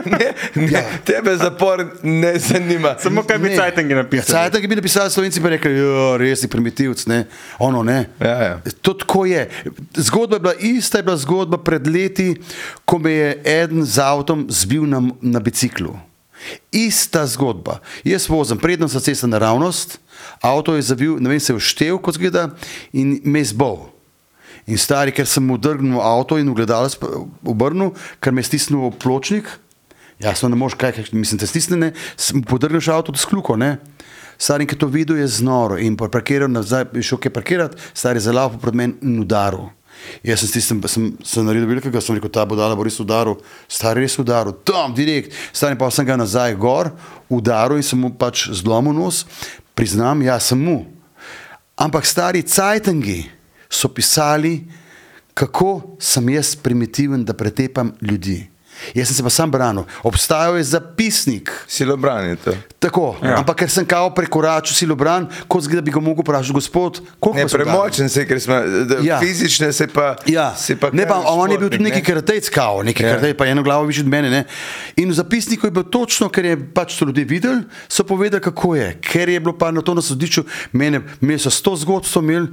Ne, 0.04 0.18
ne, 0.54 0.72
Ja. 0.72 0.82
Tebe 1.04 1.36
zapor 1.36 1.86
ne 2.02 2.38
zanima. 2.38 2.96
Samo 2.98 3.22
kaj 3.22 3.38
bi 3.38 3.48
Ne. 3.48 3.56
Cajtangi 3.56 3.94
napisali. 3.94 4.38
Ja, 4.38 4.42
Cajtangi 4.42 4.66
bi 4.66 4.76
napisali, 4.76 5.10
slovenci 5.10 5.40
bi 5.40 5.48
rekli, 5.48 5.70
"Jo, 5.78 6.16
res 6.16 6.40
si 6.40 6.48
primitivc, 6.48 7.06
ne, 7.06 7.24
ono 7.58 7.82
ne. 7.82 8.08
Ja, 8.20 8.42
ja. 8.42 8.60
To 8.82 8.92
tako 8.94 9.24
je. 9.24 9.48
Zgodba 9.94 10.36
je 10.36 10.40
bila 10.40 10.54
ista, 10.54 10.98
je 10.98 11.02
bila 11.02 11.16
zgodba 11.16 11.58
pred 11.58 11.86
leti, 11.86 12.36
ko 12.84 12.98
me 12.98 13.12
je 13.12 13.42
eden 13.44 13.84
z 13.84 13.98
avtom 13.98 14.46
zbil 14.48 14.86
na, 14.86 15.02
na 15.20 15.40
biciklu. 15.40 15.96
Ista 16.72 17.26
zgodba. 17.26 17.80
Jaz 18.04 18.28
vozim, 18.28 18.58
prednost 18.58 18.94
za 18.94 19.00
cesta 19.00 19.26
naravnost, 19.26 19.98
avto 20.40 20.74
je 20.76 20.82
zavil, 20.82 21.18
ne 21.20 21.30
vem, 21.30 21.40
se 21.40 21.52
je 21.52 21.58
vštev, 21.58 21.98
kot 22.02 22.18
zgleda, 22.18 22.50
in 22.92 23.20
me 23.24 23.44
je 23.44 23.52
zbol. 23.52 23.88
In 24.66 24.78
stari, 24.78 25.14
ker 25.14 25.28
sem 25.30 25.44
mu 25.46 25.58
drgnil 25.58 26.00
avto 26.02 26.38
in 26.40 26.48
ugledalec 26.50 26.98
obrnil, 27.46 27.94
ker 28.20 28.34
me 28.34 28.42
je 28.42 28.50
stisnil 28.50 28.90
pločnik, 28.98 29.46
jasno, 30.18 30.50
ne 30.50 30.58
moreš 30.58 30.74
kaj, 30.80 30.96
kaj 30.96 31.12
mislim, 31.14 31.38
te 31.38 31.46
stisne, 31.46 31.92
sem 32.16 32.42
podrgnil 32.42 32.82
avto 32.90 33.14
do 33.14 33.20
skluko, 33.20 33.56
ne. 33.56 33.76
Stari, 34.38 34.66
ki 34.66 34.74
je 34.74 34.82
to 34.82 34.90
videl, 34.92 35.16
je 35.22 35.28
znoro 35.38 35.78
in 35.80 35.96
pa 35.96 36.10
parkiral 36.12 36.50
nazaj, 36.52 36.90
je 36.92 37.06
šel 37.06 37.22
kaj 37.22 37.32
parkirati, 37.32 37.80
stari 37.94 38.20
je 38.20 38.28
zalapal 38.28 38.60
pred 38.60 38.74
menim 38.74 38.98
in 39.02 39.22
udaril. 39.22 39.70
Jaz 40.24 40.42
sem 40.42 40.50
stisnil, 40.50 40.88
sem, 40.88 41.06
sem 41.24 41.44
naredil 41.46 41.68
velikega, 41.68 42.00
sem 42.00 42.16
rekel, 42.16 42.32
ta 42.32 42.46
bodala 42.48 42.76
bo 42.76 42.86
res 42.86 42.98
udaril, 43.02 43.38
stari 43.68 44.04
res 44.04 44.16
udaril, 44.18 44.56
tam, 44.66 44.94
direkt, 44.96 45.34
stari 45.52 45.78
pa 45.78 45.90
sem 45.92 46.06
ga 46.06 46.16
nazaj 46.18 46.56
gor, 46.58 46.92
udaril 47.30 47.80
in 47.80 47.86
sem 47.86 48.00
mu 48.00 48.10
pač 48.14 48.48
zlomil 48.54 48.96
nos, 48.96 49.24
priznam, 49.76 50.24
ja, 50.24 50.38
sem 50.40 50.58
mu. 50.58 50.84
Ampak 51.76 52.08
stari 52.08 52.42
cajtangi 52.46 53.26
so 53.68 53.90
pisali, 53.92 54.64
kako 55.36 55.98
sem 56.00 56.32
jaz 56.32 56.54
primitiven, 56.56 57.24
da 57.24 57.36
pretepam 57.36 57.92
ljudi. 58.00 58.46
Jaz 58.94 59.08
sem 59.08 59.16
se 59.16 59.22
pa 59.22 59.30
sam 59.30 59.50
branil. 59.50 59.84
Obstajal 60.02 60.56
je 60.56 60.64
zapisnik. 60.64 61.50
Silobran 61.66 62.24
je 62.26 62.36
to. 62.36 62.52
Tako, 62.78 63.16
Ja. 63.22 63.38
ampak 63.38 63.56
ker 63.56 63.70
sem 63.70 63.86
kao 63.86 64.10
prekoračil 64.10 64.74
silobran, 64.74 65.26
kot 65.48 65.64
da 65.64 65.80
bi 65.80 65.90
ga 65.90 66.00
mogel 66.00 66.22
vprašati, 66.22 66.52
gospod, 66.52 67.00
koliko 67.20 67.40
udaril?" 67.40 67.64
premočen 67.64 68.08
se, 68.08 68.26
ker 68.26 68.40
smo, 68.40 68.54
Ja. 69.02 69.18
fizične 69.20 69.72
se 69.72 69.86
pa. 69.86 70.16
Ja, 70.26 70.54
se 70.54 70.76
pa 70.76 70.90
ne 70.92 71.06
pa, 71.06 71.14
kar 71.14 71.24
on 71.26 71.50
je 71.50 71.58
bil 71.58 71.68
tudi 71.68 71.76
športnik, 71.76 71.94
neki 71.94 72.06
karatejc, 72.06 72.48
kao, 72.48 72.82
neki 72.82 73.02
Ja. 73.02 73.08
karatej, 73.08 73.34
pa 73.34 73.46
eno 73.46 73.62
glavo 73.62 73.84
višji 73.84 74.02
od 74.02 74.08
mene. 74.08 74.30
Ne? 74.30 74.44
In 74.96 75.10
v 75.10 75.14
zapisniku 75.14 75.66
je 75.66 75.70
bilo 75.70 75.84
točno, 75.84 76.28
ker 76.28 76.44
je 76.44 76.72
pač 76.74 76.98
to 76.98 77.04
ljudje 77.04 77.24
videli, 77.24 77.62
so 77.88 78.04
povedali, 78.04 78.42
kako 78.42 78.74
je. 78.74 78.98
Ker 79.02 79.28
je 79.28 79.40
bilo 79.40 79.58
pa 79.58 79.70
na 79.70 79.80
to 79.80 79.94
na 79.94 80.02
sodišču, 80.02 80.44
mene, 80.72 81.00
imeli 81.20 81.38
so 81.38 81.50
sto 81.50 81.76
zgodb, 81.76 82.04
so 82.04 82.20
imeli. 82.20 82.48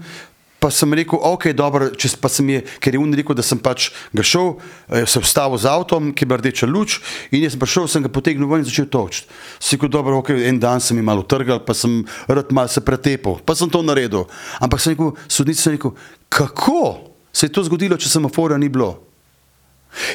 Pa 0.64 0.70
sem 0.72 0.94
rekel, 0.96 1.20
ok, 1.20 1.50
dobro, 1.52 1.90
če 1.92 2.14
pa 2.24 2.30
sem 2.32 2.48
je, 2.48 2.62
ker 2.80 2.96
je 2.96 3.00
un 3.02 3.12
rekel, 3.12 3.36
da 3.36 3.44
sem 3.44 3.60
pač 3.60 3.90
ga 4.16 4.24
šel, 4.24 4.54
eh, 4.88 5.04
se 5.04 5.20
vstavil 5.20 5.60
z 5.60 5.68
avtom, 5.68 6.14
ki 6.16 6.24
je 6.24 6.30
bila 6.30 6.40
rdeča 6.40 6.70
luč, 6.72 7.02
in 7.36 7.44
jaz 7.44 7.58
prišel, 7.60 7.90
sem 7.92 8.06
ga 8.06 8.08
potegnil 8.08 8.48
ven 8.48 8.64
in 8.64 8.70
začel 8.70 8.88
točiti. 8.88 9.28
Si 9.60 9.76
rekel, 9.76 9.92
dobro, 9.92 10.22
ok, 10.24 10.32
en 10.32 10.62
dan 10.64 10.80
sem 10.80 10.96
jim 10.96 11.04
malo 11.04 11.28
trgal, 11.28 11.60
pa 11.68 11.76
sem 11.76 12.06
rad 12.32 12.56
mal 12.56 12.72
se 12.72 12.80
pretepal, 12.80 13.42
pa 13.44 13.60
sem 13.60 13.68
to 13.68 13.84
naredil. 13.84 14.24
Ampak 14.64 14.80
sem 14.80 14.96
rekel, 14.96 15.12
sodnik 15.28 15.60
sem 15.60 15.76
rekel, 15.76 15.98
kako 16.32 17.12
se 17.36 17.52
je 17.52 17.52
to 17.52 17.68
zgodilo, 17.68 18.00
če 18.00 18.08
semaforja 18.08 18.56
ni 18.56 18.72
bilo? 18.72 19.04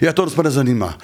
Ja, 0.01 0.17
to 0.17 0.25
nas 0.25 0.33
pa 0.33 0.49
ne 0.49 0.51
zanima. 0.51 0.95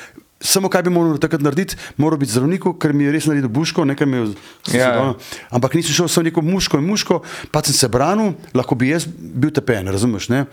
Samo 0.44 0.68
kaj 0.68 0.82
bi 0.84 0.92
moral 0.92 1.16
takrat 1.18 1.40
narediti, 1.40 1.76
moral 1.96 2.18
biti 2.20 2.34
zdravniku, 2.34 2.74
ker 2.76 2.92
mi 2.92 3.06
je 3.06 3.12
res 3.14 3.24
naredil 3.30 3.48
buško, 3.48 3.84
nekaj 3.88 4.06
mi 4.06 4.16
je 4.16 4.24
Ja. 4.72 4.88
ja. 4.94 5.14
Ampak 5.50 5.74
nisem 5.74 5.94
šel, 5.96 6.08
sem 6.08 6.24
rekel 6.26 6.44
muško 6.44 6.78
in 6.80 6.84
muško, 6.88 7.20
pa 7.52 7.62
sem 7.64 7.76
se 7.76 7.88
branil, 7.88 8.34
lahko 8.54 8.76
bi 8.76 8.90
jaz 8.90 9.06
bil 9.08 9.52
tepen, 9.54 9.88
razumeš? 9.88 10.28
Ne? 10.28 10.44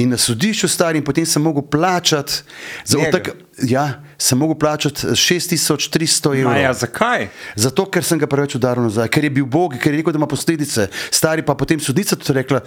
In 0.00 0.12
na 0.12 0.18
sodišču 0.20 0.68
stari, 0.68 1.00
in 1.00 1.04
potem 1.04 1.26
sem 1.28 1.42
mogel 1.42 1.64
plačati, 1.64 2.42
za 2.84 3.00
otak, 3.00 3.32
ja, 3.68 4.02
sem 4.18 4.38
mogel 4.38 4.58
plačati 4.60 5.14
6300 5.16 6.34
evrov. 6.40 6.52
Ma 6.52 6.58
ja, 6.60 6.74
zakaj? 6.76 7.28
Zato, 7.56 7.88
ker 7.88 8.04
sem 8.04 8.20
ga 8.20 8.28
preveč 8.28 8.56
udaril 8.60 8.88
nazaj, 8.88 9.08
ker 9.12 9.24
je 9.28 9.32
bil 9.32 9.48
Bog, 9.48 9.78
ker 9.80 9.92
je 9.92 10.02
rekel, 10.02 10.12
da 10.12 10.20
ima 10.20 10.28
posledice. 10.28 10.88
Stari 11.10 11.44
pa 11.44 11.56
potem 11.56 11.80
sodnica 11.80 12.16
tudi 12.20 12.36
rekla, 12.40 12.60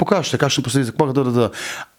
pokažite, 0.00 0.40
kakšne 0.40 0.64
posledice. 0.64 0.96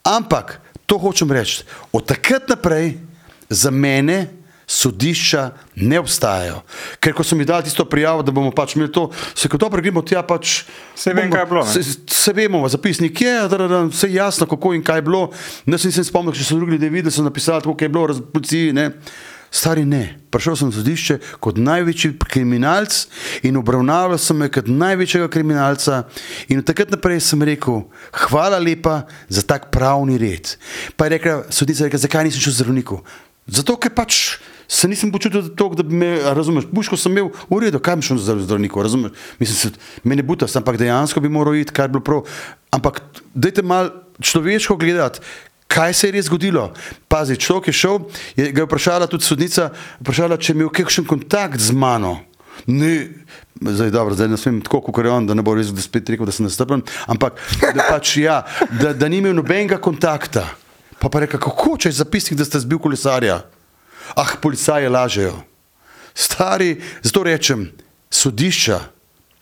Ampak 0.05 0.57
to 0.89 0.97
hočem 0.97 1.29
reči. 1.31 1.63
Od 1.93 2.05
takrat 2.05 2.49
naprej 2.49 3.10
za 3.51 3.71
mene 3.71 4.41
sodišča 4.71 5.49
ne 5.83 5.99
obstajajo. 5.99 6.61
Ker 7.03 7.13
ko 7.13 7.23
so 7.27 7.35
mi 7.35 7.45
dali 7.45 7.67
tisto 7.67 7.83
prijavo, 7.85 8.23
da 8.23 8.31
bomo 8.31 8.53
pač 8.55 8.75
imeli 8.75 8.91
to, 8.91 9.09
se 9.35 9.49
kot 9.51 9.59
dobro 9.59 9.81
gremo 9.83 10.01
tja 10.01 10.23
pač. 10.23 10.61
Saj 10.95 11.13
vem, 11.13 11.27
bomo- 11.27 11.35
kaj 11.35 11.43
je 11.43 11.49
bilo, 11.49 11.63
ne? 11.65 11.71
Se, 11.73 11.97
se 12.07 12.33
vemo, 12.33 12.61
zapisnik 12.69 13.21
je, 13.21 13.33
da, 13.51 13.57
da, 13.57 13.67
da, 13.67 13.81
vse 13.91 14.07
je 14.07 14.15
jasno, 14.15 14.47
kako 14.47 14.73
in 14.73 14.83
kaj 14.83 15.01
je 15.01 15.07
bilo. 15.09 15.25
Se 15.67 15.91
nisem 15.91 16.07
spomnil, 16.07 16.33
če 16.33 16.47
so 16.47 16.55
drugi 16.55 16.77
ljudje 16.77 16.89
videli, 16.89 17.11
so 17.11 17.25
napisali, 17.25 17.67
kako 17.67 17.83
je 17.83 17.89
bilo. 17.89 18.07
Ne. 18.73 18.87
Stari 19.51 19.83
ne. 19.83 20.15
Prišel 20.31 20.55
sem 20.55 20.69
na 20.69 20.75
sodišče 20.77 21.17
kot 21.43 21.57
največji 21.59 22.13
kriminalc 22.23 23.01
in 23.43 23.57
obravnaval 23.59 24.15
sem 24.15 24.37
me 24.39 24.47
kot 24.47 24.69
največjega 24.71 25.27
kriminalca. 25.27 26.05
In 26.47 26.61
od 26.63 26.69
takrat 26.69 26.93
naprej 26.95 27.19
sem 27.19 27.43
rekel, 27.43 27.81
hvala 28.15 28.61
lepa 28.63 29.01
za 29.27 29.43
tak 29.43 29.67
pravni 29.75 30.15
red. 30.15 30.55
Pa 30.95 31.09
je 31.09 31.17
rekla 31.17 31.35
sodnica, 31.51 31.83
rekla, 31.83 31.99
zakaj 31.99 32.29
nisem 32.29 32.45
šel 32.47 32.55
zdravniku? 32.61 33.01
Zato, 33.51 33.75
ker 33.75 33.91
pač 33.91 34.39
se 34.71 34.87
nisem 34.87 35.11
počutil 35.11 35.49
tako, 35.59 35.75
da 35.75 35.83
bi 35.83 35.97
me, 35.99 36.11
a 36.23 36.31
razumeš, 36.33 36.69
buško 36.71 36.95
sem 36.95 37.11
imel 37.11 37.31
v 37.51 37.59
redu, 37.65 37.81
kaj 37.83 37.99
bi 37.99 38.07
šel 38.07 38.21
za 38.23 38.37
zdravniku, 38.39 38.83
razumeš? 38.83 39.11
Mislim, 39.41 39.57
se, 39.57 39.71
mene 40.07 40.23
buta, 40.23 40.47
ampak 40.55 40.79
dejansko 40.79 41.19
bi 41.19 41.29
moral 41.29 41.59
iti, 41.59 41.75
kar 41.75 41.91
bi 41.91 41.99
bilo 41.99 42.05
prav. 42.07 42.23
Ampak 42.71 43.01
dajte 43.35 43.65
mal 43.67 43.91
človeško 44.23 44.79
gledati. 44.79 45.19
Kaj 45.71 45.93
se 45.93 46.07
je 46.07 46.15
res 46.15 46.27
zgodilo? 46.27 46.69
Pazi, 47.11 47.35
človek 47.39 47.71
je 47.71 47.75
šel, 47.75 47.99
je, 48.35 48.49
ga 48.51 48.63
je 48.63 48.67
vprašala 48.67 49.07
tudi 49.11 49.27
sodnica, 49.27 49.69
vprašala, 49.99 50.39
če 50.39 50.51
je 50.51 50.57
imel 50.57 50.71
kakšen 50.71 51.07
kontakt 51.07 51.59
z 51.59 51.75
mano. 51.75 52.17
Ne, 52.67 53.07
zdaj 53.61 53.91
dobro, 53.91 54.15
zdaj 54.15 54.31
ne 54.31 54.39
smem 54.39 54.59
tako, 54.63 54.81
kot 54.87 55.05
je 55.05 55.11
on, 55.11 55.27
da 55.27 55.35
ne 55.35 55.43
bo 55.43 55.55
res 55.55 55.71
da 55.71 55.83
spet 55.83 56.11
rekel, 56.11 56.27
da 56.27 56.35
sem 56.35 56.47
nestrpen, 56.47 56.83
ampak 57.11 57.39
da, 57.61 57.87
pač, 57.87 58.17
ja, 58.23 58.41
da, 58.71 58.91
da 58.95 59.11
ni 59.11 59.19
imel 59.23 59.35
nobenega 59.35 59.79
kontakta. 59.83 60.47
Pa 61.01 61.09
pa 61.09 61.23
reka, 61.23 61.39
kako 61.41 61.79
če 61.81 61.89
je 61.89 61.97
zapisnik, 61.97 62.37
da 62.37 62.45
ste 62.45 62.61
zbil 62.61 62.77
kolesarja? 62.77 63.39
Ah, 64.13 64.35
policaje 64.41 64.89
lažejo. 64.89 65.33
Stari, 66.13 66.75
zato 67.01 67.23
rečem, 67.25 67.71
sodišča, 68.13 68.77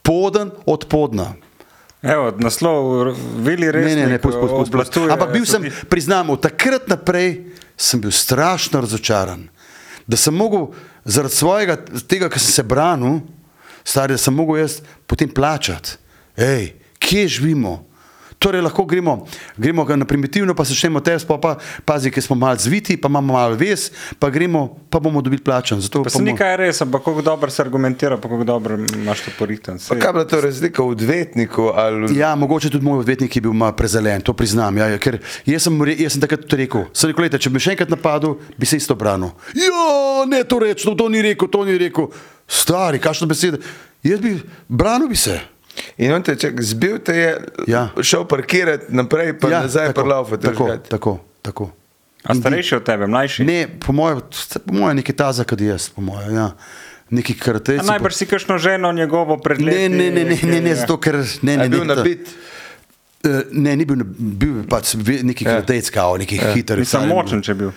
poden 0.05 0.53
od 0.63 0.85
podna. 0.87 1.33
Evo, 1.99 2.29
naslov, 2.39 3.11
vili 3.43 3.67
res. 3.67 3.89
Ne, 3.89 3.95
ne, 3.97 4.05
ne, 4.13 4.19
pust, 4.23 4.39
pust, 4.39 4.71
pust, 4.71 4.71
pust. 4.71 5.11
Ampak 5.11 5.33
bil 5.35 5.43
sem, 5.43 5.67
priznam, 5.91 6.31
od 6.31 6.39
takrat 6.45 6.87
naprej 6.87 7.51
sem 7.75 7.99
bil 7.99 8.13
strašno 8.15 8.79
razočaran. 8.85 9.49
Da 10.07 10.15
sem 10.15 10.31
mogel 10.31 10.69
zaradi 11.03 11.35
svojega, 11.35 11.75
tega, 12.07 12.31
kar 12.31 12.39
sem 12.39 12.55
se 12.55 12.63
branil, 12.63 13.19
stari, 13.83 14.15
da 14.15 14.21
sem 14.21 14.31
mogel 14.31 14.61
jaz 14.63 14.79
potem 15.11 15.27
plačati. 15.27 15.99
Hej, 16.39 16.71
kje 17.03 17.27
živimo? 17.27 17.88
Torej, 18.39 18.61
lahko 18.63 18.85
gremo, 18.85 19.27
gremo 19.57 19.83
ga 19.83 19.95
na 19.99 20.05
primitivno, 20.07 20.55
pa 20.55 20.63
začnemo 20.63 21.01
test, 21.03 21.27
pa, 21.27 21.35
pa 21.37 21.57
pazi, 21.85 22.07
ker 22.07 22.23
smo 22.23 22.37
malo 22.39 22.55
zviti, 22.55 22.95
pa 22.95 23.11
imamo 23.11 23.33
malo 23.33 23.55
ves, 23.59 23.91
pa 24.15 24.29
gremo, 24.31 24.79
pa 24.89 24.99
bomo 24.99 25.19
dobili. 25.21 25.43
Zato 25.43 25.99
Pa 25.99 26.03
pa 26.03 26.09
se 26.09 26.17
bomo- 26.17 26.31
nekaj 26.31 26.57
res, 26.57 26.81
ampak 26.81 27.03
kako 27.03 27.21
dobro 27.21 27.51
se 27.51 27.61
argumentira, 27.61 28.17
pa 28.17 28.29
kako 28.29 28.43
dobro 28.43 28.77
imaš 28.95 29.21
to 29.27 29.31
poriten. 29.39 29.75
Pa 29.89 29.95
kaj 29.95 30.07
je 30.07 30.13
bila 30.13 30.25
to 30.25 30.41
razlika 30.41 30.83
v 30.83 30.87
odvetniku? 30.87 31.71
Ali... 31.75 32.15
Ja, 32.17 32.35
mogoče 32.35 32.69
tudi 32.69 32.85
moj 32.85 32.99
odvetnik 32.99 33.35
je 33.35 33.41
bil 33.41 33.53
malo 33.53 33.75
prezelen, 33.75 34.21
to 34.21 34.33
priznam. 34.33 34.77
Ja, 34.77 34.97
ker 34.97 35.19
jaz 35.45 35.67
sem, 35.67 35.75
jaz 35.99 36.15
sem 36.15 36.21
takrat 36.23 36.47
tudi 36.47 36.63
rekel, 36.63 36.87
sem 36.93 37.11
rekel, 37.11 37.27
lejte, 37.27 37.43
če 37.43 37.49
bi 37.49 37.59
me 37.59 37.59
še 37.59 37.75
enkrat 37.75 37.91
napadel, 37.91 38.39
bi 38.55 38.65
se 38.65 38.79
isto 38.79 38.95
branil. 38.95 39.35
Ja, 39.51 40.23
ne 40.31 40.43
to 40.47 40.63
reči, 40.63 40.87
to, 40.87 40.95
to 40.95 41.11
ni 41.11 41.19
rekel, 41.21 41.51
to 41.51 41.67
ni 41.67 41.75
rekel. 41.75 42.07
Stari, 42.47 43.03
kakšno 43.03 43.27
besede. 43.27 43.59
Jaz 44.03 44.23
bi, 44.23 44.37
branil 44.71 45.11
bi 45.11 45.19
se. 45.19 45.58
In 45.97 46.11
on 46.11 46.23
te 46.23 46.35
čak, 46.35 46.61
zbil 46.61 46.97
te 46.99 47.13
je, 47.13 47.31
Ja. 47.67 47.89
šel 47.97 48.25
parkirati 48.25 48.85
naprej, 48.89 49.33
pa 49.35 49.49
ja, 49.49 49.61
nazaj 49.61 49.93
prlaufati. 49.93 50.43
tako, 50.43 50.77
tako, 50.89 51.11
tako. 51.41 51.69
A 52.23 52.35
starejši 52.35 52.75
od 52.75 52.83
tebe, 52.83 53.07
mlajši? 53.07 53.43
Ne, 53.43 53.67
po 53.79 53.93
mojem, 53.93 54.19
po 54.65 54.73
mojem 54.73 54.97
nekaj 54.97 55.15
taza, 55.15 55.43
kot 55.43 55.61
jaz, 55.61 55.89
po 55.89 56.01
mojem, 56.01 56.35
ja. 56.35 56.51
Neki 57.09 57.33
A 57.33 57.43
karateci. 57.43 57.85
najbrž 57.85 58.13
si 58.13 58.25
kakšno 58.25 58.57
ženo 58.57 58.91
njegovo 58.91 59.37
pred 59.37 59.61
leti. 59.61 59.89
Ne, 59.89 59.89
ne, 59.89 60.11
ne, 60.11 60.23
ne, 60.25 60.37
ne, 60.43 60.61
ne, 60.61 60.75
zato 60.75 60.97
ker 60.97 61.15
ne, 61.41 61.57
ne, 61.57 61.63
Je 61.63 61.69
bil 61.69 61.85
nabit. 61.85 62.27
Eh, 63.23 63.43
Ne, 63.51 63.75
ni 63.75 63.83
bil, 63.83 63.97
bil 64.15 64.57
je 64.57 64.63
pač 64.63 64.93
neki 65.23 65.43
Ja. 65.43 65.51
karatec, 65.51 65.89
kao, 65.89 66.17
neki 66.17 66.35
ja. 66.35 66.53
hiter. 66.53 66.79
Nisem 66.79 67.07
močen, 67.07 67.41
če 67.41 67.53
bil. 67.53 67.71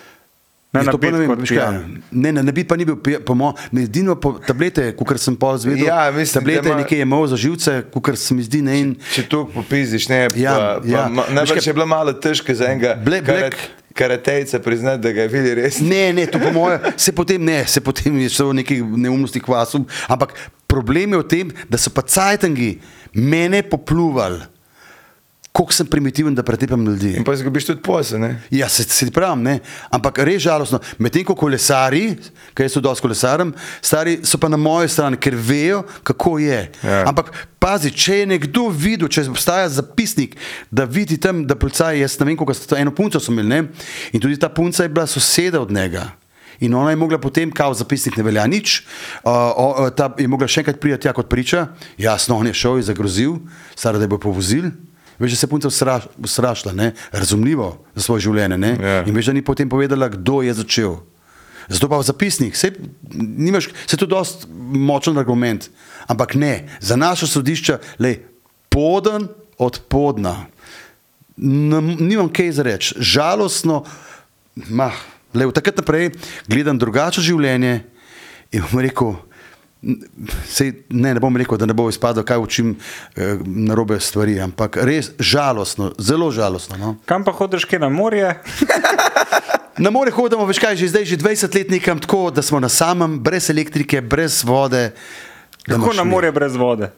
Ne, 0.73 0.81
Ja, 0.81 0.85
na 0.85 0.89
to 0.89 0.97
pa 0.97 1.03
bit 1.03 1.13
ne 1.13 1.19
vem, 1.21 1.37
pijan. 1.39 1.75
Ne, 2.11 2.33
ne, 2.33 2.43
ne 2.43 2.49
bi 2.51 2.65
pa 2.65 2.77
ni 2.77 2.85
bil, 2.85 2.97
po 2.97 3.35
mojem, 3.35 3.55
edino 3.79 4.15
po 4.17 4.39
tablete, 4.41 4.87
kot 4.95 5.19
sem 5.19 5.37
pol 5.37 5.59
zvedel. 5.59 5.85
Ja, 5.85 6.09
mislim, 6.11 6.33
tablete 6.35 6.65
ima- 6.67 6.79
nekje 6.79 6.97
je 6.97 7.03
imel 7.03 7.27
za 7.27 7.37
živce, 7.37 7.73
kot 7.93 8.17
se 8.17 8.33
mi 8.33 8.41
zdi, 8.41 8.63
ne 8.63 8.81
in. 8.81 8.95
Če 9.13 9.23
tu 9.25 9.45
popizdiš, 9.47 10.09
ne, 10.09 10.29
Ja, 10.35 10.55
pa, 10.55 10.81
pa, 10.81 10.89
ja. 10.89 11.03
Veš 11.07 11.29
Najbrž 11.31 11.67
je 11.67 11.75
bilo 11.75 11.87
malo 11.87 12.13
težko 12.15 12.55
za 12.55 12.65
enega 12.67 12.97
Black- 12.97 13.21
karat, 13.23 13.55
karatejca 13.93 14.59
priznati, 14.61 15.03
da 15.03 15.13
ga 15.13 15.21
je 15.21 15.29
videl 15.29 15.55
res. 15.57 15.77
Ne, 15.79 16.09
ne, 16.11 16.25
to 16.27 16.39
po 16.39 16.49
mojem, 16.51 16.81
se 16.97 17.13
potem 17.13 17.37
ne, 17.39 17.67
se 17.67 17.81
potem 17.83 18.17
je 18.19 18.29
šlo 18.31 18.49
v 18.49 18.55
neki 18.55 18.81
neumnosti 18.81 19.37
kvasu, 19.39 19.85
ampak 20.09 20.33
problem 20.67 21.13
je 21.13 21.19
v 21.19 21.27
tem, 21.27 21.47
da 21.69 21.77
so 21.77 21.91
pa 21.91 22.01
cajtangi 22.03 22.79
mene 23.13 23.61
popluvali, 23.63 24.41
koliko 25.53 25.73
sem 25.73 25.87
primitiven, 25.87 26.35
da 26.35 26.43
pretepam 26.43 26.85
ljudi. 26.87 27.13
In 27.17 27.25
pa 27.25 27.35
izgubiš 27.35 27.67
tudi 27.67 27.83
posel? 27.83 28.25
Ja, 28.51 28.69
se, 28.69 28.85
se 28.85 29.07
ti 29.07 29.13
pravim, 29.13 29.43
ne? 29.43 29.59
ampak 29.91 30.19
res 30.25 30.43
žalostno. 30.43 30.81
Medtem 30.99 31.27
ko 31.29 31.37
kolesari, 31.37 32.15
ker 32.57 32.65
jaz 32.65 32.77
tudi 32.79 32.87
dosti 32.89 33.05
kolesarem, 33.05 33.53
stari 33.85 34.19
so 34.25 34.41
pa 34.41 34.49
na 34.49 34.57
moji 34.57 34.89
strani, 34.89 35.21
ker 35.21 35.37
vejo, 35.37 35.83
kako 36.09 36.39
je. 36.41 36.63
Ja. 36.83 37.03
Ampak 37.11 37.29
pazi, 37.61 37.93
če 37.93 38.23
je 38.23 38.31
nekdo 38.33 38.71
videl, 38.73 39.13
če 39.13 39.27
obstaja 39.29 39.69
zapisnik, 39.77 40.39
da 40.71 40.89
vidi 40.89 41.21
tam, 41.21 41.45
da 41.47 41.57
policaj, 41.59 42.01
jaz 42.01 42.17
ne 42.21 42.31
vem, 42.31 42.39
koliko 42.41 42.57
sta 42.57 42.81
eno 42.81 42.95
punco 42.97 43.21
so 43.21 43.35
imeli, 43.35 43.49
ne? 43.53 43.91
in 44.17 44.25
tudi 44.25 44.41
ta 44.41 44.49
punca 44.49 44.87
je 44.87 44.93
bila 44.93 45.07
soseda 45.07 45.61
od 45.61 45.71
njega. 45.73 46.09
In 46.63 46.75
ona 46.79 46.91
je 46.91 46.97
mogla 46.97 47.19
potem, 47.19 47.51
kao 47.51 47.75
zapisnik 47.75 48.17
ne 48.17 48.25
velja 48.25 48.47
nič, 48.47 48.85
uh, 49.25 49.33
o, 49.57 49.91
ta 49.91 50.13
je 50.17 50.29
mogla 50.31 50.47
še 50.49 50.63
enkrat 50.63 50.79
priti 50.81 51.05
tja 51.05 51.13
kot 51.17 51.29
priča, 51.29 51.67
jasno, 51.99 52.39
on 52.39 52.49
je 52.49 52.55
šel 52.55 52.79
in 52.79 52.87
zagrozil, 52.87 53.37
stara, 53.75 53.99
da 53.99 54.07
je 54.07 54.13
bo 54.15 54.21
povozil. 54.23 54.71
Veš, 55.23 55.31
da 55.31 55.37
se 55.37 55.45
je 55.45 55.51
punca 55.51 55.69
usraš- 55.69 56.09
usrašila, 56.19 56.73
ne? 56.75 56.89
razumljivo 57.13 57.69
za 57.95 58.03
svoje 58.03 58.21
življenje. 58.23 58.59
ne. 58.59 58.73
Ja. 58.75 59.05
In 59.05 59.15
veš, 59.15 59.27
da 59.27 59.33
ni 59.33 59.43
potem 59.43 59.69
povedala, 59.69 60.09
kdo 60.09 60.43
je 60.43 60.51
začel. 60.53 60.97
Zato 61.69 61.87
pa 61.87 61.95
v 61.95 62.03
zapisnik, 62.03 62.57
se, 62.57 62.73
nimaš, 63.15 63.69
se 63.87 63.95
to 63.95 64.03
je 64.03 64.11
dosti 64.11 64.51
močen 64.59 65.15
argument. 65.15 65.71
Ampak 66.05 66.35
ne, 66.35 66.53
za 66.81 66.97
naša 66.97 67.27
sodišča, 67.29 67.79
le 67.97 68.17
poden 68.69 69.29
od 69.57 69.79
podna. 69.87 70.51
Nam- 71.37 71.97
Nimam 71.99 72.29
kaj 72.29 72.53
za 72.53 72.63
reči, 72.63 72.95
žalostno, 72.99 73.85
mah, 74.69 74.93
le 75.33 75.47
od 75.47 75.55
takrat 75.55 75.77
naprej 75.77 76.11
gledam 76.45 76.77
drugače 76.77 77.23
življenje 77.23 77.85
in 78.51 78.63
bom 78.63 78.81
rekel. 78.81 79.15
Sej, 80.47 80.73
ne, 80.95 81.15
ne 81.15 81.21
bom 81.21 81.37
rekel, 81.37 81.59
da 81.59 81.67
ne 81.67 81.75
bo 81.75 81.89
izpadlo, 81.91 82.23
kaj 82.23 82.39
učim 82.39 82.77
eh, 83.17 83.39
na 83.45 83.75
robe 83.75 83.99
stvari, 84.01 84.39
ampak 84.41 84.79
res 84.87 85.11
žalostno, 85.19 85.93
zelo 85.99 86.31
žalostno. 86.31 86.79
No. 86.79 86.95
Kam 87.07 87.25
pa 87.27 87.35
hodiš, 87.35 87.67
kaj 87.67 87.83
na 87.83 87.91
morje? 87.91 88.35
Na 89.79 89.89
more 89.91 90.13
hodimo, 90.13 90.45
veš 90.45 90.59
kaj, 90.61 90.77
že 90.77 90.91
zdaj 90.93 91.05
že 91.09 91.17
20 91.17 91.55
let 91.57 91.71
nekam 91.73 91.97
tako, 91.99 92.29
da 92.31 92.43
smo 92.45 92.61
na 92.61 92.69
samem, 92.69 93.17
brez 93.25 93.49
elektrike, 93.51 94.03
brez 94.05 94.45
vode. 94.45 94.93
Kako 95.65 95.95
na 95.97 96.05
morje 96.05 96.33
brez 96.33 96.57
vode? 96.61 96.91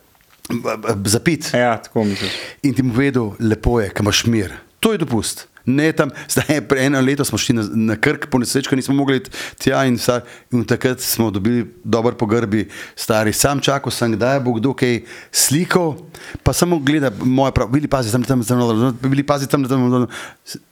Zapit. 1.06 1.54
Ja, 1.54 1.76
tako 1.82 2.04
misliš. 2.04 2.32
In 2.62 2.74
ti 2.74 2.82
mu 2.82 2.90
povedal, 2.92 3.30
lepo 3.38 3.78
je, 3.80 3.88
kam 3.94 4.04
imaš 4.04 4.26
mir. 4.26 4.52
To 4.80 4.92
je 4.92 4.98
dopust. 4.98 5.46
Ne 5.66 5.92
tam, 5.92 6.10
zdaj 6.28 6.60
pre 6.68 6.84
eno 6.84 7.00
leto 7.00 7.24
smo 7.24 7.38
šli 7.38 7.54
na, 7.56 7.64
na 7.92 7.96
krk, 7.96 8.26
po 8.30 8.38
nesrečku 8.38 8.76
nismo 8.76 8.94
mogli 8.94 9.16
iti 9.16 9.30
tja 9.58 9.84
in, 9.88 9.96
star, 9.98 10.20
in 10.52 10.64
takrat 10.64 11.00
smo 11.00 11.30
dobili 11.30 11.64
dober 11.84 12.14
pogrbi, 12.14 12.66
stari. 12.96 13.32
Sam 13.32 13.60
čakal 13.60 13.92
sem, 13.92 14.12
kdaj 14.12 14.40
bo 14.44 14.52
kdo 14.58 14.74
kaj 14.76 15.00
slikal, 15.32 15.94
pa 16.42 16.52
samo 16.52 16.78
gleda 16.78 17.10
moje 17.20 17.52
prav, 17.56 17.72
bili 17.72 17.88
pazi 17.88 18.12
tam, 18.12 18.22
tam, 18.22 18.44
tam, 18.44 18.60
tam, 18.60 18.98
bili 19.08 19.24
pazi 19.24 19.48
tam, 19.48 19.64
tam, 19.64 19.88
tam, 19.90 20.06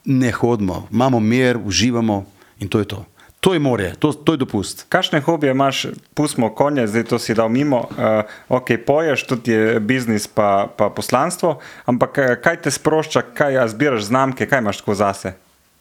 ne 0.05 0.31
hodimo, 0.31 0.87
imamo 0.91 1.19
mir, 1.19 1.57
uživamo 1.57 2.25
in 2.59 2.69
to 2.69 2.79
je 2.79 2.85
to. 2.85 3.05
To 3.43 3.53
je 3.53 3.59
morje, 3.59 3.91
to, 3.99 4.13
to 4.13 4.33
je 4.33 4.39
dopust. 4.39 4.85
Kakšne 4.89 5.19
hobije 5.19 5.51
imaš, 5.51 5.85
pustimo 6.15 6.47
konje, 6.55 6.87
zdaj 6.87 7.03
to 7.03 7.19
si 7.19 7.35
dal 7.35 7.49
mimo, 7.51 7.81
uh, 7.91 8.23
ok, 8.47 8.71
poješ, 8.85 9.25
tudi 9.27 9.51
je 9.51 9.79
biznis 9.83 10.27
pa, 10.31 10.71
pa 10.77 10.87
poslanstvo, 10.89 11.57
ampak 11.85 12.17
eh, 12.17 12.35
kaj 12.39 12.61
te 12.63 12.71
sprošča, 12.71 13.21
kaj 13.35 13.59
zbiraš 13.75 14.07
znamke, 14.07 14.47
kaj 14.47 14.63
imaš 14.63 14.79
tako 14.79 14.95
zase? 14.95 15.33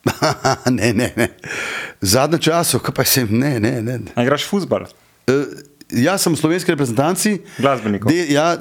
ne, 0.79 0.91
ne, 0.93 1.13
ne. 1.17 1.29
Zadnje 2.01 2.43
času, 2.51 2.83
kaj 2.83 2.95
pa 2.99 3.07
sem, 3.07 3.31
ne, 3.31 3.61
ne, 3.61 3.79
ne. 3.83 4.01
A 4.15 4.27
igraš 4.27 4.49
futbal? 4.51 4.91
Uh, 5.31 5.47
jaz 5.87 6.27
sem 6.27 6.35
v 6.35 6.43
slovenski 6.43 6.75
reprezentanci. 6.75 7.37
Glasbenikov. 7.63 8.11
De, 8.11 8.27
ja, 8.27 8.57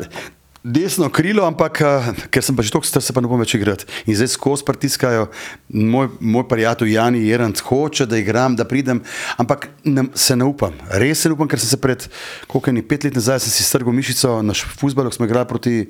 desno 0.63 1.09
krilo, 1.09 1.41
ampak 1.49 1.81
uh, 1.81 2.09
ker 2.29 2.43
sem 2.45 2.53
pa 2.53 2.61
že 2.61 2.69
tako 2.69 2.85
star, 2.85 3.01
se 3.01 3.13
pa 3.13 3.21
ne 3.21 3.29
bom 3.29 3.41
več 3.41 3.55
igrati. 3.57 3.87
In 4.05 4.13
zdaj 4.17 4.35
skozi 4.35 4.65
pritiskajo. 4.65 5.27
Moj, 5.73 6.11
moj 6.21 6.45
prijatelj 6.49 6.93
Jani 6.93 7.23
Jerant 7.25 7.57
hoče, 7.65 8.05
da 8.05 8.19
igram, 8.21 8.55
da 8.55 8.65
pridem, 8.69 9.01
ampak 9.41 9.69
ne, 9.83 10.05
se 10.13 10.35
ne 10.37 10.45
upam. 10.45 10.75
Res 11.01 11.23
se 11.23 11.31
ne 11.31 11.37
upam, 11.37 11.49
ker 11.49 11.61
sem 11.61 11.71
se 11.73 11.79
pred 11.81 12.05
koliko 12.51 12.73
ni 12.75 12.85
pet 12.85 13.07
let 13.07 13.17
nazaj 13.17 13.41
sem 13.45 13.55
si 13.55 13.65
strgal 13.65 13.93
mišico 13.95 14.41
na 14.45 14.53
futbalu, 14.53 15.09
ko 15.09 15.17
smo 15.17 15.29
igrali 15.29 15.49
proti 15.49 15.75
eh, 15.81 15.87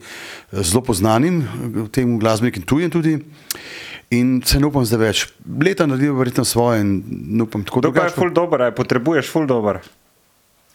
zelo 0.63 0.83
poznanim, 0.87 1.41
eh, 1.43 1.89
tem 1.91 2.15
glasbenikom 2.21 2.63
tujim 2.63 2.93
tudi. 2.93 3.17
In 4.11 4.41
se 4.43 4.59
ne 4.59 4.67
upam 4.67 4.83
zdaj 4.87 4.99
več. 4.99 5.25
Leta 5.47 5.87
naredil 5.87 6.15
verjetno 6.19 6.43
svoje 6.47 6.81
in 6.83 7.03
ne 7.07 7.43
upam 7.47 7.63
tako 7.63 7.79
To 7.79 7.91
pa 7.91 8.07
je 8.07 8.11
drugače. 8.11 8.19
ful 8.19 8.31
dober, 8.35 8.67
a 8.67 8.71
potrebuješ 8.75 9.31
ful 9.31 9.47
dober. 9.47 9.79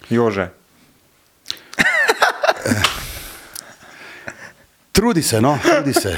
Jože. 0.08 0.48
Trudi 4.96 5.22
se, 5.22 5.40
no, 5.40 5.58
trudi 5.62 5.92
se. 5.92 6.16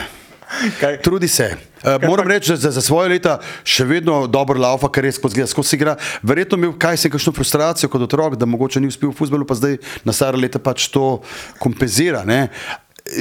Kaj? 0.81 1.01
Trudi 1.03 1.29
se. 1.29 1.57
Uh, 1.83 2.09
moram 2.09 2.27
pa- 2.27 2.33
reči, 2.33 2.51
da 2.51 2.57
za, 2.57 2.71
za 2.71 2.83
svoje 2.83 3.09
leta 3.11 3.41
še 3.67 3.85
vedno 3.85 4.27
dobro 4.31 4.61
laufa, 4.61 4.89
ker 4.89 5.05
res 5.05 5.19
skozi, 5.19 5.45
skozi 5.51 5.77
igra. 5.77 5.97
Verjetno 6.23 6.57
imel 6.59 6.77
kaj 6.79 6.97
se 6.97 7.11
kakšno 7.11 7.35
frustracijo 7.35 7.91
kot 7.91 8.07
otrok, 8.07 8.37
da 8.39 8.47
mogoče 8.47 8.81
ni 8.81 8.87
uspel 8.87 9.11
v 9.11 9.19
futbolu, 9.19 9.47
pa 9.47 9.59
zdaj 9.59 9.77
na 10.07 10.15
stara 10.15 10.39
leta 10.39 10.63
pač 10.63 10.87
to 10.95 11.19
kompenzira. 11.59 12.23
Ne? 12.23 12.49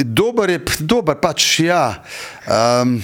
Dober 0.03 0.49
je, 0.49 0.59
dober 0.79 1.15
pač 1.15 1.59
ja. 1.63 2.03
Um, 2.43 2.97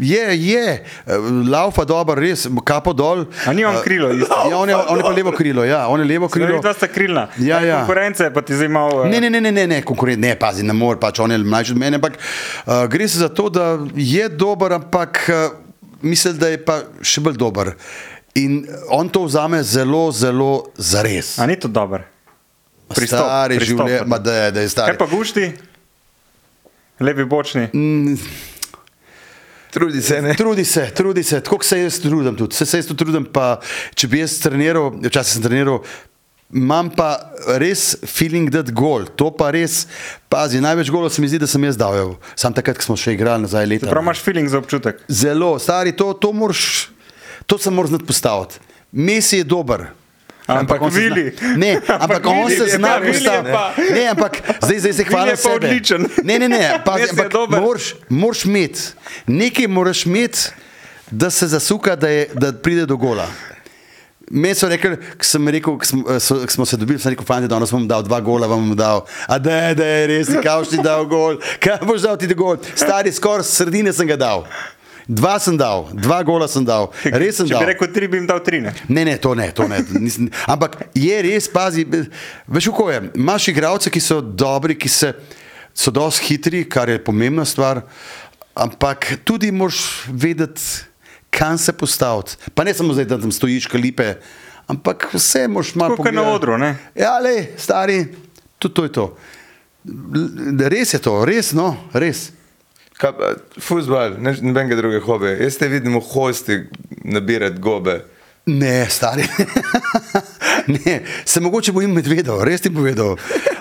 je, 0.00 0.22
je, 0.34 0.64
eh, 1.06 1.16
laufa 1.44 1.84
dobro, 1.84 2.16
res, 2.16 2.46
kapo 2.64 2.92
dol. 2.92 3.26
A 3.46 3.52
ni 3.52 3.64
on 3.64 3.76
krilo 3.84 4.08
isto? 4.12 4.32
Ja, 4.50 4.56
on 4.56 4.68
je, 4.68 4.76
on 4.76 4.98
je 4.98 5.04
pa 5.04 5.12
levo 5.12 5.32
krilo, 5.32 5.64
ja, 5.64 5.84
on 5.88 6.00
je 6.00 6.06
levo 6.06 6.28
krilo. 6.28 6.60
Dva 6.60 6.72
sta 6.74 6.88
krilna. 6.88 7.28
Ja, 7.38 7.60
ja. 7.60 7.82
Konkurence 7.82 8.30
pa 8.32 8.40
ti 8.40 8.56
zdaj 8.56 8.68
malo. 8.68 9.04
eh, 9.04 9.10
Ne, 9.10 9.20
ne, 9.20 9.30
ne, 9.30 9.40
ne, 9.40 9.52
ne, 9.52 9.66
ne, 9.66 9.82
konkurent, 9.82 10.20
ne, 10.20 10.32
pazi, 10.34 10.64
ne 10.64 10.72
more, 10.72 10.96
pač 10.98 11.20
on 11.20 11.30
je 11.30 11.38
mlajši 11.38 11.72
od 11.72 11.78
mene, 11.78 12.00
ampak 12.00 12.16
uh, 12.16 12.86
gre 12.88 13.08
se 13.08 13.18
za 13.18 13.28
to, 13.28 13.48
da 13.48 13.76
je 13.94 14.28
dober, 14.28 14.72
ampak 14.72 15.28
uh, 15.28 15.52
mislim, 16.00 16.38
da 16.38 16.48
je 16.48 16.64
pa 16.64 16.80
še 17.02 17.20
bolj 17.20 17.36
dober. 17.36 17.74
In 18.34 18.62
on 18.88 19.08
to 19.08 19.24
vzame 19.24 19.60
zelo, 19.62 20.08
zelo 20.12 20.72
zares. 20.76 21.36
A 21.38 21.46
ni 21.46 21.56
to 21.56 21.68
dober? 21.68 22.04
Pristop, 22.88 23.20
Stari 23.20 23.56
pristop, 23.60 23.84
življenje, 23.84 24.18
da 24.24 24.34
je, 24.34 24.52
da 24.52 24.60
je 24.60 24.68
stari. 24.68 24.94
Kaj 24.94 24.98
pa 24.98 25.08
gušti? 25.10 25.48
Levi 27.00 27.24
bočni. 27.24 27.68
Trudi 29.70 30.02
se, 30.02 30.22
ne? 30.22 30.34
Trudi 30.34 30.64
se, 30.64 30.90
trudi 30.94 31.22
se, 31.22 31.40
tako 31.40 31.64
se 31.64 31.80
jaz 31.80 32.00
trudim 32.00 32.36
tudi. 32.36 32.54
Se, 32.54 32.66
se 32.66 32.78
jaz 32.78 32.86
tudi 32.86 33.04
trudim, 33.04 33.26
pa 33.32 33.58
če 33.94 34.08
bi 34.08 34.22
jaz 34.22 34.38
treniral, 34.42 34.94
včasih 35.04 35.36
sem 35.36 35.44
treniral, 35.44 35.82
imam 36.54 36.88
pa 36.90 37.10
res 37.60 37.92
feeling, 38.08 38.48
da 38.50 38.64
je 38.64 38.72
gol. 38.72 39.04
To 39.20 39.28
pa 39.34 39.50
res, 39.54 39.82
pazi, 40.32 40.62
največ 40.64 40.90
golov 40.90 41.12
se 41.12 41.22
mi 41.22 41.28
zdi, 41.28 41.42
da 41.42 41.50
sem 41.50 41.64
jaz 41.68 41.76
dal. 41.76 41.96
evo. 42.00 42.16
Sam 42.34 42.56
takrat, 42.56 42.80
ko 42.80 42.88
smo 42.88 42.96
še 42.96 43.14
igrali 43.18 43.44
nazaj 43.44 43.68
leta. 43.68 43.90
Prav 43.92 44.02
imaš 44.06 44.24
feeling 44.24 44.48
za 44.48 44.58
občutek. 44.58 45.04
Zelo, 45.08 45.54
stari, 45.60 45.92
to, 45.92 46.14
to 46.16 46.32
moraš, 46.32 46.88
to 47.46 47.60
se 47.60 47.70
moraš 47.70 47.94
znati 47.94 48.08
postaviti. 48.08 48.64
Messi 48.92 49.42
je 49.42 49.44
dober. 49.44 49.90
Ampak 50.50 50.82
on 50.82 50.90
se 50.90 50.98
zna- 50.98 51.14
Vili. 51.14 51.24
Ne, 51.56 51.70
ampak 51.90 52.26
on 52.26 52.36
Vili 52.38 52.56
se 52.56 52.64
je 52.64 52.68
zna 52.70 52.96
Vili 52.96 53.06
je 53.06 53.12
postaviti. 53.14 53.52
pa- 53.52 53.72
Ne, 53.94 54.06
ampak 54.06 54.32
zdaj, 54.62 54.78
zdaj 54.78 54.92
se 54.92 55.02
je 55.02 55.54
odličen. 55.54 56.06
Ne, 56.24 56.38
ne, 56.38 56.48
ne, 56.48 56.58
pazi, 56.84 57.00
Res 57.00 57.08
je 57.08 57.12
ampak 57.14 57.32
moraš, 57.52 57.94
imeti, 58.44 58.80
nekaj 59.26 59.66
moraš 59.68 60.06
imeti, 60.06 60.38
da 61.10 61.30
se 61.30 61.46
zasuka, 61.46 61.96
da, 61.96 62.08
je, 62.08 62.28
da 62.34 62.52
pride 62.52 62.86
do 62.86 62.96
gola. 62.96 63.26
Meni 64.30 64.54
so 64.54 64.68
rekli, 64.68 64.96
ko 64.96 65.24
sem 65.24 65.48
rekel, 65.48 65.78
ko 65.78 65.84
smo, 65.84 66.20
so, 66.20 66.36
ko 66.36 66.50
smo 66.50 66.66
se 66.66 66.76
dobili, 66.76 66.98
sem 66.98 67.10
rekel, 67.10 67.24
fanti, 67.24 67.48
danes 67.48 67.70
bom 67.70 67.88
dal 67.88 68.02
dva 68.02 68.20
gola, 68.20 68.46
vam 68.46 68.60
bom 68.60 68.76
dal. 68.76 69.06
A 69.26 69.38
da, 69.38 69.74
da 69.74 69.84
je 69.86 70.06
res, 70.06 70.28
kaj 70.34 70.58
boš 70.58 70.68
ti 70.68 70.78
dal 70.78 71.06
gol, 71.06 71.38
kaj 71.58 71.78
boš 71.82 72.02
dal 72.02 72.16
ti 72.16 72.26
da 72.26 72.34
gol. 72.34 72.56
Stari, 72.74 73.08
skoraj 73.10 73.42
sredine 73.42 73.92
sem 73.92 74.06
ga 74.06 74.16
dal. 74.16 74.44
Dva 75.08 75.38
sem 75.40 75.56
dal, 75.56 75.86
dva 75.96 76.20
gola 76.22 76.44
sem 76.44 76.60
dal, 76.60 76.90
res 77.02 77.38
sem 77.40 77.46
Če 77.48 77.54
dal. 77.56 77.62
bi 77.64 77.68
rekel 77.70 77.88
tri, 77.94 78.08
bi 78.12 78.18
jim 78.18 78.26
dal 78.28 78.42
tri. 78.44 78.60
Ne? 78.60 78.74
Ne, 78.92 79.06
ne, 79.08 79.14
to 79.16 79.32
ne, 79.32 79.46
to 79.56 79.64
ne. 79.64 79.80
Nisem, 79.96 80.28
ampak 80.44 80.76
je 80.92 81.16
res, 81.24 81.48
pazi, 81.48 81.86
veš, 82.44 82.68
kako 82.68 82.90
je. 82.90 82.98
Imaš 83.16 83.46
igralce, 83.48 83.88
ki 83.88 84.00
so 84.00 84.20
dobri, 84.20 84.76
ki 84.76 84.84
se, 84.86 85.14
so 85.72 85.88
dosti 85.90 86.28
hitri, 86.28 86.60
kar 86.68 86.92
je 86.92 87.00
pomembna 87.00 87.46
stvar, 87.48 87.80
ampak 88.52 89.16
tudi 89.24 89.48
moraš 89.48 89.80
vedeti, 90.10 90.60
kam 91.30 91.56
se 91.56 91.72
postaviti. 91.72 92.36
Pa 92.52 92.64
ne 92.64 92.74
samo 92.74 92.92
zdaj, 92.92 93.08
da 93.08 93.16
tam 93.16 93.32
stojiš, 93.32 93.66
kalipe, 93.66 94.18
ampak 94.66 95.08
vse 95.14 95.46
moraš 95.48 95.72
malo 95.74 95.96
Tako 95.96 96.04
kot 96.04 96.12
na 96.12 96.20
pogledati. 96.20 96.36
odru, 96.36 96.58
ne? 96.58 96.74
Ja, 96.94 97.16
le, 97.18 97.56
stari, 97.56 98.02
tudi 98.58 98.74
to 98.74 98.84
je 98.84 98.92
to. 98.92 99.06
Res 100.68 100.92
je 100.92 101.00
to, 101.00 101.24
res, 101.24 101.54
no, 101.56 101.72
res. 101.94 102.28
Fuzbol, 103.60 104.16
ne 104.18 104.34
nobenega 104.42 104.76
drugega 104.76 105.04
hobija. 105.06 105.36
Jaz 105.38 105.58
te 105.58 105.68
vidim 105.70 105.94
v 105.98 106.04
hosti 106.12 106.62
nabirati 107.04 107.60
gobe. 107.62 108.00
Ne, 108.48 108.86
stari. 108.90 109.22
ne, 110.74 111.00
se 111.24 111.40
mogoče 111.40 111.72
bojim 111.72 111.92
medvedov, 111.92 112.42
res 112.44 112.64
ti 112.64 112.70
povedal. 112.74 113.16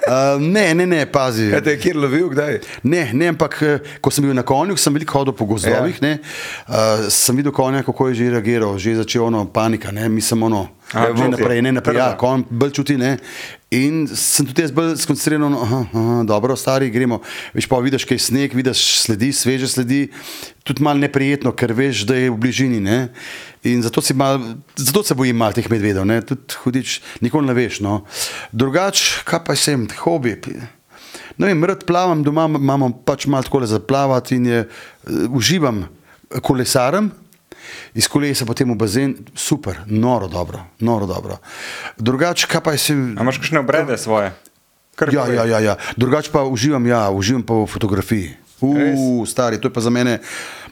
Uh, 0.07 0.41
ne, 0.41 0.73
ne, 0.75 0.85
ne, 0.87 1.01
pazi. 1.11 1.49
Kaj 1.51 1.63
te 1.63 1.73
je 1.75 1.79
kjer 1.83 1.97
lovil, 1.99 2.29
kdaj? 2.31 2.59
Ne, 2.87 3.09
ne, 3.13 3.27
ampak 3.33 3.57
eh, 3.67 3.89
ko 4.01 4.11
sem 4.13 4.23
bil 4.23 4.31
na 4.37 4.45
konju, 4.47 4.77
sem 4.79 4.95
veliko 4.95 5.19
hodil 5.19 5.35
po 5.35 5.45
gozdovih. 5.49 5.99
Ja. 5.99 6.13
Ja. 6.13 6.19
Uh, 6.63 7.09
sem 7.11 7.35
videl 7.35 7.51
konja, 7.51 7.83
kako 7.83 8.07
je 8.07 8.21
že 8.21 8.29
reagiral, 8.37 8.77
že 8.79 8.95
je 8.95 9.01
začel 9.03 9.27
ono 9.27 9.43
panika, 9.51 9.91
ne, 9.91 10.07
mislim 10.09 10.47
ono. 10.47 10.69
A, 10.93 11.09
že 11.11 11.19
čuti. 11.19 11.31
naprej, 11.35 11.61
ne 11.61 11.71
naprej, 11.75 11.99
ja, 11.99 12.05
Prva. 12.13 12.17
konj 12.17 12.47
bolj 12.49 12.71
čuti. 12.71 12.95
Ne. 12.97 13.17
In 13.67 14.05
sem 14.07 14.47
tudi 14.47 14.63
jaz 14.63 14.71
bolj 14.71 14.93
skoncentriran, 15.01 15.51
no, 15.51 15.59
aha, 15.59 15.81
aha, 15.91 16.21
dobro, 16.23 16.55
stari, 16.55 16.87
gremo. 16.87 17.17
Veš 17.51 17.65
pa 17.67 17.81
vidiš, 17.83 18.05
kaj 18.07 18.15
je 18.15 18.23
sneg, 18.23 18.55
vidiš 18.55 18.83
sledi, 19.01 19.33
sveže 19.35 19.67
sledi, 19.67 20.05
tudi 20.63 20.85
malo 20.87 21.03
neprijetno, 21.03 21.51
ker 21.51 21.73
veš, 21.75 22.05
da 22.07 22.15
je 22.15 22.29
v 22.31 22.37
bližini. 22.39 22.79
Ne. 22.79 23.09
In 23.67 23.83
zato, 23.83 23.99
mal, 24.15 24.39
zato 24.79 25.03
se 25.03 25.17
bojim 25.19 25.35
malo 25.35 25.57
teh 25.57 25.67
medvedov, 25.67 26.07
tudi 26.23 26.61
hudič, 26.63 27.01
nikoli 27.19 27.51
ne 27.51 27.57
veš. 27.57 27.81
No. 27.83 27.99
Drugač, 28.55 29.25
kaj 29.27 29.43
pa 29.43 29.59
sem, 29.59 29.83
hobi. 29.99 30.37
Ne 31.35 31.51
vem, 31.51 31.67
rad 31.67 31.83
plavam 31.83 32.23
doma, 32.23 32.47
imamo 32.47 32.93
pač 33.03 33.27
malo 33.27 33.43
tako 33.43 33.65
za 33.67 33.83
plavati 33.83 34.39
in 34.39 34.47
je, 34.47 34.63
uh, 34.63 35.27
uživam 35.35 35.89
kolesarem. 36.39 37.11
Iz 37.93 38.07
kolesa 38.07 38.45
potem 38.45 38.69
v 38.73 38.77
bazen, 38.77 39.15
super, 39.35 39.83
noro 39.85 40.27
dobro, 40.27 40.63
noro 40.79 41.05
dobro. 41.05 41.39
Drugač, 41.97 42.45
kaj 42.45 42.61
pa 42.63 42.77
se. 42.77 42.93
A 42.93 43.23
imaš 43.23 43.41
kakšne 43.41 43.59
obrede 43.59 43.97
svoje? 43.97 44.33
Kar 44.97 45.13
Ja, 45.13 45.27
ja, 45.29 45.45
ja, 45.45 45.59
ja. 45.61 45.75
Drugač 45.97 46.31
pa 46.33 46.41
uživam, 46.41 46.81
ja, 46.89 47.09
uživam 47.13 47.45
pa 47.45 47.53
v 47.53 47.69
fotografiji. 47.69 48.33
Uf, 48.57 49.29
stari, 49.29 49.61
to 49.61 49.69
je 49.69 49.73
pa 49.73 49.81
za 49.81 49.93
mene 49.93 50.17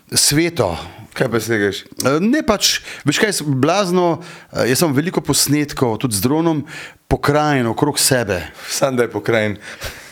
sveto. 0.10 0.74
Kaj 1.16 1.30
pa 1.32 1.40
slikaš? 1.40 1.86
E, 1.86 2.18
Ne 2.20 2.42
pač, 2.44 2.82
veš 3.08 3.22
kaj, 3.22 3.32
je 3.40 3.46
blazno, 3.46 4.20
e, 4.52 4.66
jaz 4.74 4.82
sem 4.82 4.92
veliko 4.92 5.22
posnetkov, 5.24 5.96
tudi 6.02 6.18
z 6.18 6.26
dronom, 6.26 6.66
pokrajino 7.08 7.72
okrog 7.72 8.00
sebe. 8.02 8.42
Sam 8.68 8.98
da 8.98 9.06
je 9.06 9.14
pokrajin. 9.14 9.56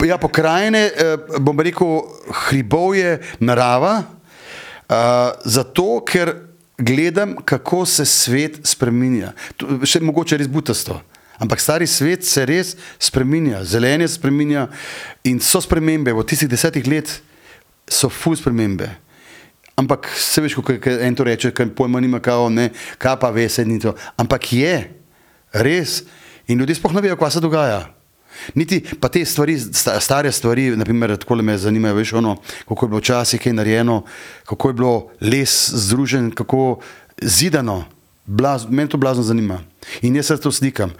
Ja, 0.05 0.17
pokrajine, 0.17 0.85
eh, 0.87 1.17
bom 1.39 1.59
rekel, 1.59 2.05
hribov 2.47 2.95
je 2.95 3.19
narava, 3.39 4.03
uh, 4.03 5.31
zato 5.45 6.03
ker 6.05 6.52
gledam, 6.77 7.35
kako 7.45 7.85
se 7.85 8.05
svet 8.05 8.59
spremenja. 8.63 9.33
Še 9.83 9.99
mogoče 9.99 10.37
res 10.37 10.47
butasto. 10.47 11.01
Ampak 11.41 11.59
stari 11.59 11.87
svet 11.87 12.23
se 12.25 12.45
res 12.45 12.75
spremenja, 13.01 13.63
zelenje 13.65 14.07
spremenja 14.07 14.67
in 15.23 15.39
so 15.39 15.59
spremembe. 15.61 16.13
V 16.13 16.23
tistih 16.23 16.47
desetih 16.47 16.85
let 16.87 17.09
so 17.89 18.09
fuz 18.09 18.39
spremembe. 18.39 18.87
Ampak 19.75 20.05
se 20.13 20.41
veš, 20.41 20.55
je- 20.69 20.99
en 21.01 21.15
to 21.15 21.23
reče, 21.23 21.51
ker 21.51 21.69
pojma 21.73 21.99
nima 21.99 22.19
kao, 22.19 22.49
ne, 22.49 22.69
kaj 22.97 23.19
pa 23.19 23.29
ve, 23.29 23.49
se 23.49 23.65
ni 23.65 23.79
to. 23.79 23.95
Ampak 24.17 24.53
je, 24.53 24.93
res. 25.51 26.03
In 26.47 26.59
ljudje 26.59 26.75
sploh 26.75 26.93
ne 26.93 27.01
vejo, 27.01 27.17
kaj 27.17 27.31
se 27.31 27.41
dogaja. 27.41 27.89
Niti 28.55 28.83
pa 28.99 29.09
te 29.09 29.25
stvari, 29.25 29.59
sta- 29.59 29.99
stare 29.99 30.31
stvari, 30.31 30.75
naprimer, 30.77 31.17
tako 31.17 31.35
me 31.35 31.57
zanimajo, 31.57 31.95
veš, 31.95 32.13
ono, 32.13 32.37
kako 32.67 32.85
je 32.85 32.89
bilo 32.89 32.99
včasih 32.99 33.41
kaj 33.41 33.53
narejeno, 33.53 34.03
kako 34.45 34.69
je 34.69 34.73
bilo 34.73 35.07
les 35.21 35.69
združen, 35.73 36.31
kako 36.31 36.79
zidano. 37.21 37.85
Blaz, 38.25 38.65
meni 38.69 38.89
to 38.89 38.97
blazno 38.97 39.23
zanima. 39.23 39.59
In 40.01 40.15
jaz 40.15 40.25
se 40.25 40.37
to 40.37 40.51
slikam. 40.51 40.93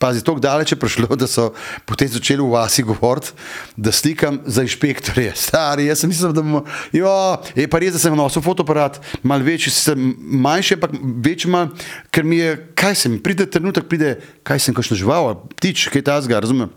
Pazi, 0.00 0.22
tako 0.24 0.40
daleč 0.40 0.72
je 0.72 0.78
prišlo, 0.80 1.12
da 1.12 1.26
so 1.28 1.50
potem 1.84 2.08
začeli 2.08 2.40
v 2.40 2.54
vasi 2.54 2.80
govoriti, 2.82 3.34
da 3.76 3.92
slikam 3.92 4.38
za 4.48 4.64
inšpektorje. 4.64 5.34
Stari, 5.36 5.90
jaz 5.90 6.00
sem 6.00 6.08
mislil, 6.08 6.32
da 6.32 6.40
bomo. 6.40 6.62
Jo, 6.96 7.12
je 7.52 7.66
pa 7.68 7.82
res, 7.82 7.92
da 7.92 8.00
sem 8.00 8.16
nosil 8.16 8.40
fotoaparat, 8.40 8.96
malo 9.20 9.44
večji, 9.44 9.68
sicer 9.68 10.00
manjši, 10.00 10.78
ampak 10.78 10.96
večji 11.26 11.52
mal, 11.52 11.68
ker 12.08 12.24
mi 12.24 12.40
je, 12.40 12.56
kaj 12.80 12.96
sem, 13.02 13.18
pride 13.20 13.44
trenutek, 13.44 13.90
pride, 13.92 14.14
kaj 14.40 14.64
sem, 14.64 14.78
kakšno 14.80 14.96
žival, 15.02 15.34
ptič, 15.58 15.90
kaj 15.92 16.06
tazga, 16.08 16.40
razumem. 16.40 16.72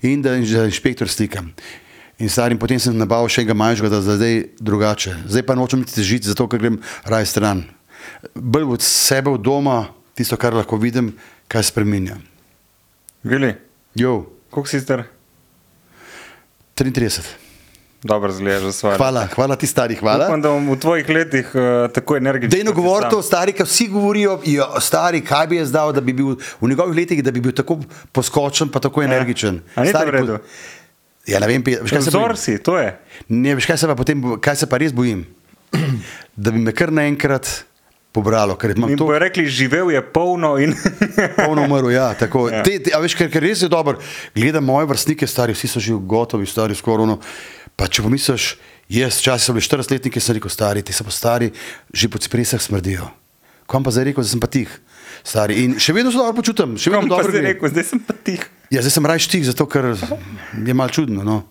In 0.00 0.24
da 0.24 0.32
za 0.40 0.64
inšpektor 0.64 1.12
slikam. 1.12 1.52
In 2.16 2.32
starim, 2.32 2.56
potem 2.56 2.80
sem 2.80 2.96
nabavil 2.96 3.28
še 3.28 3.44
enega 3.44 3.58
manjšega, 3.58 3.92
da 3.92 4.16
zdaj 4.16 4.42
drugače. 4.64 5.14
Zdaj 5.28 5.44
pa 5.44 5.60
nočem 5.60 5.84
niti 5.84 6.00
težiti, 6.00 6.32
zato 6.32 6.48
ker 6.48 6.64
grem 6.64 6.80
raj 7.04 7.28
stran. 7.36 7.66
Bolj 8.32 8.78
od 8.80 8.88
sebe, 8.88 9.28
od 9.28 9.44
doma, 9.44 9.82
tisto, 10.16 10.40
kar 10.40 10.56
lahko 10.56 10.80
vidim, 10.80 11.12
kaj 11.52 11.68
spremenja. 11.68 12.22
Vili, 13.24 13.54
Jo, 13.94 14.12
koliko 14.50 14.68
si 14.68 14.80
star? 14.80 15.02
33. 16.74 17.20
Dobro 18.02 18.32
zgledaš 18.32 18.62
za 18.62 18.72
svoje. 18.72 18.96
Hvala, 18.96 19.26
hvala 19.28 19.56
ti 19.56 19.66
stari, 19.66 19.94
hvala. 19.94 20.26
Upam, 20.26 20.42
da 20.42 20.48
bom 20.48 20.64
v 20.66 20.76
tvojih 20.76 21.08
letih 21.08 21.46
uh, 21.48 21.62
tako 21.88 22.16
energičen. 22.16 22.50
Dejno 22.50 22.72
govori 22.72 23.06
to, 23.10 23.22
stari, 23.22 23.52
ki 23.52 23.62
vsi 23.62 23.86
govorijo, 23.88 24.40
jo, 24.44 24.66
stari, 24.80 25.20
kaj 25.20 25.46
bi 25.46 25.56
jaz 25.56 25.70
dal, 25.70 25.92
da 25.92 26.00
bi 26.00 26.12
bil 26.12 26.32
v 26.60 26.68
njegovih 26.68 26.96
letih, 26.96 27.22
da 27.22 27.30
bi 27.30 27.40
bil 27.40 27.52
tako 27.52 27.78
poskočen, 28.12 28.68
pa 28.68 28.80
tako 28.80 29.02
energičen. 29.02 29.60
A 29.76 29.80
ni 29.80 29.86
to 29.86 29.90
Stari, 29.92 30.10
v 30.10 30.14
redu? 30.14 30.26
po- 30.32 30.44
Ja, 31.24 31.38
ne 31.38 31.46
vem, 31.46 31.62
veš, 31.62 31.86
kaj 31.88 32.02
se 32.02 32.10
bojim? 32.10 32.36
si, 32.36 32.58
to 32.58 32.74
je. 32.74 32.88
Ne, 33.28 33.54
veš, 33.54 33.66
kaj 33.66 33.78
se 33.78 33.86
pa 33.86 33.94
potem, 33.94 34.18
kaj 34.38 34.56
se 34.56 34.66
pa 34.66 34.76
res 34.76 34.90
bojim? 34.92 35.22
Da 36.34 36.50
bi 36.50 36.58
me 36.58 36.72
kar 36.72 36.90
naenkrat 36.90 37.46
pobralo, 38.12 38.56
In 38.88 38.96
to 38.96 39.08
bojo 39.08 39.18
rekli, 39.18 39.46
živel 39.48 39.90
je 39.90 40.02
polno 40.04 40.58
in 40.60 40.74
polno 41.46 41.64
umrl. 41.64 41.90
Ja, 41.90 42.12
tako. 42.14 42.48
Ja. 42.52 42.62
Te, 42.62 42.78
te, 42.78 42.92
a 42.92 43.00
veš, 43.00 43.16
ker, 43.16 43.30
ker 43.32 43.42
res 43.42 43.64
je 43.64 43.68
dobro. 43.72 43.96
Gledam 44.36 44.64
moje 44.68 44.86
vrstnike, 44.86 45.26
stari, 45.26 45.56
vsi 45.56 45.68
so 45.68 45.80
že 45.80 45.96
gotovi, 45.96 46.46
stari 46.46 46.76
skoraj. 46.76 47.08
ono. 47.08 47.16
Pa 47.72 47.88
če 47.88 48.04
pomisliš, 48.04 48.58
jaz, 48.92 49.16
včasih 49.16 49.48
so 49.48 49.56
bili 49.56 49.64
40-letniki, 49.64 50.20
sem 50.20 50.36
rekel, 50.36 50.52
stari, 50.52 50.84
ti 50.84 50.92
so 50.92 51.08
pa 51.08 51.10
stari, 51.10 51.48
že 51.88 52.12
po 52.12 52.20
cipresah 52.20 52.60
smrdijo. 52.60 53.08
Kam 53.64 53.80
pa 53.80 53.88
zdaj 53.88 54.12
rekel, 54.12 54.20
da 54.20 54.28
sem 54.28 54.42
pa 54.42 54.50
tih. 54.52 54.68
Stari. 55.24 55.62
In 55.64 55.78
še 55.80 55.94
vedno 55.96 56.12
se 56.12 56.20
dobro 56.20 56.36
počutim, 56.36 56.76
še 56.76 56.92
vedno 56.92 57.08
dobro 57.08 57.32
gre. 57.32 57.54
rekel, 57.54 57.72
zdaj 57.72 57.84
sem 57.94 58.00
pa 58.04 58.12
tih. 58.12 58.44
Ja, 58.68 58.84
zdaj 58.84 58.92
sem 58.98 59.08
rajš 59.08 59.30
tih, 59.32 59.44
zato 59.48 59.64
ker 59.70 59.94
je 60.52 60.74
mal 60.76 60.92
čudno. 60.92 61.24
No. 61.24 61.42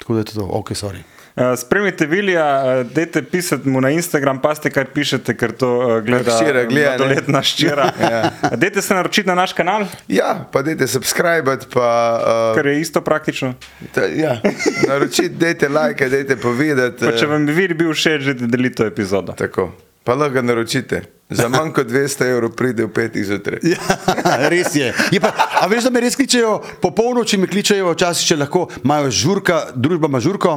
Tako 0.00 0.16
da 0.16 0.24
je 0.24 0.30
to, 0.30 0.40
to. 0.40 0.48
ok, 0.48 0.72
sorry. 0.78 1.04
Uh, 1.38 1.58
spremljite 1.58 2.06
Vilija, 2.06 2.46
uh, 2.80 2.90
dajte 2.90 3.22
pisati 3.22 3.68
mu 3.68 3.80
na 3.80 3.90
Instagram, 3.94 4.40
paste, 4.42 4.70
kaj 4.74 4.84
pišete, 4.94 5.36
ker 5.38 5.52
to 5.54 5.68
uh, 5.78 5.92
gleda 6.02 6.34
Hčera 6.34 6.64
gleda, 6.66 6.90
ne? 6.90 6.98
doletna 6.98 7.42
ščira. 7.42 7.92
Ja. 8.08 8.30
Dajte 8.56 8.82
se 8.82 8.94
naročiti 8.94 9.28
na 9.28 9.34
naš 9.34 9.52
kanal, 9.52 9.84
Ja, 10.08 10.46
pa 10.52 10.62
dajte 10.62 10.86
subscribe, 10.86 11.58
pa 11.74 11.88
uh, 12.18 12.56
kar 12.56 12.66
je 12.66 12.80
isto 12.80 13.00
praktično. 13.00 13.54
ta, 13.94 14.06
ja, 14.10 14.40
naročiti, 14.88 15.28
dajte 15.28 15.68
like, 15.68 16.08
dajte 16.08 16.36
povedati. 16.36 17.04
Pa 17.04 17.12
če 17.12 17.24
eh, 17.24 17.30
vam 17.30 17.46
bi 17.46 17.52
Vili 17.52 17.74
bil 17.74 17.92
všeč, 17.92 18.22
že 18.22 18.34
delite 18.34 18.82
to 18.82 18.86
epizodo. 18.86 19.32
Tako. 19.32 19.70
Pa 20.08 20.14
lahko 20.16 20.38
ga 20.38 20.42
naročite. 20.42 21.02
Za 21.28 21.48
manj 21.52 21.74
kot 21.76 21.90
200 21.92 22.24
evrov 22.32 22.54
pride 22.56 22.86
v 22.86 22.88
petih 22.88 23.20
zjutraj. 23.28 23.60
Ja, 23.60 23.76
res 24.52 24.72
je. 24.72 24.88
je 25.12 25.20
pa, 25.20 25.28
a 25.60 25.66
veš, 25.68 25.84
da 25.84 25.90
me 25.92 26.00
res 26.00 26.16
kličejo, 26.16 26.54
po 26.80 26.88
polnoči 26.96 27.36
me 27.36 27.44
kličejo, 27.44 27.90
včasih, 27.92 28.30
če 28.30 28.38
lahko 28.40 28.62
imajo 28.80 29.10
žurka, 29.12 29.58
družba 29.76 30.08
ima 30.08 30.22
žurko, 30.24 30.54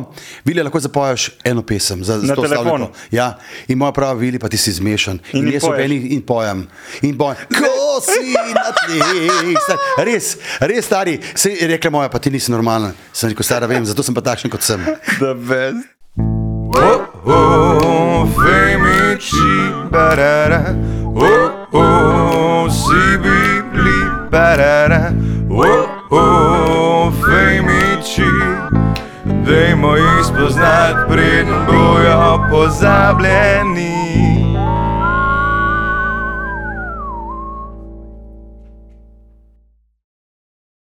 vili 0.48 0.64
lahko 0.64 0.80
zapoješ 0.80 1.26
eno 1.44 1.66
pesem 1.68 2.06
za, 2.08 2.22
za 2.24 2.38
to 2.40 2.48
slavljenko. 2.48 2.88
Ja, 3.12 3.34
in 3.68 3.84
moja 3.84 3.92
prava 3.92 4.16
vili, 4.16 4.40
pa 4.40 4.48
ti 4.48 4.56
si 4.56 4.72
zmešan. 4.72 5.20
In 5.36 5.44
In, 5.44 5.52
jaz 5.58 5.68
sem 5.68 5.76
poješ. 5.76 5.84
eni 5.90 6.16
in 6.16 6.24
pojem. 6.24 6.64
In 7.04 7.20
pojem, 7.20 7.44
ko 7.52 8.00
si 8.00 8.32
na 8.56 8.72
tleh. 8.72 9.60
Res, 10.08 10.38
res 10.64 10.88
stari, 10.88 11.20
se 11.36 11.52
je 11.52 11.68
rekla 11.68 11.92
moja, 11.92 12.08
pa 12.08 12.24
ti 12.24 12.32
nisi 12.32 12.48
normalen. 12.56 12.96
Sem 13.12 13.36
rekel, 13.36 13.44
stara 13.44 13.68
vem, 13.68 13.84
zato 13.84 14.08
sem 14.08 14.16
pa 14.16 14.24
takšen, 14.24 14.48
kot 14.48 14.64
sem. 14.64 14.80
The 15.20 15.36
best. 15.36 15.84
Oh, 16.80 17.11
oh, 17.26 18.26
vem 18.26 18.82
me 18.82 19.18
ti, 19.18 19.54
barará, 19.92 20.76
oh, 21.16 21.68
oh, 21.74 22.70
si 22.70 23.18
bibli, 23.18 24.00
barará, 24.32 25.14
oh, 25.50 25.88
oh, 26.12 27.12
vem 27.26 27.66
mi 27.66 27.98
ti. 28.04 28.32
Dajmo 29.46 29.96
jih 29.96 30.24
spoznat, 30.26 31.08
preden 31.10 31.66
bojo 31.68 32.46
pozabljeni. 32.50 34.41